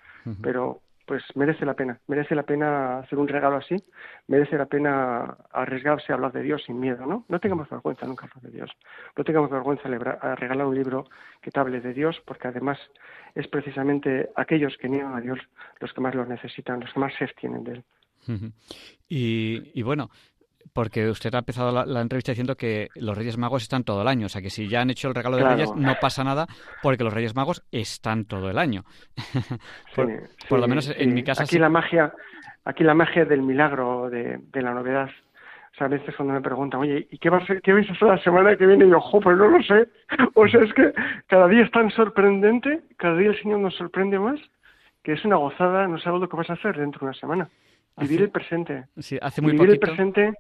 pero 0.43 0.83
pues 1.09 1.25
merece 1.35 1.65
la 1.65 1.73
pena, 1.73 1.99
merece 2.07 2.35
la 2.35 2.43
pena 2.43 2.99
hacer 2.99 3.19
un 3.19 3.27
regalo 3.27 3.57
así, 3.57 3.77
merece 4.27 4.59
la 4.59 4.67
pena 4.67 5.39
arriesgarse 5.51 6.13
a 6.13 6.17
hablar 6.17 6.33
de 6.33 6.43
Dios 6.43 6.63
sin 6.67 6.79
miedo, 6.79 7.07
¿no? 7.07 7.25
No 7.29 7.41
tengamos 7.41 7.71
vergüenza 7.71 8.07
nunca 8.07 8.27
hablar 8.27 8.43
de 8.43 8.51
Dios, 8.51 8.71
no 9.17 9.25
tengamos 9.25 9.51
vergüenza 9.51 9.89
a 9.89 10.35
regalar 10.35 10.67
un 10.67 10.75
libro 10.75 11.09
que 11.41 11.51
te 11.51 11.59
hable 11.59 11.81
de 11.81 11.95
Dios, 11.95 12.21
porque 12.27 12.49
además 12.49 12.79
es 13.35 13.49
precisamente 13.49 14.29
aquellos 14.37 14.77
que 14.77 14.91
niegan 14.91 15.15
a 15.15 15.21
Dios 15.23 15.39
los 15.81 15.93
que 15.95 16.03
más 16.03 16.15
lo 16.15 16.27
necesitan, 16.27 16.81
los 16.81 16.93
que 16.93 17.01
más 17.01 17.15
sed 17.15 17.31
tienen 17.41 17.65
de 17.65 17.73
él. 17.73 17.85
y, 19.09 19.81
y 19.81 19.83
bueno, 19.83 20.11
porque 20.73 21.09
usted 21.09 21.35
ha 21.35 21.39
empezado 21.39 21.85
la, 21.85 22.01
entrevista 22.01 22.33
diciendo 22.33 22.57
que 22.57 22.89
los 22.95 23.17
Reyes 23.17 23.39
Magos 23.39 23.63
están 23.63 23.85
todo 23.85 24.03
el 24.03 24.09
año. 24.09 24.27
O 24.27 24.29
sea, 24.29 24.43
que 24.43 24.51
si 24.51 24.69
ya 24.69 24.81
han 24.81 24.91
hecho 24.91 25.09
el 25.09 25.15
regalo 25.15 25.37
de 25.37 25.45
Reyes, 25.45 25.75
no 25.75 25.95
pasa 26.01 26.25
nada 26.25 26.47
porque 26.83 27.05
los 27.05 27.13
Reyes 27.13 27.35
Magos 27.35 27.63
están 27.73 28.25
todo 28.25 28.51
el 28.51 28.59
año. 28.59 28.85
por, 29.95 30.59
lo 30.59 30.69
menos 30.69 30.93
en 30.97 31.15
mi 31.15 31.23
casa. 31.23 31.45
Aquí 31.45 31.59
la 31.59 31.69
magia, 31.69 32.13
aquí 32.65 32.85
la 32.85 32.95
magia 32.95 33.25
del 33.25 33.43
milagro, 33.43 34.11
de, 34.11 34.41
la 34.55 34.75
novedad. 34.75 35.11
O 35.73 35.77
sea, 35.79 35.87
a 35.87 35.91
veces 35.91 36.15
cuando 36.17 36.35
me 36.35 36.41
preguntan, 36.41 36.81
oye, 36.81 37.07
¿y 37.11 37.19
qué, 37.19 37.31
va 37.31 37.39
a 37.39 37.47
ser, 37.47 37.61
qué 37.63 37.73
vais 37.73 37.89
a 37.89 37.93
hacer 37.93 38.09
la 38.09 38.23
semana 38.23 38.57
que 38.57 38.67
viene? 38.67 38.87
Y 38.87 38.91
yo, 38.91 39.01
jo, 39.01 39.21
pues 39.21 39.37
no 39.37 39.49
lo 39.49 39.63
sé. 39.63 39.89
O 40.35 40.49
sea, 40.49 40.63
es 40.63 40.73
que 40.75 40.93
cada 41.29 41.47
día 41.49 41.65
es 41.65 41.71
tan 41.71 41.91
sorprendente, 41.91 42.81
cada 42.97 43.17
día 43.17 43.31
el 43.31 43.43
Señor 43.43 43.61
nos 43.61 43.75
sorprende 43.77 44.19
más, 44.19 44.41
que 45.03 45.13
es 45.13 45.25
una 45.25 45.37
gozada, 45.37 45.87
no 45.87 45.99
sabes 45.99 46.21
lo 46.21 46.29
que 46.29 46.37
vas 46.37 46.51
a 46.51 46.55
hacer 46.55 46.77
dentro 46.77 47.01
de 47.01 47.07
una 47.07 47.15
semana. 47.15 47.49
Vivir 47.97 48.23
el 48.23 48.31
presente. 48.31 48.85
Sí, 48.99 49.19
hace 49.21 49.43
muy 49.43 49.53
Vivir 49.53 49.71
el 49.71 49.79
presente 49.79 50.35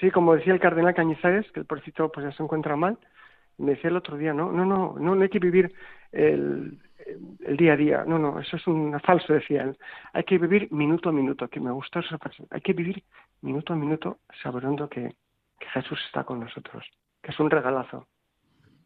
Sí, 0.00 0.10
como 0.10 0.34
decía 0.34 0.52
el 0.52 0.60
cardenal 0.60 0.94
Cañizares, 0.94 1.50
que 1.52 1.60
el 1.60 1.66
porcito 1.66 2.10
pues 2.10 2.26
ya 2.26 2.32
se 2.32 2.42
encuentra 2.42 2.76
mal, 2.76 2.98
me 3.58 3.72
decía 3.72 3.90
el 3.90 3.96
otro 3.96 4.16
día, 4.16 4.32
no, 4.32 4.50
no, 4.50 4.64
no, 4.64 4.96
no, 4.98 5.22
hay 5.22 5.28
que 5.28 5.38
vivir 5.38 5.72
el, 6.10 6.80
el 7.44 7.56
día 7.56 7.74
a 7.74 7.76
día, 7.76 8.04
no, 8.04 8.18
no, 8.18 8.40
eso 8.40 8.56
es 8.56 8.66
un 8.66 8.98
falso, 9.00 9.32
decía 9.32 9.62
él. 9.62 9.78
Hay 10.12 10.24
que 10.24 10.38
vivir 10.38 10.70
minuto 10.72 11.08
a 11.08 11.12
minuto, 11.12 11.48
que 11.48 11.60
me 11.60 11.70
gusta 11.70 12.00
esa 12.00 12.18
frase. 12.18 12.44
Hay 12.50 12.60
que 12.60 12.72
vivir 12.72 13.02
minuto 13.42 13.72
a 13.72 13.76
minuto 13.76 14.18
sabiendo 14.42 14.88
que, 14.88 15.14
que 15.58 15.66
Jesús 15.66 16.00
está 16.06 16.24
con 16.24 16.40
nosotros, 16.40 16.84
que 17.22 17.30
es 17.30 17.38
un 17.38 17.50
regalazo. 17.50 18.08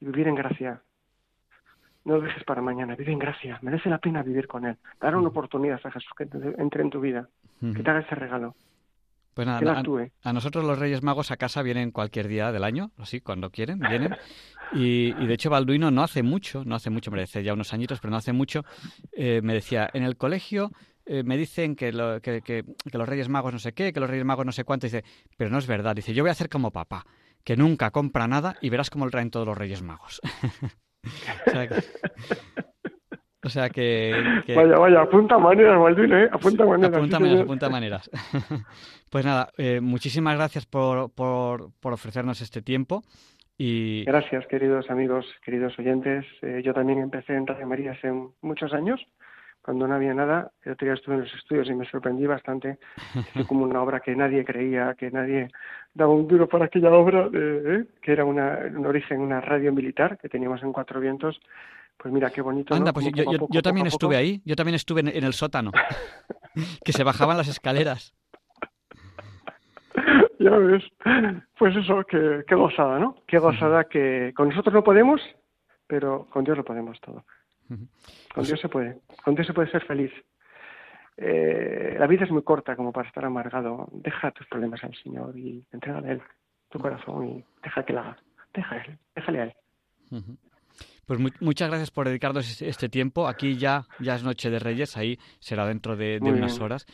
Y 0.00 0.06
vivir 0.06 0.28
en 0.28 0.34
gracia. 0.34 0.82
No 2.04 2.16
lo 2.16 2.20
dejes 2.22 2.44
para 2.44 2.62
mañana, 2.62 2.94
vive 2.94 3.12
en 3.12 3.18
gracia. 3.18 3.58
Merece 3.62 3.90
la 3.90 3.98
pena 3.98 4.22
vivir 4.22 4.46
con 4.46 4.64
Él. 4.64 4.76
Dar 5.00 5.16
una 5.16 5.28
oportunidad 5.28 5.80
a 5.82 5.90
Jesús 5.90 6.10
que 6.16 6.28
entre 6.58 6.82
en 6.82 6.90
tu 6.90 7.00
vida, 7.00 7.28
que 7.60 7.82
te 7.82 7.90
haga 7.90 8.00
ese 8.00 8.14
regalo. 8.14 8.54
Pues 9.38 9.46
nada, 9.46 9.84
a, 10.24 10.32
nosotros 10.32 10.64
los 10.64 10.80
Reyes 10.80 11.04
Magos 11.04 11.30
a 11.30 11.36
casa 11.36 11.62
vienen 11.62 11.92
cualquier 11.92 12.26
día 12.26 12.50
del 12.50 12.64
año, 12.64 12.90
así, 12.96 13.20
cuando 13.20 13.50
quieren, 13.50 13.78
vienen. 13.78 14.16
Y, 14.72 15.12
de 15.12 15.32
hecho 15.32 15.48
Balduino 15.48 15.92
no 15.92 16.02
hace 16.02 16.24
mucho, 16.24 16.64
no 16.64 16.74
hace 16.74 16.90
mucho, 16.90 17.12
me 17.12 17.20
decía 17.20 17.40
ya 17.40 17.52
unos 17.52 17.72
añitos, 17.72 18.00
pero 18.00 18.10
no 18.10 18.16
hace 18.16 18.32
mucho, 18.32 18.64
eh, 19.12 19.40
me 19.44 19.54
decía, 19.54 19.88
en 19.92 20.02
el 20.02 20.16
colegio 20.16 20.72
eh, 21.06 21.22
me 21.22 21.36
dicen 21.36 21.76
que, 21.76 21.92
que, 22.20 22.64
los 22.90 23.08
Reyes 23.08 23.28
Magos 23.28 23.52
no 23.52 23.60
sé 23.60 23.74
qué, 23.74 23.92
que 23.92 24.00
los 24.00 24.10
Reyes 24.10 24.24
Magos 24.24 24.44
no 24.44 24.50
sé 24.50 24.64
cuánto, 24.64 24.88
dice, 24.88 25.04
pero 25.36 25.50
no 25.50 25.58
es 25.58 25.68
verdad, 25.68 25.94
dice, 25.94 26.12
yo 26.12 26.24
voy 26.24 26.30
a 26.30 26.32
hacer 26.32 26.48
como 26.48 26.72
papá, 26.72 27.06
que 27.44 27.56
nunca 27.56 27.92
compra 27.92 28.26
nada 28.26 28.56
y 28.60 28.70
verás 28.70 28.90
cómo 28.90 29.04
le 29.04 29.12
traen 29.12 29.30
todos 29.30 29.46
los 29.46 29.56
Reyes 29.56 29.82
Magos. 29.82 30.20
o 31.46 31.50
sea 31.52 31.68
o 33.44 33.48
sea 33.48 33.70
que, 33.70 34.12
Vaya, 34.54 34.78
vaya, 34.78 35.00
apunta 35.02 35.38
maneras, 35.38 35.78
Balduino, 35.78 36.18
¿eh? 36.18 36.28
Apunta 36.32 36.64
maneras. 36.64 36.96
Apunta 36.96 37.20
maneras, 37.20 37.42
apunta 37.42 37.68
maneras. 37.68 38.10
pues 39.10 39.24
nada, 39.24 39.50
eh, 39.56 39.80
muchísimas 39.80 40.36
gracias 40.36 40.66
por, 40.66 41.14
por, 41.14 41.70
por, 41.80 41.92
ofrecernos 41.92 42.40
este 42.40 42.62
tiempo. 42.62 43.04
Y... 43.56 44.04
Gracias, 44.04 44.44
queridos 44.48 44.90
amigos, 44.90 45.24
queridos 45.44 45.78
oyentes. 45.78 46.24
Eh, 46.42 46.62
yo 46.64 46.74
también 46.74 46.98
empecé 46.98 47.34
en 47.34 47.46
Radio 47.46 47.68
María 47.68 47.92
hace 47.92 48.12
muchos 48.40 48.72
años, 48.72 49.00
cuando 49.62 49.86
no 49.86 49.94
había 49.94 50.14
nada. 50.14 50.50
El 50.64 50.72
otro 50.72 50.86
día 50.86 50.94
estuve 50.94 51.14
en 51.14 51.20
los 51.20 51.34
estudios 51.34 51.68
y 51.68 51.74
me 51.74 51.88
sorprendí 51.88 52.26
bastante. 52.26 52.78
Fue 53.34 53.46
como 53.46 53.64
una 53.64 53.80
obra 53.80 54.00
que 54.00 54.16
nadie 54.16 54.44
creía, 54.44 54.96
que 54.98 55.12
nadie 55.12 55.48
daba 55.94 56.12
un 56.12 56.26
duro 56.26 56.48
para 56.48 56.64
aquella 56.64 56.90
obra, 56.90 57.28
eh, 57.32 57.84
que 58.02 58.12
era 58.12 58.24
una, 58.24 58.58
un 58.76 58.84
origen, 58.84 59.20
una 59.20 59.40
radio 59.40 59.72
militar 59.72 60.18
que 60.18 60.28
teníamos 60.28 60.60
en 60.64 60.72
Cuatro 60.72 60.98
Vientos 60.98 61.40
pues 61.98 62.14
mira, 62.14 62.30
qué 62.30 62.40
bonito. 62.40 62.74
Anda, 62.74 62.92
pues 62.92 63.10
yo, 63.12 63.62
también 63.62 63.86
estuve 63.88 64.16
ahí, 64.16 64.40
yo 64.44 64.54
también 64.56 64.76
estuve 64.76 65.00
en, 65.00 65.24
el 65.24 65.32
sótano, 65.32 65.72
que 66.84 66.92
se 66.92 67.04
bajaban 67.04 67.36
las 67.36 67.48
escaleras. 67.48 68.14
Ya 70.40 70.50
ves, 70.50 70.84
pues 71.58 71.74
eso, 71.74 72.04
qué, 72.08 72.44
qué 72.46 72.54
gozada, 72.54 73.00
¿no? 73.00 73.16
Qué 73.26 73.38
gozada 73.38 73.84
que 73.84 74.32
con 74.36 74.48
nosotros 74.48 74.72
no 74.72 74.84
podemos, 74.84 75.20
pero 75.88 76.28
con 76.30 76.44
Dios 76.44 76.56
lo 76.56 76.64
podemos 76.64 77.00
todo. 77.00 77.24
Con 77.66 77.88
pues 78.32 78.46
Dios 78.46 78.60
se 78.60 78.68
puede, 78.68 79.00
con 79.24 79.34
Dios 79.34 79.48
se 79.48 79.52
puede 79.52 79.68
ser 79.68 79.84
feliz. 79.84 80.12
eh, 81.16 81.96
la 81.98 82.06
vida 82.06 82.24
es 82.24 82.30
muy 82.30 82.44
corta 82.44 82.76
como 82.76 82.92
para 82.92 83.08
estar 83.08 83.24
amargado. 83.24 83.88
Deja 83.90 84.30
tus 84.30 84.46
problemas 84.46 84.84
al 84.84 84.94
Señor 85.02 85.36
y 85.36 85.66
entrégale 85.72 86.08
a 86.08 86.12
Él 86.12 86.22
tu 86.68 86.78
corazón 86.78 87.26
y 87.26 87.44
deja 87.62 87.84
que 87.84 87.92
la 87.92 88.00
haga. 88.02 88.18
Deja 88.54 88.74
a 88.76 88.78
Él, 88.78 88.98
déjale 89.16 89.40
a 89.40 89.44
Él. 89.44 89.54
Pues 91.08 91.18
muchas 91.40 91.70
gracias 91.70 91.90
por 91.90 92.06
dedicarnos 92.06 92.60
este 92.60 92.90
tiempo. 92.90 93.28
Aquí 93.28 93.56
ya, 93.56 93.84
ya 93.98 94.14
es 94.14 94.22
Noche 94.22 94.50
de 94.50 94.58
Reyes, 94.58 94.94
ahí 94.98 95.18
será 95.38 95.66
dentro 95.66 95.96
de, 95.96 96.18
unas 96.20 96.60
horas. 96.60 96.84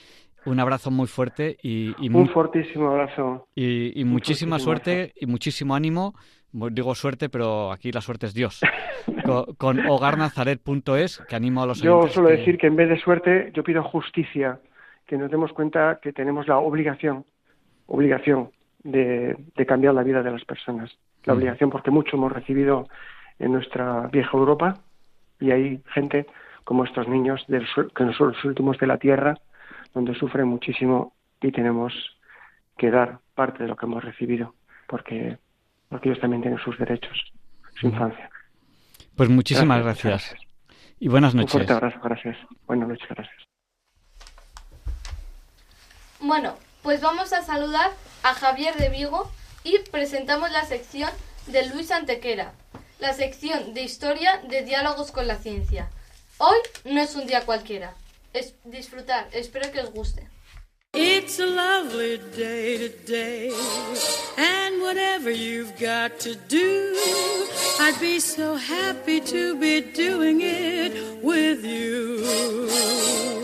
Un 0.47 0.61
abrazo 0.61 0.93
muy 0.93 1.09
fuerte 1.09 1.57
y, 1.61 1.93
un 2.09 2.29
fortísimo 2.29 2.91
abrazo. 2.91 3.49
Y, 3.57 4.05
muchísima 4.05 4.61
suerte 4.61 5.13
y 5.17 5.27
muchísimo 5.27 5.75
ánimo. 5.75 6.15
Digo 6.53 6.95
suerte, 6.95 7.29
pero 7.29 7.73
aquí 7.73 7.91
la 7.91 8.01
suerte 8.01 8.27
es 8.27 8.35
Dios. 8.35 8.61
con, 9.59 9.85
hogarnazaret.es, 9.85 11.19
que 11.29 11.35
animo 11.35 11.65
a 11.65 11.67
los 11.67 11.83
Yo 11.83 12.07
suelo 12.07 12.29
decir 12.29 12.57
que 12.57 12.69
en 12.69 12.77
vez 12.77 12.89
de 12.91 13.01
suerte, 13.01 13.51
yo 13.53 13.65
pido 13.65 13.83
justicia, 13.83 14.61
que 15.09 15.19
nos 15.19 15.29
demos 15.29 15.53
cuenta 15.53 15.99
que 16.01 16.13
tenemos 16.13 16.47
la 16.47 16.59
obligación, 16.59 17.25
obligación 17.89 18.51
de, 18.85 19.37
cambiar 19.67 19.93
la 19.93 20.05
vida 20.05 20.23
de 20.23 20.31
las 20.31 20.45
personas. 20.45 20.97
La 21.25 21.35
obligación, 21.35 21.71
porque 21.71 21.91
mucho 21.91 22.17
hemos 22.17 22.31
recibido 22.31 22.87
en 23.39 23.53
nuestra 23.53 24.09
vieja 24.09 24.37
Europa 24.37 24.79
y 25.41 25.51
hay 25.51 25.83
gente 25.93 26.27
como 26.65 26.85
estos 26.85 27.09
niños 27.09 27.45
que 27.47 28.05
no 28.05 28.13
son 28.15 28.29
los 28.29 28.45
últimos 28.45 28.79
de 28.79 28.87
la 28.87 28.99
tierra, 28.99 29.39
donde 29.93 30.15
sufren 30.15 30.49
muchísimo 30.49 31.15
y 31.41 31.53
tenemos 31.53 31.93
que 32.77 32.91
dar 32.91 33.19
parte 33.35 33.63
de 33.63 33.69
lo 33.69 33.77
que 33.77 33.87
hemos 33.87 34.03
recibido, 34.03 34.55
porque, 34.89 35.39
porque 35.89 36.09
ellos 36.09 36.21
también 36.21 36.43
tienen 36.43 36.61
sus 36.61 36.79
derechos, 36.79 37.33
su 37.75 37.87
infancia. 37.87 38.31
Pues 39.17 39.29
muchísimas 39.29 39.83
gracias. 39.83 40.35
Y 40.99 41.09
buenas 41.09 41.35
noches. 41.35 41.55
Un 41.55 41.61
fuerte 41.61 41.73
abrazo, 41.73 42.01
gracias. 42.03 42.37
Buenas 42.67 42.89
noches, 42.89 43.09
gracias. 43.09 43.37
Bueno, 46.21 46.55
pues 46.83 47.03
vamos 47.03 47.33
a 47.33 47.43
saludar 47.43 47.91
a 48.23 48.33
Javier 48.35 48.75
de 48.77 48.89
Vigo 48.89 49.31
y 49.63 49.79
presentamos 49.91 50.51
la 50.51 50.65
sección 50.65 51.11
de 51.47 51.69
Luis 51.69 51.91
Antequera, 51.91 52.53
la 52.99 53.13
sección 53.13 53.75
de 53.75 53.83
historia 53.83 54.41
de 54.49 54.63
diálogos 54.63 55.11
con 55.11 55.27
la 55.27 55.37
ciencia. 55.37 55.91
Hoy 56.39 56.59
no 56.85 57.01
es 57.01 57.15
un 57.15 57.27
día 57.27 57.45
cualquiera. 57.45 57.95
Es 58.33 58.55
disfrutar, 58.65 59.29
espero 59.33 59.71
que 59.71 59.81
os 59.81 59.93
guste. 59.93 60.29
It's 60.97 61.41
a 61.41 61.47
lovely 61.47 62.19
day 62.37 62.79
today, 62.79 63.51
and 64.39 64.81
whatever 64.81 65.29
you've 65.29 65.77
got 65.77 66.21
to 66.21 66.37
do, 66.37 66.95
I'd 67.81 67.99
be 68.01 68.21
so 68.21 68.55
happy 68.55 69.21
to 69.21 69.57
be 69.57 69.81
doing 69.81 70.41
it 70.41 70.93
with 71.21 71.65
you. 71.65 73.44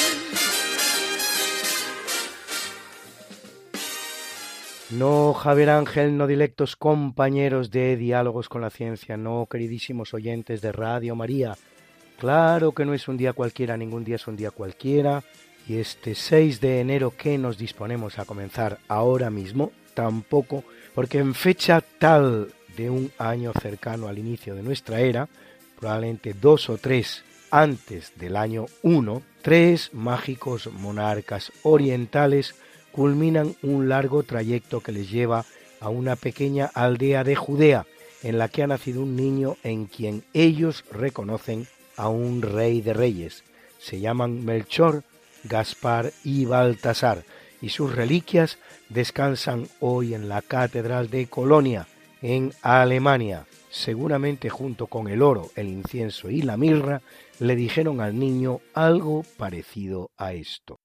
No, 4.91 5.33
Javier 5.33 5.69
Ángel, 5.69 6.17
no 6.17 6.27
directos 6.27 6.75
compañeros 6.75 7.71
de 7.71 7.95
Diálogos 7.95 8.49
con 8.49 8.61
la 8.61 8.69
Ciencia, 8.69 9.15
no, 9.15 9.47
queridísimos 9.49 10.13
oyentes 10.13 10.61
de 10.61 10.73
Radio 10.73 11.15
María. 11.15 11.55
Claro 12.19 12.73
que 12.73 12.83
no 12.83 12.93
es 12.93 13.07
un 13.07 13.15
día 13.15 13.31
cualquiera, 13.31 13.77
ningún 13.77 14.03
día 14.03 14.17
es 14.17 14.27
un 14.27 14.35
día 14.35 14.51
cualquiera. 14.51 15.23
Y 15.65 15.77
este 15.77 16.13
6 16.13 16.59
de 16.59 16.81
enero 16.81 17.13
que 17.15 17.37
nos 17.37 17.57
disponemos 17.57 18.19
a 18.19 18.25
comenzar 18.25 18.79
ahora 18.89 19.29
mismo, 19.29 19.71
tampoco, 19.93 20.65
porque 20.93 21.19
en 21.19 21.35
fecha 21.35 21.79
tal 21.79 22.53
de 22.75 22.89
un 22.89 23.11
año 23.17 23.53
cercano 23.61 24.09
al 24.09 24.19
inicio 24.19 24.55
de 24.55 24.63
nuestra 24.63 24.99
era, 24.99 25.29
probablemente 25.79 26.33
dos 26.33 26.69
o 26.69 26.77
tres 26.77 27.23
antes 27.49 28.11
del 28.17 28.35
año 28.35 28.65
1, 28.83 29.21
tres 29.41 29.93
mágicos 29.93 30.69
monarcas 30.71 31.53
orientales 31.63 32.55
culminan 32.91 33.55
un 33.61 33.89
largo 33.89 34.23
trayecto 34.23 34.81
que 34.81 34.91
les 34.91 35.09
lleva 35.09 35.45
a 35.79 35.89
una 35.89 36.15
pequeña 36.15 36.69
aldea 36.73 37.23
de 37.23 37.35
Judea, 37.35 37.85
en 38.23 38.37
la 38.37 38.49
que 38.49 38.63
ha 38.63 38.67
nacido 38.67 39.01
un 39.01 39.15
niño 39.15 39.57
en 39.63 39.87
quien 39.87 40.23
ellos 40.33 40.85
reconocen 40.91 41.67
a 41.97 42.09
un 42.09 42.41
rey 42.41 42.81
de 42.81 42.93
reyes. 42.93 43.43
Se 43.79 43.99
llaman 43.99 44.45
Melchor, 44.45 45.03
Gaspar 45.43 46.13
y 46.23 46.45
Baltasar, 46.45 47.23
y 47.61 47.69
sus 47.69 47.95
reliquias 47.95 48.57
descansan 48.89 49.67
hoy 49.79 50.13
en 50.13 50.29
la 50.29 50.41
Catedral 50.41 51.09
de 51.09 51.27
Colonia, 51.27 51.87
en 52.21 52.53
Alemania. 52.61 53.45
Seguramente 53.69 54.49
junto 54.49 54.87
con 54.87 55.07
el 55.07 55.21
oro, 55.21 55.49
el 55.55 55.67
incienso 55.67 56.29
y 56.29 56.41
la 56.41 56.57
mirra, 56.57 57.01
le 57.39 57.55
dijeron 57.55 58.01
al 58.01 58.19
niño 58.19 58.59
algo 58.73 59.23
parecido 59.37 60.11
a 60.17 60.33
esto. 60.33 60.79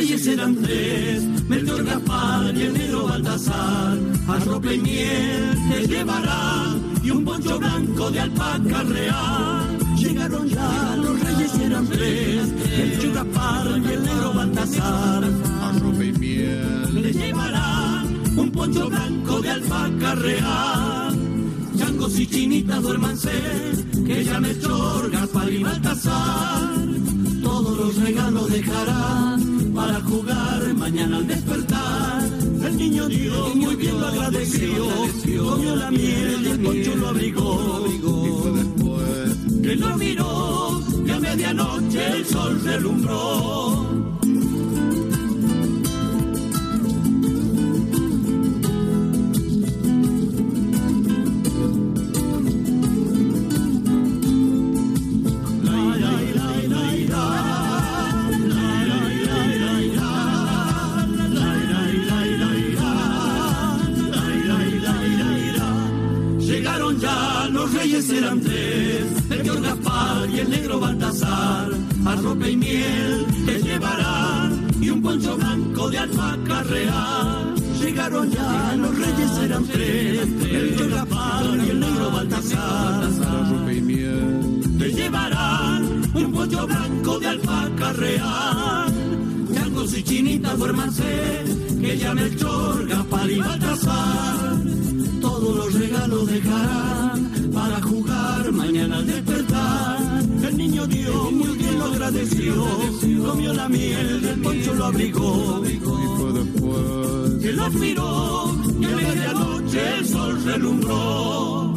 Eran 0.00 0.54
tres, 0.62 1.24
Melchor, 1.48 1.84
Gaspar 1.84 2.56
y 2.56 2.62
el 2.62 2.72
negro 2.72 3.08
Baltasar. 3.08 3.98
Arrope 4.28 4.74
y 4.74 4.78
miel 4.78 5.58
te 5.70 5.86
llevarán 5.88 6.92
y 7.02 7.10
un 7.10 7.24
poncho 7.24 7.58
blanco 7.58 8.10
de 8.12 8.20
alpaca 8.20 8.82
real. 8.84 9.78
Llegaron 9.96 10.48
ya, 10.48 10.96
los 11.02 11.20
reyes 11.20 11.54
eran 11.58 11.86
tres, 11.88 12.46
Melchor, 12.46 13.12
Gaspar 13.12 13.66
y 13.66 13.92
el 13.92 14.02
negro 14.04 14.32
Baltasar. 14.34 15.24
Arrope 15.62 16.06
y 16.06 16.12
miel 16.12 17.02
te 17.02 17.12
llevarán 17.12 18.22
un 18.36 18.50
poncho 18.52 18.88
blanco 18.88 19.40
de 19.40 19.50
alpaca 19.50 20.14
real. 20.14 21.18
Changos 21.76 22.18
y 22.20 22.26
chinitas 22.28 22.82
duérmanse, 22.82 23.32
que 24.06 24.24
ya 24.24 24.38
Melchor, 24.38 25.10
Gaspar 25.10 25.52
y 25.52 25.62
Baltasar 25.64 27.07
los 27.78 27.96
regalos 27.96 28.50
dejarán 28.50 29.72
para 29.74 30.00
jugar 30.00 30.74
mañana 30.74 31.18
al 31.18 31.26
despertar. 31.26 32.24
El 32.64 32.76
niño 32.76 33.06
Dios 33.06 33.54
muy 33.54 33.76
bien 33.76 34.00
lo 34.00 34.06
agradeció, 34.06 34.84
comió 35.44 35.76
la 35.76 35.90
miel 35.90 36.42
y 36.44 36.48
el 36.48 36.60
poncho 36.60 36.96
lo 36.96 37.08
abrigó. 37.08 37.84
Que 39.62 39.76
lo 39.76 39.96
miró 39.96 40.82
y 41.06 41.10
a 41.10 41.20
medianoche 41.20 42.06
el 42.16 42.26
sol 42.26 42.60
relumbró. 42.64 44.08
Eran 67.84 68.40
tres, 68.40 69.04
el 69.30 69.42
que 69.42 69.60
Gaspar 69.60 70.28
y 70.30 70.40
el 70.40 70.50
negro 70.50 70.80
Baltasar, 70.80 71.70
arrope 72.04 72.50
y 72.50 72.56
miel 72.56 73.26
te 73.46 73.62
llevarán 73.62 74.66
y 74.80 74.90
un 74.90 75.00
poncho 75.00 75.36
blanco 75.36 75.88
de 75.88 75.98
alpaca 75.98 76.62
real. 76.64 77.54
Llegaron 77.80 78.30
ya, 78.30 78.74
los 78.76 78.98
reyes 78.98 79.38
eran 79.38 79.64
tres, 79.64 80.28
el 80.50 80.76
que 80.76 80.88
Gaspar 80.88 81.44
y 81.66 81.70
el 81.70 81.80
negro 81.80 82.10
Baltasar, 82.10 83.04
arrope 83.04 83.74
y 83.74 83.80
miel 83.80 84.60
te 84.78 84.92
llevarán 84.92 86.02
un 86.14 86.32
poncho 86.32 86.66
blanco 86.66 87.20
de 87.20 87.26
alpaca 87.28 87.92
real. 87.92 88.92
Changos 89.54 89.96
y 89.96 90.02
chinitas 90.02 90.58
duérmanse, 90.58 91.44
que 91.80 91.96
ya 91.96 92.12
Melchor, 92.12 92.88
Gaspar 92.88 93.30
y 93.30 93.38
Baltasar, 93.38 94.56
todos 95.38 95.56
los 95.56 95.74
regalos 95.74 96.26
dejarán 96.26 97.50
para 97.54 97.80
jugar 97.82 98.52
mañana 98.52 98.96
al 98.96 99.06
despertar. 99.06 99.98
El 100.42 100.56
niño 100.56 100.86
dio, 100.86 101.30
muy 101.30 101.56
bien 101.56 101.78
lo 101.78 101.84
agradeció. 101.84 102.54
Comió 103.24 103.52
la 103.52 103.68
miel, 103.68 104.22
del 104.22 104.40
poncho 104.40 104.74
lo 104.74 104.84
abrigó. 104.86 105.64
Y 105.64 105.78
después 105.78 107.42
que 107.42 107.52
lo 107.52 107.70
miró 107.70 108.56
y 108.80 108.84
a 108.84 108.88
medianoche 108.88 109.98
el 109.98 110.06
sol 110.06 110.44
relumbró. 110.44 111.74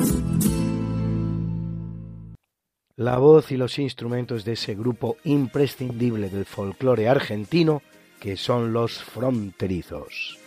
La 2.95 3.17
voz 3.17 3.51
y 3.51 3.57
los 3.57 3.77
instrumentos 3.79 4.43
de 4.43 4.53
ese 4.53 4.75
grupo 4.75 5.17
imprescindible 5.23 6.29
del 6.29 6.45
folclore 6.45 7.09
argentino 7.09 7.81
que 8.19 8.37
son 8.37 8.73
los 8.73 9.03
fronterizos. 9.03 10.37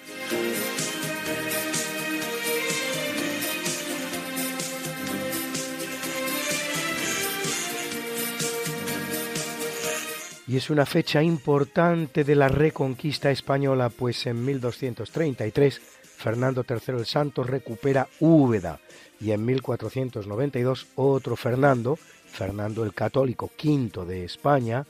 Y 10.47 10.57
es 10.59 10.69
una 10.69 10.85
fecha 10.85 11.23
importante 11.23 12.23
de 12.23 12.35
la 12.35 12.49
reconquista 12.49 13.31
española, 13.31 13.89
pues 13.89 14.27
en 14.27 14.45
1233 14.45 15.81
Fernando 16.17 16.65
III 16.69 16.97
el 16.99 17.07
Santo 17.07 17.43
recupera 17.43 18.09
Úbeda 18.21 18.81
y 19.21 19.33
en 19.33 19.45
1492 19.45 20.87
otro 20.97 21.37
Fernando, 21.37 21.97
Fernando 21.97 22.85
el 22.85 22.95
Católico 22.95 23.51
V 23.63 24.05
de 24.07 24.25
España, 24.25 24.87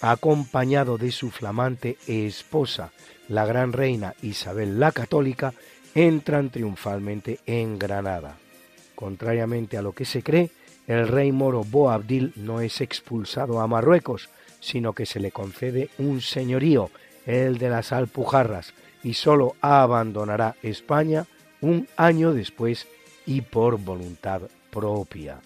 acompañado 0.00 0.96
de 0.96 1.12
su 1.12 1.30
flamante 1.30 1.98
esposa, 2.06 2.92
la 3.28 3.44
gran 3.46 3.72
reina 3.72 4.14
Isabel 4.22 4.80
la 4.80 4.92
Católica, 4.92 5.52
entran 5.94 6.50
triunfalmente 6.50 7.40
en 7.46 7.78
Granada. 7.78 8.36
Contrariamente 8.94 9.76
a 9.76 9.82
lo 9.82 9.92
que 9.92 10.04
se 10.04 10.22
cree, 10.22 10.50
el 10.86 11.08
rey 11.08 11.32
moro 11.32 11.64
Boabdil 11.64 12.32
no 12.36 12.60
es 12.60 12.80
expulsado 12.80 13.60
a 13.60 13.66
Marruecos, 13.66 14.28
sino 14.60 14.92
que 14.92 15.06
se 15.06 15.20
le 15.20 15.32
concede 15.32 15.90
un 15.98 16.20
señorío, 16.20 16.90
el 17.26 17.58
de 17.58 17.70
las 17.70 17.92
Alpujarras, 17.92 18.74
y 19.02 19.14
sólo 19.14 19.56
abandonará 19.60 20.56
España 20.62 21.26
un 21.60 21.88
año 21.96 22.32
después 22.32 22.86
y 23.26 23.42
por 23.42 23.78
voluntad 23.78 24.42
propia, 24.70 25.40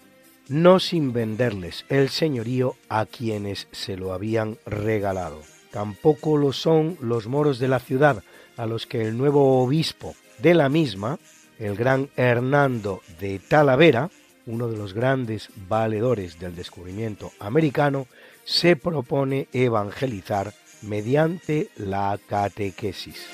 no 0.47 0.79
sin 0.79 1.13
venderles 1.13 1.85
el 1.89 2.09
señorío 2.09 2.75
a 2.89 3.05
quienes 3.05 3.67
se 3.71 3.97
lo 3.97 4.13
habían 4.13 4.57
regalado. 4.65 5.41
Tampoco 5.71 6.37
lo 6.37 6.53
son 6.53 6.97
los 7.01 7.27
moros 7.27 7.59
de 7.59 7.67
la 7.67 7.79
ciudad, 7.79 8.23
a 8.57 8.65
los 8.65 8.85
que 8.85 9.01
el 9.01 9.17
nuevo 9.17 9.61
obispo 9.61 10.15
de 10.39 10.53
la 10.53 10.69
misma, 10.69 11.19
el 11.59 11.75
gran 11.75 12.09
Hernando 12.15 13.01
de 13.19 13.39
Talavera, 13.39 14.09
uno 14.45 14.67
de 14.67 14.77
los 14.77 14.93
grandes 14.93 15.49
valedores 15.67 16.39
del 16.39 16.55
descubrimiento 16.55 17.31
americano, 17.39 18.07
se 18.45 18.75
propone 18.75 19.47
evangelizar 19.51 20.53
mediante 20.83 21.69
la 21.77 22.17
catequesis. 22.29 23.27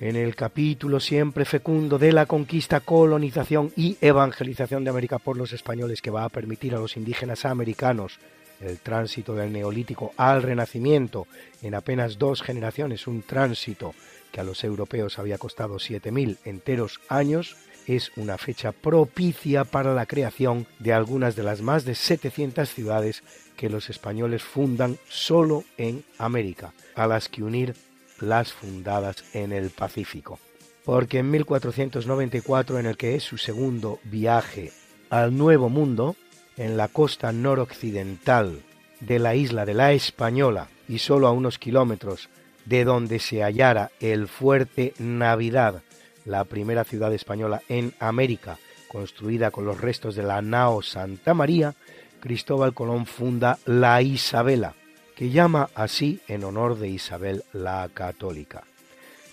En 0.00 0.16
el 0.16 0.34
capítulo 0.34 1.00
siempre 1.00 1.44
fecundo 1.44 1.98
de 1.98 2.12
la 2.12 2.26
conquista, 2.26 2.80
colonización 2.80 3.72
y 3.76 3.96
evangelización 4.00 4.84
de 4.84 4.90
América 4.90 5.18
por 5.18 5.36
los 5.36 5.52
españoles 5.52 6.02
que 6.02 6.10
va 6.10 6.24
a 6.24 6.28
permitir 6.28 6.74
a 6.74 6.78
los 6.78 6.96
indígenas 6.96 7.44
americanos 7.44 8.18
el 8.60 8.78
tránsito 8.80 9.34
del 9.34 9.52
neolítico 9.52 10.12
al 10.16 10.42
renacimiento 10.42 11.26
en 11.62 11.74
apenas 11.74 12.18
dos 12.18 12.42
generaciones, 12.42 13.06
un 13.06 13.22
tránsito 13.22 13.94
que 14.34 14.40
a 14.40 14.44
los 14.44 14.64
europeos 14.64 15.20
había 15.20 15.38
costado 15.38 15.76
7.000 15.76 16.38
enteros 16.44 17.00
años, 17.08 17.54
es 17.86 18.10
una 18.16 18.36
fecha 18.36 18.72
propicia 18.72 19.62
para 19.62 19.94
la 19.94 20.06
creación 20.06 20.66
de 20.80 20.92
algunas 20.92 21.36
de 21.36 21.44
las 21.44 21.62
más 21.62 21.84
de 21.84 21.94
700 21.94 22.68
ciudades 22.68 23.22
que 23.56 23.70
los 23.70 23.90
españoles 23.90 24.42
fundan 24.42 24.98
solo 25.08 25.62
en 25.78 26.02
América, 26.18 26.72
a 26.96 27.06
las 27.06 27.28
que 27.28 27.44
unir 27.44 27.76
las 28.18 28.52
fundadas 28.52 29.22
en 29.34 29.52
el 29.52 29.70
Pacífico. 29.70 30.40
Porque 30.84 31.18
en 31.20 31.30
1494, 31.30 32.80
en 32.80 32.86
el 32.86 32.96
que 32.96 33.14
es 33.14 33.22
su 33.22 33.38
segundo 33.38 34.00
viaje 34.02 34.72
al 35.10 35.38
Nuevo 35.38 35.68
Mundo, 35.68 36.16
en 36.56 36.76
la 36.76 36.88
costa 36.88 37.30
noroccidental 37.30 38.62
de 38.98 39.20
la 39.20 39.36
isla 39.36 39.64
de 39.64 39.74
la 39.74 39.92
Española 39.92 40.70
y 40.88 40.98
solo 40.98 41.28
a 41.28 41.30
unos 41.30 41.60
kilómetros 41.60 42.28
de 42.64 42.84
donde 42.84 43.18
se 43.18 43.42
hallara 43.42 43.90
el 44.00 44.28
fuerte 44.28 44.94
Navidad, 44.98 45.82
la 46.24 46.44
primera 46.44 46.84
ciudad 46.84 47.12
española 47.12 47.62
en 47.68 47.94
América, 47.98 48.58
construida 48.88 49.50
con 49.50 49.64
los 49.64 49.80
restos 49.80 50.14
de 50.14 50.22
la 50.22 50.40
nao 50.40 50.82
Santa 50.82 51.34
María, 51.34 51.74
Cristóbal 52.20 52.72
Colón 52.72 53.06
funda 53.06 53.58
la 53.66 54.00
Isabela, 54.00 54.74
que 55.14 55.30
llama 55.30 55.68
así 55.74 56.20
en 56.28 56.44
honor 56.44 56.78
de 56.78 56.88
Isabel 56.88 57.44
la 57.52 57.88
Católica. 57.92 58.64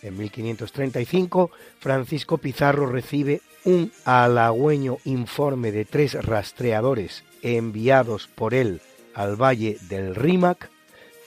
En 0.01 0.17
1535, 0.17 1.51
Francisco 1.79 2.37
Pizarro 2.37 2.87
recibe 2.87 3.41
un 3.63 3.91
halagüeño 4.05 4.97
informe 5.05 5.71
de 5.71 5.85
tres 5.85 6.13
rastreadores 6.13 7.23
enviados 7.43 8.27
por 8.27 8.53
él 8.53 8.81
al 9.13 9.35
valle 9.35 9.77
del 9.89 10.15
Rímac 10.15 10.69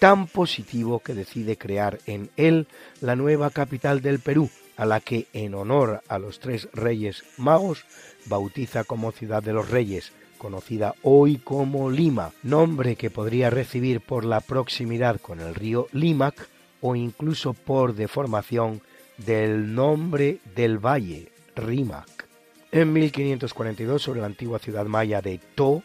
tan 0.04 0.26
positivo 0.26 0.98
que 0.98 1.14
decide 1.14 1.56
crear 1.56 1.98
en 2.04 2.28
él 2.36 2.66
la 3.00 3.16
nueva 3.16 3.48
capital 3.48 4.02
del 4.02 4.18
Perú, 4.18 4.50
a 4.76 4.84
la 4.84 5.00
que, 5.00 5.28
en 5.32 5.54
honor 5.54 6.02
a 6.08 6.18
los 6.18 6.40
tres 6.40 6.68
reyes 6.74 7.24
magos, 7.38 7.86
bautiza 8.26 8.84
como 8.84 9.12
Ciudad 9.12 9.42
de 9.42 9.54
los 9.54 9.70
Reyes, 9.70 10.12
conocida 10.36 10.94
hoy 11.00 11.38
como 11.38 11.90
Lima, 11.90 12.32
nombre 12.42 12.96
que 12.96 13.08
podría 13.08 13.48
recibir 13.48 14.02
por 14.02 14.26
la 14.26 14.42
proximidad 14.42 15.22
con 15.22 15.40
el 15.40 15.54
río 15.54 15.86
Limac 15.92 16.50
o 16.82 16.94
incluso 16.94 17.54
por 17.54 17.94
deformación 17.94 18.82
del 19.16 19.74
nombre 19.74 20.40
del 20.54 20.84
valle, 20.84 21.32
Rimac. 21.56 22.28
En 22.72 22.92
1542, 22.92 24.02
sobre 24.02 24.20
la 24.20 24.26
antigua 24.26 24.58
ciudad 24.58 24.84
maya 24.84 25.22
de 25.22 25.40
To, 25.54 25.82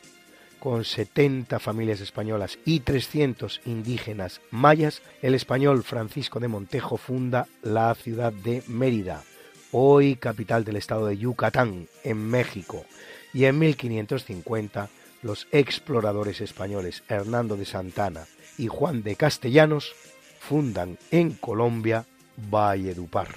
con 0.60 0.84
70 0.84 1.60
familias 1.60 2.02
españolas 2.02 2.60
y 2.65 2.81
300 2.81 3.61
indígenas 3.65 4.41
mayas, 4.52 5.02
el 5.22 5.34
español 5.34 5.84
Francisco 5.84 6.40
de 6.40 6.48
Montejo 6.48 6.98
funda 6.98 7.48
la 7.64 7.94
ciudad 7.95 8.34
de 8.34 8.64
Mérida, 8.68 9.23
hoy 9.72 10.15
capital 10.15 10.64
del 10.65 10.76
estado 10.76 11.07
de 11.07 11.18
Yucatán, 11.18 11.88
en 12.03 12.30
México, 12.30 12.86
y 13.34 13.45
en 13.45 13.60
1550 13.60 14.90
los 15.22 15.48
exploradores 15.52 16.41
españoles 16.41 17.03
Hernando 17.07 17.57
de 17.57 17.65
Santana 17.65 18.26
y 18.57 18.68
Juan 18.68 19.03
de 19.03 19.15
Castellanos 19.15 19.94
fundan 20.40 20.98
en 21.11 21.31
Colombia 21.31 22.06
Valledupar. 22.49 23.30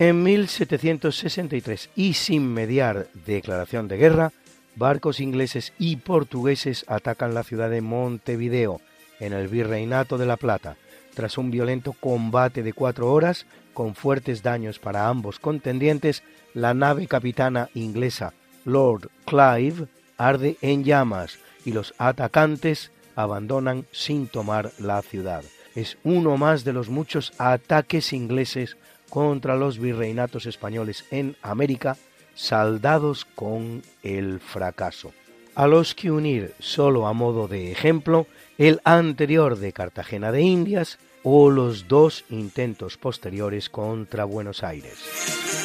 En 0.00 0.22
1763, 0.22 1.90
y 1.94 2.14
sin 2.14 2.54
mediar 2.54 3.08
declaración 3.26 3.86
de 3.86 3.98
guerra, 3.98 4.32
barcos 4.74 5.20
ingleses 5.20 5.74
y 5.78 5.96
portugueses 5.96 6.86
atacan 6.88 7.34
la 7.34 7.42
ciudad 7.42 7.68
de 7.68 7.82
Montevideo, 7.82 8.80
en 9.18 9.34
el 9.34 9.48
Virreinato 9.48 10.16
de 10.16 10.24
la 10.24 10.38
Plata, 10.38 10.78
tras 11.12 11.36
un 11.36 11.50
violento 11.50 11.92
combate 11.92 12.62
de 12.62 12.72
cuatro 12.72 13.12
horas, 13.12 13.44
con 13.74 13.94
fuertes 13.94 14.42
daños 14.42 14.78
para 14.78 15.06
ambos 15.06 15.38
contendientes, 15.38 16.22
la 16.54 16.72
nave 16.72 17.06
capitana 17.06 17.68
inglesa 17.74 18.32
Lord 18.64 19.10
Clive 19.26 19.86
arde 20.16 20.56
en 20.62 20.82
llamas 20.82 21.38
y 21.66 21.72
los 21.72 21.92
atacantes 21.98 22.90
abandonan 23.16 23.84
sin 23.92 24.28
tomar 24.28 24.72
la 24.78 25.02
ciudad. 25.02 25.44
Es 25.74 25.98
uno 26.04 26.38
más 26.38 26.64
de 26.64 26.72
los 26.72 26.88
muchos 26.88 27.34
ataques 27.36 28.14
ingleses 28.14 28.78
contra 29.10 29.56
los 29.56 29.78
virreinatos 29.78 30.46
españoles 30.46 31.04
en 31.10 31.36
América, 31.42 31.98
saldados 32.34 33.26
con 33.26 33.82
el 34.02 34.40
fracaso. 34.40 35.12
A 35.54 35.66
los 35.66 35.94
que 35.94 36.10
unir, 36.10 36.54
solo 36.58 37.06
a 37.06 37.12
modo 37.12 37.48
de 37.48 37.72
ejemplo, 37.72 38.26
el 38.56 38.80
anterior 38.84 39.58
de 39.58 39.72
Cartagena 39.72 40.32
de 40.32 40.40
Indias 40.40 40.98
o 41.22 41.50
los 41.50 41.88
dos 41.88 42.24
intentos 42.30 42.96
posteriores 42.96 43.68
contra 43.68 44.24
Buenos 44.24 44.62
Aires. 44.62 45.59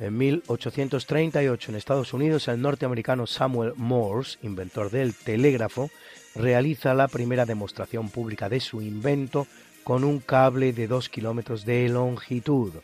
En 0.00 0.16
1838 0.16 1.70
en 1.72 1.76
Estados 1.76 2.12
Unidos 2.12 2.46
el 2.46 2.62
norteamericano 2.62 3.26
Samuel 3.26 3.72
Morse, 3.76 4.38
inventor 4.42 4.90
del 4.90 5.14
telégrafo, 5.14 5.90
realiza 6.36 6.94
la 6.94 7.08
primera 7.08 7.44
demostración 7.44 8.08
pública 8.08 8.48
de 8.48 8.60
su 8.60 8.80
invento 8.80 9.48
con 9.82 10.04
un 10.04 10.20
cable 10.20 10.72
de 10.72 10.86
2 10.86 11.08
kilómetros 11.08 11.64
de 11.64 11.88
longitud. 11.88 12.74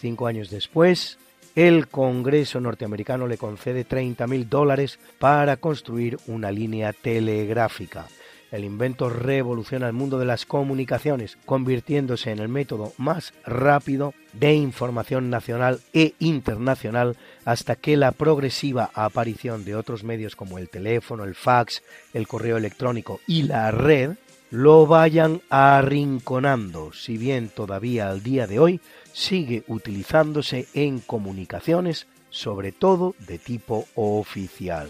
Cinco 0.00 0.26
años 0.26 0.50
después, 0.50 1.18
el 1.54 1.88
Congreso 1.88 2.60
norteamericano 2.60 3.26
le 3.26 3.38
concede 3.38 3.86
30.000 3.86 4.48
dólares 4.48 4.98
para 5.18 5.56
construir 5.56 6.18
una 6.26 6.50
línea 6.50 6.92
telegráfica. 6.92 8.06
El 8.50 8.64
invento 8.64 9.08
revoluciona 9.08 9.86
el 9.86 9.92
mundo 9.92 10.18
de 10.18 10.24
las 10.24 10.44
comunicaciones, 10.44 11.38
convirtiéndose 11.46 12.32
en 12.32 12.40
el 12.40 12.48
método 12.48 12.92
más 12.98 13.32
rápido 13.44 14.12
de 14.32 14.54
información 14.54 15.30
nacional 15.30 15.80
e 15.92 16.14
internacional 16.18 17.16
hasta 17.44 17.76
que 17.76 17.96
la 17.96 18.12
progresiva 18.12 18.90
aparición 18.94 19.64
de 19.64 19.76
otros 19.76 20.02
medios 20.02 20.34
como 20.34 20.58
el 20.58 20.68
teléfono, 20.68 21.24
el 21.24 21.34
fax, 21.34 21.82
el 22.12 22.26
correo 22.26 22.56
electrónico 22.56 23.20
y 23.26 23.42
la 23.42 23.70
red 23.70 24.12
lo 24.50 24.84
vayan 24.86 25.42
arrinconando, 25.48 26.92
si 26.92 27.16
bien 27.16 27.50
todavía 27.50 28.10
al 28.10 28.22
día 28.22 28.48
de 28.48 28.58
hoy 28.58 28.80
sigue 29.12 29.62
utilizándose 29.68 30.66
en 30.74 30.98
comunicaciones, 30.98 32.08
sobre 32.30 32.72
todo 32.72 33.14
de 33.28 33.38
tipo 33.38 33.86
oficial. 33.94 34.88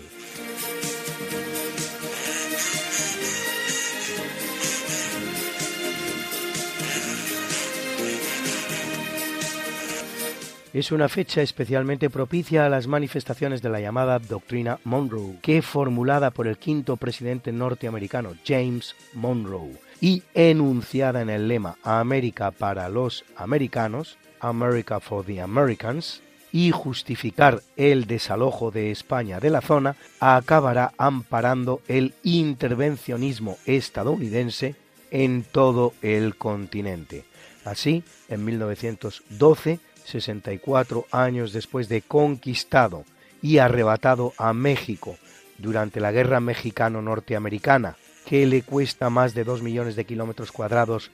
Es 10.73 10.93
una 10.93 11.09
fecha 11.09 11.43
especialmente 11.43 12.11
propicia 12.11 12.67
a 12.67 12.69
las 12.69 12.87
manifestaciones 12.87 13.61
de 13.63 13.71
la 13.71 13.81
llamada 13.81 14.19
Doctrina 14.19 14.79
Monroe, 14.85 15.39
que 15.43 15.63
formulada 15.63 16.31
por 16.31 16.47
el 16.47 16.59
quinto 16.59 16.97
presidente 16.97 17.53
norteamericano 17.53 18.35
James 18.47 18.95
Monroe 19.15 19.81
y 20.01 20.23
enunciada 20.35 21.23
en 21.23 21.31
el 21.31 21.49
lema 21.49 21.77
América 21.83 22.53
para 22.53 22.89
los 22.89 23.25
americanos, 23.37 24.17
America 24.41 25.01
for 25.01 25.25
the 25.25 25.41
Americans, 25.41 26.23
y 26.53 26.71
justificar 26.71 27.63
el 27.77 28.07
desalojo 28.07 28.71
de 28.71 28.91
España 28.91 29.39
de 29.41 29.51
la 29.51 29.61
zona, 29.61 29.97
acabará 30.19 30.93
amparando 30.99 31.81
el 31.87 32.15
intervencionismo 32.23 33.57
estadounidense 33.67 34.75
en 35.11 35.45
todo 35.45 35.95
el 36.03 36.37
continente. 36.37 37.25
Así, 37.65 38.03
en 38.29 38.45
1912, 38.45 39.81
64 40.11 41.07
años 41.11 41.53
después 41.53 41.89
de 41.89 42.03
conquistado 42.03 43.05
y 43.43 43.59
arrebatado 43.59 44.35
a 44.37 44.53
México 44.53 45.17
durante 45.59 46.01
la 46.01 46.13
Guerra 46.13 46.41
Mexicano-Norteamericana, 46.41 47.97
que 48.27 48.47
le 48.47 48.63
cuesta 48.63 49.11
más 49.11 49.35
de 49.35 49.45
2 49.45 49.63
millones 49.63 49.97
de 49.97 50.05
kilómetros 50.05 50.53
cuadrados 50.53 51.11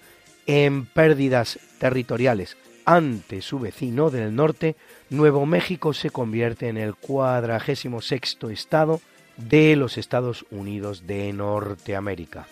en 0.46 0.86
pérdidas 0.86 1.58
territoriales 1.78 2.56
ante 2.86 3.42
su 3.42 3.58
vecino 3.58 4.10
del 4.10 4.34
norte, 4.34 4.76
Nuevo 5.10 5.44
México 5.44 5.92
se 5.92 6.10
convierte 6.10 6.68
en 6.68 6.76
el 6.76 6.94
cuadragésimo 6.94 8.00
sexto 8.00 8.48
estado 8.48 9.00
de 9.36 9.76
los 9.76 9.98
Estados 9.98 10.46
Unidos 10.50 11.06
de 11.06 11.32
Norteamérica. 11.32 12.46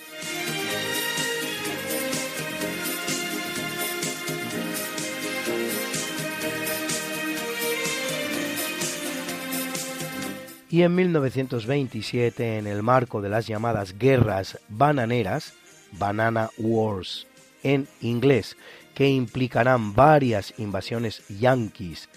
Y 10.74 10.82
en 10.82 10.92
1927, 10.96 12.58
en 12.58 12.66
el 12.66 12.82
marco 12.82 13.22
de 13.22 13.28
las 13.28 13.46
llamadas 13.46 13.96
guerras 13.96 14.58
bananeras, 14.68 15.54
Banana 15.92 16.50
Wars 16.58 17.28
en 17.62 17.86
inglés, 18.00 18.56
que 18.92 19.08
implicarán 19.08 19.94
varias 19.94 20.52
invasiones 20.58 21.22
yanquis 21.28 22.08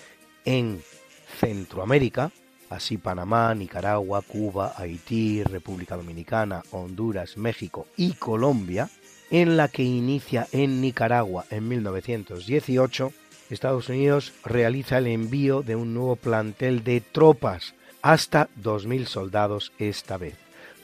en 0.43 0.81
Centroamérica, 1.39 2.31
así 2.71 2.97
Panamá, 2.97 3.53
Nicaragua, 3.53 4.23
Cuba, 4.23 4.73
Haití, 4.75 5.43
República 5.43 5.95
Dominicana, 5.95 6.63
Honduras, 6.71 7.38
México 7.38 7.85
y 7.95 8.13
Colombia, 8.13 8.89
en 9.29 9.55
la 9.55 9.67
que 9.67 9.84
inicia 9.84 10.47
en 10.51 10.81
Nicaragua 10.81 11.45
en 11.51 11.67
1918, 11.67 13.13
Estados 13.51 13.88
Unidos 13.89 14.34
realiza 14.43 14.97
el 14.97 15.05
envío 15.05 15.61
de 15.61 15.75
un 15.75 15.93
nuevo 15.93 16.15
plantel 16.15 16.84
de 16.84 17.01
tropas 17.01 17.75
hasta 18.02 18.49
2.000 18.61 19.06
soldados 19.06 19.72
esta 19.80 20.18
vez. 20.18 20.36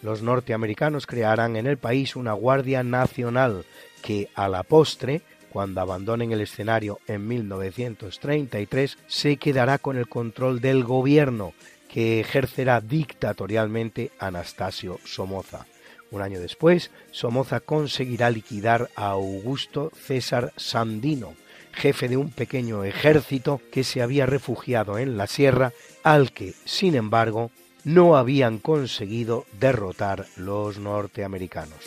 Los 0.02 0.22
norteamericanos 0.22 1.08
crearán 1.08 1.56
en 1.56 1.66
el 1.66 1.78
país 1.78 2.16
una 2.16 2.34
Guardia 2.34 2.84
Nacional 2.84 3.66
que 4.02 4.30
a 4.36 4.50
la 4.50 4.64
postre, 4.64 5.22
cuando 5.50 5.82
abandonen 5.82 6.32
el 6.32 6.42
escenario 6.42 7.00
en 7.08 7.28
1933, 7.28 8.98
se 9.08 9.38
quedará 9.38 9.78
con 9.78 9.98
el 9.98 10.10
control 10.10 10.60
del 10.60 10.84
gobierno 10.84 11.54
que 11.88 12.20
ejercerá 12.20 12.82
dictatorialmente 12.82 14.12
Anastasio 14.20 15.00
Somoza. 15.06 15.68
Un 16.12 16.22
año 16.22 16.40
después, 16.40 16.92
Somoza 17.12 17.60
conseguirá 17.60 18.30
liquidar 18.30 18.90
a 18.96 19.12
Augusto 19.12 19.92
César 19.96 20.52
Sandino, 20.58 21.34
jefe 21.72 22.08
de 22.08 22.18
un 22.18 22.30
pequeño 22.30 22.84
ejército 22.84 23.62
que 23.72 23.84
se 23.84 24.02
había 24.02 24.26
refugiado 24.26 24.98
en 24.98 25.18
la 25.18 25.28
sierra 25.28 25.72
al 26.04 26.32
que, 26.32 26.54
sin 26.66 26.96
embargo, 26.96 27.52
no 27.84 28.16
habían 28.16 28.60
conseguido 28.60 29.46
derrotar 29.60 30.26
los 30.38 30.78
norteamericanos. 30.78 31.80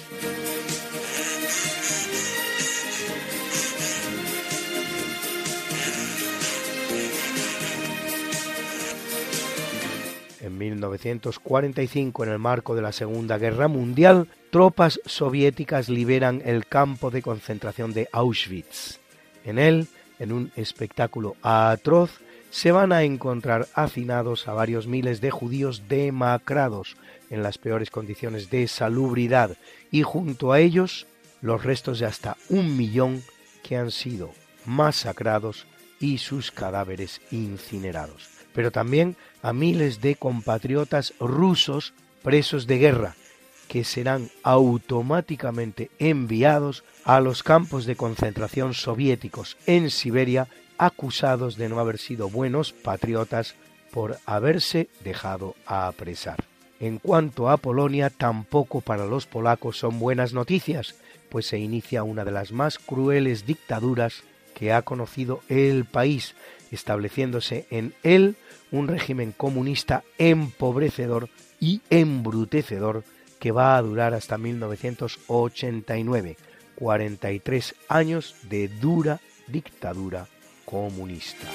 En 10.40 10.58
1945, 10.58 12.24
en 12.24 12.30
el 12.30 12.38
marco 12.38 12.74
de 12.76 12.82
la 12.82 12.92
Segunda 12.92 13.36
Guerra 13.36 13.68
Mundial, 13.68 14.28
tropas 14.50 15.00
soviéticas 15.04 15.88
liberan 15.88 16.40
el 16.44 16.66
campo 16.66 17.10
de 17.10 17.20
concentración 17.20 17.92
de 17.92 18.08
Auschwitz. 18.12 19.00
En 19.44 19.58
él, 19.58 19.88
en 20.18 20.32
un 20.32 20.52
espectáculo 20.56 21.36
atroz, 21.42 22.20
se 22.56 22.72
van 22.72 22.90
a 22.90 23.02
encontrar 23.02 23.68
hacinados 23.74 24.48
a 24.48 24.54
varios 24.54 24.86
miles 24.86 25.20
de 25.20 25.30
judíos 25.30 25.88
demacrados 25.90 26.96
en 27.28 27.42
las 27.42 27.58
peores 27.58 27.90
condiciones 27.90 28.48
de 28.48 28.66
salubridad 28.66 29.58
y 29.90 30.04
junto 30.04 30.52
a 30.52 30.60
ellos 30.60 31.06
los 31.42 31.64
restos 31.64 31.98
de 31.98 32.06
hasta 32.06 32.38
un 32.48 32.74
millón 32.74 33.22
que 33.62 33.76
han 33.76 33.90
sido 33.90 34.32
masacrados 34.64 35.66
y 36.00 36.16
sus 36.16 36.50
cadáveres 36.50 37.20
incinerados. 37.30 38.30
Pero 38.54 38.70
también 38.70 39.16
a 39.42 39.52
miles 39.52 40.00
de 40.00 40.14
compatriotas 40.14 41.12
rusos 41.20 41.92
presos 42.22 42.66
de 42.66 42.78
guerra 42.78 43.16
que 43.68 43.84
serán 43.84 44.30
automáticamente 44.42 45.90
enviados 45.98 46.84
a 47.04 47.20
los 47.20 47.42
campos 47.42 47.84
de 47.84 47.96
concentración 47.96 48.72
soviéticos 48.72 49.58
en 49.66 49.90
Siberia 49.90 50.48
acusados 50.78 51.56
de 51.56 51.68
no 51.68 51.80
haber 51.80 51.98
sido 51.98 52.28
buenos 52.28 52.72
patriotas 52.72 53.54
por 53.90 54.18
haberse 54.26 54.88
dejado 55.04 55.54
apresar. 55.66 56.44
En 56.78 56.98
cuanto 56.98 57.48
a 57.48 57.56
Polonia, 57.56 58.10
tampoco 58.10 58.82
para 58.82 59.06
los 59.06 59.26
polacos 59.26 59.78
son 59.78 59.98
buenas 59.98 60.34
noticias, 60.34 60.94
pues 61.30 61.46
se 61.46 61.58
inicia 61.58 62.02
una 62.02 62.24
de 62.24 62.32
las 62.32 62.52
más 62.52 62.78
crueles 62.78 63.46
dictaduras 63.46 64.22
que 64.54 64.72
ha 64.72 64.82
conocido 64.82 65.40
el 65.48 65.86
país, 65.86 66.34
estableciéndose 66.70 67.66
en 67.70 67.94
él 68.02 68.36
un 68.70 68.88
régimen 68.88 69.32
comunista 69.32 70.04
empobrecedor 70.18 71.30
y 71.60 71.80
embrutecedor 71.88 73.04
que 73.38 73.52
va 73.52 73.76
a 73.76 73.82
durar 73.82 74.12
hasta 74.14 74.38
1989, 74.38 76.36
43 76.74 77.74
años 77.88 78.34
de 78.48 78.68
dura 78.68 79.20
dictadura 79.46 80.28
comunista. 80.66 81.48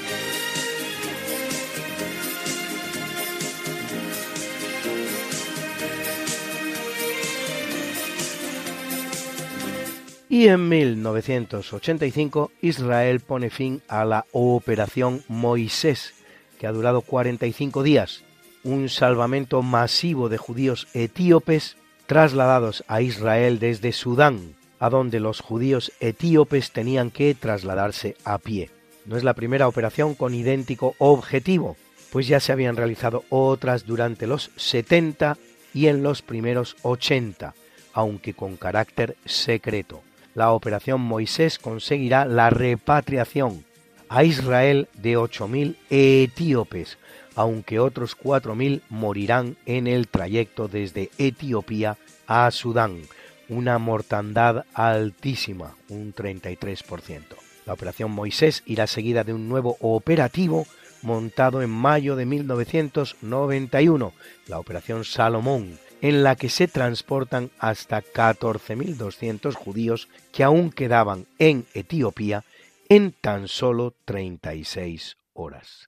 Y 10.27 10.47
en 10.47 10.69
1985 10.69 12.51
Israel 12.61 13.19
pone 13.19 13.49
fin 13.49 13.81
a 13.89 14.05
la 14.05 14.25
Operación 14.31 15.23
Moisés, 15.27 16.13
que 16.57 16.67
ha 16.67 16.71
durado 16.71 17.01
45 17.01 17.83
días, 17.83 18.23
un 18.63 18.87
salvamento 18.87 19.61
masivo 19.61 20.29
de 20.29 20.37
judíos 20.37 20.87
etíopes 20.93 21.75
trasladados 22.05 22.83
a 22.87 23.01
Israel 23.01 23.59
desde 23.59 23.91
Sudán, 23.91 24.55
a 24.79 24.89
donde 24.89 25.19
los 25.19 25.41
judíos 25.41 25.91
etíopes 25.99 26.71
tenían 26.71 27.11
que 27.11 27.35
trasladarse 27.35 28.15
a 28.23 28.37
pie. 28.37 28.69
No 29.11 29.17
es 29.17 29.25
la 29.25 29.33
primera 29.33 29.67
operación 29.67 30.15
con 30.15 30.33
idéntico 30.33 30.95
objetivo, 30.97 31.75
pues 32.13 32.27
ya 32.27 32.39
se 32.39 32.53
habían 32.53 32.77
realizado 32.77 33.25
otras 33.27 33.85
durante 33.85 34.25
los 34.25 34.51
70 34.55 35.37
y 35.73 35.87
en 35.87 36.01
los 36.01 36.21
primeros 36.21 36.77
80, 36.83 37.53
aunque 37.91 38.33
con 38.33 38.55
carácter 38.55 39.17
secreto. 39.25 40.01
La 40.33 40.53
operación 40.53 41.01
Moisés 41.01 41.59
conseguirá 41.59 42.23
la 42.23 42.51
repatriación 42.51 43.65
a 44.07 44.23
Israel 44.23 44.87
de 44.93 45.17
8.000 45.17 45.75
etíopes, 45.89 46.97
aunque 47.35 47.81
otros 47.81 48.17
4.000 48.17 48.79
morirán 48.87 49.57
en 49.65 49.87
el 49.87 50.07
trayecto 50.07 50.69
desde 50.69 51.11
Etiopía 51.17 51.97
a 52.27 52.49
Sudán, 52.49 53.01
una 53.49 53.77
mortandad 53.77 54.63
altísima, 54.73 55.75
un 55.89 56.15
33%. 56.15 57.40
La 57.65 57.73
operación 57.73 58.11
Moisés 58.11 58.63
irá 58.65 58.87
seguida 58.87 59.23
de 59.23 59.33
un 59.33 59.47
nuevo 59.47 59.77
operativo 59.79 60.65
montado 61.01 61.61
en 61.61 61.69
mayo 61.69 62.15
de 62.15 62.25
1991, 62.25 64.13
la 64.47 64.59
operación 64.59 65.03
Salomón, 65.03 65.79
en 66.01 66.23
la 66.23 66.35
que 66.35 66.49
se 66.49 66.67
transportan 66.67 67.51
hasta 67.59 68.01
14.200 68.01 69.53
judíos 69.53 70.09
que 70.31 70.43
aún 70.43 70.71
quedaban 70.71 71.27
en 71.39 71.65
Etiopía 71.73 72.43
en 72.89 73.13
tan 73.13 73.47
solo 73.47 73.93
36 74.05 75.17
horas. 75.33 75.87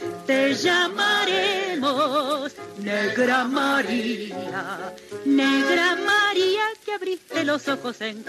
te 0.31 0.53
llamaremos 0.53 2.55
Negra 2.79 3.43
María, 3.43 4.93
Negra 5.25 5.97
María 5.97 6.61
que 6.85 6.93
abriste 6.93 7.43
los 7.43 7.67
ojos 7.67 7.99
en. 7.99 8.23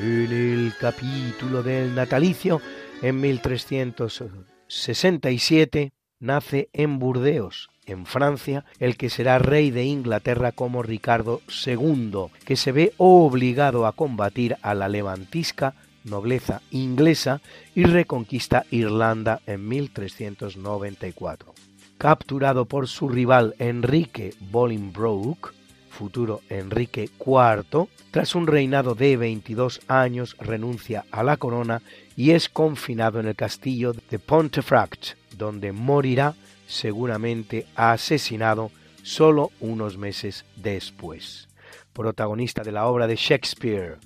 En 0.00 0.32
el 0.32 0.72
capítulo 0.80 1.62
del 1.62 1.94
natalicio, 1.94 2.62
en 3.02 3.20
1367, 3.20 5.92
nace 6.18 6.70
en 6.72 6.98
Burdeos, 6.98 7.68
en 7.84 8.06
Francia, 8.06 8.64
el 8.78 8.96
que 8.96 9.10
será 9.10 9.38
rey 9.38 9.70
de 9.70 9.84
Inglaterra 9.84 10.50
como 10.50 10.82
Ricardo 10.82 11.42
II, 11.66 12.28
que 12.46 12.56
se 12.56 12.72
ve 12.72 12.94
obligado 12.96 13.86
a 13.86 13.92
combatir 13.92 14.56
a 14.62 14.72
la 14.72 14.88
levantisca 14.88 15.74
nobleza 16.06 16.62
inglesa 16.70 17.40
y 17.74 17.84
reconquista 17.84 18.64
Irlanda 18.70 19.40
en 19.46 19.68
1394. 19.68 21.54
Capturado 21.98 22.64
por 22.64 22.88
su 22.88 23.08
rival 23.08 23.54
Enrique 23.58 24.34
Bolingbroke, 24.40 25.50
futuro 25.90 26.42
Enrique 26.50 27.08
IV, 27.24 27.88
tras 28.10 28.34
un 28.34 28.46
reinado 28.46 28.94
de 28.94 29.16
22 29.16 29.80
años 29.88 30.36
renuncia 30.38 31.04
a 31.10 31.22
la 31.22 31.36
corona 31.36 31.82
y 32.16 32.30
es 32.30 32.48
confinado 32.48 33.20
en 33.20 33.26
el 33.26 33.34
castillo 33.34 33.92
de 34.10 34.18
Pontefract, 34.18 35.14
donde 35.36 35.72
morirá 35.72 36.34
seguramente 36.66 37.66
asesinado 37.74 38.70
solo 39.02 39.50
unos 39.60 39.96
meses 39.96 40.44
después. 40.56 41.48
Protagonista 41.92 42.62
de 42.62 42.72
la 42.72 42.86
obra 42.86 43.06
de 43.06 43.16
Shakespeare, 43.16 43.98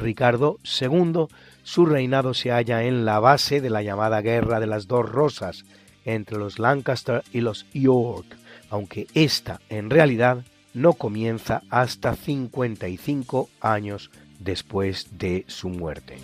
Ricardo 0.00 0.58
II, 0.80 1.26
su 1.62 1.86
reinado 1.86 2.34
se 2.34 2.50
halla 2.50 2.84
en 2.84 3.04
la 3.04 3.20
base 3.20 3.60
de 3.60 3.70
la 3.70 3.82
llamada 3.82 4.22
Guerra 4.22 4.58
de 4.58 4.66
las 4.66 4.88
Dos 4.88 5.08
Rosas 5.08 5.64
entre 6.04 6.38
los 6.38 6.58
Lancaster 6.58 7.22
y 7.32 7.40
los 7.40 7.66
York, 7.72 8.36
aunque 8.70 9.06
esta 9.14 9.60
en 9.68 9.90
realidad 9.90 10.44
no 10.74 10.94
comienza 10.94 11.62
hasta 11.70 12.14
55 12.14 13.48
años 13.60 14.10
después 14.38 15.18
de 15.18 15.44
su 15.46 15.68
muerte. 15.68 16.16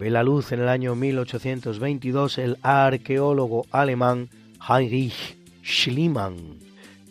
Ve 0.00 0.08
la 0.08 0.22
luz 0.22 0.50
en 0.52 0.60
el 0.60 0.68
año 0.70 0.94
1822 0.94 2.38
el 2.38 2.56
arqueólogo 2.62 3.66
alemán 3.70 4.30
Heinrich 4.66 5.36
Schliemann, 5.62 6.56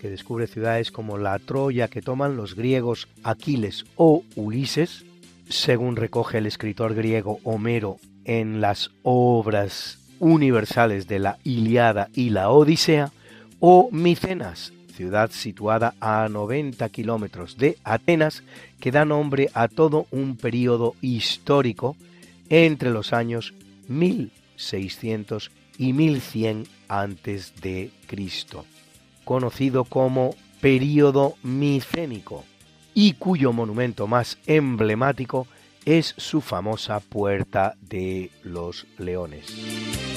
que 0.02 0.10
descubre 0.10 0.48
ciudades 0.48 0.90
como 0.90 1.20
la 1.20 1.38
Troya 1.38 1.88
que 1.88 2.02
toman 2.02 2.36
los 2.36 2.56
griegos 2.56 3.08
Aquiles 3.22 3.86
o 3.96 4.24
Ulises, 4.36 5.06
según 5.48 5.98
recoge 5.98 6.40
el 6.40 6.48
escritor 6.48 6.96
griego 6.96 7.40
Homero 7.44 7.98
en 8.26 8.60
las 8.60 8.90
obras 9.04 10.00
universales 10.18 11.08
de 11.08 11.20
la 11.20 11.38
Iliada 11.44 12.10
y 12.16 12.32
la 12.32 12.50
Odisea, 12.50 13.12
o 13.60 13.90
Micenas, 13.92 14.74
ciudad 14.96 15.30
situada 15.30 15.94
a 16.00 16.28
90 16.28 16.90
kilómetros 16.90 17.56
de 17.56 17.78
Atenas, 17.84 18.42
que 18.80 18.90
da 18.90 19.06
nombre 19.06 19.52
a 19.54 19.68
todo 19.68 20.08
un 20.10 20.38
periodo 20.38 20.96
histórico 21.02 21.96
entre 22.50 22.90
los 22.90 23.14
años 23.14 23.54
1600 23.88 25.52
y 25.78 25.94
1100 25.94 26.68
antes 26.88 27.54
de 27.62 27.92
Cristo, 28.08 28.66
conocido 29.24 29.86
como 29.86 30.36
período 30.62 31.36
micénico 31.44 32.44
y 32.94 33.14
cuyo 33.14 33.54
monumento 33.54 34.08
más 34.08 34.38
emblemático 34.46 35.48
es 35.86 36.14
su 36.18 36.42
famosa 36.42 37.00
Puerta 37.00 37.76
de 37.82 38.30
los 38.44 38.86
Leones. 38.98 40.09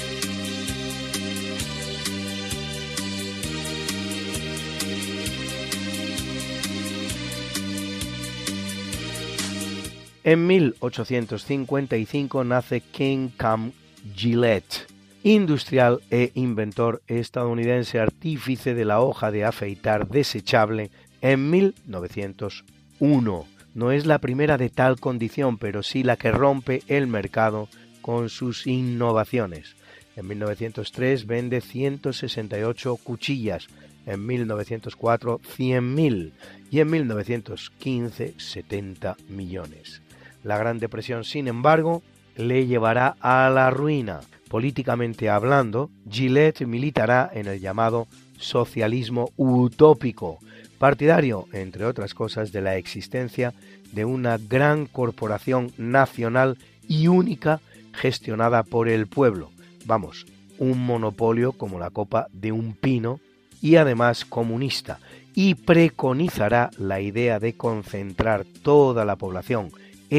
En 10.24 10.46
1855 10.46 12.44
nace 12.44 12.80
King 12.80 13.30
Cam 13.36 13.72
Gillette, 14.14 14.86
industrial 15.24 16.00
e 16.12 16.30
inventor 16.34 17.02
estadounidense 17.08 17.98
artífice 17.98 18.72
de 18.74 18.84
la 18.84 19.00
hoja 19.00 19.32
de 19.32 19.44
afeitar 19.44 20.06
desechable 20.06 20.92
en 21.22 21.50
1901. 21.50 23.46
No 23.74 23.90
es 23.90 24.06
la 24.06 24.18
primera 24.18 24.58
de 24.58 24.70
tal 24.70 25.00
condición, 25.00 25.58
pero 25.58 25.82
sí 25.82 26.04
la 26.04 26.16
que 26.16 26.30
rompe 26.30 26.84
el 26.86 27.08
mercado 27.08 27.68
con 28.00 28.28
sus 28.28 28.68
innovaciones. 28.68 29.74
En 30.14 30.28
1903 30.28 31.26
vende 31.26 31.60
168 31.60 32.96
cuchillas, 33.02 33.66
en 34.06 34.24
1904 34.24 35.40
100.000 35.40 36.30
y 36.70 36.78
en 36.78 36.90
1915 36.90 38.34
70 38.36 39.16
millones. 39.28 40.00
La 40.42 40.58
Gran 40.58 40.78
Depresión, 40.78 41.24
sin 41.24 41.48
embargo, 41.48 42.02
le 42.36 42.66
llevará 42.66 43.16
a 43.20 43.48
la 43.50 43.70
ruina. 43.70 44.20
Políticamente 44.48 45.30
hablando, 45.30 45.90
Gillette 46.10 46.66
militará 46.66 47.30
en 47.32 47.46
el 47.46 47.60
llamado 47.60 48.06
socialismo 48.36 49.30
utópico, 49.36 50.38
partidario, 50.78 51.46
entre 51.52 51.84
otras 51.84 52.12
cosas, 52.12 52.52
de 52.52 52.60
la 52.60 52.76
existencia 52.76 53.54
de 53.92 54.04
una 54.04 54.36
gran 54.38 54.86
corporación 54.86 55.70
nacional 55.78 56.58
y 56.88 57.06
única 57.06 57.60
gestionada 57.94 58.62
por 58.62 58.88
el 58.88 59.06
pueblo. 59.06 59.50
Vamos, 59.86 60.26
un 60.58 60.84
monopolio 60.84 61.52
como 61.52 61.78
la 61.78 61.90
copa 61.90 62.26
de 62.32 62.52
un 62.52 62.74
pino 62.74 63.20
y 63.60 63.76
además 63.76 64.24
comunista, 64.24 64.98
y 65.34 65.54
preconizará 65.54 66.70
la 66.78 67.00
idea 67.00 67.38
de 67.38 67.54
concentrar 67.54 68.44
toda 68.62 69.04
la 69.04 69.16
población 69.16 69.70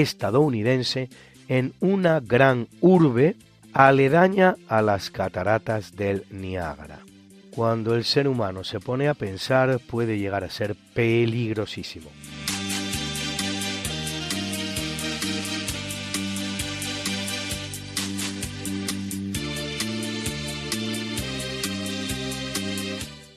estadounidense 0.01 1.09
en 1.47 1.73
una 1.79 2.19
gran 2.19 2.67
urbe 2.81 3.35
aledaña 3.73 4.55
a 4.67 4.81
las 4.81 5.09
cataratas 5.09 5.95
del 5.95 6.25
Niágara. 6.29 6.99
Cuando 7.51 7.95
el 7.95 8.03
ser 8.03 8.27
humano 8.27 8.63
se 8.63 8.79
pone 8.79 9.07
a 9.07 9.13
pensar 9.13 9.79
puede 9.79 10.17
llegar 10.17 10.43
a 10.43 10.49
ser 10.49 10.75
peligrosísimo. 10.93 12.09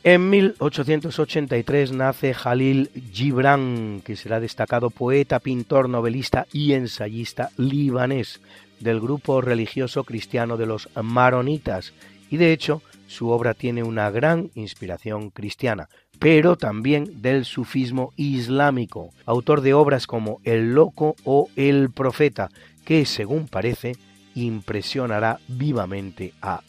En 0.07 0.31
1883 0.31 1.91
nace 1.91 2.33
Jalil 2.33 2.91
Gibran, 3.13 4.03
que 4.05 4.15
será 4.15 4.39
destacado 4.39 4.91
poeta, 4.91 5.41
pintor, 5.41 5.89
novelista 5.89 6.47
y 6.53 6.75
ensayista 6.75 7.51
libanés 7.57 8.41
del 8.79 9.01
grupo 9.01 9.41
religioso 9.41 10.05
cristiano 10.05 10.57
de 10.57 10.67
los 10.67 10.89
maronitas 10.95 11.93
y 12.31 12.37
de 12.37 12.53
hecho 12.53 12.83
su 13.09 13.31
obra 13.31 13.53
tiene 13.55 13.83
una 13.83 14.09
gran 14.13 14.53
inspiración 14.55 15.31
cristiana, 15.31 15.89
pero 16.21 16.55
también 16.55 17.21
del 17.21 17.45
sufismo 17.45 18.13
islámico, 18.15 19.11
autor 19.25 19.61
de 19.61 19.75
obras 19.75 20.07
como 20.07 20.39
El 20.45 20.73
Loco 20.73 21.17
o 21.25 21.49
El 21.57 21.91
Profeta, 21.91 22.49
que 22.85 23.07
según 23.07 23.49
parece 23.49 23.97
impresionará 24.37 25.41
vivamente 25.49 26.33
a 26.41 26.63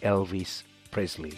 Elvis 0.00 0.64
Presley. 0.88 1.32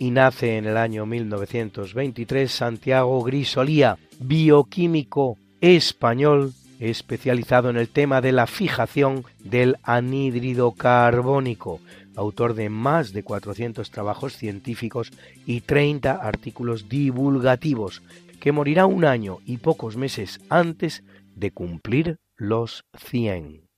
Y 0.00 0.10
nace 0.10 0.56
en 0.56 0.64
el 0.64 0.78
año 0.78 1.04
1923 1.04 2.50
Santiago 2.50 3.22
Grisolía, 3.22 3.98
bioquímico 4.18 5.36
español 5.60 6.54
especializado 6.80 7.68
en 7.68 7.76
el 7.76 7.90
tema 7.90 8.22
de 8.22 8.32
la 8.32 8.46
fijación 8.46 9.24
del 9.44 9.76
anhídrido 9.82 10.72
carbónico, 10.72 11.80
autor 12.16 12.54
de 12.54 12.70
más 12.70 13.12
de 13.12 13.22
400 13.22 13.90
trabajos 13.90 14.38
científicos 14.38 15.12
y 15.44 15.60
30 15.60 16.12
artículos 16.12 16.88
divulgativos, 16.88 18.02
que 18.40 18.52
morirá 18.52 18.86
un 18.86 19.04
año 19.04 19.40
y 19.44 19.58
pocos 19.58 19.98
meses 19.98 20.40
antes 20.48 21.04
de 21.36 21.50
cumplir 21.50 22.16
los 22.38 22.84
100. 22.96 23.69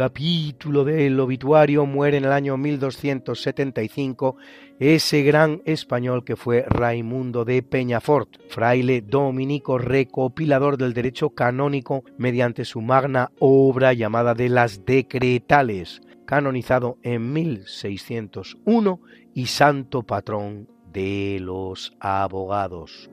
Capítulo 0.00 0.82
del 0.82 1.20
obituario 1.20 1.84
muere 1.84 2.16
en 2.16 2.24
el 2.24 2.32
año 2.32 2.56
1275 2.56 4.34
ese 4.78 5.22
gran 5.22 5.60
español 5.66 6.24
que 6.24 6.36
fue 6.36 6.64
Raimundo 6.66 7.44
de 7.44 7.62
Peñafort, 7.62 8.38
fraile 8.48 9.02
dominico 9.02 9.76
recopilador 9.76 10.78
del 10.78 10.94
derecho 10.94 11.28
canónico 11.34 12.02
mediante 12.16 12.64
su 12.64 12.80
magna 12.80 13.30
obra 13.40 13.92
llamada 13.92 14.32
de 14.32 14.48
las 14.48 14.86
Decretales, 14.86 16.00
canonizado 16.24 16.96
en 17.02 17.34
1601 17.34 19.00
y 19.34 19.46
santo 19.48 20.02
patrón 20.02 20.66
de 20.90 21.36
los 21.42 21.92
abogados. 22.00 23.10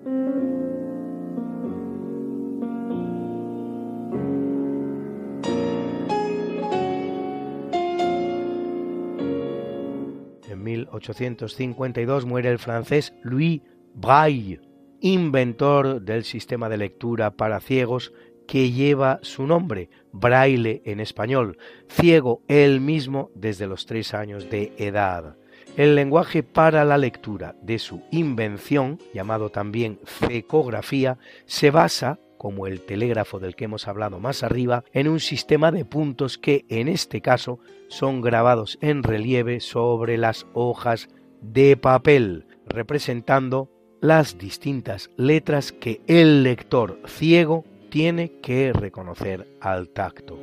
1852 10.91 12.25
muere 12.25 12.49
el 12.49 12.59
francés 12.59 13.13
Louis 13.23 13.61
Braille, 13.93 14.61
inventor 15.01 16.01
del 16.01 16.23
sistema 16.23 16.69
de 16.69 16.77
lectura 16.77 17.31
para 17.31 17.59
ciegos 17.59 18.13
que 18.47 18.71
lleva 18.71 19.19
su 19.21 19.45
nombre, 19.45 19.89
braille 20.11 20.81
en 20.85 20.99
español, 20.99 21.57
ciego 21.89 22.41
él 22.47 22.81
mismo 22.81 23.29
desde 23.35 23.67
los 23.67 23.85
tres 23.85 24.13
años 24.13 24.49
de 24.49 24.73
edad. 24.77 25.35
El 25.75 25.95
lenguaje 25.95 26.41
para 26.41 26.85
la 26.85 26.97
lectura 26.97 27.55
de 27.61 27.77
su 27.77 28.01
invención, 28.11 28.99
llamado 29.13 29.49
también 29.49 29.99
fecografía, 30.05 31.19
se 31.45 31.69
basa 31.69 32.19
como 32.37 32.67
el 32.67 32.81
telégrafo 32.81 33.39
del 33.39 33.55
que 33.55 33.65
hemos 33.65 33.87
hablado 33.87 34.19
más 34.19 34.43
arriba, 34.43 34.83
en 34.93 35.07
un 35.07 35.19
sistema 35.19 35.71
de 35.71 35.85
puntos 35.85 36.37
que 36.37 36.65
en 36.69 36.87
este 36.87 37.21
caso 37.21 37.59
son 37.87 38.21
grabados 38.21 38.77
en 38.81 39.03
relieve 39.03 39.59
sobre 39.59 40.17
las 40.17 40.45
hojas 40.53 41.09
de 41.41 41.77
papel, 41.77 42.45
representando 42.65 43.69
las 44.01 44.37
distintas 44.37 45.09
letras 45.17 45.71
que 45.71 46.01
el 46.07 46.43
lector 46.43 46.99
ciego 47.07 47.65
tiene 47.89 48.39
que 48.41 48.73
reconocer 48.73 49.47
al 49.61 49.89
tacto. 49.89 50.39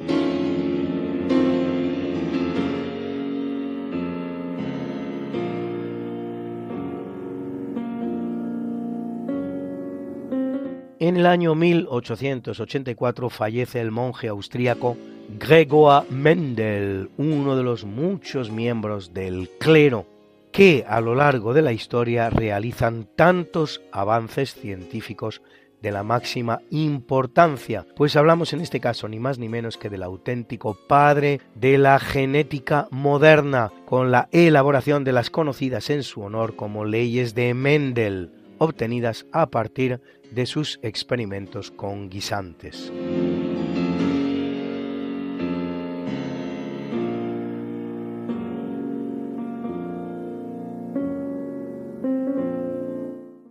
En 11.06 11.18
el 11.18 11.26
año 11.26 11.54
1884 11.54 13.28
fallece 13.28 13.78
el 13.78 13.90
monje 13.90 14.28
austríaco 14.28 14.96
Gregor 15.38 16.10
Mendel, 16.10 17.10
uno 17.18 17.56
de 17.58 17.62
los 17.62 17.84
muchos 17.84 18.50
miembros 18.50 19.12
del 19.12 19.50
clero 19.58 20.06
que 20.50 20.82
a 20.88 21.02
lo 21.02 21.14
largo 21.14 21.52
de 21.52 21.60
la 21.60 21.74
historia 21.74 22.30
realizan 22.30 23.06
tantos 23.16 23.82
avances 23.92 24.54
científicos 24.54 25.42
de 25.82 25.92
la 25.92 26.02
máxima 26.02 26.62
importancia, 26.70 27.86
pues 27.94 28.16
hablamos 28.16 28.54
en 28.54 28.62
este 28.62 28.80
caso 28.80 29.06
ni 29.06 29.20
más 29.20 29.38
ni 29.38 29.50
menos 29.50 29.76
que 29.76 29.90
del 29.90 30.04
auténtico 30.04 30.74
padre 30.88 31.42
de 31.54 31.76
la 31.76 31.98
genética 31.98 32.88
moderna, 32.90 33.70
con 33.84 34.10
la 34.10 34.30
elaboración 34.32 35.04
de 35.04 35.12
las 35.12 35.28
conocidas 35.28 35.90
en 35.90 36.02
su 36.02 36.22
honor 36.22 36.56
como 36.56 36.86
leyes 36.86 37.34
de 37.34 37.52
Mendel, 37.52 38.30
obtenidas 38.58 39.26
a 39.32 39.50
partir 39.50 40.00
de 40.30 40.46
sus 40.46 40.78
experimentos 40.82 41.70
con 41.70 42.10
guisantes. 42.10 42.92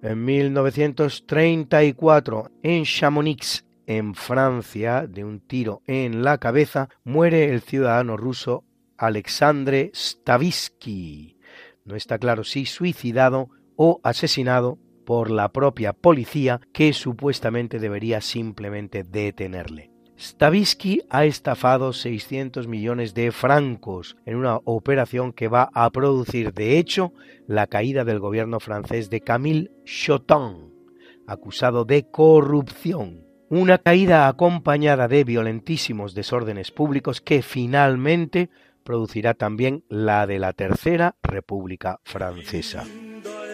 En 0.02 0.26
1934, 0.26 2.52
en 2.62 2.84
Chamonix, 2.84 3.66
en 3.88 4.14
Francia, 4.14 5.08
de 5.08 5.24
un 5.24 5.40
tiro 5.40 5.82
en 5.88 6.24
la 6.24 6.38
cabeza, 6.38 6.90
muere 7.04 7.50
el 7.50 7.62
ciudadano 7.62 8.18
ruso 8.18 8.66
Alexandre 8.98 9.92
Stavisky. 9.96 11.38
No 11.86 11.96
está 11.96 12.20
claro 12.20 12.44
si 12.44 12.66
suicidado 12.66 13.50
o 13.76 14.00
asesinado 14.04 14.78
por 15.06 15.30
la 15.30 15.50
propia 15.50 15.94
policía 15.94 16.62
que 16.72 16.94
supuestamente 16.94 17.80
debería 17.80 18.22
simplemente 18.22 19.04
detenerle. 19.04 19.94
Stavisky 20.18 21.02
ha 21.10 21.26
estafado 21.26 21.92
600 21.92 22.68
millones 22.68 23.14
de 23.14 23.32
francos 23.32 24.16
en 24.26 24.38
una 24.38 24.58
operación 24.64 25.34
que 25.34 25.48
va 25.48 25.70
a 25.74 25.90
producir, 25.90 26.54
de 26.54 26.78
hecho, 26.78 27.14
la 27.48 27.68
caída 27.68 28.06
del 28.06 28.20
gobierno 28.20 28.60
francés 28.60 29.10
de 29.10 29.22
Camille 29.22 29.72
Chotin, 29.84 30.72
acusado 31.28 31.84
de 31.84 32.10
corrupción. 32.10 33.26
Una 33.50 33.80
caída 33.80 34.28
acompañada 34.28 35.08
de 35.08 35.24
violentísimos 35.24 36.14
desórdenes 36.16 36.72
públicos 36.72 37.20
que 37.20 37.42
finalmente 37.42 38.50
producirá 38.84 39.34
también 39.34 39.84
la 39.90 40.26
de 40.26 40.40
la 40.40 40.54
Tercera 40.54 41.16
República 41.22 42.00
Francesa 42.04 42.86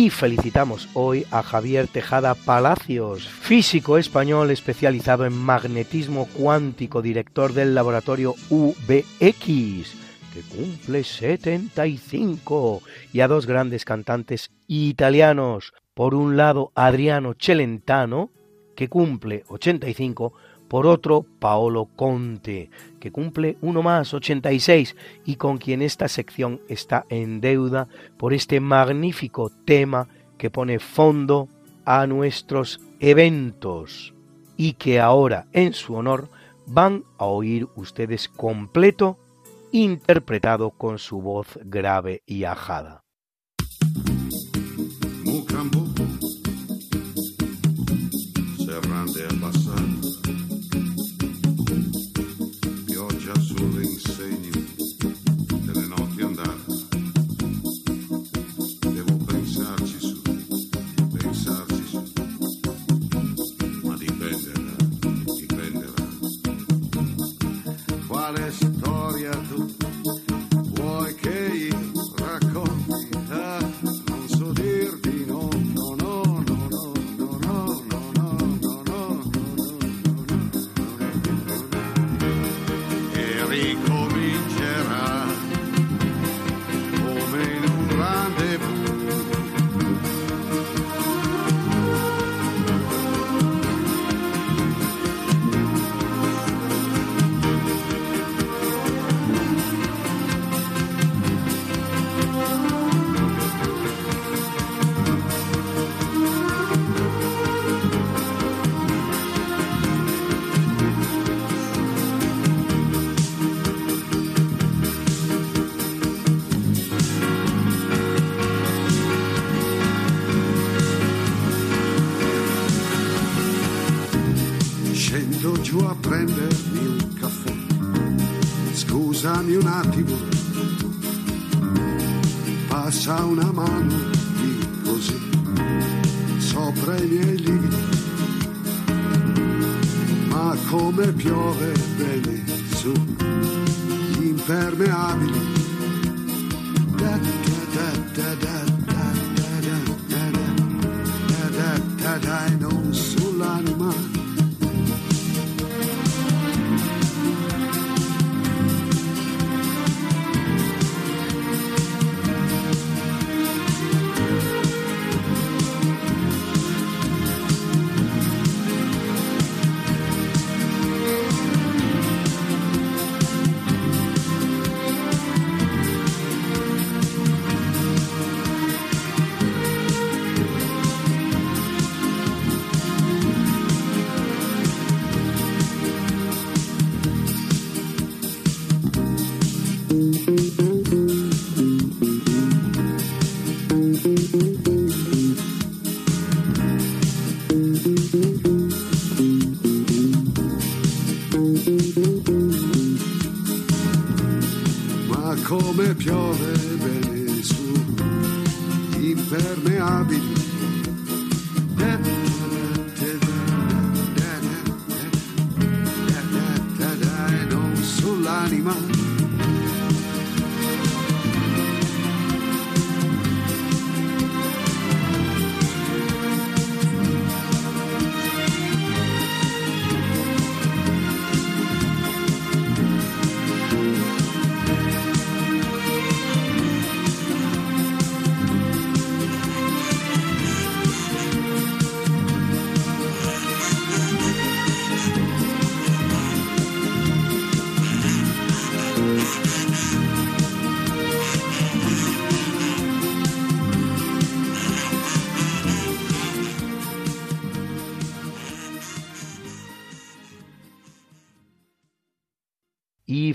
y 0.00 0.08
felicitamos 0.08 0.88
hoy 0.94 1.26
a 1.30 1.42
Javier 1.42 1.86
Tejada 1.86 2.34
Palacios, 2.34 3.28
físico 3.28 3.98
español 3.98 4.50
especializado 4.50 5.26
en 5.26 5.36
magnetismo 5.36 6.26
cuántico, 6.32 7.02
director 7.02 7.52
del 7.52 7.74
laboratorio 7.74 8.34
UBX, 8.48 8.86
que 10.32 10.40
cumple 10.48 11.04
75, 11.04 12.80
y 13.12 13.20
a 13.20 13.28
dos 13.28 13.44
grandes 13.44 13.84
cantantes 13.84 14.52
italianos. 14.66 15.74
Por 15.92 16.14
un 16.14 16.38
lado, 16.38 16.72
Adriano 16.74 17.34
Celentano, 17.38 18.30
que 18.74 18.88
cumple 18.88 19.44
85, 19.48 20.32
por 20.70 20.86
otro 20.86 21.26
Paolo 21.40 21.88
Conte, 21.96 22.70
que 23.00 23.10
cumple 23.10 23.58
uno 23.60 23.82
más, 23.82 24.14
86, 24.14 24.94
y 25.24 25.34
con 25.34 25.58
quien 25.58 25.82
esta 25.82 26.06
sección 26.06 26.60
está 26.68 27.06
en 27.08 27.40
deuda 27.40 27.88
por 28.16 28.32
este 28.32 28.60
magnífico 28.60 29.50
tema 29.64 30.06
que 30.38 30.48
pone 30.48 30.78
fondo 30.78 31.48
a 31.84 32.06
nuestros 32.06 32.80
eventos 33.00 34.14
y 34.56 34.74
que 34.74 35.00
ahora 35.00 35.48
en 35.52 35.72
su 35.72 35.96
honor 35.96 36.28
van 36.66 37.02
a 37.18 37.24
oír 37.24 37.66
ustedes 37.74 38.28
completo, 38.28 39.18
interpretado 39.72 40.70
con 40.70 41.00
su 41.00 41.20
voz 41.20 41.58
grave 41.64 42.22
y 42.26 42.44
ajada. 42.44 43.02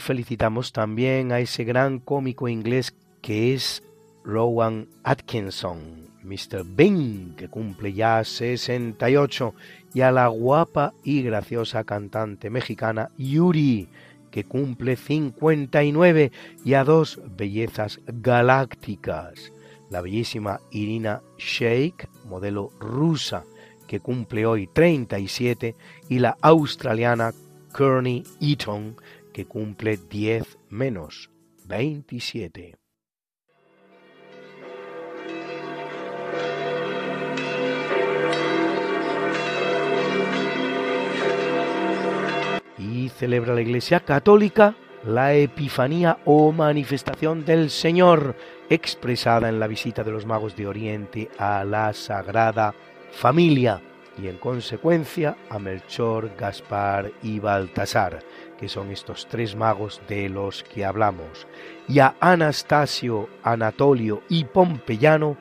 Felicitamos 0.05 0.71
también 0.71 1.31
a 1.31 1.39
ese 1.39 1.63
gran 1.63 1.97
cómico 1.97 2.47
inglés 2.47 2.95
que 3.21 3.55
es 3.55 3.81
Rowan 4.23 4.87
Atkinson, 5.03 6.07
Mr. 6.21 6.63
Bean, 6.63 7.33
que 7.35 7.49
cumple 7.49 7.91
ya 7.91 8.23
68, 8.23 9.55
y 9.95 10.01
a 10.01 10.11
la 10.11 10.27
guapa 10.27 10.93
y 11.03 11.23
graciosa 11.23 11.85
cantante 11.85 12.51
mexicana 12.51 13.09
Yuri, 13.17 13.89
que 14.29 14.43
cumple 14.43 14.95
59, 14.95 16.31
y 16.63 16.73
a 16.75 16.83
dos 16.83 17.19
bellezas 17.35 17.99
galácticas, 18.05 19.51
la 19.89 20.01
bellísima 20.01 20.59
Irina 20.69 21.23
Shayk, 21.39 22.09
modelo 22.25 22.69
rusa, 22.79 23.43
que 23.87 23.99
cumple 23.99 24.45
hoy 24.45 24.67
37, 24.67 25.75
y 26.09 26.19
la 26.19 26.37
australiana 26.41 27.33
Kearney 27.75 28.23
Eaton, 28.39 28.95
que 29.35 29.45
cumple 29.45 29.97
10 29.97 30.59
menos 30.69 31.29
27. 31.65 32.77
Y 42.77 43.09
celebra 43.09 43.53
la 43.53 43.59
Iglesia 43.59 43.99
Católica 43.99 44.73
la 45.05 45.33
Epifanía 45.33 46.19
o 46.23 46.53
manifestación 46.53 47.43
del 47.43 47.69
Señor, 47.69 48.37
expresada 48.69 49.49
en 49.49 49.59
la 49.59 49.67
visita 49.67 50.05
de 50.05 50.11
los 50.11 50.25
magos 50.25 50.55
de 50.55 50.65
Oriente 50.65 51.29
a 51.37 51.65
la 51.65 51.91
Sagrada 51.91 52.73
Familia 53.11 53.81
y 54.17 54.29
en 54.29 54.37
consecuencia 54.37 55.35
a 55.49 55.59
Melchor, 55.59 56.31
Gaspar 56.37 57.11
y 57.21 57.39
Baltasar 57.39 58.23
que 58.59 58.69
son 58.69 58.91
estos 58.91 59.27
tres 59.27 59.55
magos 59.55 60.01
de 60.07 60.29
los 60.29 60.63
que 60.63 60.85
hablamos, 60.85 61.47
y 61.87 61.99
a 61.99 62.15
Anastasio, 62.19 63.29
Anatolio 63.43 64.21
y 64.29 64.45
Pompeyano, 64.45 65.37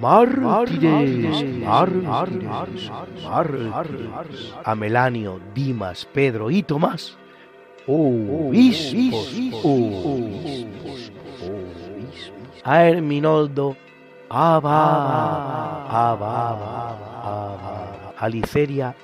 mártires, 0.00 1.44
mártires, 1.60 2.90
mártires, 3.24 4.54
a 4.64 4.74
Melanio, 4.74 5.40
Dimas, 5.54 6.06
Pedro 6.12 6.50
y 6.50 6.62
Tomás, 6.62 7.16
obispos, 7.86 9.34
obispos, 9.62 11.12
a 12.64 12.84
Herminoldo, 12.84 13.76
Abba, 14.30 15.84
Abba, 16.12 16.96
a 18.16 18.28
Liceria, 18.28 18.96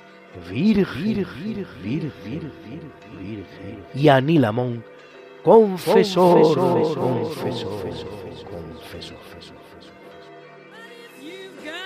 Virgen, 0.49 1.27
Virgen, 1.83 2.11
Virgen, 2.25 2.91
y 3.93 4.09
a 4.09 4.21
Nilamón, 4.21 4.83
confesor, 5.43 6.55
confesor, 6.55 7.69
confesor. 8.49 9.61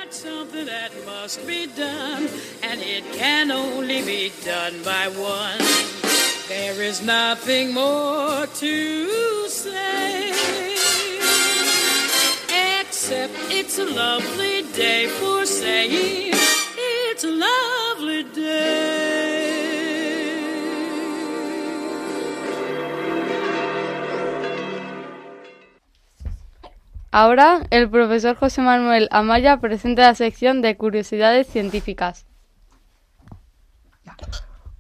got 0.06 0.14
something 0.14 0.66
that 0.66 0.92
must 1.06 1.46
be 1.48 1.68
done, 1.68 2.28
and 2.64 2.80
it 2.82 3.04
can 3.14 3.52
only 3.52 4.02
be 4.04 4.32
done 4.44 4.74
by 4.84 5.08
one. 5.08 5.58
There 6.48 6.82
is 6.82 7.02
nothing 7.02 7.74
more 7.74 8.46
to 8.46 9.50
say, 9.50 10.30
except 12.82 13.34
it's 13.50 13.80
a 13.80 13.86
lovely 13.86 14.64
day 14.74 15.08
for 15.08 15.46
saying 15.46 16.34
it's 16.78 17.24
a 17.24 17.32
lovely 17.32 18.24
day. 18.24 19.35
Ahora 27.18 27.62
el 27.70 27.90
profesor 27.90 28.36
José 28.36 28.62
Manuel 28.62 29.08
Amaya 29.10 29.62
presenta 29.62 30.02
la 30.02 30.16
sección 30.16 30.62
de 30.62 30.76
curiosidades 30.76 31.48
científicas. 31.48 32.28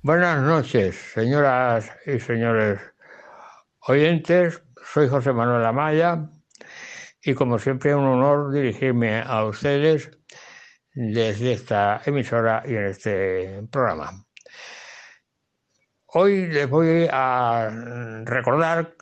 Buenas 0.01 0.41
noches, 0.41 0.97
señoras 1.13 1.89
y 2.05 2.19
señores 2.19 2.81
oyentes. 3.87 4.61
Soy 4.83 5.07
José 5.07 5.31
Manuel 5.31 5.65
Amaya 5.65 6.29
y 7.23 7.33
como 7.35 7.57
siempre 7.57 7.95
un 7.95 8.03
honor 8.03 8.51
dirigirme 8.51 9.21
a 9.21 9.45
ustedes 9.45 10.11
desde 10.93 11.53
esta 11.53 12.01
emisora 12.05 12.63
y 12.65 12.75
en 12.75 12.85
este 12.87 13.63
programa. 13.71 14.11
Hoy 16.07 16.47
les 16.47 16.69
voy 16.69 17.07
a 17.09 17.69
recordar 18.25 18.93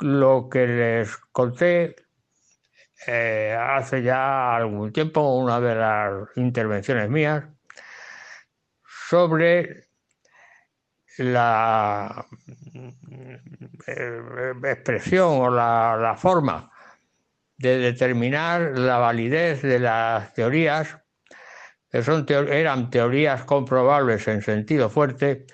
lo 0.00 0.48
que 0.48 0.66
les 0.66 1.16
conté 1.32 1.96
eh, 3.06 3.56
hace 3.58 4.02
ya 4.02 4.56
algún 4.56 4.92
tiempo, 4.92 5.36
una 5.36 5.60
de 5.60 5.74
las 5.74 6.28
intervenciones 6.36 7.08
mías, 7.10 7.44
sobre 9.08 9.88
la 11.18 12.26
eh, 13.86 14.52
expresión 14.64 15.40
o 15.40 15.50
la, 15.50 15.96
la 16.00 16.16
forma 16.16 16.70
de 17.58 17.78
determinar 17.78 18.78
la 18.78 18.98
validez 18.98 19.62
de 19.62 19.78
las 19.78 20.32
teorías, 20.34 20.98
que 21.90 22.02
son 22.02 22.26
eran 22.28 22.90
teorías 22.90 23.44
comprobables 23.44 24.28
en 24.28 24.42
sentido 24.42 24.90
fuerte 24.90 25.46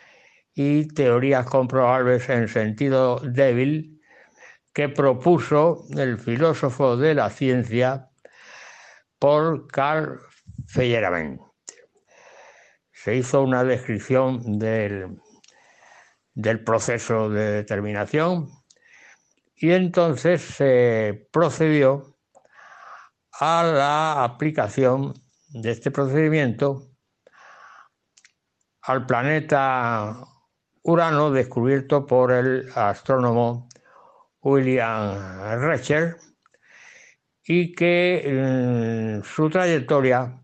y 0.55 0.89
teorías 0.89 1.47
comprobables 1.47 2.29
en 2.29 2.49
sentido 2.49 3.21
débil, 3.21 3.92
que 4.73 4.89
propuso 4.89 5.85
el 5.97 6.19
filósofo 6.19 6.97
de 6.97 7.15
la 7.15 7.31
ciencia 7.31 8.11
Paul 9.19 9.67
Carl 9.69 10.21
Feyerabend. 10.67 11.41
Se 12.93 13.17
hizo 13.17 13.43
una 13.43 13.65
descripción 13.65 14.59
del, 14.59 15.21
del 16.35 16.65
proceso 16.65 17.29
de 17.29 17.53
determinación 17.53 18.49
y 19.55 19.73
entonces 19.73 20.43
se 20.43 21.29
procedió 21.33 22.17
a 23.33 23.63
la 23.63 24.25
aplicación 24.25 25.15
de 25.49 25.71
este 25.71 25.91
procedimiento 25.91 26.89
al 28.83 29.07
planeta 29.07 30.17
Urano 30.83 31.31
descubierto 31.31 32.07
por 32.07 32.33
el 32.33 32.69
astrónomo 32.75 33.69
William 34.43 35.61
Recher 35.61 36.17
y 37.45 37.73
que 37.73 38.23
en 38.25 39.23
su 39.25 39.49
trayectoria 39.51 40.41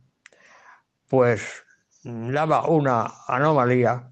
pues 1.09 1.65
daba 2.03 2.69
una 2.69 3.07
anomalía 3.27 4.11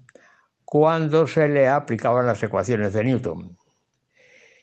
cuando 0.65 1.27
se 1.27 1.47
le 1.47 1.67
aplicaban 1.67 2.25
las 2.25 2.43
ecuaciones 2.43 2.93
de 2.93 3.03
Newton. 3.03 3.57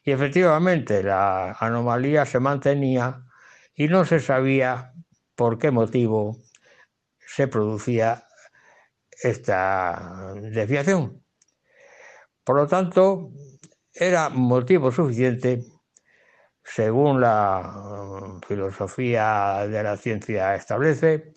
Y 0.05 0.13
efectivamente 0.13 1.03
la 1.03 1.53
anomalía 1.53 2.27
se 2.27 2.41
mantenía 2.41 3.25
y 3.75 3.89
no 3.89 4.05
se 4.05 4.21
sabía 4.21 4.93
por 5.35 5.59
qué 5.59 5.71
motivo 5.71 6.37
se 7.27 7.49
producía 7.49 8.25
esta 9.23 10.35
desviación. 10.35 11.25
Por 12.45 12.57
lo 12.57 12.67
tanto, 12.67 13.31
era 13.95 14.29
motivo 14.29 14.91
suficiente, 14.91 15.65
según 16.63 17.21
la 17.21 17.63
eh, 17.63 18.47
filosofía 18.49 19.67
de 19.69 19.83
la 19.83 19.97
ciencia 19.97 20.55
establece, 20.55 21.35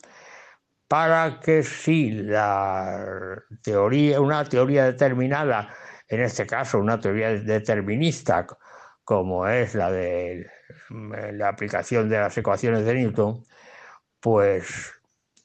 para 0.88 1.40
que 1.40 1.64
si 1.64 2.12
la 2.12 3.44
teoría, 3.62 4.22
una 4.22 4.46
teoría 4.46 4.86
determinada, 4.86 5.74
en 6.08 6.22
este 6.22 6.48
caso 6.48 6.80
una 6.80 7.00
teoría 7.00 7.34
determinista, 7.34 8.48
como 9.04 9.48
es 9.48 9.76
la 9.76 9.92
de 9.92 10.48
la 11.34 11.50
aplicación 11.50 12.10
de 12.10 12.20
las 12.20 12.38
ecuaciones 12.38 12.86
de 12.86 12.94
Newton, 12.96 13.46
pues 14.20 14.94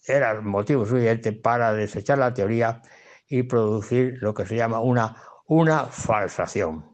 era 0.07 0.41
motivo 0.41 0.87
suficiente 0.87 1.33
para 1.33 1.73
desechar 1.73 2.19
la 2.19 2.35
teoría 2.35 2.83
y 3.29 3.45
producir 3.45 4.19
lo 4.21 4.35
que 4.35 4.47
se 4.47 4.57
llama 4.57 4.81
una, 4.81 5.17
una 5.47 5.87
falsación, 5.87 6.92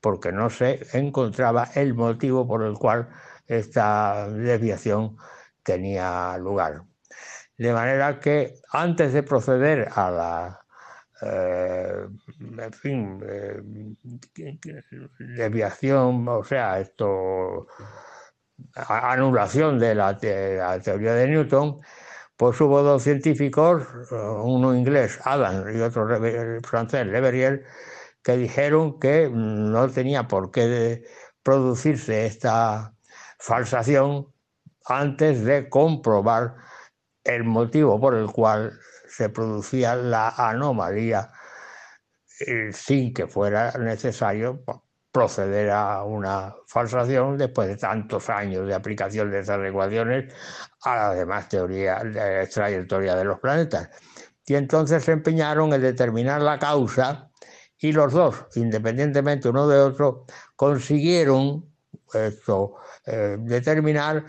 porque 0.00 0.32
no 0.32 0.50
se 0.50 0.80
encontraba 0.94 1.68
el 1.74 1.94
motivo 1.94 2.46
por 2.46 2.62
el 2.64 2.74
cual 2.74 3.08
esta 3.46 4.28
desviación 4.30 5.16
tenía 5.62 6.36
lugar. 6.38 6.82
De 7.58 7.72
manera 7.72 8.20
que 8.20 8.54
antes 8.72 9.12
de 9.12 9.22
proceder 9.22 9.88
a 9.94 10.10
la 10.10 10.60
eh, 11.22 12.06
eh, 12.84 13.62
desviación, 15.18 16.26
o 16.28 16.44
sea, 16.44 16.80
esto, 16.80 17.66
anulación 18.74 19.78
de 19.78 19.94
la, 19.94 20.16
te- 20.16 20.56
la 20.56 20.80
teoría 20.80 21.14
de 21.14 21.28
Newton, 21.28 21.80
pues 22.36 22.60
hubo 22.60 22.82
dos 22.82 23.02
científicos, 23.02 23.84
eh, 24.12 24.16
uno 24.16 24.74
inglés, 24.74 25.20
Adam, 25.24 25.64
y 25.76 25.80
otro 25.80 26.08
francés, 26.64 27.06
Leverrier, 27.06 27.64
que 28.22 28.36
dijeron 28.36 28.98
que 28.98 29.30
no 29.32 29.88
tenía 29.90 30.28
por 30.28 30.50
qué 30.50 31.04
producirse 31.42 32.26
esta 32.26 32.94
falsación 33.38 34.26
antes 34.84 35.44
de 35.44 35.68
comprobar 35.68 36.56
el 37.24 37.44
motivo 37.44 38.00
por 38.00 38.14
el 38.14 38.26
cual 38.26 38.78
se 39.08 39.28
producía 39.28 39.94
la 39.96 40.30
anomalía 40.30 41.32
eh, 42.46 42.70
sin 42.72 43.12
que 43.12 43.26
fuera 43.26 43.72
necesario 43.72 44.62
proceder 45.12 45.70
a 45.70 46.04
una 46.04 46.54
falsación 46.66 47.36
después 47.36 47.68
de 47.68 47.76
tantos 47.76 48.30
años 48.30 48.66
de 48.66 48.74
aplicación 48.74 49.30
de 49.30 49.40
esas 49.40 49.60
ecuaciones 49.64 50.32
a 50.84 50.96
la 50.96 51.14
demás 51.14 51.48
teoría 51.48 51.98
de 52.04 52.46
trayectoria 52.46 53.16
de 53.16 53.24
los 53.24 53.40
planetas. 53.40 53.90
Y 54.46 54.54
entonces 54.54 55.04
se 55.04 55.12
empeñaron 55.12 55.72
en 55.72 55.82
determinar 55.82 56.40
la 56.40 56.58
causa 56.58 57.29
y 57.80 57.92
los 57.92 58.12
dos, 58.12 58.44
independientemente 58.56 59.48
uno 59.48 59.66
de 59.68 59.78
otro, 59.78 60.26
consiguieron 60.56 61.64
esto, 62.12 62.76
eh, 63.06 63.36
determinar 63.40 64.24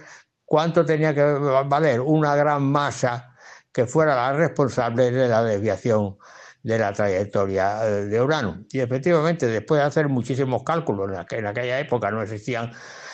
cuánto 0.45 0.85
tenía 0.85 1.13
que 1.13 1.23
valer 1.23 2.01
una 2.01 2.35
gran 2.35 2.63
masa 2.63 3.35
que 3.71 3.85
fuera 3.85 4.15
la 4.15 4.33
responsable 4.33 5.11
de 5.11 5.27
la 5.27 5.43
desviación 5.43 6.17
de 6.63 6.77
la 6.77 6.93
trayectoria 6.93 7.85
eh, 7.87 8.05
de 8.05 8.21
Urano. 8.21 8.63
Y 8.71 8.79
efectivamente, 8.79 9.47
después 9.47 9.79
de 9.81 9.87
hacer 9.87 10.09
muchísimos 10.09 10.63
cálculos, 10.63 11.09
en, 11.09 11.15
aqu- 11.17 11.37
en 11.39 11.47
aquella 11.47 11.79
época 11.79 12.11
no 12.11 12.21
existían 12.21 12.71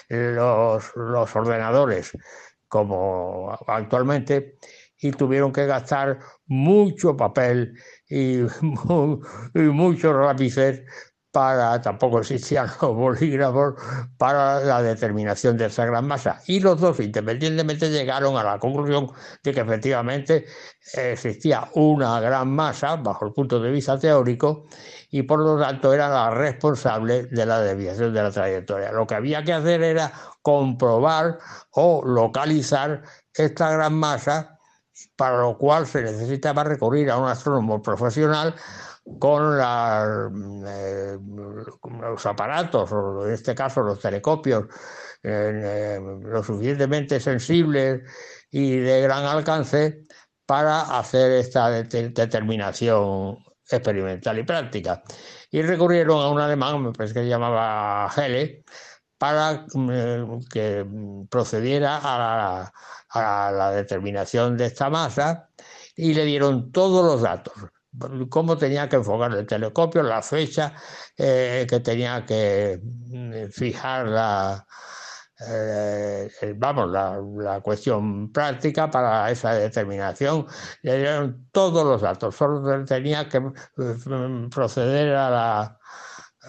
los 0.09 1.35
ordenadores 1.35 2.11
como 2.67 3.57
actualmente, 3.67 4.57
y 4.99 5.11
tuvieron 5.11 5.51
que 5.51 5.65
gastar 5.65 6.19
mucho 6.45 7.15
papel 7.15 7.77
y, 8.09 8.39
y 9.53 9.59
muchos 9.59 10.15
lápices 10.15 10.83
para, 11.37 11.79
tampoco 11.81 12.19
existían 12.19 12.67
los 12.81 12.95
bolígrafos, 12.95 13.75
para 14.17 14.59
la 14.61 14.81
determinación 14.81 15.55
de 15.55 15.65
esa 15.65 15.85
gran 15.85 16.07
masa. 16.07 16.41
Y 16.47 16.59
los 16.59 16.79
dos, 16.81 16.99
independientemente, 16.99 17.91
llegaron 17.91 18.37
a 18.37 18.43
la 18.43 18.57
conclusión 18.57 19.11
de 19.43 19.53
que 19.53 19.59
efectivamente 19.59 20.45
existía 20.95 21.69
una 21.75 22.19
gran 22.19 22.49
masa, 22.49 22.95
bajo 22.95 23.27
el 23.27 23.33
punto 23.33 23.59
de 23.59 23.69
vista 23.69 23.99
teórico, 23.99 24.65
y 25.11 25.21
por 25.21 25.39
lo 25.39 25.59
tanto 25.59 25.93
era 25.93 26.09
la 26.09 26.31
responsable 26.31 27.25
de 27.25 27.45
la 27.45 27.61
desviación 27.61 28.15
de 28.15 28.23
la 28.23 28.31
trayectoria. 28.31 28.91
Lo 28.91 29.05
que 29.05 29.13
había 29.13 29.43
que 29.43 29.53
hacer 29.53 29.83
era 29.83 30.11
comprobar 30.41 31.37
o 31.71 32.03
localizar 32.03 33.03
esta 33.31 33.71
gran 33.71 33.93
masa, 33.93 34.56
para 35.15 35.39
lo 35.39 35.57
cual 35.57 35.87
se 35.87 36.01
necesitaba 36.01 36.63
recurrir 36.63 37.09
a 37.11 37.17
un 37.17 37.27
astrónomo 37.27 37.81
profesional 37.81 38.55
con 39.19 39.57
eh, 39.59 41.17
los 42.01 42.25
aparatos, 42.25 42.91
o 42.91 43.25
en 43.27 43.33
este 43.33 43.55
caso 43.55 43.81
los 43.81 43.99
telescopios, 43.99 44.65
eh, 45.23 45.99
lo 46.21 46.43
suficientemente 46.43 47.19
sensibles 47.19 48.01
y 48.51 48.77
de 48.77 49.01
gran 49.01 49.25
alcance 49.25 50.05
para 50.45 50.81
hacer 50.99 51.31
esta 51.31 51.69
det- 51.69 52.13
determinación 52.13 53.37
experimental 53.69 54.39
y 54.39 54.43
práctica. 54.43 55.03
Y 55.51 55.61
recurrieron 55.61 56.21
a 56.21 56.29
un 56.29 56.39
alemán, 56.39 56.81
me 56.83 56.91
parece 56.91 57.13
que 57.13 57.19
se 57.21 57.29
llamaba 57.29 58.09
Helle, 58.15 58.63
para 59.17 59.65
mm, 59.73 60.45
que 60.51 60.85
procediera 61.29 61.97
a 61.97 62.17
la, 62.17 62.73
a 63.09 63.51
la 63.51 63.71
determinación 63.71 64.57
de 64.57 64.65
esta 64.65 64.89
masa 64.89 65.49
y 65.95 66.13
le 66.13 66.25
dieron 66.25 66.71
todos 66.71 67.05
los 67.05 67.21
datos, 67.21 67.53
cómo 68.29 68.57
tenía 68.57 68.87
que 68.89 68.97
enfocar 68.97 69.33
el 69.33 69.45
telescopio, 69.45 70.03
la 70.03 70.21
fecha 70.21 70.73
eh, 71.17 71.65
que 71.69 71.79
tenía 71.79 72.25
que 72.25 72.79
mm, 72.83 73.49
fijar 73.49 74.07
la, 74.07 74.67
eh, 75.49 76.29
vamos, 76.55 76.91
la, 76.91 77.61
cuestión 77.61 78.31
práctica 78.31 78.89
para 78.89 79.29
esa 79.31 79.53
determinación. 79.53 80.45
Le 80.81 80.97
dieron 80.97 81.49
todos 81.51 81.85
los 81.85 82.01
datos, 82.01 82.35
solo 82.35 82.85
tenía 82.85 83.27
que 83.29 83.37
eh, 83.37 84.49
proceder 84.53 85.15
a 85.15 85.29
la 85.29 85.79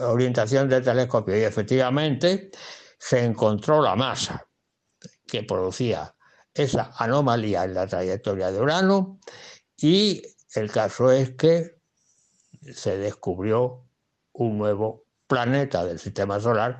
orientación 0.00 0.68
del 0.68 0.84
telescopio 0.84 1.36
y 1.36 1.42
efectivamente 1.42 2.50
se 2.98 3.24
encontró 3.24 3.82
la 3.82 3.96
masa 3.96 4.44
que 5.26 5.42
producía 5.42 6.14
esa 6.58 6.92
anomalía 6.96 7.64
en 7.64 7.74
la 7.74 7.86
trayectoria 7.86 8.50
de 8.50 8.60
Urano 8.60 9.20
y 9.76 10.22
el 10.54 10.70
caso 10.70 11.10
es 11.10 11.30
que 11.30 11.78
se 12.74 12.98
descubrió 12.98 13.84
un 14.32 14.58
nuevo 14.58 15.04
planeta 15.26 15.84
del 15.84 15.98
sistema 15.98 16.40
solar 16.40 16.78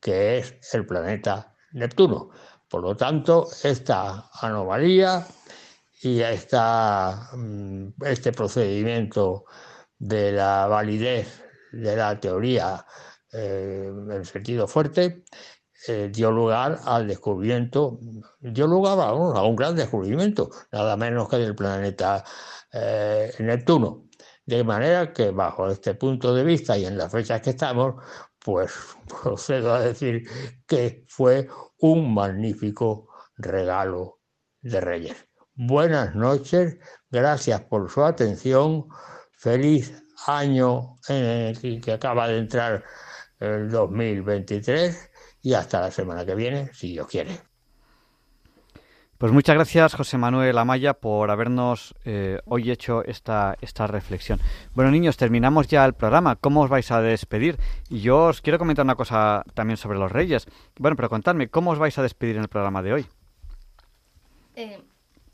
que 0.00 0.38
es 0.38 0.74
el 0.74 0.86
planeta 0.86 1.54
Neptuno. 1.72 2.30
Por 2.68 2.82
lo 2.82 2.96
tanto, 2.96 3.48
esta 3.62 4.30
anomalía 4.40 5.26
y 6.02 6.20
esta, 6.20 7.30
mm, 7.34 7.88
este 8.06 8.32
procedimiento 8.32 9.44
de 9.98 10.32
la 10.32 10.66
validez 10.66 11.42
de 11.72 11.96
la 11.96 12.18
teoría 12.18 12.86
eh, 13.32 13.92
en 14.10 14.24
sentido 14.24 14.66
fuerte 14.66 15.24
eh, 15.88 16.10
dio 16.12 16.30
lugar 16.30 16.78
al 16.84 17.08
descubrimiento, 17.08 17.98
dio 18.38 18.66
lugar 18.66 18.98
a 19.00 19.14
un, 19.14 19.56
gran 19.56 19.74
descubrimiento, 19.74 20.50
nada 20.72 20.96
menos 20.96 21.28
que 21.28 21.36
del 21.36 21.54
planeta 21.54 22.22
eh, 22.72 23.32
Neptuno. 23.38 24.06
De 24.44 24.64
manera 24.64 25.12
que 25.12 25.30
bajo 25.30 25.68
este 25.68 25.94
punto 25.94 26.34
de 26.34 26.44
vista 26.44 26.76
y 26.76 26.84
en 26.84 26.98
las 26.98 27.10
fechas 27.10 27.40
que 27.40 27.50
estamos, 27.50 27.94
pues 28.38 28.72
procedo 29.22 29.74
a 29.74 29.80
decir 29.80 30.28
que 30.66 31.04
fue 31.08 31.48
un 31.78 32.12
magnífico 32.12 33.08
regalo 33.36 34.20
de 34.60 34.80
Reyes. 34.80 35.16
Buenas 35.54 36.14
noches, 36.14 36.78
gracias 37.10 37.62
por 37.62 37.90
su 37.90 38.04
atención, 38.04 38.86
feliz 39.32 40.02
año 40.26 40.98
en 41.08 41.24
el 41.24 41.80
que 41.80 41.92
acaba 41.92 42.28
de 42.28 42.38
entrar 42.38 42.84
el 43.38 43.70
2023 43.70 45.09
y 45.42 45.54
hasta 45.54 45.80
la 45.80 45.90
semana 45.90 46.24
que 46.24 46.34
viene, 46.34 46.70
si 46.72 46.92
Dios 46.92 47.06
quiere. 47.06 47.50
Pues 49.20 49.32
muchas 49.32 49.54
gracias, 49.54 49.94
José 49.94 50.16
Manuel 50.16 50.56
Amaya, 50.56 50.94
por 50.94 51.30
habernos 51.30 51.94
eh, 52.06 52.40
hoy 52.46 52.70
hecho 52.70 53.04
esta, 53.04 53.54
esta 53.60 53.86
reflexión. 53.86 54.40
Bueno, 54.72 54.90
niños, 54.90 55.18
terminamos 55.18 55.68
ya 55.68 55.84
el 55.84 55.92
programa. 55.92 56.36
¿Cómo 56.36 56.62
os 56.62 56.70
vais 56.70 56.90
a 56.90 57.02
despedir? 57.02 57.58
Y 57.90 58.00
yo 58.00 58.28
os 58.28 58.40
quiero 58.40 58.58
comentar 58.58 58.82
una 58.82 58.94
cosa 58.94 59.44
también 59.52 59.76
sobre 59.76 59.98
los 59.98 60.10
reyes. 60.10 60.46
Bueno, 60.78 60.96
pero 60.96 61.10
contadme, 61.10 61.48
¿cómo 61.48 61.72
os 61.72 61.78
vais 61.78 61.98
a 61.98 62.02
despedir 62.02 62.36
en 62.36 62.42
el 62.44 62.48
programa 62.48 62.80
de 62.80 62.94
hoy? 62.94 63.06
Eh, 64.56 64.80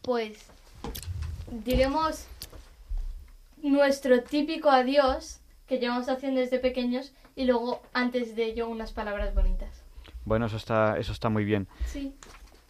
pues 0.03 0.47
diremos 1.65 2.27
nuestro 3.63 4.21
típico 4.25 4.69
adiós 4.69 5.39
que 5.69 5.79
llevamos 5.79 6.09
haciendo 6.09 6.41
desde 6.41 6.59
pequeños 6.59 7.13
y 7.37 7.45
luego 7.45 7.83
antes 7.93 8.35
de 8.35 8.47
ello 8.47 8.69
unas 8.69 8.91
palabras 8.91 9.33
bonitas. 9.33 9.76
Bueno, 10.27 10.47
eso 10.47 10.59
está, 10.59 10.99
eso 10.99 11.13
está 11.13 11.31
muy 11.31 11.45
bien. 11.45 11.67
Sí. 11.87 12.15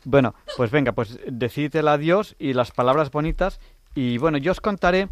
Bueno, 0.05 0.37
pues 0.57 0.71
venga, 0.71 0.93
pues 0.93 1.19
decid 1.27 1.75
el 1.75 1.89
adiós 1.89 2.37
y 2.39 2.53
las 2.53 2.71
palabras 2.71 3.11
bonitas. 3.11 3.59
Y 3.97 4.19
bueno, 4.19 4.39
yo 4.39 4.53
os 4.53 4.61
contaré 4.61 5.09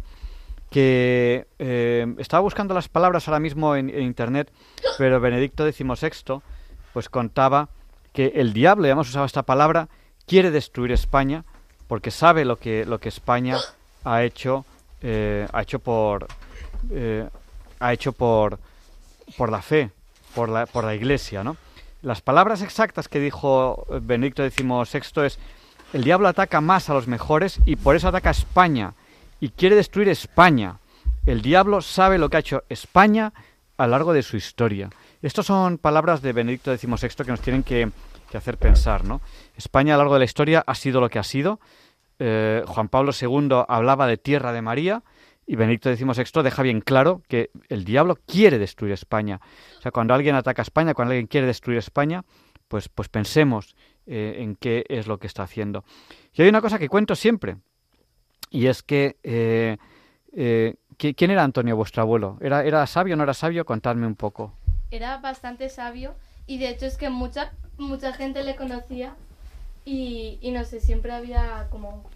que 0.69 1.47
eh, 1.59 2.15
estaba 2.17 2.41
buscando 2.41 2.73
las 2.73 2.87
palabras 2.87 3.27
ahora 3.27 3.39
mismo 3.41 3.75
en, 3.75 3.89
en 3.89 4.03
internet, 4.03 4.51
pero 4.97 5.19
Benedicto 5.19 5.69
XVI 5.69 6.41
pues 6.93 7.09
contaba 7.09 7.67
que 8.13 8.31
el 8.35 8.53
diablo, 8.53 8.85
ya 8.85 8.93
hemos 8.93 9.09
usado 9.09 9.25
esta 9.25 9.43
palabra, 9.43 9.89
quiere 10.25 10.51
destruir 10.51 10.91
España 10.93 11.43
porque 11.87 12.11
sabe 12.11 12.45
lo 12.45 12.57
que, 12.57 12.85
lo 12.85 12.99
que 12.99 13.09
España 13.09 13.57
ha 14.03 14.23
hecho, 14.23 14.65
eh, 15.01 15.47
ha 15.51 15.61
hecho 15.61 15.79
por, 15.79 16.27
eh, 16.91 17.27
ha 17.79 17.93
hecho 17.93 18.13
por, 18.13 18.59
por 19.37 19.51
la 19.51 19.61
fe, 19.61 19.91
por 20.33 20.47
la, 20.47 20.67
por 20.67 20.83
la 20.83 20.95
Iglesia, 20.95 21.43
¿no? 21.43 21.57
Las 22.05 22.21
palabras 22.21 22.61
exactas 22.61 23.07
que 23.07 23.19
dijo 23.19 23.87
Benedicto 24.03 24.47
XVI 24.47 25.25
es 25.25 25.39
el 25.91 26.03
diablo 26.03 26.27
ataca 26.27 26.61
más 26.61 26.87
a 26.87 26.93
los 26.93 27.07
mejores 27.07 27.59
y 27.65 27.77
por 27.77 27.95
eso 27.95 28.09
ataca 28.09 28.29
a 28.29 28.31
España 28.31 28.93
y 29.39 29.49
quiere 29.49 29.75
destruir 29.75 30.09
España. 30.09 30.77
El 31.25 31.41
diablo 31.41 31.81
sabe 31.81 32.19
lo 32.19 32.29
que 32.29 32.37
ha 32.37 32.41
hecho 32.41 32.63
España 32.69 33.33
a 33.77 33.87
lo 33.87 33.91
largo 33.93 34.13
de 34.13 34.21
su 34.21 34.37
historia. 34.37 34.91
Estas 35.23 35.47
son 35.47 35.79
palabras 35.79 36.21
de 36.21 36.31
Benedicto 36.31 36.77
XVI 36.77 37.25
que 37.25 37.31
nos 37.31 37.41
tienen 37.41 37.63
que, 37.63 37.89
que 38.29 38.37
hacer 38.37 38.59
pensar, 38.59 39.03
¿no? 39.03 39.19
España 39.57 39.95
a 39.95 39.97
lo 39.97 40.03
largo 40.03 40.13
de 40.13 40.19
la 40.19 40.25
historia 40.25 40.63
ha 40.67 40.75
sido 40.75 41.01
lo 41.01 41.09
que 41.09 41.17
ha 41.17 41.23
sido. 41.23 41.59
Eh, 42.19 42.63
Juan 42.67 42.87
Pablo 42.87 43.13
II 43.19 43.63
hablaba 43.67 44.05
de 44.05 44.17
tierra 44.17 44.53
de 44.53 44.61
María 44.61 45.01
y 45.47 45.55
Benedicto 45.55 45.95
XVI 45.95 46.43
deja 46.43 46.63
bien 46.63 46.81
claro 46.81 47.21
que 47.27 47.51
el 47.69 47.85
diablo 47.85 48.17
quiere 48.25 48.57
destruir 48.57 48.93
España. 48.93 49.39
O 49.77 49.81
sea, 49.81 49.91
cuando 49.91 50.13
alguien 50.13 50.35
ataca 50.35 50.61
a 50.61 50.63
España, 50.63 50.93
cuando 50.93 51.11
alguien 51.11 51.27
quiere 51.27 51.47
destruir 51.47 51.77
España, 51.77 52.23
pues, 52.67 52.89
pues 52.89 53.09
pensemos 53.09 53.75
eh, 54.07 54.37
en 54.39 54.55
qué 54.55 54.85
es 54.89 55.07
lo 55.07 55.19
que 55.19 55.27
está 55.27 55.43
haciendo. 55.43 55.83
Y 56.33 56.41
hay 56.41 56.49
una 56.49 56.61
cosa 56.61 56.79
que 56.79 56.89
cuento 56.89 57.15
siempre, 57.15 57.57
y 58.49 58.67
es 58.67 58.83
que... 58.83 59.17
Eh, 59.23 59.77
eh, 60.37 60.75
¿Quién 60.97 61.29
era 61.29 61.43
Antonio, 61.43 61.75
vuestro 61.75 62.03
abuelo? 62.03 62.37
¿Era, 62.39 62.63
¿Era 62.63 62.87
sabio 62.87 63.15
o 63.15 63.17
no 63.17 63.23
era 63.23 63.33
sabio? 63.33 63.65
Contadme 63.65 64.07
un 64.07 64.15
poco. 64.15 64.53
Era 64.91 65.17
bastante 65.17 65.67
sabio 65.67 66.15
y 66.47 66.57
de 66.57 66.69
hecho 66.69 66.85
es 66.85 66.95
que 66.95 67.09
mucha, 67.09 67.51
mucha 67.77 68.13
gente 68.13 68.43
le 68.43 68.55
conocía 68.55 69.13
y, 69.83 70.39
y 70.41 70.51
no 70.51 70.63
sé, 70.63 70.79
siempre 70.79 71.11
había 71.11 71.67
como... 71.69 72.09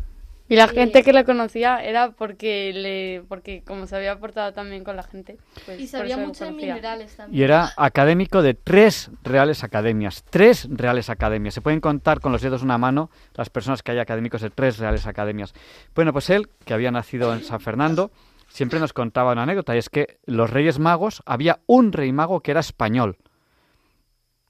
Y 0.50 0.56
la 0.56 0.66
eh, 0.66 0.70
gente 0.70 1.04
que 1.04 1.14
lo 1.14 1.24
conocía 1.24 1.78
era 1.84 2.12
porque 2.12 2.74
le 2.74 3.24
porque 3.30 3.64
como 3.66 3.86
se 3.86 3.96
había 3.96 4.20
portado 4.20 4.52
también 4.52 4.84
con 4.84 4.96
la 4.96 5.04
gente. 5.04 5.38
Pues 5.66 5.80
Y 5.80 5.88
sabía 5.88 6.18
mucho 6.18 6.46
de 6.46 6.52
minerales 6.52 7.16
también. 7.16 7.40
Y 7.40 7.44
era 7.44 7.72
académico 7.78 8.42
de 8.42 8.56
tres 8.56 9.12
reales 9.24 9.64
academias. 9.64 10.26
Tres 10.30 10.68
reales 10.72 11.10
academias. 11.12 11.54
Se 11.54 11.62
pueden 11.62 11.80
contar 11.80 12.20
con 12.20 12.32
los 12.32 12.42
dedos 12.42 12.62
de 12.62 12.66
una 12.66 12.80
mano 12.80 13.12
las 13.36 13.50
personas 13.52 13.84
que 13.84 13.92
hay 13.92 14.00
académicos 14.00 14.42
de 14.42 14.50
tres 14.50 14.80
reales 14.80 15.06
academias. 15.06 15.54
Bueno, 15.94 16.12
pues 16.12 16.30
él, 16.32 16.50
que 16.66 16.74
había 16.74 16.90
nacido 16.90 17.32
en 17.34 17.44
San 17.44 17.60
Fernando, 17.60 18.12
siempre 18.48 18.80
nos 18.80 18.94
contaba 18.94 19.34
una 19.34 19.44
anécdota, 19.44 19.76
y 19.76 19.78
es 19.78 19.90
que 19.90 20.18
los 20.26 20.50
Reyes 20.50 20.80
Magos, 20.80 21.22
había 21.26 21.60
un 21.68 21.94
rey 21.94 22.12
mago 22.12 22.42
que 22.42 22.52
era 22.52 22.60
español. 22.60 23.18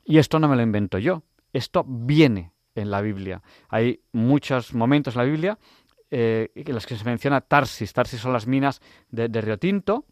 Y 0.06 0.18
esto 0.18 0.40
no 0.40 0.48
me 0.48 0.56
lo 0.56 0.62
invento 0.62 0.98
yo, 0.98 1.24
esto 1.54 1.84
viene 1.86 2.54
en 2.76 2.90
la 2.90 3.02
Biblia. 3.02 3.42
Hay 3.68 4.02
muchos 4.12 4.74
momentos 4.74 5.16
en 5.16 5.20
la 5.20 5.26
Biblia 5.26 5.60
eh, 6.12 6.52
en 6.56 6.74
las 6.74 6.86
que 6.86 6.96
se 6.96 7.06
menciona 7.06 7.42
Tarsis. 7.42 7.94
Tarsis 7.94 8.20
son 8.20 8.34
las 8.34 8.48
minas 8.48 8.82
de, 9.10 9.28
de 9.28 9.42
Río 9.42 9.58
Tinto. 9.58 10.06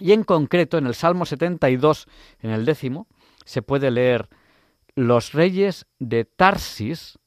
Y 0.00 0.12
en 0.12 0.24
concreto, 0.24 0.76
en 0.78 0.86
el 0.86 0.94
Salmo 0.94 1.24
72, 1.24 2.06
en 2.40 2.50
el 2.50 2.64
décimo, 2.64 3.06
se 3.44 3.62
puede 3.62 3.90
leer 3.90 4.28
los 4.96 5.32
reyes 5.32 5.86
de 5.98 6.24
Tarsis 6.24 7.18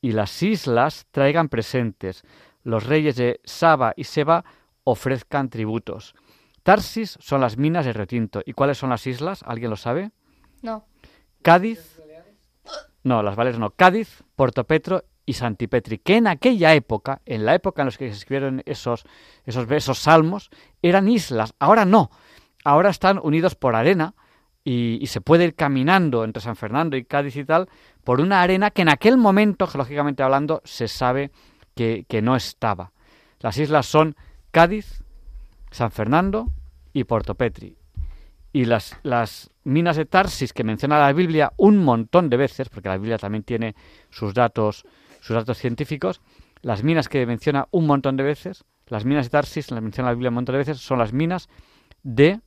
y 0.00 0.12
las 0.12 0.42
islas 0.42 1.06
traigan 1.10 1.48
presentes. 1.48 2.22
Los 2.62 2.84
reyes 2.84 3.16
de 3.16 3.40
Saba 3.44 3.92
y 3.96 4.04
Seba 4.04 4.44
ofrezcan 4.84 5.50
tributos. 5.50 6.14
Tarsis 6.62 7.16
son 7.20 7.40
las 7.40 7.56
minas 7.56 7.84
de 7.84 7.92
Río 7.92 8.06
Tinto. 8.06 8.42
¿Y 8.44 8.52
cuáles 8.52 8.78
son 8.78 8.90
las 8.90 9.06
islas? 9.06 9.42
¿Alguien 9.44 9.70
lo 9.70 9.76
sabe? 9.76 10.10
No. 10.62 10.86
Cádiz. 11.42 12.00
No, 13.04 13.22
las 13.22 13.36
Baleares 13.36 13.60
no. 13.60 13.70
Cádiz, 13.70 14.24
Puerto 14.34 14.64
Petro 14.64 15.04
y 15.26 15.32
Santipetri, 15.32 15.98
que 15.98 16.16
en 16.16 16.28
aquella 16.28 16.72
época, 16.74 17.20
en 17.26 17.44
la 17.44 17.54
época 17.54 17.82
en 17.82 17.86
la 17.86 17.92
que 17.92 18.08
se 18.08 18.16
escribieron 18.16 18.62
esos, 18.64 19.04
esos, 19.44 19.70
esos 19.70 19.98
salmos, 19.98 20.50
eran 20.80 21.08
islas. 21.08 21.52
Ahora 21.58 21.84
no. 21.84 22.10
Ahora 22.64 22.90
están 22.90 23.20
unidos 23.22 23.56
por 23.56 23.74
arena 23.74 24.14
y, 24.64 25.04
se 25.06 25.20
puede 25.20 25.44
ir 25.44 25.54
caminando 25.54 26.24
entre 26.24 26.42
San 26.42 26.56
Fernando 26.56 26.96
y 26.96 27.04
Cádiz 27.04 27.36
y 27.36 27.44
tal 27.44 27.68
por 28.02 28.20
una 28.20 28.40
arena 28.40 28.70
que 28.70 28.82
en 28.82 28.88
aquel 28.88 29.16
momento, 29.16 29.66
geológicamente 29.66 30.22
hablando, 30.22 30.62
se 30.64 30.88
sabe 30.88 31.30
que, 31.74 32.06
que 32.08 32.22
no 32.22 32.36
estaba. 32.36 32.92
Las 33.40 33.58
islas 33.58 33.86
son 33.86 34.16
Cádiz, 34.52 35.02
San 35.70 35.90
Fernando 35.90 36.48
y 36.92 37.04
Puerto 37.04 37.34
Petri. 37.34 37.76
Y 38.52 38.64
las, 38.64 38.98
las 39.02 39.50
minas 39.64 39.96
de 39.96 40.06
Tarsis 40.06 40.52
que 40.52 40.64
menciona 40.64 40.98
la 40.98 41.12
Biblia 41.12 41.52
un 41.56 41.78
montón 41.78 42.30
de 42.30 42.36
veces, 42.36 42.68
porque 42.68 42.88
la 42.88 42.96
Biblia 42.96 43.18
también 43.18 43.42
tiene 43.42 43.74
sus 44.10 44.32
datos, 44.32 44.86
sus 45.26 45.34
datos 45.34 45.58
científicos, 45.58 46.20
las 46.62 46.84
minas 46.84 47.08
que 47.08 47.26
menciona 47.26 47.66
un 47.72 47.84
montón 47.88 48.16
de 48.16 48.22
veces, 48.22 48.64
las 48.86 49.04
minas 49.04 49.26
de 49.26 49.30
Tarsis, 49.30 49.72
las 49.72 49.82
menciona 49.82 50.10
la 50.10 50.14
Biblia 50.14 50.28
un 50.28 50.36
montón 50.36 50.52
de 50.52 50.58
veces, 50.58 50.78
son 50.78 51.00
las 51.00 51.12
minas 51.12 51.48
de 52.04 52.40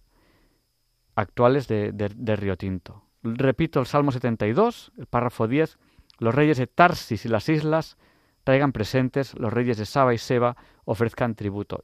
actuales 1.14 1.68
de, 1.68 1.91
de, 1.91 2.10
de 2.15 2.35
Río 2.38 2.56
Tinto. 2.56 3.03
Repito 3.22 3.81
el 3.81 3.85
Salmo 3.85 4.14
72, 4.14 4.93
el 4.97 5.07
párrafo 5.07 5.49
10, 5.49 5.77
los 6.19 6.34
reyes 6.34 6.57
de 6.57 6.68
Tarsis 6.68 7.26
y 7.26 7.27
las 7.27 7.49
islas 7.49 7.97
traigan 8.45 8.72
presentes, 8.72 9.38
los 9.38 9.51
reyes 9.51 9.77
de 9.77 9.85
Saba 9.85 10.14
y 10.14 10.18
Seba 10.18 10.56
ofrezcan 10.85 11.35
tributo. 11.35 11.84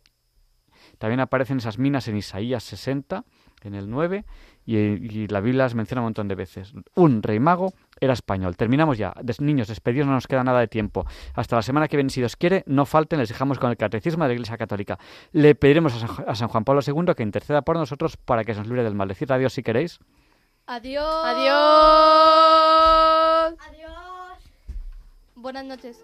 También 0.98 1.20
aparecen 1.20 1.58
esas 1.58 1.78
minas 1.78 2.08
en 2.08 2.16
Isaías 2.16 2.64
60, 2.64 3.26
en 3.64 3.76
el 3.76 3.90
9, 3.90 4.24
y, 4.66 4.78
y, 4.78 5.28
la 5.28 5.40
Biblia 5.42 5.64
las 5.64 5.76
menciona 5.76 6.02
un 6.02 6.08
montón 6.08 6.28
de 6.28 6.36
veces. 6.36 6.74
Un 6.96 7.22
rey 7.22 7.40
mago 7.40 7.74
era 8.00 8.14
español. 8.14 8.56
Terminamos 8.58 8.98
ya. 8.98 9.14
Des, 9.22 9.40
niños, 9.42 9.68
despedidos, 9.68 10.08
no 10.08 10.14
nos 10.14 10.28
queda 10.28 10.44
nada 10.44 10.60
de 10.60 10.68
tiempo. 10.68 11.06
Hasta 11.34 11.56
la 11.56 11.62
semana 11.62 11.88
que 11.88 11.98
viene, 11.98 12.10
si 12.10 12.20
Dios 12.22 12.36
quiere, 12.36 12.64
no 12.66 12.86
falten, 12.86 13.20
les 13.20 13.30
dejamos 13.30 13.60
con 13.60 13.70
el 13.70 13.78
Catecismo 13.78 14.24
de 14.24 14.30
la 14.30 14.34
Iglesia 14.34 14.58
Católica. 14.58 14.98
Le 15.32 15.56
pediremos 15.56 15.94
a 15.96 16.08
San, 16.08 16.26
a 16.28 16.36
San 16.36 16.48
Juan 16.48 16.64
Pablo 16.64 16.82
II 16.86 17.14
que 17.16 17.24
interceda 17.24 17.62
por 17.62 17.78
nosotros 17.78 18.18
para 18.18 18.44
que 18.44 18.54
se 18.54 18.60
nos 18.60 18.68
libre 18.68 18.84
del 18.84 18.96
mal. 18.96 19.08
Decid 19.08 19.32
adiós 19.32 19.54
si 19.54 19.64
queréis. 19.64 20.00
Adiós. 20.68 21.26
Adiós. 21.26 21.56
Adiós. 23.68 23.96
Buenas 25.36 25.66
noches. 25.66 26.04